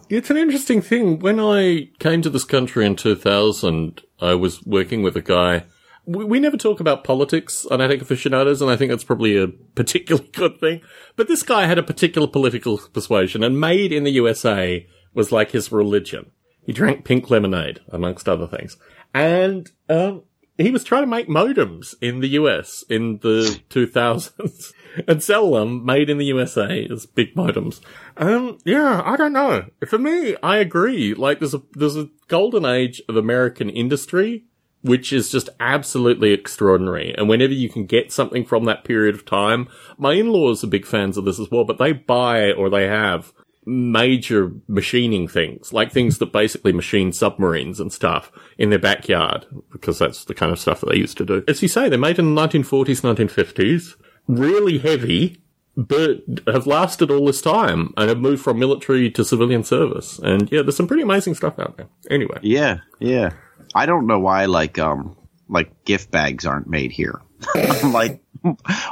It's 0.09 0.29
an 0.29 0.37
interesting 0.37 0.81
thing. 0.81 1.19
When 1.19 1.39
I 1.39 1.89
came 1.99 2.21
to 2.21 2.29
this 2.29 2.43
country 2.43 2.85
in 2.85 2.95
2000, 2.95 4.01
I 4.19 4.33
was 4.33 4.65
working 4.65 5.03
with 5.03 5.15
a 5.15 5.21
guy. 5.21 5.63
We, 6.05 6.39
never 6.39 6.57
talk 6.57 6.79
about 6.79 7.03
politics 7.03 7.65
on 7.65 7.81
Attic 7.81 8.01
Aficionados, 8.01 8.61
and 8.61 8.71
I 8.71 8.77
think 8.77 8.91
that's 8.91 9.03
probably 9.03 9.37
a 9.37 9.47
particularly 9.47 10.29
good 10.33 10.59
thing. 10.59 10.81
But 11.15 11.27
this 11.27 11.43
guy 11.43 11.65
had 11.65 11.77
a 11.77 11.83
particular 11.83 12.27
political 12.27 12.77
persuasion, 12.77 13.43
and 13.43 13.59
made 13.59 13.91
in 13.91 14.03
the 14.03 14.11
USA 14.11 14.87
was 15.13 15.31
like 15.31 15.51
his 15.51 15.71
religion. 15.71 16.31
He 16.65 16.73
drank 16.73 17.05
pink 17.05 17.29
lemonade, 17.29 17.81
amongst 17.89 18.29
other 18.29 18.47
things. 18.47 18.77
And, 19.13 19.69
um, 19.89 20.23
he 20.57 20.71
was 20.71 20.83
trying 20.83 21.03
to 21.03 21.07
make 21.07 21.27
modems 21.27 21.93
in 22.01 22.19
the 22.19 22.29
US 22.29 22.83
in 22.89 23.19
the 23.19 23.61
2000s 23.69 24.73
and 25.07 25.21
sell 25.23 25.51
them 25.51 25.85
made 25.85 26.09
in 26.09 26.17
the 26.17 26.25
USA 26.25 26.87
as 26.91 27.05
big 27.05 27.35
modems. 27.35 27.79
Um, 28.17 28.57
yeah, 28.65 29.01
I 29.05 29.15
don't 29.15 29.33
know. 29.33 29.65
For 29.87 29.97
me, 29.97 30.35
I 30.41 30.57
agree. 30.57 31.13
Like 31.13 31.39
there's 31.39 31.53
a, 31.53 31.61
there's 31.73 31.95
a 31.95 32.09
golden 32.27 32.65
age 32.65 33.01
of 33.07 33.15
American 33.15 33.69
industry 33.69 34.45
which 34.81 35.11
is 35.11 35.31
just 35.31 35.49
absolutely 35.59 36.31
extraordinary. 36.31 37.13
And 37.17 37.27
whenever 37.27 37.53
you 37.53 37.67
can 37.67 37.85
get 37.85 38.11
something 38.11 38.45
from 38.45 38.65
that 38.65 38.83
period 38.83 39.15
of 39.15 39.25
time, 39.25 39.67
my 39.97 40.13
in-laws 40.13 40.63
are 40.63 40.67
big 40.67 40.85
fans 40.85 41.17
of 41.17 41.25
this 41.25 41.39
as 41.39 41.49
well, 41.51 41.65
but 41.65 41.77
they 41.77 41.91
buy 41.91 42.51
or 42.51 42.69
they 42.69 42.87
have 42.87 43.33
major 43.67 44.53
machining 44.69 45.27
things, 45.27 45.73
like 45.73 45.91
things 45.91 46.19
that 46.19 46.31
basically 46.31 46.71
machine 46.71 47.11
submarines 47.11 47.81
and 47.81 47.91
stuff 47.91 48.31
in 48.57 48.69
their 48.69 48.79
backyard, 48.79 49.45
because 49.71 49.99
that's 49.99 50.23
the 50.25 50.33
kind 50.33 50.53
of 50.53 50.59
stuff 50.59 50.79
that 50.79 50.89
they 50.89 50.95
used 50.95 51.17
to 51.17 51.25
do. 51.25 51.43
As 51.47 51.61
you 51.61 51.67
say, 51.67 51.89
they're 51.89 51.99
made 51.99 52.17
in 52.17 52.33
the 52.33 52.41
1940s, 52.41 53.01
1950s, 53.01 53.95
really 54.27 54.77
heavy, 54.77 55.41
but 55.75 56.23
have 56.47 56.65
lasted 56.65 57.11
all 57.11 57.25
this 57.25 57.41
time 57.41 57.93
and 57.97 58.07
have 58.07 58.19
moved 58.19 58.41
from 58.41 58.57
military 58.57 59.11
to 59.11 59.25
civilian 59.25 59.65
service. 59.65 60.17
And 60.19 60.49
yeah, 60.49 60.61
there's 60.61 60.77
some 60.77 60.87
pretty 60.87 61.03
amazing 61.03 61.35
stuff 61.35 61.59
out 61.59 61.75
there. 61.75 61.87
Anyway. 62.09 62.39
Yeah, 62.41 62.79
yeah. 62.99 63.33
I 63.75 63.85
don't 63.85 64.07
know 64.07 64.19
why 64.19 64.45
like 64.45 64.79
um 64.79 65.17
like 65.49 65.83
gift 65.83 66.09
bags 66.09 66.45
aren't 66.45 66.67
made 66.67 66.91
here. 66.93 67.21
I'm 67.55 67.93
like, 67.93 68.21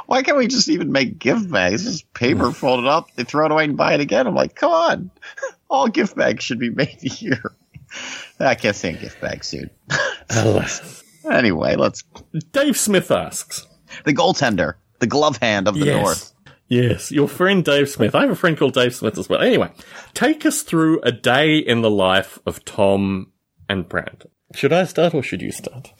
why 0.06 0.22
can't 0.22 0.36
we 0.36 0.46
just 0.46 0.68
even 0.68 0.92
make 0.92 1.18
gift 1.18 1.50
bags? 1.50 1.84
Just 1.84 2.12
paper 2.14 2.52
folded 2.52 2.86
up, 2.86 3.14
they 3.14 3.24
throw 3.24 3.46
it 3.46 3.52
away 3.52 3.64
and 3.64 3.76
buy 3.76 3.94
it 3.94 4.00
again. 4.00 4.26
I'm 4.26 4.34
like, 4.34 4.54
come 4.54 4.72
on, 4.72 5.10
all 5.70 5.88
gift 5.88 6.16
bags 6.16 6.44
should 6.44 6.58
be 6.58 6.70
made 6.70 6.88
here. 7.00 7.52
I 8.38 8.54
can't 8.54 8.76
stand 8.76 9.00
gift 9.00 9.20
bags, 9.20 9.50
dude. 9.50 9.70
anyway, 11.30 11.76
let's. 11.76 12.02
Dave 12.52 12.76
Smith 12.76 13.10
asks 13.10 13.66
the 14.04 14.12
goaltender, 14.12 14.74
the 14.98 15.06
glove 15.06 15.38
hand 15.38 15.68
of 15.68 15.74
the 15.74 15.86
yes. 15.86 16.02
North. 16.02 16.32
Yes, 16.68 17.12
your 17.12 17.28
friend 17.28 17.64
Dave 17.64 17.88
Smith. 17.88 18.14
I 18.14 18.22
have 18.22 18.30
a 18.30 18.36
friend 18.36 18.58
called 18.58 18.74
Dave 18.74 18.94
Smith 18.94 19.16
as 19.18 19.28
well. 19.28 19.40
Anyway, 19.40 19.70
take 20.14 20.44
us 20.44 20.62
through 20.62 21.00
a 21.02 21.12
day 21.12 21.58
in 21.58 21.80
the 21.80 21.90
life 21.90 22.40
of 22.44 22.64
Tom 22.64 23.32
and 23.68 23.88
Brandon. 23.88 24.30
Should 24.54 24.72
I 24.72 24.84
start 24.84 25.14
or 25.14 25.22
should 25.22 25.42
you 25.42 25.52
start? 25.52 25.92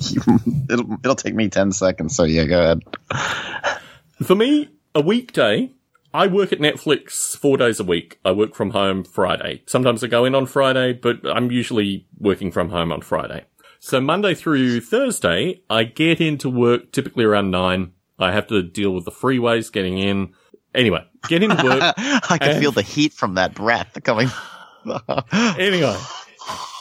it'll, 0.70 0.94
it'll 1.04 1.16
take 1.16 1.34
me 1.34 1.48
10 1.48 1.72
seconds, 1.72 2.16
so 2.16 2.24
yeah, 2.24 2.44
go 2.44 2.62
ahead. 2.62 2.82
For 4.22 4.34
me, 4.34 4.68
a 4.94 5.00
weekday, 5.00 5.72
I 6.14 6.26
work 6.26 6.52
at 6.52 6.58
Netflix 6.58 7.36
four 7.36 7.58
days 7.58 7.78
a 7.78 7.84
week. 7.84 8.18
I 8.24 8.32
work 8.32 8.54
from 8.54 8.70
home 8.70 9.04
Friday. 9.04 9.62
Sometimes 9.66 10.02
I 10.02 10.06
go 10.06 10.24
in 10.24 10.34
on 10.34 10.46
Friday, 10.46 10.94
but 10.94 11.18
I'm 11.24 11.50
usually 11.50 12.06
working 12.18 12.50
from 12.50 12.70
home 12.70 12.90
on 12.90 13.02
Friday. 13.02 13.44
So 13.80 14.00
Monday 14.00 14.34
through 14.34 14.80
Thursday, 14.80 15.60
I 15.68 15.84
get 15.84 16.20
into 16.20 16.48
work 16.48 16.92
typically 16.92 17.24
around 17.24 17.50
nine. 17.50 17.92
I 18.18 18.32
have 18.32 18.46
to 18.46 18.62
deal 18.62 18.92
with 18.92 19.04
the 19.04 19.10
freeways 19.10 19.70
getting 19.70 19.98
in. 19.98 20.32
Anyway, 20.74 21.04
get 21.28 21.42
into 21.42 21.62
work. 21.62 21.94
I 21.98 22.38
can 22.40 22.60
feel 22.60 22.72
the 22.72 22.82
heat 22.82 23.12
from 23.12 23.34
that 23.34 23.54
breath 23.54 23.98
coming. 24.02 24.28
anyway, 25.32 25.98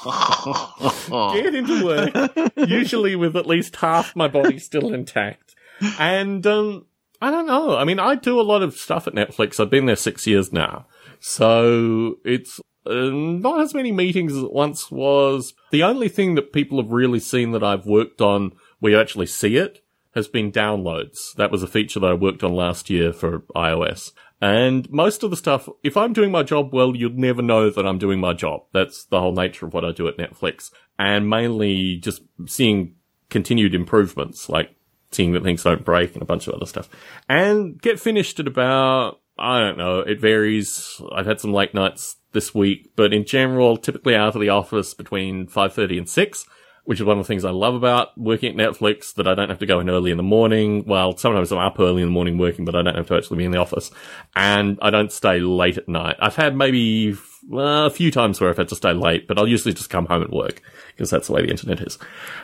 get 1.34 1.56
into 1.56 1.86
work, 1.86 2.68
usually 2.68 3.16
with 3.16 3.36
at 3.36 3.48
least 3.48 3.76
half 3.78 4.16
my 4.16 4.28
body 4.28 4.60
still 4.60 4.94
intact. 4.94 5.56
And, 6.00 6.46
um, 6.46 6.86
I 7.22 7.32
don't 7.32 7.48
know. 7.48 7.78
I 7.78 7.86
mean, 7.86 8.00
I 8.00 8.16
do 8.16 8.40
a 8.40 8.44
lot 8.44 8.62
of 8.62 8.76
stuff 8.76 9.08
at 9.08 9.14
Netflix. 9.14 9.60
I've 9.60 9.70
been 9.70 9.86
there 9.86 9.96
six 9.96 10.28
years 10.28 10.52
now. 10.52 10.86
So 11.20 12.18
it's 12.24 12.60
uh, 12.86 13.10
not 13.12 13.62
as 13.62 13.74
many 13.74 13.92
meetings 13.92 14.34
as 14.34 14.44
it 14.44 14.54
once 14.54 14.92
was. 14.92 15.54
The 15.72 15.84
only 15.84 16.10
thing 16.10 16.36
that 16.36 16.54
people 16.54 16.82
have 16.82 16.92
really 16.92 17.20
seen 17.20 17.52
that 17.52 17.64
I've 17.64 17.86
worked 17.86 18.22
on 18.22 18.52
where 18.80 18.94
you 18.94 19.00
actually 19.00 19.26
see 19.28 19.58
it 19.58 19.84
has 20.14 20.28
been 20.28 20.52
downloads. 20.52 21.34
That 21.36 21.52
was 21.52 21.64
a 21.64 21.68
feature 21.68 22.00
that 22.00 22.12
I 22.12 22.14
worked 22.14 22.44
on 22.44 22.54
last 22.54 22.90
year 22.90 23.12
for 23.12 23.40
iOS. 23.56 24.12
And 24.42 24.90
most 24.92 25.24
of 25.24 25.32
the 25.32 25.38
stuff, 25.38 25.70
if 25.84 25.96
I'm 25.96 26.14
doing 26.14 26.32
my 26.32 26.44
job 26.44 26.74
well, 26.74 26.96
you'd 26.96 27.18
never 27.18 27.42
know 27.42 27.70
that 27.70 27.86
I'm 27.86 27.98
doing 27.98 28.20
my 28.20 28.34
job. 28.34 28.64
That's 28.74 29.06
the 29.06 29.20
whole 29.20 29.34
nature 29.34 29.66
of 29.66 29.74
what 29.74 29.86
I 29.86 29.92
do 29.92 30.08
at 30.08 30.18
Netflix. 30.18 30.72
And 31.00 31.30
mainly 31.30 31.98
just 31.98 32.22
seeing 32.46 32.96
continued 33.30 33.74
improvements, 33.74 34.50
like 34.50 34.76
seeing 35.12 35.32
that 35.34 35.44
things 35.44 35.64
don't 35.64 35.86
break 35.86 36.14
and 36.14 36.22
a 36.22 36.26
bunch 36.26 36.48
of 36.48 36.54
other 36.54 36.66
stuff. 36.66 36.90
And 37.30 37.82
get 37.82 38.00
finished 38.00 38.40
at 38.40 38.48
about, 38.48 39.22
I 39.40 39.60
don't 39.60 39.78
know, 39.78 40.00
it 40.00 40.20
varies. 40.20 41.02
I've 41.14 41.26
had 41.26 41.40
some 41.40 41.54
late 41.54 41.74
nights 41.74 42.18
this 42.34 42.54
week, 42.54 42.92
but 42.96 43.14
in 43.14 43.26
general, 43.26 43.78
typically 43.78 44.16
out 44.16 44.36
of 44.36 44.42
the 44.42 44.50
office 44.50 44.94
between 44.94 45.48
5.30 45.48 45.98
and 46.00 46.10
6 46.10 46.46
which 46.86 47.00
is 47.00 47.06
one 47.06 47.18
of 47.20 47.24
the 47.24 47.28
things 47.28 47.44
I 47.44 47.52
love 47.52 47.76
about 47.76 48.18
working 48.18 48.50
at 48.50 48.56
Netflix, 48.56 49.14
that 49.16 49.28
I 49.28 49.36
don't 49.36 49.50
have 49.50 49.60
to 49.60 49.66
go 49.66 49.80
in 49.80 49.90
early 49.90 50.12
in 50.12 50.18
the 50.18 50.24
morning. 50.24 50.86
Well, 50.86 51.18
sometimes 51.18 51.52
I'm 51.52 51.60
up 51.60 51.80
early 51.80 52.02
in 52.02 52.08
the 52.08 52.14
morning 52.14 52.38
working, 52.38 52.64
but 52.64 52.76
I 52.76 52.82
don't 52.82 52.96
have 52.96 53.08
to 53.08 53.16
actually 53.16 53.38
be 53.38 53.46
in 53.46 53.52
the 53.52 53.60
office. 53.60 53.92
And 54.36 54.80
I 54.82 54.90
don't 54.92 55.12
stay 55.12 55.40
late 55.40 55.78
at 55.78 55.90
night. 55.90 56.16
I've 56.20 56.36
had 56.36 56.56
maybe 56.56 57.16
a 57.52 57.90
few 57.90 58.12
times 58.12 58.40
where 58.40 58.50
I've 58.50 58.58
had 58.58 58.70
to 58.70 58.76
stay 58.76 58.94
late, 58.94 59.28
but 59.28 59.38
I'll 59.38 59.48
usually 59.48 59.74
just 59.74 59.90
come 59.90 60.06
home 60.06 60.22
and 60.22 60.32
work, 60.32 60.62
because 60.90 61.10
that's 61.10 61.28
the 61.28 61.34
way 61.34 61.42
the 61.42 61.52
internet 61.52 61.82
is. 61.82 61.98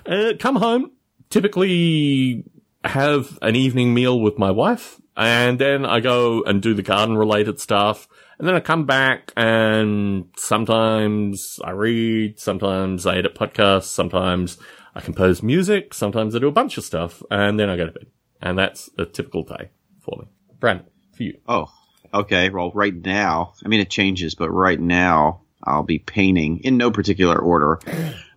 Uh, 0.06 0.34
come 0.40 0.58
home, 0.58 0.92
typically 1.30 2.44
have 2.84 3.38
an 3.42 3.56
evening 3.56 3.94
meal 3.94 4.20
with 4.20 4.38
my 4.38 4.50
wife, 4.52 5.00
and 5.16 5.60
then 5.60 5.86
I 5.86 6.00
go 6.00 6.44
and 6.44 6.62
do 6.62 6.74
the 6.74 6.82
garden 6.82 7.18
related 7.18 7.60
stuff. 7.60 8.08
And 8.42 8.48
then 8.48 8.56
I 8.56 8.60
come 8.60 8.88
back 8.88 9.32
and 9.38 10.26
sometimes 10.36 11.60
I 11.64 11.70
read, 11.70 12.40
sometimes 12.40 13.06
I 13.06 13.18
edit 13.18 13.36
podcasts, 13.36 13.84
sometimes 13.84 14.58
I 14.96 15.02
compose 15.02 15.44
music, 15.44 15.94
sometimes 15.94 16.36
I 16.36 16.40
do 16.40 16.48
a 16.48 16.52
bunch 16.52 16.76
of 16.80 16.84
stuff, 16.84 17.22
and 17.30 17.60
then 17.60 17.70
I 17.70 17.78
go 17.78 17.86
to 17.86 17.92
bed. 17.92 18.08
And 18.42 18.58
that's 18.58 18.90
a 18.98 19.06
typical 19.06 19.44
day 19.44 19.70
for 20.00 20.18
me. 20.18 20.26
Brandon, 20.60 20.88
for 21.16 21.22
you. 21.22 21.38
Oh, 21.48 21.68
okay. 22.16 22.50
Well, 22.50 22.72
right 22.74 22.96
now, 22.96 23.54
I 23.64 23.68
mean, 23.68 23.80
it 23.80 23.92
changes, 23.92 24.34
but 24.34 24.50
right 24.50 24.80
now, 24.80 25.42
I'll 25.64 25.84
be 25.84 26.00
painting 26.00 26.60
in 26.64 26.78
no 26.78 26.92
particular 26.92 27.38
order. 27.38 27.80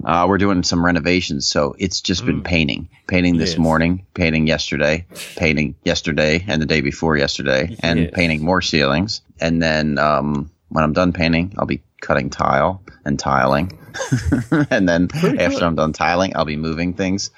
Uh, 0.04 0.26
we're 0.28 0.38
doing 0.38 0.62
some 0.62 0.84
renovations, 0.84 1.46
so 1.46 1.74
it's 1.78 2.00
just 2.00 2.26
been 2.26 2.42
painting. 2.42 2.88
Painting 3.06 3.38
this 3.38 3.50
Yes. 3.50 3.58
morning, 3.58 4.06
painting 4.14 4.46
yesterday, 4.46 5.06
painting 5.36 5.74
yesterday 5.84 6.44
and 6.46 6.60
the 6.60 6.66
day 6.66 6.80
before 6.80 7.16
yesterday, 7.16 7.74
and 7.80 8.00
Yes. 8.00 8.10
painting 8.12 8.44
more 8.44 8.60
ceilings. 8.60 9.22
And 9.40 9.62
then 9.62 9.98
um, 9.98 10.50
when 10.68 10.84
I'm 10.84 10.92
done 10.92 11.12
painting, 11.12 11.54
I'll 11.58 11.66
be 11.66 11.82
cutting 12.00 12.28
tile 12.30 12.82
and 13.04 13.18
tiling. 13.18 13.78
and 14.70 14.88
then 14.88 15.08
after 15.38 15.64
I'm 15.64 15.76
done 15.76 15.92
tiling, 15.92 16.36
I'll 16.36 16.44
be 16.44 16.56
moving 16.56 16.94
things. 16.94 17.30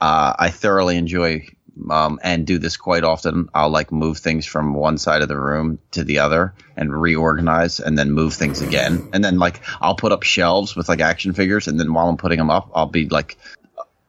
Uh, 0.00 0.34
I 0.38 0.50
thoroughly 0.50 0.96
enjoy 0.96 1.46
um, 1.90 2.20
and 2.22 2.46
do 2.46 2.58
this 2.58 2.76
quite 2.76 3.04
often. 3.04 3.48
I'll 3.54 3.70
like 3.70 3.90
move 3.92 4.18
things 4.18 4.46
from 4.46 4.74
one 4.74 4.98
side 4.98 5.22
of 5.22 5.28
the 5.28 5.38
room 5.38 5.78
to 5.92 6.04
the 6.04 6.20
other 6.20 6.54
and 6.76 6.92
reorganize 6.94 7.80
and 7.80 7.98
then 7.98 8.12
move 8.12 8.34
things 8.34 8.60
again. 8.60 9.04
And 9.12 9.24
then 9.24 9.38
like 9.38 9.60
I'll 9.80 9.96
put 9.96 10.12
up 10.12 10.22
shelves 10.22 10.76
with 10.76 10.88
like 10.88 11.00
action 11.00 11.32
figures 11.32 11.68
and 11.68 11.78
then 11.78 11.92
while 11.92 12.08
I'm 12.08 12.16
putting 12.16 12.38
them 12.38 12.50
up, 12.50 12.70
I'll 12.74 12.86
be 12.86 13.08
like, 13.08 13.36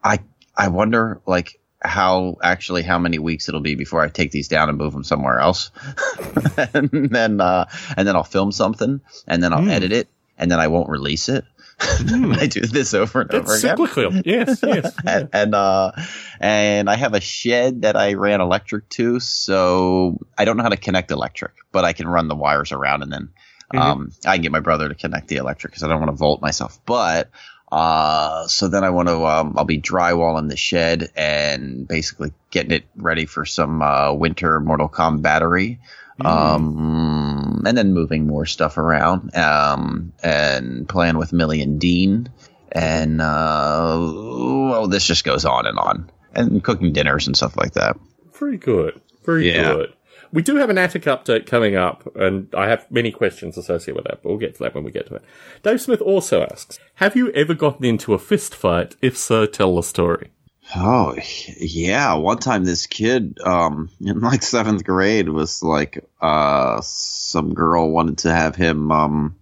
I, 0.02 0.18
I 0.56 0.68
wonder 0.68 1.20
like 1.26 1.58
how 1.80 2.36
actually 2.42 2.82
how 2.82 2.98
many 2.98 3.18
weeks 3.18 3.48
it'll 3.48 3.60
be 3.60 3.74
before 3.74 4.00
I 4.00 4.08
take 4.08 4.30
these 4.30 4.48
down 4.48 4.68
and 4.68 4.78
move 4.78 4.92
them 4.92 5.04
somewhere 5.04 5.38
else. 5.38 5.70
and 6.56 6.90
then, 7.10 7.40
uh, 7.40 7.66
and 7.96 8.06
then 8.06 8.16
I'll 8.16 8.24
film 8.24 8.52
something 8.52 9.00
and 9.26 9.42
then 9.42 9.52
I'll 9.52 9.62
Hmm. 9.62 9.68
edit 9.70 9.92
it 9.92 10.08
and 10.38 10.50
then 10.50 10.58
I 10.60 10.68
won't 10.68 10.88
release 10.88 11.28
it. 11.28 11.44
I 11.80 12.46
do 12.46 12.60
this 12.60 12.94
over 12.94 13.22
and 13.22 13.34
over 13.34 13.48
That's 13.48 13.64
again 13.64 13.76
cyclical. 13.76 14.14
Yes, 14.24 14.60
yes. 14.66 14.94
and, 15.04 15.28
and 15.32 15.54
uh 15.54 15.92
and 16.40 16.88
I 16.88 16.96
have 16.96 17.14
a 17.14 17.20
shed 17.20 17.82
that 17.82 17.96
I 17.96 18.14
ran 18.14 18.40
electric 18.40 18.88
to, 18.90 19.20
so 19.20 20.18
I 20.38 20.44
don't 20.44 20.56
know 20.56 20.62
how 20.62 20.68
to 20.68 20.76
connect 20.76 21.10
electric, 21.10 21.52
but 21.72 21.84
I 21.84 21.92
can 21.92 22.06
run 22.06 22.28
the 22.28 22.36
wires 22.36 22.72
around 22.72 23.02
and 23.02 23.12
then 23.12 23.28
um 23.74 24.12
I 24.24 24.36
can 24.36 24.42
get 24.42 24.52
my 24.52 24.60
brother 24.60 24.88
to 24.88 24.94
connect 24.94 25.28
the 25.28 25.36
electric 25.36 25.72
because 25.72 25.82
I 25.82 25.88
don't 25.88 26.00
want 26.00 26.12
to 26.12 26.16
volt 26.16 26.40
myself. 26.40 26.78
But 26.86 27.30
uh 27.72 28.46
so 28.46 28.68
then 28.68 28.84
I 28.84 28.90
want 28.90 29.08
to 29.08 29.26
um 29.26 29.54
I'll 29.56 29.64
be 29.64 29.80
drywalling 29.80 30.48
the 30.48 30.56
shed 30.56 31.10
and 31.16 31.88
basically 31.88 32.32
getting 32.50 32.70
it 32.70 32.84
ready 32.94 33.26
for 33.26 33.44
some 33.44 33.82
uh 33.82 34.12
winter 34.12 34.60
Mortal 34.60 34.88
Kombat 34.88 35.22
battery. 35.22 35.80
Um, 36.20 37.62
and 37.66 37.76
then 37.76 37.92
moving 37.92 38.26
more 38.26 38.46
stuff 38.46 38.78
around, 38.78 39.34
um, 39.36 40.12
and 40.22 40.88
playing 40.88 41.18
with 41.18 41.32
Millie 41.32 41.60
and 41.62 41.80
Dean, 41.80 42.30
and 42.72 43.20
uh, 43.20 43.96
well, 43.98 44.86
this 44.86 45.06
just 45.06 45.24
goes 45.24 45.44
on 45.44 45.66
and 45.66 45.78
on, 45.78 46.10
and 46.34 46.62
cooking 46.62 46.92
dinners 46.92 47.26
and 47.26 47.36
stuff 47.36 47.56
like 47.56 47.72
that. 47.72 47.96
Very 48.38 48.56
good. 48.56 49.00
Very 49.24 49.50
Yeah. 49.52 49.72
good. 49.74 49.92
We 50.32 50.42
do 50.42 50.56
have 50.56 50.68
an 50.68 50.78
attic 50.78 51.04
update 51.04 51.46
coming 51.46 51.76
up, 51.76 52.14
and 52.16 52.48
I 52.56 52.68
have 52.68 52.90
many 52.90 53.12
questions 53.12 53.56
associated 53.56 53.94
with 53.94 54.04
that, 54.06 54.20
but 54.22 54.28
we'll 54.28 54.38
get 54.38 54.54
to 54.56 54.64
that 54.64 54.74
when 54.74 54.82
we 54.82 54.90
get 54.90 55.06
to 55.06 55.14
it. 55.14 55.22
Dave 55.62 55.80
Smith 55.80 56.00
also 56.00 56.42
asks, 56.42 56.78
have 56.96 57.14
you 57.14 57.30
ever 57.32 57.54
gotten 57.54 57.84
into 57.84 58.14
a 58.14 58.18
fist 58.18 58.52
fight? 58.52 58.96
If 59.00 59.16
so, 59.16 59.46
tell 59.46 59.76
the 59.76 59.82
story. 59.84 60.30
Oh 60.74 61.14
yeah, 61.58 62.14
one 62.14 62.38
time 62.38 62.64
this 62.64 62.86
kid 62.86 63.38
um 63.44 63.90
in 64.00 64.20
like 64.20 64.42
seventh 64.42 64.84
grade 64.84 65.28
was 65.28 65.62
like 65.62 66.04
uh 66.20 66.80
some 66.80 67.54
girl 67.54 67.90
wanted 67.90 68.18
to 68.18 68.32
have 68.32 68.56
him 68.56 68.90
um 68.90 69.36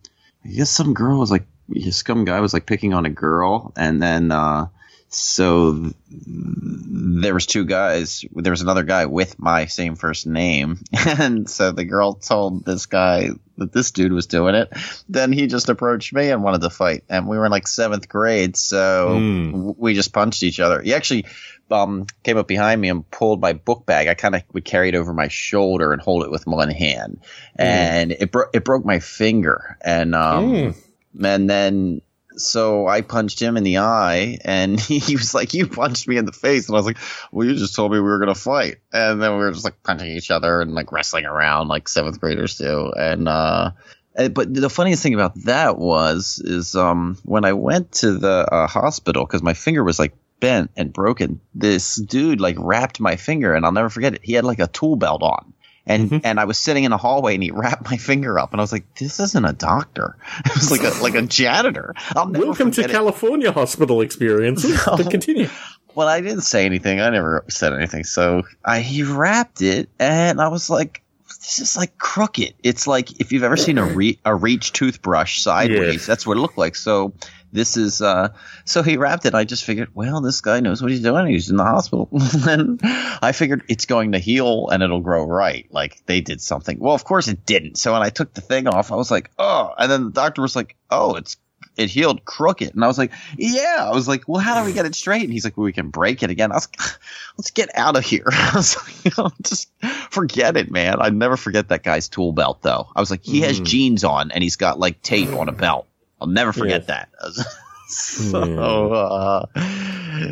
I 0.44 0.48
guess 0.48 0.70
some 0.70 0.94
girl 0.94 1.18
was 1.20 1.30
like 1.30 1.46
some 1.90 2.24
guy 2.24 2.40
was 2.40 2.52
like 2.52 2.66
picking 2.66 2.92
on 2.92 3.06
a 3.06 3.10
girl. 3.10 3.72
And 3.76 4.02
then 4.02 4.32
uh 4.32 4.66
so 5.14 5.74
th- 5.74 5.94
there 6.10 7.34
was 7.34 7.46
two 7.46 7.64
guys. 7.64 8.24
There 8.34 8.50
was 8.52 8.62
another 8.62 8.82
guy 8.82 9.06
with 9.06 9.38
my 9.38 9.66
same 9.66 9.94
first 9.96 10.26
name, 10.26 10.78
and 10.92 11.48
so 11.48 11.72
the 11.72 11.84
girl 11.84 12.14
told 12.14 12.64
this 12.64 12.86
guy 12.86 13.28
that 13.58 13.72
this 13.72 13.90
dude 13.90 14.12
was 14.12 14.26
doing 14.26 14.54
it. 14.54 14.72
Then 15.08 15.32
he 15.32 15.46
just 15.46 15.68
approached 15.68 16.12
me 16.12 16.30
and 16.30 16.42
wanted 16.42 16.62
to 16.62 16.70
fight, 16.70 17.04
and 17.08 17.28
we 17.28 17.36
were 17.38 17.44
in 17.46 17.50
like 17.52 17.68
seventh 17.68 18.08
grade, 18.08 18.56
so 18.56 19.08
Mm. 19.20 19.74
we 19.78 19.94
just 19.94 20.12
punched 20.12 20.42
each 20.42 20.58
other. 20.60 20.80
He 20.82 20.94
actually 20.94 21.26
um, 21.70 22.06
came 22.22 22.36
up 22.36 22.48
behind 22.48 22.80
me 22.80 22.88
and 22.90 23.08
pulled 23.10 23.40
my 23.40 23.52
book 23.54 23.86
bag. 23.86 24.06
I 24.08 24.14
kind 24.14 24.34
of 24.34 24.42
would 24.52 24.64
carry 24.64 24.88
it 24.90 24.94
over 24.94 25.14
my 25.14 25.28
shoulder 25.28 25.92
and 25.92 26.02
hold 26.02 26.24
it 26.24 26.30
with 26.30 26.46
one 26.46 26.70
hand, 26.70 27.20
and 27.56 28.12
it 28.12 28.30
bro- 28.32 28.50
it 28.52 28.64
broke 28.64 28.84
my 28.84 28.98
finger, 28.98 29.76
and 29.82 30.14
um, 30.14 30.52
Mm. 30.52 30.76
and 31.24 31.48
then 31.50 32.00
so 32.36 32.86
I 32.86 33.00
punched 33.00 33.40
him 33.40 33.56
in 33.56 33.64
the 33.64 33.78
eye, 33.78 34.38
and 34.44 34.78
he 34.80 35.16
was 35.16 35.34
like, 35.34 35.54
"You 35.54 35.66
punched 35.66 36.08
me 36.08 36.16
in 36.16 36.24
the 36.24 36.32
face," 36.32 36.68
and 36.68 36.76
I 36.76 36.78
was 36.78 36.86
like, 36.86 36.98
"Well, 37.30 37.46
you 37.46 37.54
just 37.54 37.74
told 37.74 37.92
me 37.92 37.98
we 37.98 38.04
were 38.04 38.18
gonna 38.18 38.34
fight," 38.34 38.76
and 38.92 39.22
then 39.22 39.32
we 39.32 39.38
were 39.38 39.52
just 39.52 39.64
like 39.64 39.82
punching 39.82 40.08
each 40.08 40.30
other 40.30 40.60
and 40.60 40.74
like 40.74 40.92
wrestling 40.92 41.26
around 41.26 41.68
like 41.68 41.88
seventh 41.88 42.20
graders 42.20 42.56
do, 42.56 42.92
and 42.96 43.28
uh. 43.28 43.72
But 44.14 44.52
the 44.52 44.68
funniest 44.68 45.02
thing 45.02 45.14
about 45.14 45.34
that 45.44 45.78
was, 45.78 46.38
is 46.44 46.76
um, 46.76 47.16
when 47.24 47.46
I 47.46 47.54
went 47.54 47.92
to 47.92 48.12
the 48.12 48.46
uh, 48.52 48.66
hospital 48.66 49.24
because 49.24 49.42
my 49.42 49.54
finger 49.54 49.82
was 49.82 49.98
like 49.98 50.12
bent 50.42 50.72
and 50.76 50.92
broken. 50.92 51.40
This 51.54 51.96
dude 51.96 52.40
like 52.40 52.56
wrapped 52.58 53.00
my 53.00 53.16
finger, 53.16 53.54
and 53.54 53.64
I'll 53.64 53.72
never 53.72 53.88
forget 53.88 54.12
it. 54.14 54.20
He 54.22 54.34
had 54.34 54.44
like 54.44 54.58
a 54.58 54.66
tool 54.66 54.96
belt 54.96 55.22
on, 55.22 55.51
and 55.86 56.10
mm-hmm. 56.10 56.18
and 56.24 56.38
I 56.38 56.44
was 56.44 56.58
sitting 56.58 56.84
in 56.84 56.92
a 56.92 56.96
hallway, 56.96 57.34
and 57.34 57.42
he 57.42 57.50
wrapped 57.50 57.90
my 57.90 57.96
finger 57.96 58.38
up, 58.38 58.52
and 58.52 58.60
I 58.60 58.62
was 58.62 58.72
like, 58.72 58.94
"This 58.94 59.18
isn't 59.18 59.44
a 59.44 59.52
doctor. 59.52 60.16
It 60.44 60.54
was 60.54 60.70
like 60.70 60.82
a 60.82 61.02
like 61.02 61.14
a 61.14 61.22
janitor." 61.22 61.94
I'll 62.10 62.30
Welcome 62.30 62.70
to 62.72 62.82
it. 62.82 62.90
California 62.90 63.52
hospital 63.52 64.00
experiences. 64.00 64.80
No. 64.92 64.96
Continue. 65.08 65.48
Well, 65.94 66.08
I 66.08 66.20
didn't 66.20 66.42
say 66.42 66.64
anything. 66.66 67.00
I 67.00 67.10
never 67.10 67.44
said 67.48 67.72
anything. 67.72 68.04
So 68.04 68.42
I, 68.64 68.80
he 68.80 69.02
wrapped 69.02 69.62
it, 69.62 69.88
and 69.98 70.40
I 70.40 70.48
was 70.48 70.70
like, 70.70 71.02
"This 71.26 71.60
is 71.60 71.76
like 71.76 71.98
crooked." 71.98 72.54
It's 72.62 72.86
like 72.86 73.20
if 73.20 73.32
you've 73.32 73.42
ever 73.42 73.56
seen 73.56 73.78
a 73.78 73.84
re- 73.84 74.18
a 74.24 74.34
reach 74.34 74.72
toothbrush 74.72 75.40
sideways. 75.40 75.94
Yes. 75.94 76.06
That's 76.06 76.26
what 76.26 76.36
it 76.36 76.40
looked 76.40 76.58
like. 76.58 76.76
So 76.76 77.12
this 77.52 77.76
is. 77.76 78.00
uh 78.02 78.30
So 78.64 78.82
he 78.82 78.96
wrapped 78.96 79.26
it. 79.26 79.34
I 79.34 79.44
just 79.44 79.64
figured, 79.64 79.90
well, 79.94 80.20
this 80.20 80.40
guy 80.40 80.60
knows 80.60 80.80
what 80.82 80.90
he's 80.90 81.02
doing. 81.02 81.26
He's 81.26 81.50
in 81.50 81.56
the 81.56 81.64
hospital, 81.64 82.08
and 82.48 82.80
I 82.82 83.32
figured 83.32 83.62
it's 83.68 83.84
going 83.86 84.12
to 84.12 84.18
heal 84.18 84.68
and 84.68 84.82
it'll 84.82 85.00
grow 85.00 85.24
right. 85.24 85.66
Like 85.70 86.02
they 86.06 86.20
did 86.20 86.40
something. 86.40 86.78
Well, 86.80 86.94
of 86.94 87.04
course 87.04 87.28
it 87.28 87.44
didn't. 87.46 87.76
So 87.78 87.92
when 87.92 88.02
I 88.02 88.10
took 88.10 88.34
the 88.34 88.40
thing 88.40 88.66
off, 88.66 88.90
I 88.92 88.96
was 88.96 89.10
like, 89.10 89.30
oh, 89.38 89.72
and 89.78 89.90
then 89.90 90.04
the 90.04 90.10
doctor 90.10 90.42
was 90.42 90.56
like, 90.56 90.76
oh, 90.90 91.14
it's 91.16 91.36
it 91.74 91.88
healed 91.88 92.22
crooked. 92.26 92.74
And 92.74 92.84
I 92.84 92.86
was 92.86 92.98
like, 92.98 93.12
yeah. 93.38 93.76
I 93.78 93.94
was 93.94 94.06
like, 94.06 94.28
well, 94.28 94.40
how 94.42 94.60
do 94.60 94.66
we 94.66 94.74
get 94.74 94.84
it 94.84 94.94
straight? 94.94 95.22
And 95.22 95.32
he's 95.32 95.44
like, 95.44 95.56
well, 95.56 95.64
we 95.64 95.72
can 95.72 95.88
break 95.88 96.22
it 96.22 96.28
again. 96.30 96.52
I 96.52 96.56
was 96.56 96.68
like, 96.68 96.90
let's 97.38 97.50
get 97.50 97.70
out 97.74 97.96
of 97.96 98.04
here. 98.04 98.26
I 98.30 98.52
was 98.54 98.76
like, 98.76 99.04
you 99.06 99.10
know, 99.16 99.30
just 99.42 99.70
forget 100.10 100.58
it, 100.58 100.70
man. 100.70 101.00
I'd 101.00 101.14
never 101.14 101.38
forget 101.38 101.68
that 101.68 101.82
guy's 101.82 102.08
tool 102.08 102.32
belt, 102.32 102.60
though. 102.60 102.88
I 102.94 103.00
was 103.00 103.10
like, 103.10 103.22
he 103.24 103.40
has 103.42 103.58
Mm. 103.60 103.64
jeans 103.64 104.04
on 104.04 104.32
and 104.32 104.42
he's 104.42 104.56
got 104.56 104.78
like 104.78 105.00
tape 105.00 105.32
on 105.32 105.48
a 105.48 105.52
belt. 105.52 105.86
I'll 106.22 106.28
never 106.28 106.52
forget 106.52 106.86
that. 106.86 107.08
so, 107.88 108.92
uh, 108.92 109.46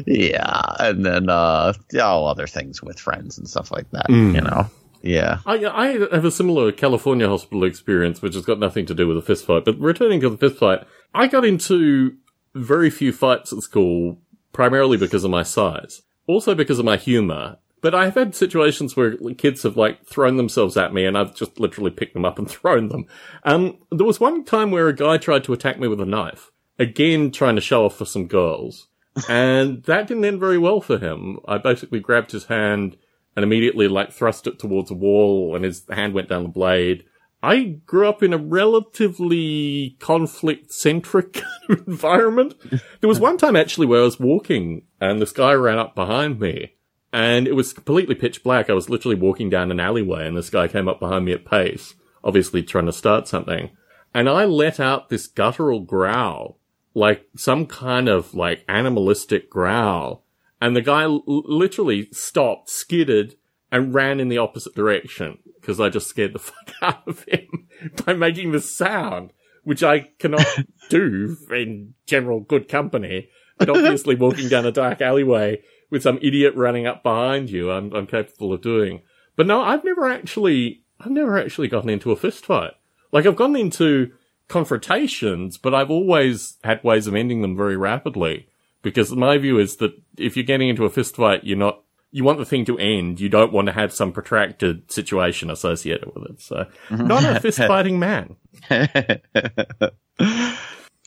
yeah. 0.07 0.63
And 0.79 1.05
then, 1.05 1.29
uh, 1.29 1.73
all 2.01 2.27
other 2.29 2.47
things 2.47 2.83
with 2.83 2.99
friends 2.99 3.39
and 3.39 3.49
stuff 3.49 3.71
like 3.71 3.91
that, 3.91 4.07
Mm. 4.09 4.35
you 4.35 4.41
know? 4.41 4.71
Yeah. 5.03 5.39
I, 5.47 5.65
I 5.67 5.87
have 6.15 6.25
a 6.25 6.31
similar 6.31 6.73
California 6.73 7.29
hospital 7.29 7.65
experience, 7.65 8.21
which 8.23 8.35
has 8.35 8.45
got 8.45 8.59
nothing 8.59 8.87
to 8.87 8.95
do 8.95 9.09
with 9.09 9.17
a 9.17 9.23
fist 9.23 9.47
fight. 9.47 9.65
But 9.65 9.79
returning 9.81 10.21
to 10.21 10.31
the 10.31 10.37
fist 10.37 10.57
fight, 10.59 10.81
I 11.15 11.27
got 11.27 11.45
into 11.45 12.17
very 12.55 12.91
few 12.91 13.13
fights 13.13 13.53
at 13.53 13.61
school, 13.61 14.19
primarily 14.53 14.97
because 14.97 15.25
of 15.25 15.31
my 15.31 15.43
size, 15.43 16.03
also 16.27 16.55
because 16.55 16.79
of 16.79 16.85
my 16.85 16.97
humor. 16.97 17.57
But 17.81 17.95
I've 17.95 18.15
had 18.15 18.35
situations 18.35 18.97
where 18.97 19.17
kids 19.35 19.63
have 19.63 19.77
like 19.77 20.05
thrown 20.05 20.37
themselves 20.37 20.77
at 20.77 20.93
me, 20.93 21.05
and 21.07 21.17
I've 21.17 21.35
just 21.35 21.59
literally 21.59 21.91
picked 21.91 22.15
them 22.15 22.25
up 22.25 22.39
and 22.39 22.51
thrown 22.51 22.89
them. 22.89 23.07
Um, 23.45 23.79
there 23.91 24.07
was 24.07 24.21
one 24.21 24.45
time 24.45 24.71
where 24.71 24.89
a 24.89 24.95
guy 24.95 25.19
tried 25.19 25.45
to 25.45 25.53
attack 25.53 25.79
me 25.79 25.89
with 25.89 26.01
a 26.01 26.07
knife, 26.07 26.51
again 26.79 27.31
trying 27.31 27.57
to 27.57 27.63
show 27.63 27.85
off 27.87 27.97
for 27.97 28.05
some 28.05 28.27
girls, 28.27 28.89
and 29.29 29.83
that 29.85 30.07
didn't 30.07 30.25
end 30.25 30.41
very 30.41 30.59
well 30.59 30.81
for 30.81 30.99
him. 30.99 31.39
I 31.47 31.59
basically 31.59 32.01
grabbed 32.01 32.33
his 32.33 32.45
hand 32.47 32.97
and 33.37 33.45
immediately 33.45 33.89
like 33.89 34.13
thrust 34.13 34.47
it 34.47 34.59
towards 34.59 34.91
a 34.91 34.95
wall 34.95 35.55
and 35.55 35.65
his 35.65 35.85
hand 35.91 36.15
went 36.15 36.29
down 36.29 36.43
the 36.43 36.49
blade. 36.49 37.05
I 37.43 37.81
grew 37.87 38.07
up 38.07 38.23
in 38.23 38.35
a 38.35 38.39
relatively 38.39 39.97
conflict 39.99 40.73
centric 40.73 41.41
environment. 41.69 42.55
There 43.01 43.09
was 43.09 43.21
one 43.21 43.39
time 43.39 43.57
actually 43.57 43.87
where 43.87 44.01
I 44.01 44.05
was 44.05 44.21
walking 44.21 44.83
and 45.01 45.23
this 45.23 45.33
guy 45.33 45.53
ran 45.55 45.79
up 45.79 45.95
behind 45.95 46.39
me 46.39 46.75
and 47.13 47.49
it 47.49 47.55
was 47.55 47.73
completely 47.73 48.15
pitch 48.15 48.43
black. 48.43 48.71
I 48.71 48.75
was 48.75 48.89
literally 48.89 49.17
walking 49.17 49.51
down 49.51 49.71
an 49.71 49.81
alleyway 49.81 50.27
and 50.27 50.37
this 50.37 50.51
guy 50.51 50.69
came 50.69 50.89
up 50.89 51.01
behind 51.01 51.25
me 51.25 51.33
at 51.33 51.45
pace, 51.45 51.95
obviously 52.23 52.63
trying 52.63 52.87
to 52.87 52.93
start 52.93 53.27
something. 53.27 53.71
And 54.15 54.29
I 54.29 54.45
let 54.45 54.81
out 54.81 55.09
this 55.09 55.27
guttural 55.27 55.81
growl, 55.81 56.59
like 56.95 57.29
some 57.37 57.67
kind 57.67 58.09
of 58.09 58.35
like 58.35 58.65
animalistic 58.69 59.51
growl. 59.51 60.25
And 60.61 60.77
the 60.77 60.83
guy 60.83 61.05
l- 61.05 61.23
literally 61.27 62.09
stopped, 62.13 62.69
skidded, 62.69 63.37
and 63.73 63.95
ran 63.95 64.21
in 64.21 64.29
the 64.29 64.39
opposite 64.39 64.75
direction 64.75 65.39
because 65.61 65.81
I 65.81 65.89
just 65.89 66.09
scared 66.09 66.33
the 66.33 66.39
fuck 66.41 66.75
out 66.83 67.07
of 67.07 67.25
him 67.25 67.69
by 68.05 68.13
making 68.13 68.53
this 68.53 68.77
sound, 68.77 69.33
which 69.65 69.83
I 69.83 70.11
cannot 70.19 70.47
do 70.91 71.37
in 71.51 71.95
general 72.07 72.41
good 72.41 72.69
company. 72.69 73.29
But 73.59 73.71
obviously, 73.71 74.15
walking 74.15 74.49
down 74.49 74.65
a 74.65 74.73
dark 74.73 75.03
alleyway 75.03 75.63
with 75.91 76.03
some 76.03 76.19
idiot 76.23 76.55
running 76.57 76.87
up 76.87 77.03
behind 77.03 77.51
you, 77.51 77.71
I'm, 77.71 77.93
I'm 77.93 78.07
capable 78.07 78.53
of 78.53 78.63
doing. 78.63 79.03
But 79.37 79.47
no, 79.47 79.61
I've 79.61 79.85
never 79.85 80.09
actually, 80.09 80.83
I've 81.01 81.11
never 81.11 81.39
actually 81.39 81.69
gotten 81.69 81.91
into 81.91 82.13
a 82.13 82.17
fist 82.17 82.47
fight. 82.47 82.73
Like 83.13 83.27
I've 83.27 83.37
gotten 83.37 83.57
into 83.57 84.13
confrontations, 84.49 85.57
but 85.57 85.75
I've 85.75 85.91
always 85.91 86.59
had 86.63 86.85
ways 86.85 87.07
of 87.07 87.15
ending 87.15 87.43
them 87.43 87.57
very 87.57 87.77
rapidly. 87.77 88.49
Because 88.83 89.15
my 89.15 89.37
view 89.37 89.59
is 89.59 89.77
that 89.77 89.93
if 90.17 90.37
you're 90.37 90.45
getting 90.45 90.69
into 90.69 90.87
a 90.87 90.91
fist 90.91 91.17
fight, 91.17 91.45
you're 91.45 91.59
not, 91.59 91.83
you 92.13 92.25
want 92.25 92.39
the 92.39 92.47
thing 92.47 92.65
to 92.65 92.79
end. 92.79 93.21
You 93.21 93.29
don't 93.29 93.53
want 93.53 93.67
to 93.67 93.73
have 93.73 93.93
some 93.93 94.11
protracted 94.13 94.91
situation 94.91 95.51
associated 95.51 96.11
with 96.15 96.31
it. 96.31 96.41
So, 96.41 96.67
not 96.91 97.25
a 97.25 97.41
fist 97.43 97.59
fighting 97.59 97.99
man. 97.99 98.37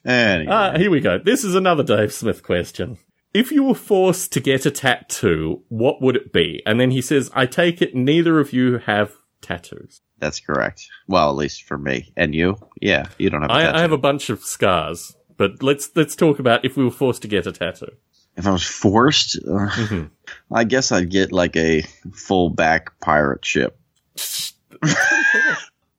anyway. 0.05 0.47
Ah, 0.47 0.77
here 0.77 0.91
we 0.91 0.99
go. 0.99 1.17
This 1.17 1.43
is 1.43 1.55
another 1.55 1.83
Dave 1.83 2.13
Smith 2.13 2.43
question. 2.43 2.99
If 3.33 3.51
you 3.51 3.63
were 3.63 3.73
forced 3.75 4.31
to 4.33 4.39
get 4.39 4.65
a 4.65 4.71
tattoo, 4.71 5.63
what 5.69 6.01
would 6.01 6.15
it 6.15 6.31
be? 6.31 6.61
And 6.65 6.79
then 6.79 6.91
he 6.91 7.01
says, 7.01 7.31
I 7.33 7.45
take 7.47 7.81
it 7.81 7.95
neither 7.95 8.39
of 8.39 8.53
you 8.53 8.77
have 8.79 9.13
tattoos. 9.41 10.01
That's 10.19 10.39
correct. 10.39 10.87
Well, 11.07 11.29
at 11.31 11.35
least 11.35 11.63
for 11.63 11.77
me. 11.77 12.13
And 12.15 12.35
you? 12.35 12.57
Yeah, 12.79 13.07
you 13.17 13.29
don't 13.29 13.41
have 13.41 13.49
a 13.49 13.53
I, 13.53 13.61
tattoo. 13.63 13.77
I 13.77 13.81
have 13.81 13.91
a 13.91 13.97
bunch 13.97 14.29
of 14.29 14.43
scars, 14.43 15.15
but 15.37 15.63
let's, 15.63 15.89
let's 15.95 16.15
talk 16.15 16.37
about 16.39 16.63
if 16.63 16.77
we 16.77 16.83
were 16.83 16.91
forced 16.91 17.23
to 17.23 17.27
get 17.27 17.47
a 17.47 17.51
tattoo. 17.51 17.91
If 18.37 18.47
I 18.47 18.51
was 18.51 18.63
forced, 18.63 19.37
uh, 19.37 19.67
Mhm. 19.69 20.09
I 20.51 20.63
guess 20.63 20.91
I'd 20.91 21.09
get 21.09 21.31
like 21.31 21.55
a 21.55 21.81
full 22.13 22.49
back 22.49 22.99
pirate 22.99 23.43
ship. 23.45 23.77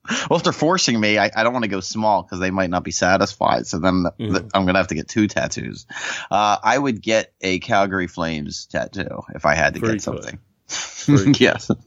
Well, 0.29 0.37
if 0.37 0.43
they're 0.43 0.53
forcing 0.53 0.99
me, 0.99 1.17
I, 1.17 1.29
I 1.35 1.43
don't 1.43 1.53
want 1.53 1.63
to 1.63 1.69
go 1.69 1.79
small 1.79 2.23
because 2.23 2.39
they 2.39 2.51
might 2.51 2.69
not 2.69 2.83
be 2.83 2.91
satisfied. 2.91 3.67
So 3.67 3.79
then 3.79 4.05
th- 4.17 4.31
Mhm. 4.31 4.49
I'm 4.53 4.63
going 4.63 4.73
to 4.75 4.79
have 4.79 4.87
to 4.87 4.95
get 4.95 5.07
two 5.07 5.27
tattoos. 5.27 5.85
Uh, 6.31 6.57
I 6.63 6.77
would 6.77 7.01
get 7.01 7.33
a 7.41 7.59
Calgary 7.59 8.07
Flames 8.07 8.65
tattoo 8.65 9.23
if 9.33 9.45
I 9.45 9.55
had 9.55 9.73
to 9.75 9.79
Very 9.79 9.93
get 9.93 10.01
something. 10.01 10.39
Yes. 11.39 11.69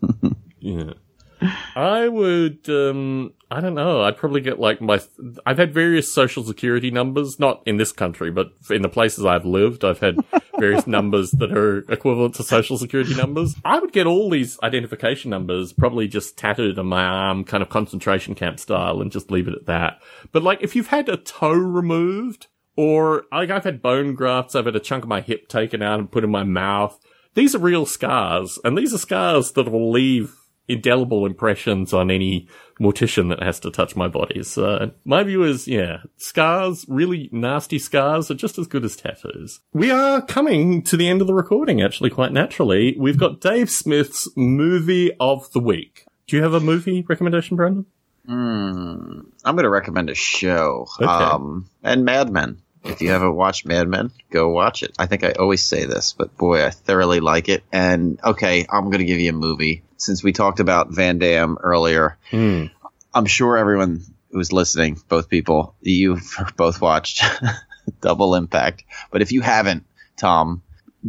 Yeah. 0.61 0.95
I 1.41 2.09
would, 2.09 2.69
um, 2.69 3.33
I 3.51 3.61
don't 3.61 3.75
know. 3.75 4.03
I'd 4.03 4.17
probably 4.17 4.41
get 4.41 4.59
like 4.59 4.81
my, 4.81 5.01
I've 5.47 5.59
had 5.59 5.73
various 5.73 6.13
social 6.13 6.43
security 6.43 6.91
numbers, 6.91 7.39
not 7.39 7.63
in 7.67 7.77
this 7.77 7.93
country, 7.93 8.31
but 8.31 8.53
in 8.71 8.83
the 8.83 8.89
places 8.89 9.25
I've 9.25 9.45
lived, 9.45 9.85
I've 9.85 10.01
had 10.01 10.19
various 10.59 10.87
numbers 10.89 11.31
that 11.33 11.57
are 11.57 11.79
equivalent 11.91 12.35
to 12.37 12.43
social 12.43 12.77
security 12.79 13.15
numbers. 13.15 13.55
I 13.65 13.79
would 13.79 13.93
get 13.93 14.07
all 14.07 14.31
these 14.31 14.59
identification 14.63 15.31
numbers 15.31 15.73
probably 15.73 16.09
just 16.09 16.37
tattooed 16.37 16.79
on 16.79 16.87
my 16.87 17.05
arm, 17.05 17.45
kind 17.45 17.63
of 17.63 17.69
concentration 17.69 18.35
camp 18.35 18.59
style 18.59 19.01
and 19.01 19.13
just 19.13 19.31
leave 19.31 19.49
it 19.49 19.55
at 19.55 19.67
that. 19.67 20.03
But 20.33 20.43
like 20.43 20.63
if 20.63 20.75
you've 20.75 20.89
had 20.89 21.09
a 21.09 21.17
toe 21.17 21.53
removed 21.53 22.49
or 22.77 23.25
like 23.33 23.51
I've 23.51 23.65
had 23.65 23.83
bone 23.83 24.15
grafts, 24.15 24.55
I've 24.55 24.67
had 24.67 24.77
a 24.77 24.81
chunk 24.81 25.05
of 25.05 25.09
my 25.09 25.21
hip 25.21 25.49
taken 25.49 25.83
out 25.83 26.01
and 26.01 26.11
put 26.11 26.25
in 26.25 26.31
my 26.31 26.45
mouth. 26.45 26.99
These 27.35 27.55
are 27.55 27.61
real 27.61 27.87
scars 27.87 28.59
and 28.65 28.77
these 28.77 28.93
are 28.93 28.99
scars 28.99 29.53
that 29.53 29.71
will 29.71 29.91
leave 29.91 30.35
indelible 30.69 31.27
impressions 31.27 31.93
on 31.93 32.11
any 32.11 32.49
mortician 32.81 33.31
that 33.31 33.43
has 33.43 33.59
to 33.61 33.71
touch 33.71 33.97
my 33.97 34.09
body. 34.09 34.43
So 34.43 34.93
my 35.05 35.23
view 35.23 35.43
is, 35.43 35.67
yeah, 35.67 36.03
scars, 36.17 36.85
really 36.89 37.29
nasty 37.33 37.79
scars 37.79 38.31
are 38.31 38.35
just 38.35 38.59
as 38.59 38.67
good 38.67 38.85
as 38.85 38.97
tattoos. 38.97 39.61
We 39.73 39.91
are 39.91 40.23
coming 40.23 40.83
to 40.85 40.97
the 40.97 41.09
end 41.09 41.21
of 41.21 41.27
the 41.27 41.35
recording, 41.35 41.83
actually, 41.83 42.11
quite 42.11 42.33
naturally. 42.33 42.97
We've 42.99 43.19
got 43.19 43.41
Dave 43.41 43.71
Smith's 43.71 44.29
movie 44.37 45.13
of 45.19 45.51
the 45.53 45.61
week. 45.61 46.05
Do 46.27 46.37
you 46.37 46.43
have 46.43 46.55
a 46.55 46.61
movie 46.61 47.05
recommendation, 47.09 47.57
Brandon? 47.57 47.87
Hmm. 48.27 49.21
I'm 49.45 49.55
going 49.55 49.65
to 49.65 49.71
recommend 49.71 50.11
a 50.11 50.15
show. 50.15 50.87
Okay. 51.01 51.11
Um, 51.11 51.71
and 51.83 52.05
Mad 52.05 52.31
Men. 52.31 52.61
If 52.89 53.01
you 53.03 53.11
haven't 53.11 53.35
watched 53.35 53.67
Mad 53.67 53.89
Men, 53.89 54.11
go 54.31 54.49
watch 54.49 54.83
it. 54.83 54.95
I 54.99 55.07
think 55.07 55.23
I 55.25 55.33
always 55.33 55.63
say 55.63 55.85
this, 55.85 56.15
but 56.17 56.37
boy, 56.37 56.65
I 56.65 56.71
thoroughly 56.71 57.21
like 57.21 57.49
it. 57.49 57.63
And 57.73 58.19
okay, 58.25 58.67
I'm 58.71 58.87
going 58.87 58.99
to 58.99 59.05
give 59.05 59.21
you 59.21 59.31
a 59.31 59.35
movie. 59.35 59.83
Since 59.99 60.23
we 60.23 60.33
talked 60.33 60.61
about 60.61 60.95
Van 60.95 61.19
Damme 61.19 61.59
earlier, 61.63 62.19
Hmm. 62.31 62.67
I'm 63.15 63.27
sure 63.27 63.57
everyone 63.57 64.03
who's 64.31 64.53
listening, 64.53 65.01
both 65.09 65.29
people, 65.29 65.75
you've 65.81 66.37
both 66.57 66.81
watched 66.81 67.23
Double 68.01 68.35
Impact. 68.35 68.85
But 69.11 69.23
if 69.23 69.33
you 69.33 69.41
haven't, 69.41 69.85
Tom, 70.17 70.63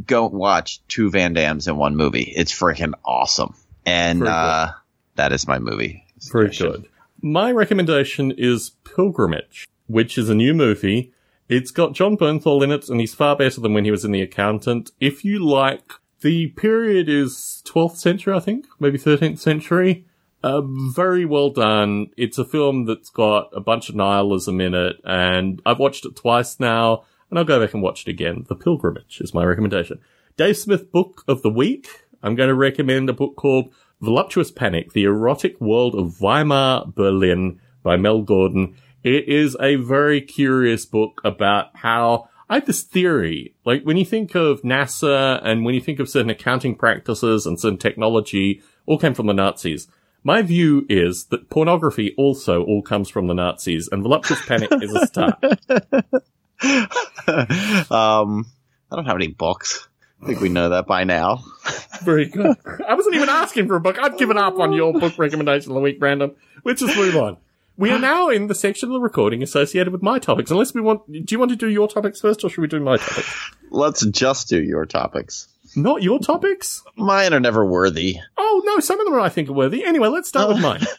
go 0.05 0.27
watch 0.27 0.81
two 0.87 1.09
Van 1.09 1.33
Dammes 1.33 1.67
in 1.67 1.77
one 1.77 1.95
movie. 1.95 2.23
It's 2.35 2.57
freaking 2.57 2.93
awesome. 3.05 3.55
And 3.85 4.25
uh, 4.27 4.71
that 5.15 5.31
is 5.33 5.47
my 5.47 5.59
movie. 5.59 6.05
Very 6.31 6.49
good. 6.49 6.87
My 7.21 7.51
recommendation 7.51 8.31
is 8.37 8.71
Pilgrimage, 8.85 9.67
which 9.87 10.17
is 10.17 10.29
a 10.29 10.35
new 10.35 10.53
movie. 10.53 11.11
It's 11.49 11.71
got 11.71 11.93
Jon 11.93 12.15
Bernthal 12.15 12.63
in 12.63 12.71
it, 12.71 12.89
and 12.89 12.99
he's 12.99 13.15
far 13.15 13.35
better 13.35 13.59
than 13.59 13.73
when 13.73 13.83
he 13.83 13.89
was 13.89 14.05
in 14.05 14.11
The 14.11 14.21
Accountant. 14.21 14.91
If 14.99 15.25
you 15.25 15.43
like, 15.43 15.93
the 16.21 16.49
period 16.49 17.09
is 17.09 17.63
12th 17.65 17.97
century, 17.97 18.35
I 18.35 18.39
think, 18.39 18.67
maybe 18.79 18.99
13th 18.99 19.39
century. 19.39 20.05
Uh, 20.43 20.61
very 20.61 21.25
well 21.25 21.49
done. 21.49 22.11
It's 22.15 22.37
a 22.37 22.45
film 22.45 22.85
that's 22.85 23.09
got 23.09 23.49
a 23.51 23.59
bunch 23.59 23.89
of 23.89 23.95
nihilism 23.95 24.61
in 24.61 24.75
it, 24.75 24.97
and 25.03 25.59
I've 25.65 25.79
watched 25.79 26.05
it 26.05 26.15
twice 26.15 26.59
now, 26.59 27.03
and 27.29 27.39
I'll 27.39 27.45
go 27.45 27.59
back 27.59 27.73
and 27.73 27.81
watch 27.81 28.07
it 28.07 28.11
again. 28.11 28.45
The 28.47 28.55
Pilgrimage 28.55 29.19
is 29.19 29.33
my 29.33 29.43
recommendation. 29.43 29.99
Dave 30.37 30.55
Smith 30.55 30.91
Book 30.91 31.23
of 31.27 31.41
the 31.41 31.49
Week. 31.49 31.87
I'm 32.21 32.35
going 32.35 32.49
to 32.49 32.55
recommend 32.55 33.09
a 33.09 33.13
book 33.13 33.35
called 33.35 33.73
Voluptuous 34.01 34.51
Panic, 34.51 34.93
The 34.93 35.05
Erotic 35.05 35.59
World 35.59 35.95
of 35.95 36.21
Weimar 36.21 36.85
Berlin 36.93 37.59
by 37.81 37.97
Mel 37.97 38.21
Gordon. 38.21 38.75
It 39.03 39.27
is 39.27 39.55
a 39.59 39.75
very 39.75 40.21
curious 40.21 40.85
book 40.85 41.21
about 41.23 41.75
how 41.75 42.29
I 42.49 42.55
have 42.55 42.65
this 42.65 42.81
theory, 42.81 43.53
like 43.63 43.83
when 43.83 43.95
you 43.95 44.05
think 44.05 44.35
of 44.35 44.63
NASA 44.63 45.39
and 45.43 45.63
when 45.63 45.75
you 45.75 45.81
think 45.81 45.99
of 45.99 46.09
certain 46.09 46.31
accounting 46.31 46.75
practices 46.75 47.45
and 47.45 47.59
certain 47.59 47.77
technology, 47.77 48.61
all 48.85 48.97
came 48.97 49.13
from 49.13 49.27
the 49.27 49.33
Nazis. 49.33 49.87
My 50.23 50.41
view 50.41 50.85
is 50.89 51.25
that 51.25 51.49
pornography 51.49 52.13
also 52.17 52.63
all 52.63 52.81
comes 52.81 53.07
from 53.07 53.27
the 53.27 53.33
Nazis, 53.33 53.87
and 53.89 54.03
Voluptuous 54.03 54.45
Panic 54.45 54.69
is 54.81 54.93
a 54.93 55.07
start. 55.07 55.41
um, 57.91 58.45
I 58.91 58.95
don't 58.95 59.05
have 59.05 59.15
any 59.15 59.27
books. 59.27 59.87
I 60.21 60.25
think 60.25 60.41
we 60.41 60.49
know 60.49 60.69
that 60.69 60.87
by 60.87 61.05
now. 61.05 61.45
Very 62.03 62.25
good. 62.25 62.57
I 62.85 62.95
wasn't 62.95 63.15
even 63.15 63.29
asking 63.29 63.67
for 63.67 63.77
a 63.77 63.79
book. 63.79 63.97
I've 63.97 64.17
given 64.17 64.37
up 64.37 64.59
on 64.59 64.73
your 64.73 64.91
book 64.91 65.17
recommendation 65.17 65.71
of 65.71 65.75
the 65.75 65.81
week, 65.81 65.99
Brandon. 65.99 66.35
Let's 66.65 66.81
just 66.81 66.97
move 66.97 67.15
on. 67.15 67.37
We 67.79 67.91
are 67.91 67.99
now 68.13 68.29
in 68.29 68.47
the 68.47 68.55
section 68.55 68.89
of 68.89 68.93
the 68.93 68.99
recording 68.99 69.41
associated 69.41 69.91
with 69.93 70.03
my 70.03 70.19
topics. 70.19 70.51
Unless 70.51 70.73
we 70.73 70.81
want, 70.81 71.09
do 71.09 71.25
you 71.29 71.39
want 71.39 71.49
to 71.51 71.55
do 71.55 71.69
your 71.69 71.87
topics 71.87 72.19
first, 72.19 72.43
or 72.43 72.49
should 72.49 72.61
we 72.61 72.67
do 72.67 72.79
my 72.79 72.97
topics? 72.97 73.51
Let's 73.71 74.05
just 74.05 74.49
do 74.49 74.61
your 74.61 74.85
topics. 74.85 75.47
Not 75.75 76.03
your 76.03 76.19
topics. 76.19 76.83
Mine 76.97 77.33
are 77.33 77.39
never 77.39 77.65
worthy. 77.65 78.17
Oh 78.37 78.61
no, 78.65 78.79
some 78.79 78.99
of 78.99 79.05
them 79.05 79.21
I 79.21 79.29
think 79.29 79.49
are 79.49 79.53
worthy. 79.53 79.85
Anyway, 79.85 80.07
let's 80.07 80.27
start 80.27 80.49
with 80.49 80.57
oh. 80.57 80.61
mine. 80.61 80.85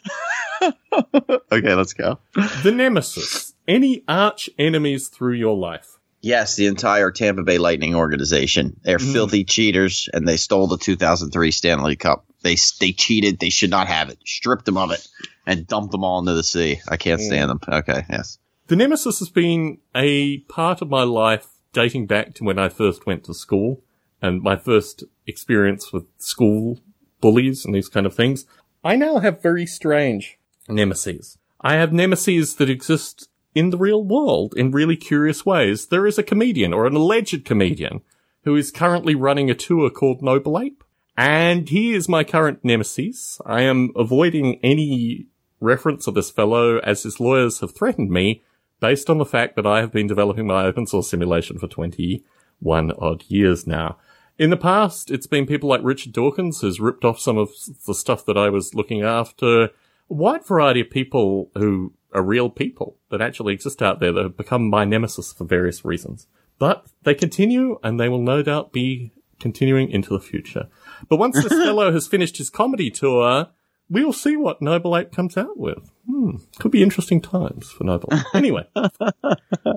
Okay, 1.51 1.73
let's 1.73 1.93
go. 1.93 2.19
The 2.63 2.71
Nemesis. 2.71 3.53
Any 3.67 4.03
arch 4.07 4.49
enemies 4.59 5.07
through 5.07 5.33
your 5.33 5.57
life? 5.57 5.97
Yes, 6.21 6.55
the 6.55 6.67
entire 6.67 7.11
Tampa 7.11 7.41
Bay 7.43 7.57
Lightning 7.57 7.95
organization. 7.95 8.79
They're 8.83 8.99
mm. 8.99 9.11
filthy 9.11 9.43
cheaters, 9.43 10.07
and 10.13 10.27
they 10.27 10.37
stole 10.37 10.67
the 10.67 10.77
2003 10.77 11.51
Stanley 11.51 11.95
Cup. 11.95 12.25
They 12.41 12.55
they 12.79 12.91
cheated. 12.91 13.39
They 13.39 13.49
should 13.49 13.69
not 13.69 13.87
have 13.87 14.09
it. 14.09 14.19
Stripped 14.25 14.65
them 14.65 14.77
of 14.77 14.91
it 14.91 15.07
and 15.45 15.67
dumped 15.67 15.91
them 15.91 16.03
all 16.03 16.19
into 16.19 16.33
the 16.33 16.43
sea. 16.43 16.79
I 16.89 16.97
can't 16.97 17.21
stand 17.21 17.49
them. 17.49 17.59
Okay, 17.67 18.05
yes. 18.09 18.37
The 18.67 18.75
Nemesis 18.75 19.19
has 19.19 19.29
been 19.29 19.79
a 19.93 20.39
part 20.39 20.81
of 20.81 20.89
my 20.89 21.03
life 21.03 21.47
dating 21.73 22.07
back 22.07 22.33
to 22.35 22.43
when 22.43 22.59
I 22.59 22.69
first 22.69 23.05
went 23.05 23.23
to 23.25 23.33
school 23.33 23.83
and 24.21 24.41
my 24.41 24.55
first 24.55 25.03
experience 25.25 25.91
with 25.91 26.05
school 26.17 26.79
bullies 27.19 27.65
and 27.65 27.73
these 27.73 27.89
kind 27.89 28.05
of 28.05 28.15
things. 28.15 28.45
I 28.83 28.95
now 28.95 29.19
have 29.19 29.41
very 29.41 29.65
strange 29.65 30.39
nemesis. 30.67 31.37
I 31.61 31.73
have 31.73 31.93
nemesis 31.93 32.55
that 32.55 32.69
exist 32.69 33.29
in 33.53 33.69
the 33.69 33.77
real 33.77 34.03
world 34.03 34.53
in 34.55 34.71
really 34.71 34.95
curious 34.95 35.45
ways. 35.45 35.87
There 35.87 36.07
is 36.07 36.17
a 36.17 36.23
comedian 36.23 36.73
or 36.73 36.87
an 36.87 36.95
alleged 36.95 37.45
comedian 37.45 38.01
who 38.43 38.55
is 38.55 38.71
currently 38.71 39.13
running 39.13 39.49
a 39.49 39.55
tour 39.55 39.89
called 39.89 40.21
Noble 40.21 40.59
Ape. 40.59 40.83
And 41.17 41.69
he 41.69 41.93
is 41.93 42.09
my 42.09 42.23
current 42.23 42.63
nemesis. 42.63 43.39
I 43.45 43.61
am 43.61 43.91
avoiding 43.95 44.59
any 44.63 45.27
reference 45.59 46.07
of 46.07 46.15
this 46.15 46.31
fellow 46.31 46.79
as 46.79 47.03
his 47.03 47.19
lawyers 47.19 47.59
have 47.59 47.75
threatened 47.75 48.09
me 48.09 48.41
based 48.79 49.09
on 49.09 49.19
the 49.19 49.25
fact 49.25 49.55
that 49.55 49.67
I 49.67 49.79
have 49.79 49.91
been 49.91 50.07
developing 50.07 50.47
my 50.47 50.65
open 50.65 50.87
source 50.87 51.09
simulation 51.09 51.59
for 51.59 51.67
21 51.67 52.91
odd 52.91 53.23
years 53.27 53.67
now. 53.67 53.97
In 54.39 54.49
the 54.49 54.57
past, 54.57 55.11
it's 55.11 55.27
been 55.27 55.45
people 55.45 55.69
like 55.69 55.81
Richard 55.83 56.13
Dawkins 56.13 56.61
who's 56.61 56.79
ripped 56.79 57.05
off 57.05 57.19
some 57.19 57.37
of 57.37 57.51
the 57.85 57.93
stuff 57.93 58.25
that 58.25 58.37
I 58.37 58.49
was 58.49 58.73
looking 58.73 59.03
after. 59.03 59.65
A 59.65 59.69
wide 60.09 60.45
variety 60.45 60.81
of 60.81 60.89
people 60.89 61.51
who 61.53 61.93
are 62.13 62.23
real 62.23 62.49
people 62.49 62.97
that 63.09 63.21
actually 63.21 63.53
exist 63.53 63.81
out 63.81 63.99
there 63.99 64.11
that 64.11 64.23
have 64.23 64.37
become 64.37 64.69
my 64.69 64.83
nemesis 64.83 65.31
for 65.31 65.45
various 65.45 65.85
reasons. 65.85 66.27
But 66.57 66.87
they 67.03 67.13
continue 67.13 67.79
and 67.83 67.99
they 67.99 68.09
will 68.09 68.21
no 68.21 68.41
doubt 68.41 68.73
be 68.73 69.11
continuing 69.39 69.89
into 69.89 70.09
the 70.09 70.19
future. 70.19 70.67
But 71.09 71.17
once 71.17 71.41
this 71.41 71.51
fellow 71.65 71.91
has 71.91 72.07
finished 72.07 72.37
his 72.37 72.49
comedy 72.49 72.89
tour, 72.89 73.49
we'll 73.89 74.13
see 74.13 74.35
what 74.35 74.61
Noble 74.61 74.97
Ape 74.97 75.11
comes 75.11 75.37
out 75.37 75.57
with. 75.57 75.91
Hmm, 76.09 76.37
could 76.59 76.71
be 76.71 76.83
interesting 76.83 77.21
times 77.21 77.69
for 77.69 77.83
Noble. 77.83 78.09
Ape. 78.11 78.25
Anyway, 78.33 78.67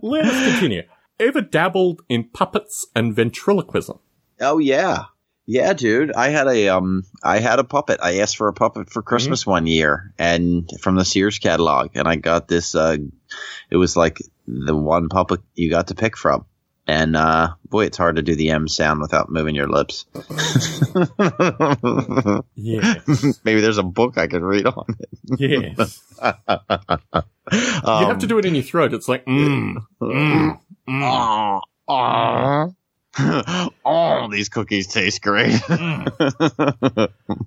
let 0.03 0.25
us 0.25 0.53
continue. 0.53 0.83
Ever 1.21 1.41
dabbled 1.43 2.03
in 2.09 2.25
puppets 2.25 2.87
and 2.95 3.15
ventriloquism? 3.15 3.99
Oh 4.41 4.59
yeah, 4.59 5.05
yeah, 5.47 5.75
dude. 5.75 6.13
I 6.13 6.29
had 6.29 6.47
a 6.47 6.69
um, 6.71 7.05
I 7.23 7.39
had 7.39 7.59
a 7.59 7.65
puppet. 7.65 8.01
I 8.03 8.21
asked 8.21 8.37
for 8.37 8.49
a 8.49 8.55
puppet 8.55 8.91
for 8.91 9.03
Christmas 9.03 9.47
one 9.47 9.67
year, 9.67 10.13
and 10.19 10.69
from 10.81 10.97
the 10.97 11.05
Sears 11.05 11.39
catalog, 11.39 11.91
and 11.95 12.09
I 12.09 12.17
got 12.17 12.49
this. 12.49 12.75
Uh, 12.75 12.97
it 13.71 13.77
was 13.77 13.97
like 13.97 14.19
the 14.47 14.75
one 14.75 15.09
puppet 15.09 15.41
you 15.55 15.69
got 15.71 15.89
to 15.89 15.95
pick 15.95 16.17
from. 16.17 16.47
And 16.87 17.17
uh, 17.17 17.55
boy, 17.65 17.87
it's 17.87 17.97
hard 17.97 18.17
to 18.17 18.23
do 18.23 18.35
the 18.35 18.51
M 18.51 18.69
sound 18.69 19.01
without 19.01 19.31
moving 19.31 19.55
your 19.55 19.69
lips. 19.69 20.05
Yeah, 22.57 22.95
Maybe 23.45 23.61
there's 23.61 23.79
a 23.79 23.83
book 23.83 24.17
I 24.17 24.27
could 24.27 24.43
read 24.43 24.67
on 24.67 24.85
it. 24.99 25.09
yes. 25.39 26.03
Um, 26.21 26.35
you 27.53 28.07
have 28.07 28.19
to 28.19 28.27
do 28.27 28.39
it 28.39 28.45
in 28.45 28.55
your 28.55 28.63
throat. 28.65 28.95
It's 28.95 29.09
like, 29.09 29.25
mm, 29.27 29.77
mm, 30.01 30.61
mm. 30.89 31.61
Oh, 31.89 32.75
oh, 33.85 34.29
these 34.31 34.49
cookies 34.49 34.87
taste 34.87 35.23
great. 35.23 35.61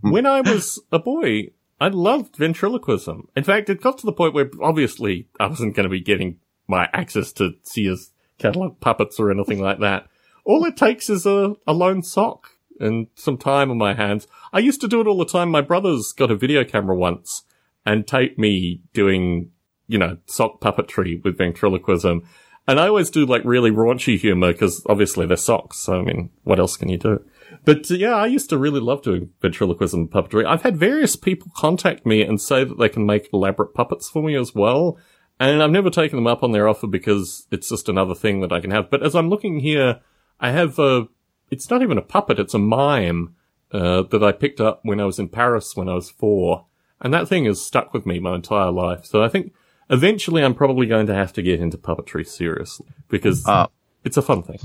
when 0.02 0.26
I 0.26 0.42
was 0.42 0.80
a 0.92 1.00
boy, 1.00 1.50
I 1.80 1.88
loved 1.88 2.36
ventriloquism. 2.36 3.28
In 3.36 3.44
fact, 3.44 3.70
it 3.70 3.82
got 3.82 3.98
to 4.00 4.06
the 4.06 4.14
point 4.14 4.34
where 4.34 4.50
obviously 4.62 5.28
I 5.40 5.48
wasn't 5.48 5.76
going 5.76 5.86
to 5.86 5.90
be 5.90 6.02
getting 6.02 6.40
my 6.68 6.90
access 6.94 7.32
to 7.34 7.56
Sears 7.64 8.12
catalog 8.38 8.80
puppets 8.80 9.20
or 9.20 9.32
anything 9.32 9.62
like 9.62 9.80
that. 9.80 10.08
All 10.46 10.64
it 10.66 10.78
takes 10.78 11.10
is 11.10 11.26
a, 11.26 11.56
a 11.66 11.74
lone 11.74 12.04
sock 12.04 12.52
and 12.80 13.08
some 13.16 13.38
time 13.38 13.72
on 13.72 13.78
my 13.78 13.94
hands. 13.94 14.28
I 14.54 14.60
used 14.60 14.82
to 14.82 14.88
do 14.88 15.02
it 15.02 15.08
all 15.08 15.18
the 15.18 15.26
time. 15.26 15.50
My 15.50 15.62
brother's 15.62 16.14
got 16.14 16.32
a 16.32 16.36
video 16.36 16.64
camera 16.64 16.96
once 16.96 17.44
and 17.86 18.08
taped 18.08 18.38
me 18.38 18.82
doing, 18.94 19.52
you 19.88 19.98
know, 19.98 20.18
sock 20.26 20.62
puppetry 20.62 21.24
with 21.24 21.38
ventriloquism. 21.38 22.22
And 22.68 22.80
I 22.80 22.88
always 22.88 23.10
do 23.10 23.26
like 23.26 23.42
really 23.46 23.72
raunchy 23.72 24.18
humor 24.18 24.52
because 24.52 24.84
obviously 24.88 25.26
they're 25.26 25.38
socks. 25.38 25.80
So, 25.80 26.00
I 26.00 26.04
mean, 26.04 26.30
what 26.44 26.60
else 26.60 26.76
can 26.76 26.90
you 26.90 26.98
do? 26.98 27.26
But 27.64 27.90
uh, 27.90 27.96
yeah, 27.96 28.16
I 28.16 28.26
used 28.28 28.50
to 28.50 28.58
really 28.58 28.82
love 28.82 29.02
doing 29.02 29.30
ventriloquism 29.42 30.10
puppetry. 30.10 30.46
I've 30.46 30.64
had 30.64 30.78
various 30.78 31.16
people 31.16 31.52
contact 31.56 32.06
me 32.06 32.22
and 32.22 32.42
say 32.42 32.64
that 32.66 32.78
they 32.78 32.90
can 32.90 33.06
make 33.06 33.30
elaborate 33.32 33.74
puppets 33.74 34.10
for 34.10 34.22
me 34.22 34.36
as 34.36 34.54
well. 34.54 34.98
And 35.40 35.62
I've 35.62 35.72
never 35.72 35.90
taken 35.90 36.18
them 36.18 36.28
up 36.28 36.44
on 36.44 36.52
their 36.52 36.68
offer 36.68 36.88
because 36.88 37.46
it's 37.52 37.70
just 37.70 37.90
another 37.90 38.16
thing 38.16 38.42
that 38.42 38.52
I 38.52 38.60
can 38.60 38.72
have. 38.72 38.90
But 38.90 39.04
as 39.04 39.16
I'm 39.16 39.30
looking 39.30 39.60
here, 39.60 40.02
I 40.40 40.52
have 40.52 40.80
a, 40.80 41.08
it's 41.52 41.70
not 41.70 41.82
even 41.82 41.98
a 41.98 42.02
puppet, 42.02 42.40
it's 42.40 42.56
a 42.56 42.60
mime, 42.60 43.36
uh, 43.72 44.04
that 44.04 44.24
I 44.24 44.32
picked 44.32 44.60
up 44.60 44.80
when 44.84 45.00
I 45.00 45.06
was 45.06 45.20
in 45.20 45.30
Paris 45.30 45.76
when 45.76 45.90
I 45.90 45.94
was 45.94 46.10
four. 46.10 46.66
And 47.00 47.14
that 47.14 47.28
thing 47.28 47.46
has 47.46 47.62
stuck 47.62 47.94
with 47.94 48.06
me 48.06 48.20
my 48.20 48.36
entire 48.36 48.72
life. 48.72 49.06
So 49.06 49.24
I 49.24 49.30
think 49.30 49.54
eventually 49.90 50.44
I'm 50.44 50.56
probably 50.56 50.88
going 50.88 51.06
to 51.08 51.14
have 51.14 51.34
to 51.34 51.44
get 51.44 51.62
into 51.62 51.78
puppetry 51.78 52.26
seriously 52.26 52.88
because 53.08 53.48
Uh, 53.48 53.68
it's 54.04 54.18
a 54.18 54.22
fun 54.24 54.42
thing. 54.42 54.60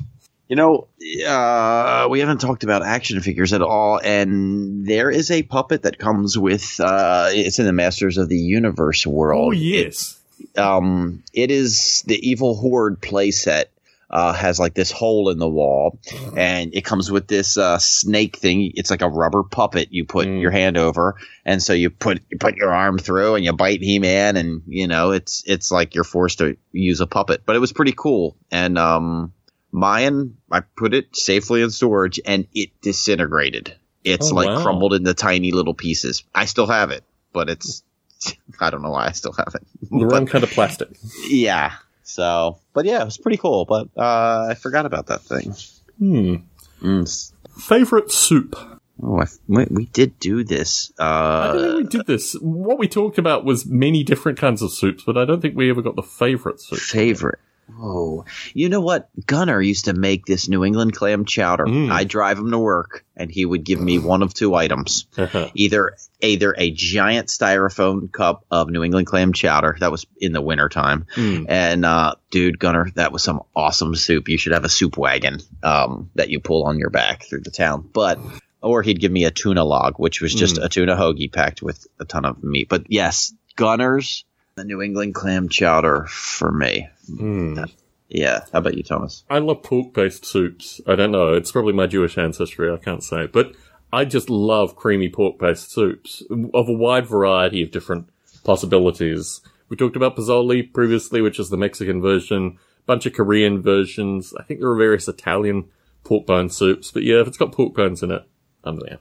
You 0.49 0.57
know, 0.57 0.89
uh, 1.27 2.09
we 2.11 2.21
haven't 2.21 2.41
talked 2.41 2.63
about 2.63 2.83
action 2.83 3.21
figures 3.21 3.53
at 3.53 3.63
all, 3.63 3.99
and 4.03 4.87
there 4.87 5.11
is 5.11 5.31
a 5.31 5.43
puppet 5.43 5.83
that 5.83 5.99
comes 5.99 6.37
with. 6.37 6.79
Uh, 6.79 7.31
it's 7.31 7.59
in 7.59 7.65
the 7.65 7.73
Masters 7.73 8.19
of 8.19 8.29
the 8.29 8.37
Universe 8.39 9.07
world. 9.07 9.49
Oh, 9.49 9.51
yes. 9.53 10.21
Um, 10.57 11.23
it 11.33 11.51
is 11.51 12.03
the 12.07 12.17
Evil 12.29 12.55
Horde 12.57 13.01
playset 13.01 13.65
uh, 14.11 14.33
has 14.35 14.61
like 14.61 14.75
this 14.75 14.91
hole 14.91 15.31
in 15.31 15.39
the 15.39 15.49
wall, 15.49 15.99
and 16.37 16.75
it 16.75 16.85
comes 16.85 17.11
with 17.11 17.27
this 17.29 17.57
uh, 17.57 17.79
snake 17.79 18.37
thing. 18.37 18.73
It's 18.75 18.91
like 18.91 19.01
a 19.03 19.09
rubber 19.09 19.43
puppet 19.43 19.89
you 19.93 20.05
put 20.05 20.29
Mm. 20.29 20.41
your 20.43 20.51
hand 20.51 20.77
over, 20.77 21.17
and 21.47 21.63
so 21.63 21.73
you 21.73 21.89
put 21.89 22.21
you 22.31 22.37
put 22.39 22.57
your 22.57 22.75
arm 22.75 22.99
through, 22.99 23.37
and 23.37 23.45
you 23.45 23.53
bite 23.55 23.81
He 23.81 23.99
Man, 23.99 24.37
and 24.37 24.63
you 24.67 24.87
know 24.87 25.13
it's 25.13 25.43
it's 25.47 25.71
like 25.71 25.95
you're 25.95 26.05
forced 26.05 26.39
to 26.39 26.57
use 26.73 27.01
a 27.01 27.07
puppet. 27.07 27.43
But 27.47 27.57
it 27.57 27.61
was 27.61 27.73
pretty 27.73 27.95
cool, 27.97 28.37
and 28.51 28.77
um, 28.79 29.33
mine 29.71 30.37
I 30.51 30.61
put 30.61 30.93
it 30.93 31.17
safely 31.17 31.63
in 31.63 31.71
storage, 31.71 32.21
and 32.27 32.47
it 32.55 32.71
disintegrated. 32.83 33.75
It's 34.05 34.31
Oh, 34.31 34.35
like 34.35 34.49
wow. 34.49 34.63
crumbled 34.63 34.93
into 34.95 35.15
tiny 35.15 35.53
little 35.53 35.75
pieces. 35.75 36.25
I 36.35 36.45
still 36.45 36.67
have 36.67 36.91
it, 36.91 37.05
but 37.33 37.49
it's 37.49 37.83
I 38.61 38.71
don't 38.71 38.83
know 38.83 38.91
why 38.91 39.07
I 39.09 39.13
still 39.13 39.33
have 39.33 39.55
it. 39.55 39.63
The 39.91 40.07
wrong 40.07 40.27
kind 40.27 40.45
of 40.45 40.51
plastic. 40.51 40.89
Yeah. 41.29 41.73
So, 42.05 42.59
but 42.75 42.85
yeah, 42.85 43.03
it 43.03 43.05
was 43.05 43.19
pretty 43.19 43.39
cool. 43.39 43.65
But 43.65 43.89
uh, 43.97 44.49
I 44.51 44.55
forgot 44.55 44.87
about 44.87 45.07
that 45.07 45.23
thing. 45.23 45.55
Hmm. 45.99 46.35
Mm. 46.81 47.33
Favorite 47.59 48.11
soup? 48.11 48.57
Oh, 49.03 49.21
I, 49.21 49.27
we, 49.49 49.67
we 49.71 49.87
did 49.87 50.19
do 50.19 50.45
this. 50.45 50.93
I 50.99 51.47
don't 51.53 51.61
think 51.61 51.73
Uh, 51.73 51.77
we 51.79 51.85
did 51.85 52.07
this. 52.07 52.35
What 52.41 52.79
we 52.79 52.89
talked 52.89 53.19
about 53.19 53.45
was 53.45 53.67
many 53.67 54.03
different 54.05 54.39
kinds 54.39 54.63
of 54.63 54.73
soups, 54.73 55.03
but 55.05 55.17
I 55.17 55.25
don't 55.25 55.41
think 55.41 55.57
we 55.57 55.71
ever 55.71 55.83
got 55.83 55.97
the 55.97 56.03
favorite 56.03 56.61
soup. 56.61 56.79
favorite. 56.79 57.39
Oh, 57.81 58.25
you 58.55 58.69
know 58.69 58.81
what? 58.81 59.09
Gunner 59.27 59.61
used 59.61 59.87
to 59.87 59.93
make 59.93 60.27
this 60.27 60.49
New 60.49 60.65
England 60.65 60.95
clam 60.95 61.25
chowder. 61.25 61.65
Mm. 61.67 61.91
I'd 61.91 62.09
drive 62.09 62.39
him 62.39 62.51
to 62.51 62.59
work, 62.59 63.05
and 63.17 63.31
he 63.31 63.45
would 63.45 63.65
give 63.65 63.81
me 63.81 63.99
one 63.99 64.23
of 64.23 64.35
two 64.35 64.55
items. 64.55 65.07
Uh-huh. 65.17 65.49
either 65.55 65.97
either 66.21 66.55
a 66.57 66.71
giant 66.71 67.29
styrofoam 67.29 68.11
cup 68.13 68.45
of 68.51 68.71
New 68.71 68.83
England 68.85 69.07
clam 69.07 69.33
chowder 69.33 69.77
that 69.81 69.91
was 69.91 70.07
in 70.21 70.33
the 70.33 70.41
wintertime. 70.41 71.07
Mm. 71.17 71.47
And 71.49 71.85
uh, 71.85 72.15
dude, 72.31 72.59
Gunner, 72.59 72.91
that 72.95 73.13
was 73.13 73.23
some 73.23 73.43
awesome 73.57 73.95
soup. 73.97 74.29
You 74.29 74.39
should 74.39 74.53
have 74.53 74.65
a 74.65 74.69
soup 74.69 74.97
wagon 74.97 75.41
um, 75.63 76.11
that 76.15 76.29
you 76.31 76.41
pull 76.41 76.65
on 76.65 76.79
your 76.79 76.91
back 76.91 77.25
through 77.25 77.41
the 77.41 77.51
town. 77.51 77.89
But 77.93 78.19
or 78.61 78.83
he'd 78.83 79.01
give 79.01 79.11
me 79.11 79.25
a 79.25 79.31
tuna 79.33 79.65
log, 79.65 79.95
which 79.97 80.21
was 80.21 80.33
just 80.33 80.57
Mm. 80.57 80.65
a 80.65 80.69
tuna 80.69 80.95
hoagie 80.97 81.33
packed 81.33 81.63
with 81.63 81.87
a 81.99 82.05
ton 82.05 82.25
of 82.25 82.43
meat. 82.45 82.69
But 82.69 82.85
yes, 82.93 83.35
Gunner's 83.57 84.25
the 84.55 84.65
New 84.65 84.83
England 84.83 85.15
clam 85.15 85.49
chowder 85.49 86.07
for 86.09 86.53
me. 86.53 86.89
Mm. 87.11 87.71
Yeah. 88.09 88.45
How 88.53 88.59
about 88.59 88.77
you, 88.77 88.83
Thomas? 88.83 89.25
I 89.31 89.39
love 89.39 89.63
pork-based 89.63 90.25
soups. 90.25 90.81
I 90.87 90.95
don't 90.95 91.13
know. 91.13 91.33
It's 91.33 91.51
probably 91.51 91.73
my 91.73 91.87
Jewish 91.87 92.19
ancestry. 92.19 92.71
I 92.71 92.77
can't 92.77 93.03
say, 93.03 93.27
but 93.27 93.53
I 93.93 94.05
just 94.05 94.29
love 94.29 94.77
creamy 94.77 95.09
pork-based 95.09 95.71
soups 95.71 96.23
of 96.31 96.69
a 96.69 96.73
wide 96.73 97.07
variety 97.07 97.63
of 97.63 97.71
different 97.71 98.09
possibilities. 98.45 99.41
We 99.69 99.77
talked 99.77 99.97
about 99.97 100.17
pozole 100.17 100.73
previously, 100.73 101.23
which 101.23 101.41
is 101.41 101.49
the 101.49 101.57
Mexican 101.57 102.03
version. 102.03 102.59
a 102.79 102.83
Bunch 102.85 103.07
of 103.07 103.15
Korean 103.15 103.63
versions. 103.63 104.35
I 104.39 104.43
think 104.43 104.61
there 104.61 104.69
are 104.71 104.77
various 104.77 105.09
Italian 105.09 105.71
pork 106.05 106.27
bone 106.27 106.51
soups, 106.51 106.91
but 106.91 107.05
yeah, 107.05 107.21
if 107.21 107.29
it's 107.29 107.39
got 107.39 107.53
pork 107.53 107.75
bones 107.75 108.03
in 108.03 108.11
it, 108.11 108.23
I'm 108.65 108.77
there. 108.77 108.99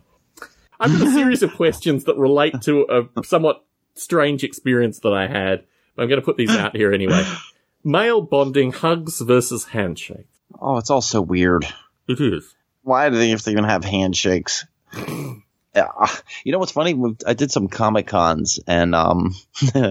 I've 0.79 0.97
got 0.97 1.07
a 1.07 1.11
series 1.11 1.43
of 1.43 1.53
questions 1.55 2.05
that 2.05 2.17
relate 2.17 2.61
to 2.61 3.09
a 3.15 3.23
somewhat 3.23 3.65
strange 3.95 4.43
experience 4.43 4.99
that 4.99 5.13
I 5.13 5.27
had. 5.27 5.63
But 5.95 6.03
I'm 6.03 6.09
going 6.09 6.21
to 6.21 6.25
put 6.25 6.37
these 6.37 6.55
out 6.55 6.75
here 6.75 6.93
anyway. 6.93 7.23
Male 7.83 8.21
bonding 8.21 8.71
hugs 8.71 9.19
versus 9.21 9.65
handshake. 9.65 10.27
Oh, 10.59 10.77
it's 10.77 10.89
all 10.89 11.01
so 11.01 11.21
weird. 11.21 11.65
It 12.07 12.19
is. 12.19 12.53
why 12.83 13.09
do 13.09 13.17
they 13.17 13.29
have 13.29 13.41
to 13.43 13.51
even 13.51 13.63
have 13.63 13.83
handshakes? 13.83 14.65
Yeah, 15.73 15.87
you 16.43 16.51
know 16.51 16.59
what's 16.59 16.73
funny? 16.73 17.01
I 17.25 17.33
did 17.33 17.49
some 17.49 17.69
comic 17.69 18.05
cons, 18.05 18.59
and 18.67 18.93
um, 18.93 19.33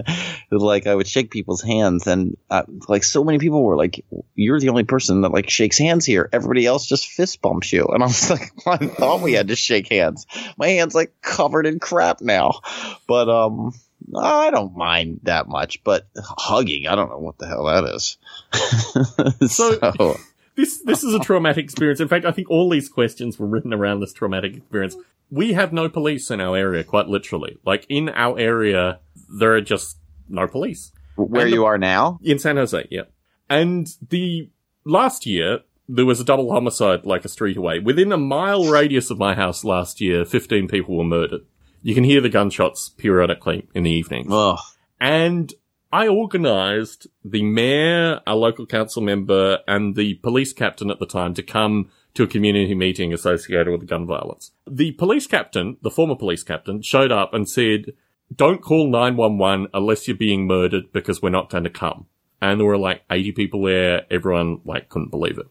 like 0.51 0.87
I 0.87 0.95
would 0.95 1.09
shake 1.09 1.31
people's 1.31 1.63
hands, 1.63 2.07
and 2.07 2.37
uh, 2.51 2.65
like 2.87 3.03
so 3.03 3.25
many 3.25 3.39
people 3.39 3.65
were 3.65 3.79
like, 3.79 4.05
"You're 4.35 4.61
the 4.61 4.69
only 4.69 4.85
person 4.85 5.23
that 5.23 5.33
like 5.33 5.49
shakes 5.49 5.79
hands 5.79 6.05
here. 6.05 6.29
Everybody 6.35 6.67
else 6.67 6.85
just 6.85 7.07
fist 7.07 7.41
bumps 7.41 7.73
you." 7.73 7.87
And 7.87 8.03
I 8.03 8.07
was 8.09 8.29
like, 8.31 8.53
"I 8.67 8.77
thought 8.89 9.23
we 9.23 9.33
had 9.33 9.49
to 9.49 9.57
shake 9.57 9.89
hands. 9.89 10.27
My 10.59 10.69
hands 10.69 10.95
like 10.95 11.15
covered 11.23 11.65
in 11.65 11.79
crap 11.79 12.21
now." 12.21 12.61
But 13.09 13.31
um, 13.31 13.73
I 14.17 14.51
don't 14.51 14.77
mind 14.77 15.21
that 15.25 15.49
much. 15.49 15.83
But 15.85 16.09
hugging, 16.17 16.87
I 16.87 16.95
don't 16.95 17.09
know 17.11 17.19
what 17.19 17.39
the 17.39 17.47
hell 17.47 17.65
that 17.67 17.85
is. 17.95 18.19
So- 19.51 19.79
so 19.79 20.17
This 20.57 20.83
this 20.83 21.05
is 21.05 21.15
a 21.15 21.21
traumatic 21.21 21.65
experience. 21.65 22.01
In 22.01 22.09
fact, 22.09 22.25
I 22.25 22.33
think 22.33 22.51
all 22.51 22.69
these 22.69 22.89
questions 22.89 23.39
were 23.39 23.47
written 23.47 23.73
around 23.73 24.01
this 24.01 24.13
traumatic 24.13 24.57
experience. 24.57 24.97
We 25.31 25.53
have 25.55 25.73
no 25.73 25.89
police 25.89 26.31
in 26.31 26.41
our 26.41 26.57
area, 26.57 26.83
quite 26.85 27.07
literally. 27.07 27.59
Like 27.65 27.87
in 27.89 28.09
our 28.11 28.39
area, 28.39 28.99
there 29.39 29.55
are 29.55 29.61
just 29.61 29.97
no 30.29 30.47
police. 30.49 30.93
where 31.17 31.45
the- 31.45 31.53
you 31.53 31.65
are 31.65 31.79
now? 31.79 32.19
In 32.23 32.39
San 32.39 32.57
Jose, 32.57 32.87
yeah. 32.91 33.03
And 33.49 33.87
the 34.11 34.49
last 34.85 35.25
year, 35.27 35.61
there 35.89 36.07
was 36.07 36.21
a 36.21 36.25
double 36.25 36.51
homicide 36.53 37.05
like 37.07 37.25
a 37.25 37.29
street 37.29 37.57
away. 37.57 37.79
Within 37.79 38.13
a 38.13 38.17
mile 38.19 38.65
radius 38.65 39.11
of 39.11 39.19
my 39.19 39.35
house 39.35 39.65
last 39.65 40.01
year, 40.01 40.25
15 40.25 40.69
people 40.69 40.97
were 40.97 41.05
murdered. 41.05 41.43
You 41.83 41.95
can 41.95 42.05
hear 42.05 42.21
the 42.21 42.29
gunshots 42.29 42.89
periodically 42.89 43.67
in 43.75 43.85
the 43.85 43.91
evenings. 43.91 44.29
Ugh. 44.31 44.59
And 45.01 45.53
I 45.93 46.09
organized 46.09 47.09
the 47.25 47.43
mayor, 47.43 48.21
a 48.27 48.37
local 48.37 48.67
council 48.67 49.03
member, 49.03 49.59
and 49.67 49.97
the 49.97 50.15
police 50.15 50.53
captain 50.53 50.91
at 50.91 50.99
the 50.99 51.07
time 51.07 51.35
to 51.35 51.43
come 51.43 51.91
to 52.15 52.25
a 52.25 52.29
community 52.29 52.75
meeting 52.75 53.13
associated 53.13 53.71
with 53.71 53.81
the 53.81 53.87
gun 53.87 54.07
violence. 54.07 54.53
The 54.69 54.93
police 54.93 55.27
captain, 55.27 55.79
the 55.83 55.91
former 55.91 56.17
police 56.17 56.43
captain, 56.43 56.83
showed 56.83 57.13
up 57.13 57.33
and 57.33 57.49
said, 57.49 57.93
don't 58.35 58.63
call 58.63 58.89
911 58.89 59.69
unless 59.75 60.07
you're 60.07 60.17
being 60.17 60.47
murdered 60.47 60.93
because 60.93 61.21
we're 61.21 61.31
not 61.31 61.51
going 61.51 61.65
to 61.65 61.71
come. 61.71 62.07
And 62.41 62.61
there 62.61 62.67
were 62.67 62.79
like 62.79 63.03
80 63.11 63.33
people 63.33 63.63
there. 63.65 64.07
Everyone 64.11 64.61
like 64.65 64.89
couldn't 64.89 65.11
believe 65.11 65.39
it. 65.39 65.47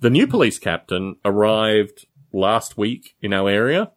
The 0.00 0.10
new 0.10 0.26
police 0.26 0.58
captain 0.58 1.16
arrived 1.24 2.06
last 2.32 2.76
week 2.76 3.16
in 3.22 3.32
our 3.32 3.48
area. 3.48 3.92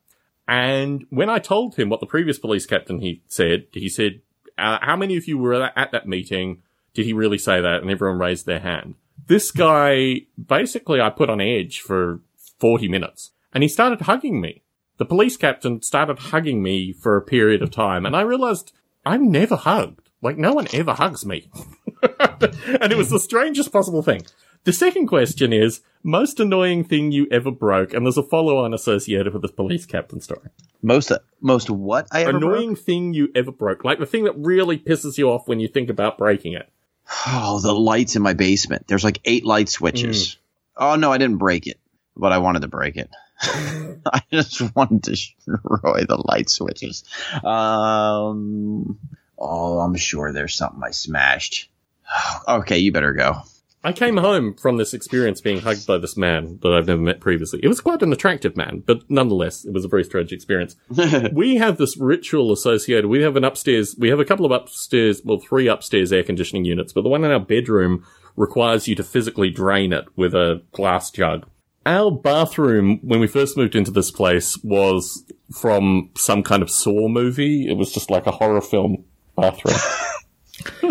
And 0.48 1.06
when 1.10 1.30
I 1.30 1.40
told 1.40 1.76
him 1.76 1.90
what 1.90 2.00
the 2.00 2.06
previous 2.06 2.38
police 2.38 2.66
captain 2.66 3.00
he 3.00 3.24
said, 3.28 3.66
he 3.72 3.90
said, 3.90 4.22
uh, 4.58 4.80
how 4.82 4.96
many 4.96 5.18
of 5.18 5.28
you 5.28 5.38
were 5.38 5.72
at 5.76 5.92
that 5.92 6.08
meeting? 6.08 6.62
Did 6.94 7.06
he 7.06 7.14
really 7.14 7.38
say 7.38 7.62
that? 7.62 7.82
And 7.82 7.90
everyone 7.90 8.20
raised 8.20 8.46
their 8.46 8.60
hand. 8.60 8.96
This 9.28 9.52
guy, 9.52 10.22
basically, 10.44 11.02
I 11.02 11.10
put 11.10 11.30
on 11.30 11.42
edge 11.42 11.80
for 11.80 12.22
40 12.60 12.88
minutes 12.88 13.32
and 13.54 13.64
he 13.64 13.68
started 13.68 14.02
hugging 14.02 14.40
me. 14.40 14.62
The 14.98 15.06
police 15.06 15.36
captain 15.36 15.82
started 15.82 16.20
hugging 16.20 16.62
me 16.64 16.94
for 16.94 17.18
a 17.18 17.22
period 17.22 17.62
of 17.62 17.72
time 17.72 18.06
and 18.06 18.16
I 18.16 18.22
realized 18.22 18.72
I'm 19.06 19.32
never 19.32 19.56
hugged. 19.56 20.10
Like 20.22 20.38
no 20.38 20.54
one 20.54 20.68
ever 20.74 20.94
hugs 20.94 21.26
me. 21.26 21.50
and 22.02 22.92
it 22.92 22.98
was 22.98 23.10
the 23.10 23.20
strangest 23.20 23.72
possible 23.72 24.02
thing. 24.02 24.26
The 24.66 24.74
second 24.74 25.06
question 25.08 25.54
is 25.54 25.82
most 26.02 26.40
annoying 26.40 26.84
thing 26.84 27.12
you 27.12 27.28
ever 27.30 27.52
broke, 27.52 27.94
and 27.94 28.04
there's 28.04 28.18
a 28.18 28.24
follow-on 28.24 28.74
associated 28.74 29.32
with 29.32 29.44
this 29.44 29.52
police 29.52 29.86
captain 29.86 30.22
story. 30.22 30.50
Most 30.82 31.12
most 31.40 31.70
what 31.70 32.08
I 32.12 32.24
ever 32.24 32.38
annoying 32.38 32.74
broke? 32.74 32.80
thing 32.84 33.14
you 33.14 33.30
ever 33.36 33.52
broke, 33.52 33.86
like 33.86 34.00
the 34.00 34.08
thing 34.08 34.24
that 34.24 34.34
really 34.38 34.80
pisses 34.80 35.20
you 35.20 35.30
off 35.30 35.48
when 35.48 35.60
you 35.60 35.68
think 35.68 35.90
about 35.90 36.18
breaking 36.18 36.54
it. 36.54 36.70
Oh, 37.28 37.60
the 37.60 37.74
lights 37.74 38.16
in 38.16 38.24
my 38.24 38.34
basement. 38.34 38.88
There's 38.88 39.04
like 39.04 39.22
eight 39.26 39.46
light 39.46 39.70
switches. 39.70 40.38
Oh 40.76 40.96
no, 40.96 41.12
I 41.12 41.20
didn't 41.20 41.38
break 41.38 41.68
it, 41.68 41.80
but 42.18 42.32
I 42.32 42.40
wanted 42.40 42.64
to 42.64 42.68
break 42.68 42.98
it. 42.98 43.10
I 43.42 44.22
just 44.32 44.76
wanted 44.76 45.04
to 45.04 45.12
destroy 45.12 46.06
the 46.08 46.24
light 46.28 46.50
switches. 46.50 47.04
Um. 47.44 48.98
Oh, 49.38 49.80
I'm 49.80 49.96
sure 49.96 50.32
there's 50.32 50.56
something 50.56 50.82
I 50.84 50.92
smashed. 50.92 51.70
Okay, 52.48 52.80
you 52.80 52.92
better 52.92 53.14
go. 53.14 53.42
I 53.86 53.94
came 53.94 54.18
home 54.18 54.56
from 54.56 54.78
this 54.78 54.96
experience 54.96 55.42
being 55.42 55.62
hugged 55.62 55.86
by 55.86 56.00
this 56.00 56.18
man 56.18 56.58
that 56.64 56.74
I've 56.74 56.88
never 56.88 57.00
met 57.00 57.20
previously. 57.20 57.60
It 57.62 57.68
was 57.68 57.82
quite 57.82 58.02
an 58.02 58.12
attractive 58.12 58.58
man, 58.58 58.82
but 58.84 59.08
nonetheless, 59.12 59.64
it 59.64 59.74
was 59.74 59.86
a 59.86 59.88
very 59.88 60.04
strange 60.04 60.34
experience. 60.34 60.76
we 61.32 61.58
have 61.58 61.78
this 61.78 61.96
ritual 61.96 62.52
associated. 62.52 63.06
We 63.06 63.22
have 63.22 63.36
an 63.36 63.44
upstairs, 63.44 63.96
we 64.00 64.10
have 64.10 64.20
a 64.20 64.26
couple 64.26 64.44
of 64.44 64.52
upstairs, 64.52 65.22
well, 65.24 65.38
three 65.38 65.68
upstairs 65.68 66.12
air 66.12 66.24
conditioning 66.24 66.66
units, 66.66 66.94
but 66.94 67.04
the 67.04 67.10
one 67.10 67.24
in 67.24 67.30
our 67.30 67.40
bedroom 67.40 68.04
requires 68.36 68.88
you 68.88 68.96
to 68.96 69.04
physically 69.04 69.52
drain 69.52 69.94
it 69.94 70.06
with 70.16 70.34
a 70.34 70.64
glass 70.72 71.12
jug. 71.12 71.48
Our 71.86 72.10
bathroom, 72.10 73.00
when 73.04 73.20
we 73.20 73.28
first 73.28 73.56
moved 73.56 73.76
into 73.76 73.92
this 73.92 74.10
place, 74.10 74.58
was 74.64 75.32
from 75.54 76.10
some 76.18 76.42
kind 76.42 76.64
of 76.64 76.72
Saw 76.72 77.08
movie. 77.08 77.70
It 77.70 77.78
was 77.78 77.94
just 77.94 78.10
like 78.10 78.26
a 78.26 78.32
horror 78.32 78.62
film 78.62 79.06
bathroom. 79.38 79.78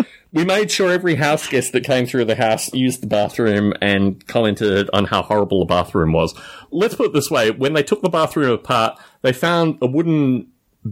we 0.35 0.43
made 0.43 0.69
sure 0.69 0.91
every 0.91 1.15
house 1.15 1.47
guest 1.47 1.71
that 1.71 1.85
came 1.85 2.05
through 2.05 2.25
the 2.25 2.35
house 2.35 2.71
used 2.73 3.01
the 3.01 3.07
bathroom 3.07 3.73
and 3.81 4.27
commented 4.27 4.89
on 4.91 5.05
how 5.05 5.21
horrible 5.21 5.59
the 5.59 5.65
bathroom 5.65 6.11
was. 6.11 6.35
Let's 6.71 6.93
put 6.93 7.07
it 7.07 7.13
this 7.13 7.31
way. 7.31 7.51
When 7.51 7.71
they 7.71 7.83
took 7.83 8.01
the 8.01 8.09
bathroom 8.09 8.51
apart, 8.51 8.99
they 9.21 9.31
found 9.31 9.77
a 9.81 9.87
wooden 9.87 10.49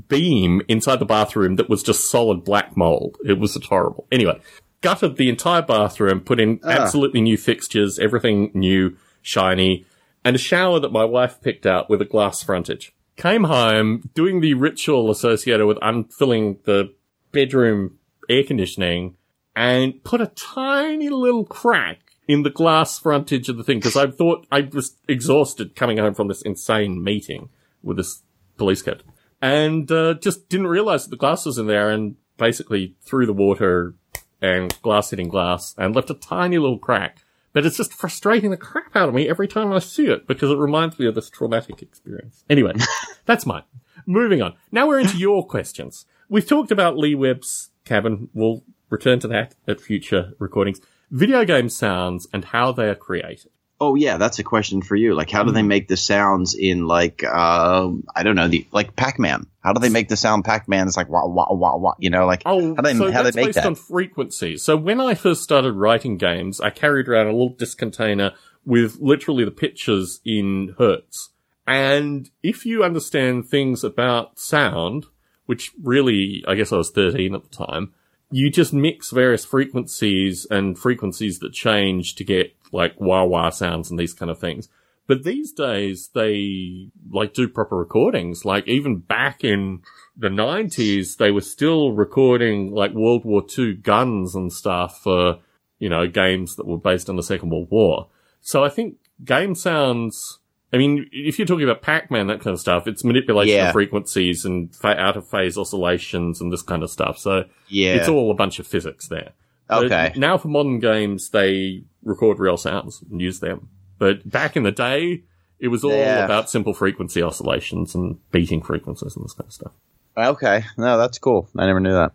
beam 0.08 0.62
inside 0.70 1.00
the 1.00 1.06
bathroom 1.06 1.58
that 1.58 1.70
was 1.70 1.84
just 1.84 2.10
solid 2.10 2.46
black 2.46 2.78
mold. 2.78 3.18
It 3.26 3.38
was 3.38 3.54
just 3.54 3.66
horrible. 3.66 4.08
Anyway, 4.14 4.40
gutted 4.80 5.18
the 5.18 5.28
entire 5.28 5.62
bathroom, 5.62 6.22
put 6.22 6.40
in 6.40 6.62
ah. 6.64 6.70
absolutely 6.70 7.20
new 7.20 7.38
fixtures, 7.38 8.00
everything 8.00 8.50
new, 8.54 8.96
shiny, 9.22 9.86
and 10.24 10.38
a 10.38 10.40
shower 10.40 10.80
that 10.80 10.94
my 10.94 11.04
wife 11.04 11.42
picked 11.42 11.66
out 11.66 11.90
with 11.90 12.02
a 12.02 12.06
glass 12.06 12.42
frontage. 12.42 12.94
Came 13.18 13.44
home, 13.44 14.10
doing 14.16 14.40
the 14.40 14.54
ritual 14.54 15.12
associated 15.12 15.68
with 15.68 15.78
unfilling 15.82 16.60
the 16.64 16.94
bedroom 17.34 18.00
air 18.30 18.44
conditioning, 18.44 19.18
and 19.56 20.04
put 20.04 20.22
a 20.22 20.28
tiny 20.28 21.10
little 21.10 21.46
crack 21.46 22.00
in 22.28 22.44
the 22.44 22.50
glass 22.50 22.98
frontage 22.98 23.50
of 23.50 23.58
the 23.58 23.64
thing 23.64 23.80
because 23.80 23.98
I 23.98 24.08
thought 24.08 24.48
I 24.52 24.62
was 24.62 24.96
exhausted 25.08 25.76
coming 25.76 25.98
home 25.98 26.14
from 26.14 26.28
this 26.28 26.42
insane 26.42 27.04
meeting 27.04 27.50
with 27.82 27.98
this 27.98 28.22
police 28.58 28.82
captain 28.82 29.12
and 29.42 29.92
uh, 29.92 30.14
just 30.16 30.48
didn't 30.48 30.68
realize 30.68 31.04
that 31.04 31.10
the 31.10 31.18
glass 31.18 31.46
was 31.46 31.58
in 31.58 31.68
there 31.68 31.90
and 31.90 32.16
basically 32.38 32.96
threw 33.02 33.26
the 33.26 33.34
water 33.34 33.94
and 34.42 34.82
glass 34.82 35.10
hitting 35.10 35.28
glass 35.28 35.76
and 35.78 35.94
left 35.94 36.10
a 36.10 36.14
tiny 36.14 36.58
little 36.58 36.80
crack. 36.80 37.24
But 37.52 37.66
it's 37.66 37.78
just 37.78 37.94
frustrating 37.94 38.52
the 38.52 38.58
crap 38.58 38.96
out 38.96 39.10
of 39.10 39.16
me 39.16 39.30
every 39.30 39.48
time 39.48 39.72
I 39.72 39.80
see 39.80 40.08
it 40.08 40.28
because 40.28 40.50
it 40.50 40.58
reminds 40.58 40.98
me 40.98 41.08
of 41.08 41.16
this 41.16 41.30
traumatic 41.30 41.82
experience. 41.82 42.44
Anyway, 42.50 42.74
that's 43.26 43.46
mine. 43.46 43.64
Moving 44.06 44.42
on. 44.42 44.56
Now 44.72 44.88
we're 44.88 45.00
into 45.00 45.18
your 45.18 45.46
questions. 45.46 46.06
We've 46.30 46.48
talked 46.48 46.72
about 46.72 46.98
Lee 46.98 47.14
Webb's 47.14 47.70
cabin. 47.86 48.30
We'll 48.34 48.64
return 48.94 49.20
to 49.20 49.28
that 49.30 49.56
at 49.68 49.82
future 49.82 50.34
recordings. 50.40 50.80
Video 51.12 51.44
game 51.46 51.68
sounds 51.70 52.28
and 52.34 52.46
how 52.46 52.72
they 52.72 52.88
are 52.90 52.96
created. 52.96 53.52
Oh 53.82 53.96
yeah, 53.96 54.16
that's 54.18 54.40
a 54.40 54.44
question 54.44 54.82
for 54.82 54.96
you. 54.96 55.14
Like, 55.14 55.30
how 55.30 55.44
do 55.44 55.52
they 55.52 55.60
Mm-hmm. 55.60 55.68
make 55.68 55.88
the 55.90 55.98
sounds 55.98 56.56
in 56.56 56.88
like 56.88 57.22
uh, 57.24 57.90
I 58.16 58.24
don't 58.24 58.36
know 58.38 58.48
the 58.48 58.66
like 58.72 58.96
Pac 58.96 59.20
Man? 59.20 59.46
How 59.62 59.74
do 59.74 59.80
they 59.82 59.90
make 59.90 60.08
the 60.08 60.16
sound 60.16 60.46
Pac 60.46 60.70
Man? 60.70 60.88
It's 60.88 60.96
like 60.96 61.10
wah 61.10 61.26
wah 61.28 61.52
wah 61.52 61.76
wah. 61.76 61.94
You 62.00 62.10
know, 62.10 62.26
like 62.26 62.44
Oh, 62.46 62.76
how 62.76 62.82
do 62.82 62.88
they 62.94 62.94
so 62.98 63.12
how 63.12 63.24
that's 63.24 63.36
they 63.36 63.42
make 63.42 63.48
based 63.48 63.56
that? 63.58 63.66
on 63.66 63.76
frequency. 63.76 64.56
So 64.58 64.78
when 64.78 65.02
I 65.02 65.16
first 65.16 65.44
started 65.44 65.74
writing 65.74 66.18
games, 66.18 66.62
I 66.62 66.70
carried 66.70 67.10
around 67.10 67.28
a 67.28 67.32
little 67.32 67.50
disc 67.50 67.78
container 67.78 68.32
with 68.66 69.00
literally 69.02 69.44
the 69.44 69.52
pictures 69.52 70.22
in 70.24 70.76
hertz. 70.78 71.32
And 71.68 72.30
if 72.42 72.66
you 72.66 72.84
understand 72.84 73.48
things 73.50 73.84
about 73.84 74.40
sound, 74.40 75.08
which 75.46 75.72
really, 75.82 76.44
I 76.48 76.56
guess 76.56 76.72
I 76.72 76.78
was 76.78 76.90
13 76.92 77.36
at 77.36 77.44
the 77.44 77.50
time, 77.66 77.94
you 78.34 78.50
just 78.50 78.74
mix 78.74 79.12
various 79.12 79.46
frequencies 79.46 80.48
and 80.50 80.78
frequencies 80.78 81.38
that 81.40 81.54
change 81.54 82.16
to 82.16 82.24
get 82.24 82.56
like 82.72 83.00
wah 83.00 83.24
wah 83.24 83.52
sounds 83.52 83.92
and 83.92 84.00
these 84.00 84.14
kind 84.14 84.32
of 84.32 84.40
things. 84.40 84.70
But 85.06 85.24
these 85.24 85.52
days 85.52 86.10
they 86.16 86.90
like 87.12 87.34
do 87.34 87.48
proper 87.48 87.78
recordings. 87.78 88.44
Like 88.44 88.68
even 88.68 88.98
back 88.98 89.44
in 89.44 89.84
the 90.18 90.32
nineties, 90.32 91.18
they 91.18 91.30
were 91.30 91.42
still 91.42 91.92
recording 91.92 92.72
like 92.74 92.94
World 92.94 93.24
War 93.24 93.44
II 93.58 93.76
guns 93.76 94.34
and 94.34 94.52
stuff 94.52 95.02
for, 95.02 95.40
you 95.78 95.90
know, 95.90 96.08
games 96.08 96.56
that 96.56 96.66
were 96.66 96.78
based 96.80 97.10
on 97.10 97.16
the 97.18 97.24
Second 97.24 97.52
World 97.52 97.68
War. 97.70 98.08
So 98.42 98.64
I 98.64 98.70
think 98.70 98.96
game 99.24 99.54
sounds, 99.54 100.40
I 100.74 100.78
mean, 100.78 101.08
if 101.12 101.38
you're 101.38 101.46
talking 101.46 101.64
about 101.70 101.84
Pac-Man, 101.84 102.28
that 102.28 102.40
kind 102.42 102.54
of 102.54 102.60
stuff, 102.60 102.88
it's 102.88 103.04
manipulation 103.04 103.56
Yeah. 103.56 103.68
of 103.68 103.74
frequencies 103.74 104.44
and 104.44 104.76
fa- 104.76 105.00
out 105.00 105.16
of 105.16 105.28
phase 105.28 105.58
oscillations 105.58 106.42
and 106.42 106.52
this 106.52 106.64
kind 106.64 106.82
of 106.82 106.90
stuff. 106.90 107.20
So 107.20 107.46
yeah. 107.68 107.94
it's 107.94 108.10
all 108.10 108.32
a 108.32 108.34
bunch 108.34 108.58
of 108.58 108.66
physics 108.66 109.08
there. 109.08 109.34
But 109.68 109.86
okay. 109.86 110.14
now 110.18 110.38
for 110.38 110.48
modern 110.48 110.80
games, 110.80 111.30
they 111.30 111.84
record 112.04 112.40
real 112.40 112.58
sounds 112.58 113.04
and 113.10 113.22
use 113.22 113.40
them. 113.40 113.70
But 114.00 114.28
back 114.30 114.58
in 114.58 114.64
the 114.64 114.72
day, 114.72 115.24
it 115.60 115.68
was 115.68 115.84
all 115.84 115.92
Yeah. 115.92 116.26
about 116.26 116.50
simple 116.50 116.74
frequency 116.74 117.22
oscillations 117.22 117.94
and 117.96 118.18
beating 118.32 118.62
frequencies 118.62 119.16
and 119.16 119.24
this 119.24 119.34
kind 119.34 119.48
of 119.48 119.54
stuff. 119.54 119.72
Okay. 120.18 120.64
No, 120.78 120.98
that's 120.98 121.20
cool. 121.20 121.48
I 121.58 121.66
never 121.68 121.80
knew 121.80 121.94
that. 121.94 122.12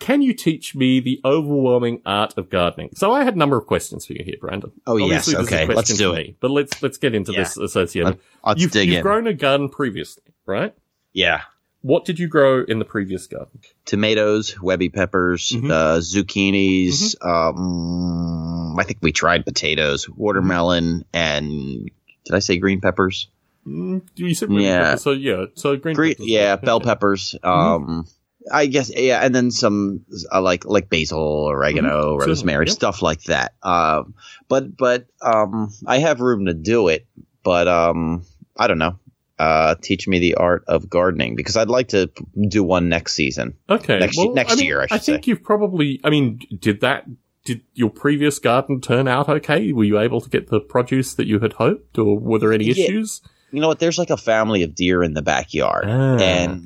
Can 0.00 0.22
you 0.22 0.32
teach 0.34 0.74
me 0.74 0.98
the 0.98 1.20
overwhelming 1.24 2.02
art 2.04 2.36
of 2.36 2.50
gardening? 2.50 2.90
So 2.94 3.12
I 3.12 3.22
had 3.22 3.34
a 3.36 3.38
number 3.38 3.56
of 3.56 3.66
questions 3.66 4.04
for 4.06 4.14
you 4.14 4.24
here, 4.24 4.34
Brandon. 4.40 4.72
Oh, 4.86 4.96
yes. 4.96 5.28
Obviously, 5.28 5.34
this 5.34 5.46
is 5.46 5.52
a 5.52 5.54
Okay. 5.56 5.64
question 5.66 5.76
Let's 5.76 5.98
do 5.98 6.12
it. 6.14 6.16
me, 6.26 6.36
but 6.40 6.50
let's 6.50 6.82
let's 6.82 6.98
get 6.98 7.14
into 7.14 7.32
Yeah. 7.32 7.38
this 7.44 7.56
associated. 7.56 8.08
Let- 8.08 8.18
Let's 8.44 8.60
you've 8.62 8.72
dig 8.72 8.88
you've 8.88 8.96
in. 8.98 9.02
grown 9.02 9.26
a 9.28 9.34
garden 9.34 9.68
previously, 9.68 10.24
right? 10.46 10.74
yeah. 11.12 11.42
What 11.82 12.04
did 12.04 12.18
you 12.18 12.28
grow 12.28 12.62
in 12.62 12.78
the 12.78 12.84
previous 12.84 13.26
garden? 13.26 13.58
Tomatoes, 13.86 14.60
webby 14.60 14.90
peppers, 14.90 15.48
Mhm. 15.50 15.70
uh, 15.70 15.98
zucchinis. 16.00 17.14
Um, 17.24 18.78
I 18.78 18.82
think 18.84 18.98
we 19.00 19.12
tried 19.12 19.44
potatoes, 19.46 20.06
watermelon, 20.08 21.04
and 21.14 21.90
did 22.26 22.34
I 22.34 22.40
say 22.40 22.58
green 22.58 22.80
peppers? 22.82 23.28
Mm, 23.66 24.02
you 24.16 24.34
said 24.34 24.48
green 24.48 24.60
Yeah. 24.60 24.82
pepper, 24.90 24.96
so 24.98 25.10
yeah, 25.12 25.44
so 25.54 25.76
green. 25.76 25.94
Green, 25.96 26.14
peppers. 26.16 26.28
yeah, 26.28 26.56
bell 26.56 26.80
peppers. 26.80 27.34
Um, 27.42 28.06
I 28.50 28.66
guess 28.66 28.90
yeah, 28.94 29.20
and 29.24 29.34
then 29.34 29.50
some 29.50 30.04
uh, 30.32 30.40
like 30.42 30.64
like 30.64 30.88
basil, 30.90 31.46
oregano, 31.48 32.18
Mhm. 32.18 32.26
rosemary, 32.26 32.66
Yep. 32.66 32.74
stuff 32.74 33.02
like 33.02 33.22
that. 33.24 33.54
Um, 33.62 34.14
but 34.48 34.76
but 34.76 35.06
um, 35.22 35.72
I 35.86 35.98
have 35.98 36.20
room 36.20 36.46
to 36.46 36.54
do 36.54 36.88
it. 36.88 37.06
But 37.42 37.68
um, 37.68 38.24
I 38.56 38.66
don't 38.66 38.78
know. 38.78 38.98
Uh, 39.38 39.74
teach 39.80 40.06
me 40.06 40.18
the 40.18 40.34
art 40.34 40.64
of 40.68 40.90
gardening 40.90 41.34
because 41.34 41.56
I'd 41.56 41.68
like 41.70 41.88
to 41.88 42.08
p- 42.08 42.24
do 42.48 42.62
one 42.62 42.90
next 42.90 43.14
season. 43.14 43.54
Okay. 43.70 43.98
Next- 43.98 44.18
well, 44.18 44.34
next 44.34 44.52
I 44.52 44.56
mean, 44.56 44.66
year, 44.66 44.82
I 44.82 44.86
should 44.88 45.02
think 45.02 45.26
you've 45.26 45.42
probably. 45.42 45.98
I 46.04 46.10
mean, 46.10 46.40
did 46.58 46.80
that? 46.82 47.04
Did 47.46 47.62
your 47.72 47.88
previous 47.88 48.38
garden 48.38 48.82
turn 48.82 49.08
out 49.08 49.30
okay? 49.30 49.72
Were 49.72 49.84
you 49.84 49.98
able 49.98 50.20
to 50.20 50.28
get 50.28 50.50
the 50.50 50.60
produce 50.60 51.14
that 51.14 51.26
you 51.26 51.38
had 51.40 51.54
hoped, 51.54 51.96
or 51.98 52.18
were 52.18 52.38
there 52.38 52.52
any 52.52 52.66
Yeah. 52.66 52.72
issues? 52.84 53.22
You 53.52 53.60
know 53.60 53.68
what? 53.68 53.78
There's 53.80 53.98
like 53.98 54.10
a 54.10 54.16
family 54.16 54.62
of 54.62 54.74
deer 54.74 55.02
in 55.02 55.14
the 55.14 55.22
backyard, 55.22 55.86
Ah. 55.88 56.16
and 56.18 56.62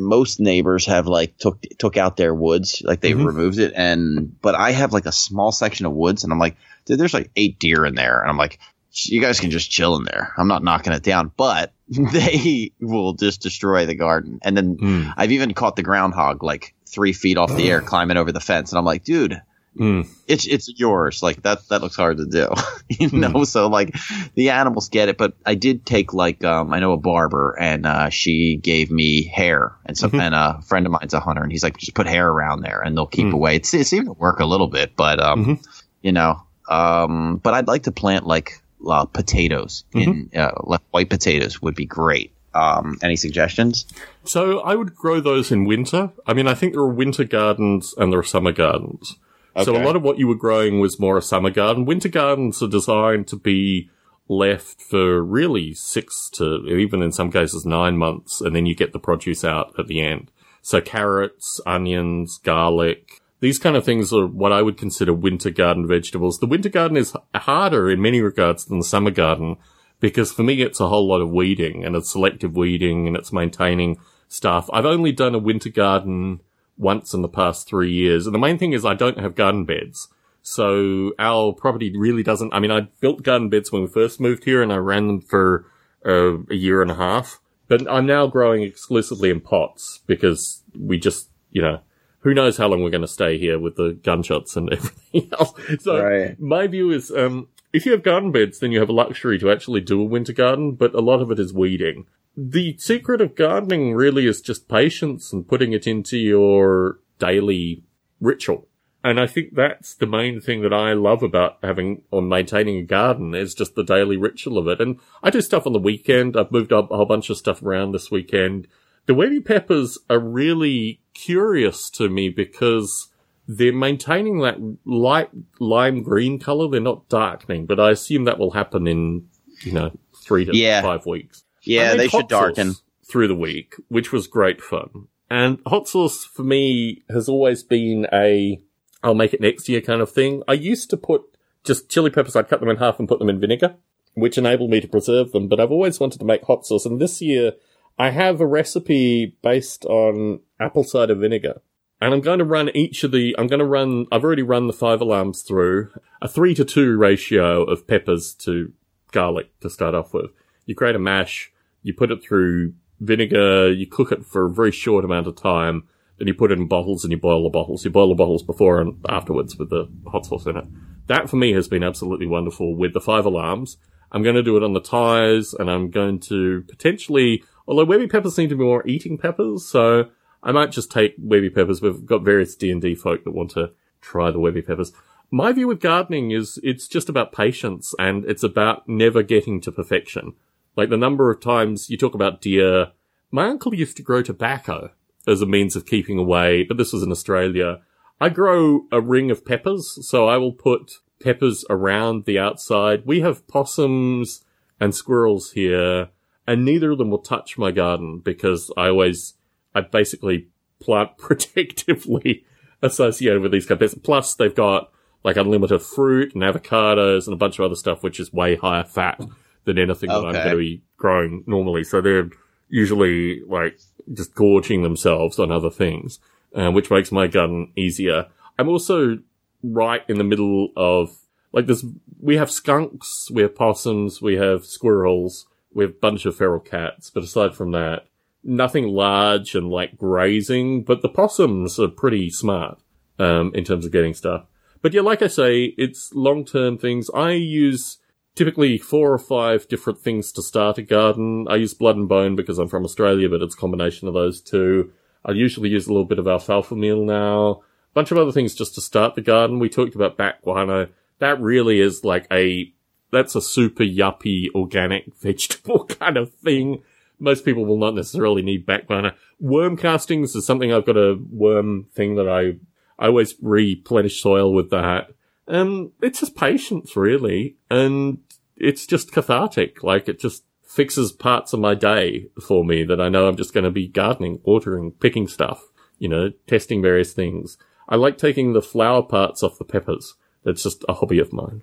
most 0.00 0.40
neighbors 0.40 0.86
have 0.86 1.06
like 1.06 1.36
took 1.38 1.60
took 1.78 1.96
out 1.96 2.16
their 2.16 2.34
woods, 2.34 2.80
like 2.84 3.00
they 3.00 3.12
Mhm. 3.12 3.26
removed 3.26 3.58
it. 3.58 3.72
And 3.76 4.40
but 4.40 4.54
I 4.54 4.70
have 4.72 4.92
like 4.92 5.06
a 5.06 5.12
small 5.12 5.52
section 5.52 5.84
of 5.86 5.92
woods, 5.92 6.24
and 6.24 6.32
I'm 6.32 6.38
like, 6.38 6.56
dude, 6.86 6.98
there's 6.98 7.14
like 7.14 7.30
eight 7.36 7.58
deer 7.58 7.84
in 7.84 7.94
there, 7.94 8.20
and 8.20 8.30
I'm 8.30 8.38
like, 8.38 8.58
you 8.92 9.20
guys 9.20 9.40
can 9.40 9.50
just 9.50 9.70
chill 9.70 9.96
in 9.96 10.04
there. 10.04 10.32
I'm 10.38 10.48
not 10.48 10.62
knocking 10.64 10.94
it 10.94 11.02
down, 11.02 11.30
but 11.36 11.72
they 11.88 12.72
will 12.80 13.12
just 13.12 13.42
destroy 13.42 13.84
the 13.84 13.94
garden. 13.94 14.38
And 14.42 14.56
then 14.56 14.76
Mm. 14.76 15.12
I've 15.16 15.32
even 15.32 15.52
caught 15.54 15.76
the 15.76 15.82
groundhog 15.82 16.42
like 16.42 16.74
three 16.88 17.12
feet 17.12 17.36
off 17.36 17.54
the 17.54 17.68
air 17.70 17.82
climbing 17.82 18.16
over 18.16 18.32
the 18.32 18.40
fence, 18.40 18.72
and 18.72 18.78
I'm 18.78 18.84
like, 18.86 19.04
dude, 19.04 19.40
Mm. 19.78 20.08
it's 20.26 20.46
it's 20.46 20.68
yours. 20.78 21.22
Like 21.22 21.42
that 21.42 21.68
that 21.68 21.82
looks 21.82 21.96
hard 21.96 22.16
to 22.16 22.26
do, 22.26 22.48
you 22.88 23.10
know. 23.18 23.44
So 23.44 23.66
like 23.68 23.94
the 24.34 24.50
animals 24.50 24.88
get 24.88 25.08
it, 25.08 25.18
but 25.18 25.34
I 25.44 25.54
did 25.54 25.84
take 25.84 26.14
like 26.14 26.42
um 26.44 26.72
I 26.72 26.80
know 26.80 26.92
a 26.92 26.96
barber 26.96 27.54
and 27.60 27.84
uh, 27.86 28.08
she 28.08 28.56
gave 28.56 28.90
me 28.90 29.24
hair 29.24 29.72
and 29.84 29.96
some 29.96 30.12
Mhm. 30.12 30.20
and 30.20 30.34
a 30.34 30.62
friend 30.62 30.86
of 30.86 30.92
mine's 30.92 31.12
a 31.14 31.20
hunter 31.20 31.42
and 31.42 31.52
he's 31.52 31.62
like 31.62 31.76
just 31.76 31.94
put 31.94 32.06
hair 32.06 32.26
around 32.28 32.62
there 32.62 32.80
and 32.80 32.96
they'll 32.96 33.06
keep 33.06 33.26
Mm. 33.26 33.34
away. 33.34 33.56
It's 33.56 33.74
it 33.74 33.86
seemed 33.86 34.06
to 34.06 34.12
work 34.12 34.40
a 34.40 34.46
little 34.46 34.68
bit, 34.68 34.96
but 34.96 35.20
um 35.20 35.44
Mhm. 35.44 35.66
you 36.02 36.12
know 36.12 36.40
um 36.68 37.36
but 37.42 37.54
I'd 37.54 37.68
like 37.68 37.82
to 37.84 37.92
plant 37.92 38.26
like 38.26 38.62
uh, 38.86 39.04
potatoes 39.04 39.84
in 39.94 40.30
uh, 40.36 40.52
white 40.90 41.10
potatoes 41.10 41.60
would 41.62 41.74
be 41.74 41.86
great. 41.86 42.32
Um, 42.54 42.96
any 43.02 43.16
suggestions? 43.16 43.84
So 44.24 44.60
I 44.60 44.74
would 44.74 44.94
grow 44.94 45.20
those 45.20 45.50
in 45.52 45.64
winter. 45.66 46.10
I 46.26 46.32
mean, 46.32 46.46
I 46.48 46.54
think 46.54 46.72
there 46.72 46.82
are 46.82 46.88
winter 46.88 47.24
gardens 47.24 47.94
and 47.98 48.10
there 48.12 48.20
are 48.20 48.22
summer 48.24 48.52
gardens. 48.52 49.16
So 49.64 49.76
a 49.76 49.82
lot 49.82 49.96
of 49.96 50.02
what 50.02 50.18
you 50.18 50.28
were 50.28 50.34
growing 50.34 50.80
was 50.80 51.00
more 51.00 51.16
a 51.16 51.22
summer 51.22 51.50
garden. 51.50 51.84
Winter 51.84 52.08
gardens 52.08 52.62
are 52.62 52.68
designed 52.68 53.26
to 53.28 53.36
be 53.36 53.90
left 54.28 54.80
for 54.82 55.22
really 55.22 55.72
six 55.72 56.28
to 56.30 56.66
even 56.66 57.00
in 57.02 57.12
some 57.12 57.30
cases 57.30 57.64
nine 57.64 57.96
months, 57.96 58.40
and 58.40 58.54
then 58.54 58.66
you 58.66 58.74
get 58.74 58.92
the 58.92 58.98
produce 58.98 59.44
out 59.44 59.72
at 59.78 59.86
the 59.86 60.00
end. 60.00 60.30
So 60.62 60.80
carrots, 60.80 61.60
onions, 61.64 62.38
garlic, 62.38 63.22
these 63.40 63.58
kind 63.58 63.76
of 63.76 63.84
things 63.84 64.12
are 64.12 64.26
what 64.26 64.52
I 64.52 64.62
would 64.62 64.78
consider 64.78 65.12
winter 65.12 65.50
garden 65.50 65.86
vegetables. 65.86 66.38
The 66.38 66.46
winter 66.46 66.68
garden 66.68 66.96
is 66.96 67.14
harder 67.34 67.90
in 67.90 68.00
many 68.00 68.20
regards 68.20 68.64
than 68.64 68.78
the 68.78 68.84
summer 68.84 69.10
garden 69.10 69.56
because 70.00 70.32
for 70.32 70.42
me 70.42 70.62
it's 70.62 70.80
a 70.80 70.88
whole 70.88 71.06
lot 71.06 71.20
of 71.20 71.30
weeding 71.30 71.84
and 71.84 71.94
it's 71.94 72.10
selective 72.10 72.56
weeding 72.56 73.06
and 73.06 73.16
it's 73.16 73.32
maintaining 73.32 73.98
stuff. 74.28 74.68
I've 74.72 74.86
only 74.86 75.12
done 75.12 75.34
a 75.34 75.38
winter 75.38 75.68
garden 75.68 76.40
once 76.78 77.14
in 77.14 77.22
the 77.22 77.28
past 77.28 77.66
three 77.68 77.90
years. 77.92 78.26
And 78.26 78.34
the 78.34 78.38
main 78.38 78.58
thing 78.58 78.72
is 78.72 78.84
I 78.84 78.94
don't 78.94 79.18
have 79.18 79.34
garden 79.34 79.64
beds. 79.64 80.08
So 80.42 81.12
our 81.18 81.52
property 81.52 81.92
really 81.96 82.22
doesn't, 82.22 82.52
I 82.54 82.60
mean, 82.60 82.70
I 82.70 82.82
built 83.00 83.22
garden 83.22 83.48
beds 83.48 83.72
when 83.72 83.82
we 83.82 83.88
first 83.88 84.20
moved 84.20 84.44
here 84.44 84.62
and 84.62 84.72
I 84.72 84.76
ran 84.76 85.08
them 85.08 85.20
for 85.20 85.66
uh, 86.04 86.38
a 86.50 86.54
year 86.54 86.82
and 86.82 86.90
a 86.90 86.94
half, 86.94 87.40
but 87.66 87.90
I'm 87.90 88.06
now 88.06 88.28
growing 88.28 88.62
exclusively 88.62 89.30
in 89.30 89.40
pots 89.40 90.00
because 90.06 90.62
we 90.78 90.98
just, 90.98 91.30
you 91.50 91.62
know, 91.62 91.80
who 92.20 92.32
knows 92.34 92.56
how 92.58 92.68
long 92.68 92.82
we're 92.82 92.90
going 92.90 93.00
to 93.00 93.08
stay 93.08 93.38
here 93.38 93.58
with 93.58 93.76
the 93.76 93.98
gunshots 94.02 94.56
and 94.56 94.72
everything 94.72 95.30
else. 95.38 95.52
So 95.80 96.04
Right. 96.04 96.38
my 96.38 96.66
view 96.68 96.90
is, 96.92 97.10
um, 97.10 97.48
if 97.72 97.84
you 97.84 97.92
have 97.92 98.02
garden 98.04 98.30
beds, 98.32 98.60
then 98.60 98.70
you 98.70 98.78
have 98.80 98.88
a 98.88 98.92
luxury 98.92 99.38
to 99.40 99.50
actually 99.50 99.80
do 99.80 100.00
a 100.00 100.04
winter 100.04 100.32
garden, 100.32 100.72
but 100.72 100.94
a 100.94 101.00
lot 101.00 101.20
of 101.20 101.30
it 101.32 101.38
is 101.40 101.52
weeding. 101.52 102.06
The 102.36 102.76
secret 102.78 103.20
of 103.20 103.34
gardening 103.34 103.94
really 103.94 104.26
is 104.26 104.40
just 104.40 104.68
patience 104.68 105.32
and 105.32 105.48
putting 105.48 105.72
it 105.72 105.86
into 105.86 106.18
your 106.18 106.98
daily 107.18 107.82
ritual. 108.20 108.68
And 109.02 109.20
I 109.20 109.26
think 109.26 109.54
that's 109.54 109.94
the 109.94 110.06
main 110.06 110.40
thing 110.40 110.62
that 110.62 110.72
I 110.72 110.92
love 110.92 111.22
about 111.22 111.58
having 111.62 112.02
or 112.10 112.20
maintaining 112.20 112.76
a 112.78 112.82
garden 112.82 113.34
is 113.34 113.54
just 113.54 113.74
the 113.74 113.84
daily 113.84 114.16
ritual 114.16 114.58
of 114.58 114.66
it. 114.66 114.80
And 114.80 114.98
I 115.22 115.30
do 115.30 115.40
stuff 115.40 115.66
on 115.66 115.72
the 115.72 115.78
weekend. 115.78 116.36
I've 116.36 116.50
moved 116.50 116.72
up 116.72 116.90
a 116.90 116.96
whole 116.96 117.06
bunch 117.06 117.30
of 117.30 117.36
stuff 117.36 117.62
around 117.62 117.92
this 117.92 118.10
weekend. 118.10 118.66
The 119.06 119.14
Webby 119.14 119.40
peppers 119.40 119.96
are 120.10 120.18
really 120.18 121.00
curious 121.14 121.88
to 121.90 122.08
me 122.08 122.28
because 122.28 123.08
they're 123.46 123.72
maintaining 123.72 124.40
that 124.40 124.58
light 124.84 125.30
lime 125.60 126.02
green 126.02 126.40
color. 126.40 126.68
They're 126.68 126.80
not 126.80 127.08
darkening, 127.08 127.66
but 127.66 127.78
I 127.78 127.92
assume 127.92 128.24
that 128.24 128.40
will 128.40 128.50
happen 128.50 128.88
in, 128.88 129.28
you 129.62 129.70
know, 129.72 129.92
three 130.20 130.44
to 130.44 130.56
Yeah. 130.56 130.82
five 130.82 131.06
weeks. 131.06 131.44
Yeah, 131.66 131.94
they 131.94 132.08
should 132.08 132.28
darken. 132.28 132.74
through 133.04 133.28
the 133.28 133.34
week, 133.34 133.74
which 133.88 134.12
was 134.12 134.26
great 134.26 134.62
fun. 134.62 135.08
And 135.28 135.58
hot 135.66 135.88
sauce 135.88 136.24
for 136.24 136.44
me 136.44 137.02
has 137.10 137.28
always 137.28 137.62
been 137.62 138.06
a 138.12 138.60
I'll 139.02 139.14
make 139.14 139.34
it 139.34 139.40
next 139.40 139.68
year 139.68 139.80
kind 139.80 140.00
of 140.00 140.10
thing. 140.10 140.42
I 140.48 140.54
used 140.54 140.90
to 140.90 140.96
put 140.96 141.22
just 141.64 141.88
chili 141.88 142.10
peppers. 142.10 142.36
I'd 142.36 142.48
cut 142.48 142.60
them 142.60 142.68
in 142.68 142.76
half 142.76 142.98
and 142.98 143.08
put 143.08 143.18
them 143.18 143.28
in 143.28 143.40
vinegar, 143.40 143.76
which 144.14 144.38
enabled 144.38 144.70
me 144.70 144.80
to 144.80 144.88
preserve 144.88 145.32
them. 145.32 145.48
But 145.48 145.60
I've 145.60 145.70
always 145.70 146.00
wanted 146.00 146.18
to 146.18 146.24
make 146.24 146.44
hot 146.44 146.66
sauce, 146.66 146.86
and 146.86 147.00
this 147.00 147.20
year 147.20 147.52
I 147.98 148.10
have 148.10 148.40
a 148.40 148.46
recipe 148.46 149.36
based 149.42 149.84
on 149.86 150.40
apple 150.60 150.84
cider 150.84 151.14
vinegar. 151.14 151.60
And 152.00 152.12
I'm 152.12 152.20
going 152.20 152.40
to 152.40 152.44
run 152.44 152.68
each 152.74 153.04
of 153.04 153.10
the, 153.10 153.34
I'm 153.38 153.46
going 153.46 153.60
to 153.60 153.64
run, 153.64 154.06
I've 154.12 154.22
already 154.22 154.42
run 154.42 154.66
the 154.66 154.74
five 154.74 155.00
alarms 155.00 155.40
through 155.42 155.90
a 156.20 156.28
three 156.28 156.54
to 156.54 156.64
two 156.64 156.98
ratio 156.98 157.64
of 157.64 157.86
peppers 157.86 158.34
to 158.40 158.72
garlic 159.12 159.58
to 159.60 159.70
start 159.70 159.94
off 159.94 160.12
with. 160.12 160.30
You 160.66 160.74
create 160.74 160.94
a 160.94 160.98
mash, 160.98 161.52
you 161.86 161.94
put 161.94 162.10
it 162.10 162.20
through 162.22 162.74
vinegar, 162.98 163.70
you 163.70 163.86
cook 163.86 164.10
it 164.10 164.26
for 164.26 164.46
a 164.46 164.50
very 164.50 164.72
short 164.72 165.04
amount 165.04 165.28
of 165.28 165.36
time, 165.36 165.84
then 166.18 166.26
you 166.26 166.34
put 166.34 166.50
it 166.50 166.58
in 166.58 166.66
bottles 166.66 167.04
and 167.04 167.12
you 167.12 167.16
boil 167.16 167.44
the 167.44 167.48
bottles. 167.48 167.84
You 167.84 167.92
boil 167.92 168.08
the 168.08 168.16
bottles 168.16 168.42
before 168.42 168.80
and 168.80 168.98
afterwards 169.08 169.56
with 169.56 169.70
the 169.70 169.88
hot 170.08 170.26
sauce 170.26 170.46
in 170.46 170.56
it. 170.56 170.64
That 171.06 171.30
for 171.30 171.36
me 171.36 171.52
has 171.52 171.68
been 171.68 171.84
absolutely 171.84 172.26
wonderful 172.26 172.74
with 172.74 172.92
the 172.92 173.00
five 173.00 173.24
alarms. 173.24 173.76
I'm 174.10 174.24
going 174.24 174.34
to 174.34 174.42
do 174.42 174.56
it 174.56 174.64
on 174.64 174.72
the 174.72 174.80
tires 174.80 175.54
and 175.54 175.70
I'm 175.70 175.90
going 175.90 176.18
to 176.20 176.64
potentially, 176.68 177.44
although 177.68 177.84
Webby 177.84 178.08
peppers 178.08 178.34
seem 178.34 178.48
to 178.48 178.56
be 178.56 178.64
more 178.64 178.84
eating 178.84 179.16
peppers, 179.16 179.64
so 179.64 180.10
I 180.42 180.50
might 180.50 180.72
just 180.72 180.90
take 180.90 181.14
Webby 181.18 181.50
peppers. 181.50 181.80
We've 181.80 182.04
got 182.04 182.24
various 182.24 182.56
D&D 182.56 182.96
folk 182.96 183.22
that 183.22 183.32
want 183.32 183.52
to 183.52 183.70
try 184.00 184.32
the 184.32 184.40
Webby 184.40 184.62
peppers. 184.62 184.92
My 185.30 185.52
view 185.52 185.68
with 185.68 185.80
gardening 185.80 186.32
is 186.32 186.58
it's 186.64 186.88
just 186.88 187.08
about 187.08 187.32
patience 187.32 187.94
and 187.96 188.24
it's 188.24 188.42
about 188.42 188.88
never 188.88 189.22
getting 189.22 189.60
to 189.60 189.70
perfection. 189.70 190.34
Like 190.76 190.90
the 190.90 190.96
number 190.96 191.30
of 191.30 191.40
times 191.40 191.88
you 191.88 191.96
talk 191.96 192.14
about 192.14 192.40
deer. 192.40 192.92
My 193.30 193.46
uncle 193.46 193.74
used 193.74 193.96
to 193.96 194.02
grow 194.02 194.22
tobacco 194.22 194.90
as 195.26 195.40
a 195.40 195.46
means 195.46 195.74
of 195.74 195.86
keeping 195.86 196.18
away, 196.18 196.62
but 196.62 196.76
this 196.76 196.92
was 196.92 197.02
in 197.02 197.10
Australia. 197.10 197.80
I 198.20 198.28
grow 198.28 198.86
a 198.92 199.00
ring 199.00 199.30
of 199.30 199.44
peppers, 199.44 199.98
so 200.06 200.28
I 200.28 200.36
will 200.36 200.52
put 200.52 200.98
peppers 201.20 201.64
around 201.68 202.24
the 202.24 202.38
outside. 202.38 203.04
We 203.06 203.20
have 203.20 203.46
possums 203.48 204.44
and 204.78 204.94
squirrels 204.94 205.52
here, 205.52 206.10
and 206.46 206.64
neither 206.64 206.92
of 206.92 206.98
them 206.98 207.10
will 207.10 207.18
touch 207.18 207.58
my 207.58 207.70
garden 207.70 208.20
because 208.20 208.70
I 208.76 208.88
always, 208.88 209.34
I 209.74 209.80
basically 209.80 210.48
plant 210.80 211.10
protectively 211.18 212.44
associated 212.82 213.40
with 213.40 213.52
these 213.52 213.66
kind 213.66 213.80
of 213.80 213.90
peppers. 213.90 214.02
Plus, 214.02 214.34
they've 214.34 214.54
got 214.54 214.92
like 215.24 215.36
unlimited 215.36 215.82
fruit 215.82 216.34
and 216.34 216.44
avocados 216.44 217.26
and 217.26 217.34
a 217.34 217.38
bunch 217.38 217.58
of 217.58 217.64
other 217.64 217.74
stuff, 217.74 218.02
which 218.02 218.20
is 218.20 218.32
way 218.32 218.54
higher 218.56 218.84
fat 218.84 219.20
than 219.66 219.78
anything 219.78 220.08
that 220.08 220.24
I'm 220.24 220.32
going 220.32 220.50
to 220.50 220.56
be 220.56 220.82
growing 220.96 221.44
normally. 221.46 221.84
So 221.84 222.00
they're 222.00 222.30
usually 222.68 223.42
like 223.42 223.78
just 224.14 224.34
gorging 224.34 224.82
themselves 224.82 225.38
on 225.38 225.50
other 225.52 225.70
things, 225.70 226.18
uh, 226.54 226.70
which 226.70 226.90
makes 226.90 227.12
my 227.12 227.26
garden 227.26 227.72
easier. 227.76 228.28
I'm 228.58 228.68
also 228.68 229.18
right 229.62 230.02
in 230.08 230.18
the 230.18 230.24
middle 230.24 230.68
of 230.76 231.10
like 231.52 231.66
this. 231.66 231.84
We 232.18 232.36
have 232.36 232.50
skunks, 232.50 233.30
we 233.30 233.42
have 233.42 233.54
possums, 233.54 234.22
we 234.22 234.36
have 234.36 234.64
squirrels, 234.64 235.46
we 235.74 235.84
have 235.84 235.90
a 235.90 236.00
bunch 236.00 236.24
of 236.24 236.36
feral 236.36 236.60
cats. 236.60 237.10
But 237.10 237.24
aside 237.24 237.54
from 237.54 237.72
that, 237.72 238.06
nothing 238.42 238.86
large 238.86 239.54
and 239.54 239.68
like 239.68 239.98
grazing. 239.98 240.84
But 240.84 241.02
the 241.02 241.08
possums 241.08 241.78
are 241.80 241.88
pretty 241.88 242.30
smart 242.30 242.78
um, 243.18 243.52
in 243.54 243.64
terms 243.64 243.84
of 243.84 243.92
getting 243.92 244.14
stuff. 244.14 244.46
But 244.80 244.94
yeah, 244.94 245.00
like 245.00 245.22
I 245.22 245.26
say, 245.26 245.74
it's 245.76 246.14
long 246.14 246.44
term 246.44 246.78
things. 246.78 247.10
I 247.10 247.32
use 247.32 247.98
typically 248.36 248.76
four 248.76 249.12
or 249.12 249.18
five 249.18 249.66
different 249.66 249.98
things 249.98 250.30
to 250.30 250.42
start 250.42 250.78
a 250.78 250.82
garden. 250.82 251.46
I 251.48 251.56
use 251.56 251.74
blood 251.74 251.96
and 251.96 252.08
bone 252.08 252.36
because 252.36 252.58
I'm 252.58 252.68
from 252.68 252.84
Australia, 252.84 253.28
but 253.28 253.42
it's 253.42 253.54
a 253.54 253.58
combination 253.58 254.06
of 254.06 254.14
those 254.14 254.40
two. 254.40 254.92
I 255.24 255.32
usually 255.32 255.70
use 255.70 255.86
a 255.86 255.90
little 255.90 256.04
bit 256.04 256.20
of 256.20 256.28
alfalfa 256.28 256.76
meal 256.76 257.02
now. 257.02 257.50
A 257.50 257.94
bunch 257.94 258.12
of 258.12 258.18
other 258.18 258.30
things 258.30 258.54
just 258.54 258.74
to 258.76 258.80
start 258.80 259.14
the 259.14 259.22
garden. 259.22 259.58
We 259.58 259.70
talked 259.70 259.94
about 259.94 260.18
bat 260.18 260.42
guano. 260.42 260.88
That 261.18 261.40
really 261.40 261.80
is 261.80 262.04
like 262.04 262.26
a, 262.30 262.72
that's 263.10 263.34
a 263.34 263.40
super 263.40 263.82
yuppie 263.84 264.48
organic 264.54 265.14
vegetable 265.20 265.86
kind 265.86 266.18
of 266.18 266.32
thing. 266.34 266.82
Most 267.18 267.46
people 267.46 267.64
will 267.64 267.78
not 267.78 267.94
necessarily 267.94 268.42
need 268.42 268.66
bat 268.66 268.86
guano. 268.86 269.12
Worm 269.40 269.78
castings 269.78 270.36
is 270.36 270.44
something 270.44 270.72
I've 270.72 270.84
got 270.84 270.98
a 270.98 271.18
worm 271.30 271.86
thing 271.94 272.16
that 272.16 272.28
I, 272.28 272.58
I 273.02 273.08
always 273.08 273.34
replenish 273.40 274.20
soil 274.20 274.52
with 274.52 274.68
that. 274.70 275.15
Um, 275.48 275.92
it's 276.02 276.20
just 276.20 276.36
patience 276.36 276.96
really. 276.96 277.56
And 277.70 278.18
it's 278.56 278.86
just 278.86 279.12
cathartic. 279.12 279.82
Like 279.82 280.08
it 280.08 280.18
just 280.20 280.44
fixes 280.64 281.12
parts 281.12 281.52
of 281.52 281.60
my 281.60 281.74
day 281.74 282.28
for 282.46 282.64
me 282.64 282.84
that 282.84 283.00
I 283.00 283.08
know 283.08 283.28
I'm 283.28 283.36
just 283.36 283.54
going 283.54 283.64
to 283.64 283.70
be 283.70 283.86
gardening, 283.88 284.40
watering, 284.44 284.92
picking 284.92 285.28
stuff, 285.28 285.62
you 285.98 286.08
know, 286.08 286.30
testing 286.46 286.82
various 286.82 287.12
things. 287.12 287.56
I 287.88 287.96
like 287.96 288.18
taking 288.18 288.52
the 288.52 288.62
flower 288.62 289.02
parts 289.02 289.42
off 289.42 289.58
the 289.58 289.64
peppers. 289.64 290.14
That's 290.44 290.62
just 290.62 290.84
a 290.88 290.94
hobby 290.94 291.18
of 291.18 291.32
mine. 291.32 291.62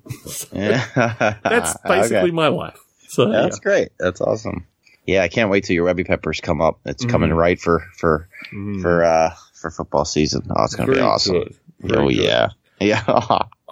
Yeah. 0.52 0.86
That's 1.44 1.76
basically 1.86 2.18
Okay. 2.18 2.32
my 2.32 2.48
life. 2.48 2.80
So 3.08 3.30
yeah. 3.30 3.42
That's 3.44 3.60
great. 3.60 3.90
That's 4.00 4.22
awesome. 4.22 4.66
Yeah, 5.06 5.22
I 5.24 5.28
can't 5.28 5.50
wait 5.52 5.66
till 5.66 5.74
your 5.76 5.84
Webby 5.86 6.06
peppers 6.06 6.40
come 6.40 6.62
up. 6.62 6.80
It's 6.86 7.04
coming 7.06 7.30
Mhm. 7.32 7.36
right 7.38 7.60
for 7.60 7.84
for 7.98 8.30
Mm. 8.54 8.82
for 8.82 9.04
uh 9.04 9.34
for 9.54 9.70
football 9.70 10.06
season. 10.06 10.48
Oh, 10.50 10.64
it's 10.64 10.76
gonna 10.76 10.92
be 10.94 11.00
awesome. 11.00 11.44
Very 11.82 12.02
oh 12.06 12.08
good. 12.08 12.18
yeah, 12.18 12.48
yeah. 12.80 13.04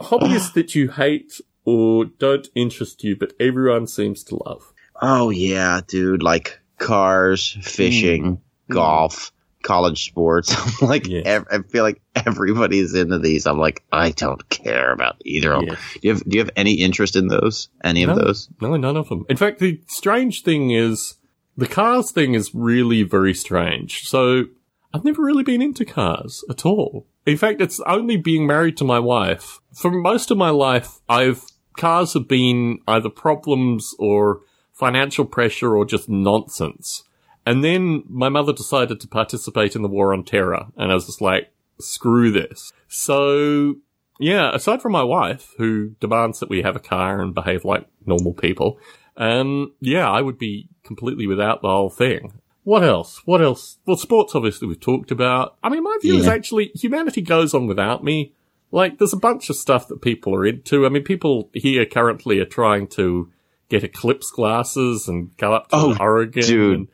Hobbies 0.02 0.52
that 0.53 0.76
you 0.76 0.90
hate 0.91 1.40
or 1.65 2.06
don't 2.06 2.48
interest 2.56 3.03
you, 3.03 3.15
but 3.15 3.34
everyone 3.40 3.88
seems 3.88 4.23
to 4.26 4.36
love. 4.45 4.73
oh 5.02 5.30
yeah, 5.30 5.82
dude. 5.88 6.23
Like 6.23 6.60
cars, 6.78 7.53
hmm. 7.53 7.61
fishing, 7.61 8.23
hmm. 8.68 8.73
golf, 8.73 9.32
college 9.64 10.06
sports. 10.06 10.56
I'm 10.82 10.88
like, 10.88 11.07
Yeah. 11.07 11.22
ev- 11.26 11.48
I 11.52 11.60
feel 11.60 11.84
like 11.84 12.02
everybody's 12.15 12.94
into 12.95 13.19
these. 13.19 13.45
I'm 13.45 13.60
like, 13.60 13.84
I 13.91 14.11
don't 14.11 14.48
care 14.49 14.91
about 14.91 15.18
either 15.23 15.53
of 15.53 15.65
them. 15.65 15.76
Do 15.76 15.99
you 16.02 16.14
have 16.14 16.23
Do 16.23 16.38
you 16.38 16.40
have 16.40 16.49
any 16.56 16.73
interest 16.73 17.15
in 17.15 17.28
those? 17.28 17.69
Any 17.84 18.06
No. 18.06 18.14
of 18.14 18.19
those? 18.19 18.49
No, 18.60 18.76
none 18.78 18.98
of 18.98 19.10
them. 19.10 19.26
In 19.30 19.38
fact, 19.38 19.60
the 19.60 19.82
strange 19.88 20.41
thing 20.44 20.72
is, 20.72 21.15
the 21.57 21.68
cars 21.68 22.11
thing 22.11 22.34
is 22.34 22.56
really 22.56 23.03
very 23.03 23.34
strange. 23.34 24.02
So, 24.07 24.45
I've 24.94 25.03
never 25.06 25.22
really 25.22 25.44
been 25.44 25.61
into 25.61 25.86
cars 25.86 26.44
at 26.49 26.65
all. 26.65 27.06
In 27.26 27.38
fact, 27.38 27.61
it's 27.61 27.80
only 27.81 28.18
being 28.18 28.48
married 28.48 28.77
to 28.77 28.84
my 28.84 28.99
wife. 28.99 29.60
For 29.73 29.91
most 29.91 30.31
of 30.31 30.38
my 30.38 30.49
life, 30.49 30.99
I've, 31.07 31.43
cars 31.77 32.14
have 32.14 32.27
been 32.27 32.80
either 32.88 33.10
problems 33.10 33.95
or 33.99 34.41
financial 34.73 35.26
pressure 35.26 35.76
or 35.76 35.85
just 35.85 36.10
nonsense. 36.10 37.03
And 37.45 37.64
then 37.64 38.03
my 38.07 38.30
mother 38.30 38.53
decided 38.53 38.99
to 38.99 39.07
participate 39.07 39.76
in 39.76 39.81
the 39.81 39.88
war 39.88 40.14
on 40.14 40.23
terror, 40.23 40.68
and 40.77 40.91
I 40.91 40.95
was 40.95 41.06
just 41.06 41.22
like, 41.22 41.52
screw 41.80 42.31
this. 42.31 42.72
So, 42.88 43.76
yeah, 44.19 44.53
aside 44.53 44.81
from 44.81 44.91
my 44.91 45.03
wife, 45.03 45.53
who 45.57 45.95
demands 45.99 46.39
that 46.39 46.49
we 46.49 46.61
have 46.61 46.76
a 46.76 46.80
car 46.80 47.19
and 47.19 47.34
behave 47.34 47.65
like 47.65 47.88
normal 48.06 48.34
people, 48.34 48.80
um, 49.18 49.73
yeah, 49.80 50.10
I 50.10 50.22
would 50.22 50.38
be 50.38 50.69
completely 50.84 51.27
without 51.27 51.61
the 51.61 51.69
whole 51.69 51.89
thing. 51.89 52.40
What 52.63 52.83
else? 52.83 53.21
What 53.25 53.41
else? 53.41 53.77
Well, 53.85 53.97
sports 53.97 54.35
obviously 54.35 54.67
we've 54.67 54.79
talked 54.79 55.09
about. 55.11 55.57
I 55.63 55.69
mean, 55.69 55.83
my 55.83 55.97
view 56.01 56.15
is 56.17 56.27
actually 56.27 56.71
humanity 56.75 57.21
goes 57.21 57.53
on 57.53 57.65
without 57.67 58.03
me. 58.03 58.33
Like, 58.71 58.99
there's 58.99 59.13
a 59.13 59.17
bunch 59.17 59.49
of 59.49 59.55
stuff 59.55 59.88
that 59.89 60.01
people 60.01 60.33
are 60.35 60.45
into. 60.45 60.85
I 60.85 60.89
mean, 60.89 61.03
people 61.03 61.49
here 61.53 61.85
currently 61.85 62.39
are 62.39 62.45
trying 62.45 62.88
to 62.89 63.31
get 63.67 63.83
eclipse 63.83 64.29
glasses 64.31 65.07
and 65.07 65.35
go 65.38 65.53
up 65.53 65.69
to 65.69 65.75
Oh, 65.75 65.97
Oregon. 65.99 66.43
dude. 66.43 66.88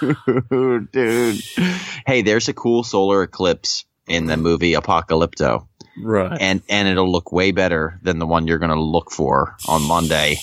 and- 0.00 0.90
dude. 0.92 1.40
Hey, 2.06 2.22
there's 2.22 2.48
a 2.48 2.52
cool 2.54 2.82
solar 2.82 3.22
eclipse 3.22 3.84
in 4.06 4.26
the 4.26 4.36
movie 4.36 4.72
Apocalypto, 4.72 5.66
right. 6.02 6.36
and 6.40 6.62
and 6.68 6.88
it'll 6.88 7.10
look 7.10 7.32
way 7.32 7.50
better 7.52 7.98
than 8.02 8.18
the 8.18 8.26
one 8.26 8.46
you're 8.46 8.58
gonna 8.58 8.80
look 8.80 9.10
for 9.10 9.56
on 9.68 9.82
Monday. 9.82 10.36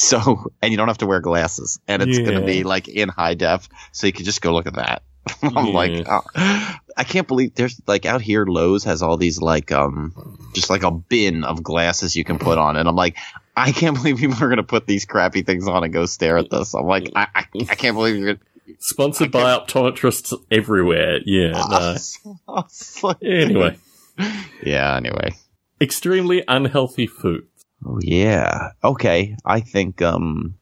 So, 0.00 0.50
and 0.62 0.70
you 0.70 0.76
don't 0.76 0.88
have 0.88 0.98
to 0.98 1.06
wear 1.06 1.20
glasses, 1.20 1.78
and 1.88 2.02
it's 2.02 2.18
gonna 2.18 2.44
be 2.44 2.62
like 2.64 2.88
in 2.88 3.08
high 3.08 3.34
def, 3.34 3.68
so 3.92 4.06
you 4.06 4.12
can 4.12 4.24
just 4.24 4.40
go 4.42 4.52
look 4.52 4.66
at 4.66 4.74
that. 4.74 5.02
I'm 5.42 5.66
Yeah. 5.66 5.72
like, 5.72 6.06
oh, 6.08 6.22
I 6.96 7.04
can't 7.04 7.28
believe 7.28 7.54
there's 7.54 7.80
like 7.86 8.06
out 8.06 8.22
here. 8.22 8.44
Lowe's 8.46 8.84
has 8.84 9.02
all 9.02 9.16
these 9.16 9.40
like 9.40 9.70
um, 9.72 10.38
just 10.54 10.70
like 10.70 10.82
a 10.82 10.90
bin 10.90 11.44
of 11.44 11.62
glasses 11.62 12.16
you 12.16 12.24
can 12.24 12.38
put 12.38 12.58
on, 12.58 12.76
and 12.76 12.88
I'm 12.88 12.96
like. 12.96 13.16
I 13.56 13.72
can't 13.72 13.94
believe 14.00 14.16
people 14.16 14.36
are 14.42 14.46
going 14.48 14.56
to 14.58 14.62
put 14.62 14.86
these 14.86 15.04
crappy 15.04 15.42
things 15.42 15.66
on 15.68 15.82
and 15.84 15.92
go 15.92 16.06
stare 16.06 16.38
at 16.38 16.48
this. 16.50 16.72
I'm 16.72 16.86
like, 16.86 17.10
I, 17.14 17.26
I, 17.34 17.44
I 17.68 17.74
can't 17.74 17.94
believe 17.94 18.16
you're 18.16 18.34
going 18.36 18.40
Sponsored 18.78 19.30
by 19.32 19.54
optometrists 19.58 20.32
everywhere. 20.50 21.18
Yeah. 21.26 21.50
No. 21.68 21.96
to. 22.62 23.16
Anyway, 23.22 23.76
Yeah, 24.62 24.96
anyway. 24.96 25.32
extremely 25.80 26.42
unhealthy 26.46 27.06
food. 27.06 27.48
Oh, 27.86 27.98
yeah. 28.02 28.70
Okay. 28.84 29.36
I 29.44 29.60
think, 29.60 30.02
um, 30.02 30.54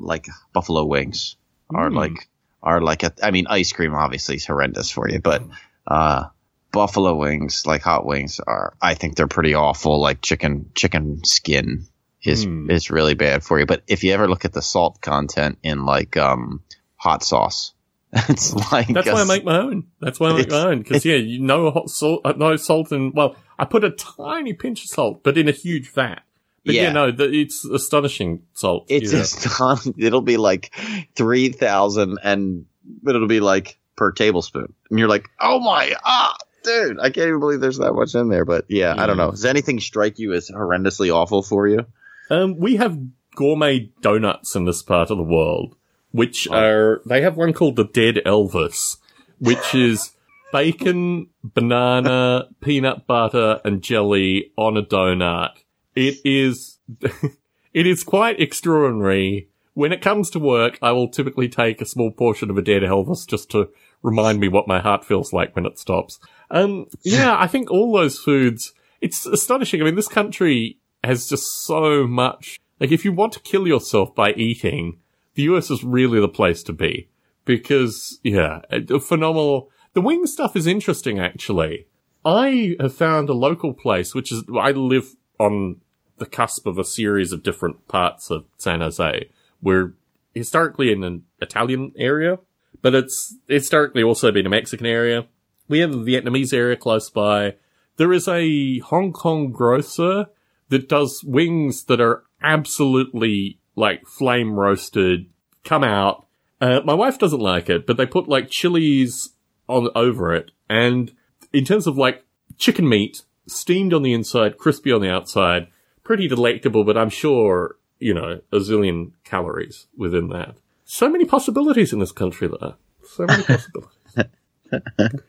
like 0.00 0.26
buffalo 0.52 0.84
wings 0.84 1.36
are 1.74 1.90
Mm. 1.90 1.96
like, 1.96 2.28
are 2.62 2.80
like, 2.80 3.02
a, 3.02 3.12
I 3.22 3.30
mean, 3.30 3.46
ice 3.48 3.72
cream 3.72 3.94
obviously 3.94 4.36
is 4.36 4.46
horrendous 4.46 4.90
for 4.90 5.08
you, 5.08 5.20
but, 5.20 5.42
uh, 5.86 6.24
buffalo 6.72 7.14
wings, 7.14 7.64
like 7.66 7.82
hot 7.82 8.04
wings 8.04 8.40
are, 8.46 8.74
I 8.82 8.94
think 8.94 9.16
they're 9.16 9.26
pretty 9.28 9.54
awful. 9.54 10.00
Like 10.00 10.20
chicken, 10.22 10.70
chicken 10.74 11.22
skin 11.24 11.86
is, 12.22 12.44
Hmm. 12.44 12.70
is 12.70 12.90
really 12.90 13.14
bad 13.14 13.42
for 13.44 13.58
you. 13.58 13.66
But 13.66 13.82
if 13.86 14.02
you 14.04 14.12
ever 14.12 14.28
look 14.28 14.44
at 14.44 14.52
the 14.52 14.62
salt 14.62 15.00
content 15.00 15.58
in 15.62 15.84
like, 15.86 16.16
um, 16.16 16.62
hot 16.96 17.22
sauce, 17.22 17.72
It's 18.28 18.54
like 18.72 18.88
That's 18.88 19.08
why 19.10 19.20
I 19.22 19.24
make 19.24 19.44
my 19.44 19.58
own. 19.58 19.88
That's 20.00 20.20
why 20.20 20.30
I 20.30 20.36
make 20.36 20.48
my 20.50 20.66
own. 20.66 20.78
Because 20.78 21.04
yeah, 21.04 21.16
you 21.16 21.40
no 21.40 21.70
hot 21.72 21.90
salt, 21.90 22.20
uh, 22.24 22.32
no 22.36 22.54
salt, 22.54 22.92
and 22.92 23.12
well, 23.12 23.34
I 23.58 23.64
put 23.64 23.82
a 23.82 23.90
tiny 23.90 24.52
pinch 24.52 24.84
of 24.84 24.90
salt, 24.90 25.24
but 25.24 25.36
in 25.36 25.48
a 25.48 25.52
huge 25.52 25.90
vat. 25.90 26.22
But 26.64 26.74
yeah, 26.74 26.82
Yeah. 26.84 26.92
no, 26.92 27.10
the, 27.10 27.24
it's 27.24 27.64
astonishing 27.64 28.42
salt. 28.54 28.86
It's 28.88 29.12
yeah. 29.12 29.50
not, 29.58 29.86
it'll 29.98 30.22
be 30.22 30.36
like 30.36 30.74
three 31.14 31.50
thousand, 31.50 32.18
and 32.22 32.66
but 33.02 33.14
it'll 33.14 33.28
be 33.28 33.40
like 33.40 33.78
per 33.96 34.12
tablespoon, 34.12 34.72
and 34.90 34.98
you're 34.98 35.08
like, 35.08 35.28
oh 35.40 35.60
my, 35.60 35.94
ah, 36.04 36.36
dude, 36.62 36.98
I 36.98 37.10
can't 37.10 37.28
even 37.28 37.40
believe 37.40 37.60
there's 37.60 37.78
that 37.78 37.92
much 37.92 38.14
in 38.14 38.28
there. 38.28 38.44
But 38.44 38.64
yeah, 38.68 38.94
I 38.96 39.06
don't 39.06 39.16
know. 39.16 39.30
Does 39.30 39.44
anything 39.44 39.80
strike 39.80 40.18
you 40.18 40.32
as 40.32 40.50
horrendously 40.50 41.14
awful 41.14 41.42
for 41.42 41.68
you? 41.68 41.86
Um, 42.30 42.56
we 42.56 42.76
have 42.76 42.98
gourmet 43.36 43.90
donuts 44.00 44.56
in 44.56 44.64
this 44.64 44.82
part 44.82 45.10
of 45.10 45.18
the 45.18 45.24
world, 45.24 45.76
which 46.12 46.48
are, 46.48 47.02
they 47.04 47.20
have 47.22 47.36
one 47.36 47.52
called 47.52 47.76
the 47.76 47.84
Dead 47.84 48.20
Elvis, 48.24 48.96
which 49.38 49.74
is 49.74 50.12
bacon, 50.52 51.28
banana, 51.42 52.48
peanut 52.60 53.06
butter, 53.06 53.60
and 53.64 53.82
jelly 53.82 54.52
on 54.56 54.76
a 54.76 54.82
donut. 54.82 55.50
It 55.94 56.18
is, 56.24 56.78
it 57.72 57.86
is 57.86 58.04
quite 58.04 58.40
extraordinary. 58.40 59.48
When 59.74 59.92
it 59.92 60.02
comes 60.02 60.30
to 60.30 60.38
work, 60.38 60.78
I 60.80 60.92
will 60.92 61.08
typically 61.08 61.48
take 61.48 61.80
a 61.80 61.86
small 61.86 62.10
portion 62.10 62.50
of 62.50 62.58
a 62.58 62.62
Dead 62.62 62.82
Elvis 62.82 63.26
just 63.26 63.50
to 63.50 63.70
remind 64.02 64.38
me 64.38 64.48
what 64.48 64.68
my 64.68 64.80
heart 64.80 65.04
feels 65.04 65.32
like 65.32 65.56
when 65.56 65.66
it 65.66 65.78
stops. 65.78 66.20
Um, 66.50 66.86
yeah, 67.02 67.36
I 67.36 67.48
think 67.48 67.70
all 67.70 67.92
those 67.92 68.18
foods, 68.18 68.72
it's 69.00 69.26
astonishing. 69.26 69.80
I 69.80 69.84
mean, 69.84 69.96
this 69.96 70.08
country 70.08 70.78
has 71.02 71.28
just 71.28 71.64
so 71.64 72.06
much. 72.06 72.60
Like, 72.78 72.92
if 72.92 73.04
you 73.04 73.12
want 73.12 73.32
to 73.32 73.40
kill 73.40 73.66
yourself 73.66 74.14
by 74.14 74.32
eating, 74.34 74.98
the 75.34 75.42
US 75.44 75.70
is 75.70 75.82
really 75.82 76.20
the 76.20 76.28
place 76.28 76.62
to 76.64 76.72
be. 76.72 77.08
Because, 77.44 78.20
yeah, 78.22 78.60
phenomenal. 79.00 79.70
The 79.92 80.00
wing 80.00 80.26
stuff 80.26 80.56
is 80.56 80.66
interesting, 80.66 81.18
actually. 81.18 81.86
I 82.24 82.76
have 82.80 82.94
found 82.94 83.28
a 83.28 83.34
local 83.34 83.74
place, 83.74 84.14
which 84.14 84.32
is, 84.32 84.44
I 84.56 84.70
live 84.70 85.14
on 85.38 85.80
the 86.18 86.26
cusp 86.26 86.66
of 86.66 86.78
a 86.78 86.84
series 86.84 87.32
of 87.32 87.42
different 87.42 87.86
parts 87.88 88.30
of 88.30 88.44
San 88.56 88.80
Jose. 88.80 89.28
We're 89.62 89.94
historically 90.34 90.92
in 90.92 91.02
an 91.02 91.24
Italian 91.40 91.92
area, 91.96 92.38
but 92.82 92.94
it's 92.94 93.36
historically 93.48 94.02
also 94.02 94.30
been 94.30 94.46
a 94.46 94.50
Mexican 94.50 94.86
area. 94.86 95.26
We 95.68 95.80
have 95.80 95.92
a 95.92 95.98
Vietnamese 95.98 96.52
area 96.52 96.76
close 96.76 97.08
by. 97.10 97.56
There 97.96 98.12
is 98.12 98.28
a 98.28 98.78
Hong 98.80 99.12
Kong 99.12 99.52
grocer 99.52 100.26
that 100.68 100.88
does 100.88 101.22
wings 101.24 101.84
that 101.84 102.00
are 102.00 102.24
absolutely 102.42 103.58
like 103.76 104.06
flame 104.06 104.54
roasted, 104.54 105.26
come 105.64 105.84
out. 105.84 106.26
Uh, 106.60 106.80
my 106.84 106.94
wife 106.94 107.18
doesn't 107.18 107.40
like 107.40 107.68
it, 107.68 107.86
but 107.86 107.96
they 107.96 108.06
put 108.06 108.28
like 108.28 108.50
chilies 108.50 109.30
on 109.68 109.88
over 109.94 110.34
it. 110.34 110.50
And 110.68 111.12
in 111.52 111.64
terms 111.64 111.86
of 111.86 111.96
like 111.96 112.24
chicken 112.58 112.88
meat, 112.88 113.22
steamed 113.46 113.92
on 113.92 114.02
the 114.02 114.12
inside, 114.12 114.58
crispy 114.58 114.92
on 114.92 115.00
the 115.00 115.10
outside, 115.10 115.68
pretty 116.04 116.28
delectable, 116.28 116.84
but 116.84 116.96
I'm 116.96 117.10
sure, 117.10 117.76
you 117.98 118.14
know, 118.14 118.40
a 118.52 118.56
zillion 118.56 119.12
calories 119.24 119.86
within 119.96 120.28
that. 120.28 120.56
So 120.84 121.08
many 121.08 121.24
possibilities 121.24 121.92
in 121.92 121.98
this 121.98 122.12
country 122.12 122.46
though. 122.48 122.74
So 123.04 123.26
many 123.26 123.42
possibilities. 123.44 125.20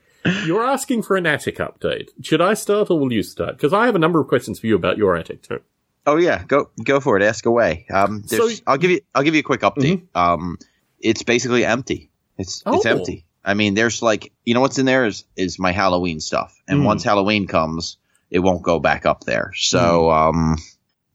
You're 0.46 0.66
asking 0.66 1.04
for 1.04 1.16
an 1.18 1.26
attic 1.28 1.58
update. 1.58 2.10
Should 2.24 2.42
I 2.42 2.56
start 2.56 2.90
or 2.90 3.00
will 3.00 3.14
you 3.14 3.22
start? 3.24 3.58
Because 3.58 3.74
I 3.74 3.86
have 3.86 3.96
a 3.96 4.00
number 4.00 4.20
of 4.20 4.28
questions 4.28 4.60
for 4.60 4.66
you 4.68 4.76
about 4.76 4.98
your 4.98 5.16
attic 5.16 5.44
too. 5.44 5.62
Oh 6.08 6.18
yeah, 6.18 6.44
go 6.44 6.70
go 6.84 7.00
for 7.00 7.18
it. 7.18 7.24
Ask 7.24 7.46
away. 7.46 7.86
Um, 7.92 8.24
So- 8.28 8.50
I'll 8.68 8.78
give 8.78 8.92
you 8.92 9.02
I'll 9.14 9.24
give 9.24 9.36
you 9.36 9.40
a 9.42 9.44
quick 9.44 9.62
update. 9.62 10.04
Um, 10.16 10.58
it's 11.00 11.24
basically 11.24 11.64
empty. 11.66 12.10
It's 12.38 12.64
it's 12.66 12.86
Oh. 12.86 12.90
empty. 12.90 13.26
I 13.44 13.54
mean, 13.54 13.76
there's 13.76 14.02
like 14.02 14.32
you 14.46 14.54
know 14.56 14.62
what's 14.62 14.80
in 14.80 14.86
there 14.88 15.06
is 15.06 15.24
is 15.36 15.60
my 15.60 15.72
Halloween 15.72 16.20
stuff, 16.20 16.60
and 16.68 16.82
Mm. 16.82 16.86
once 16.86 17.04
Halloween 17.04 17.46
comes, 17.48 17.98
it 18.30 18.40
won't 18.40 18.64
go 18.64 18.80
back 18.80 19.06
up 19.06 19.24
there. 19.24 19.52
So 19.56 20.12
um, 20.12 20.58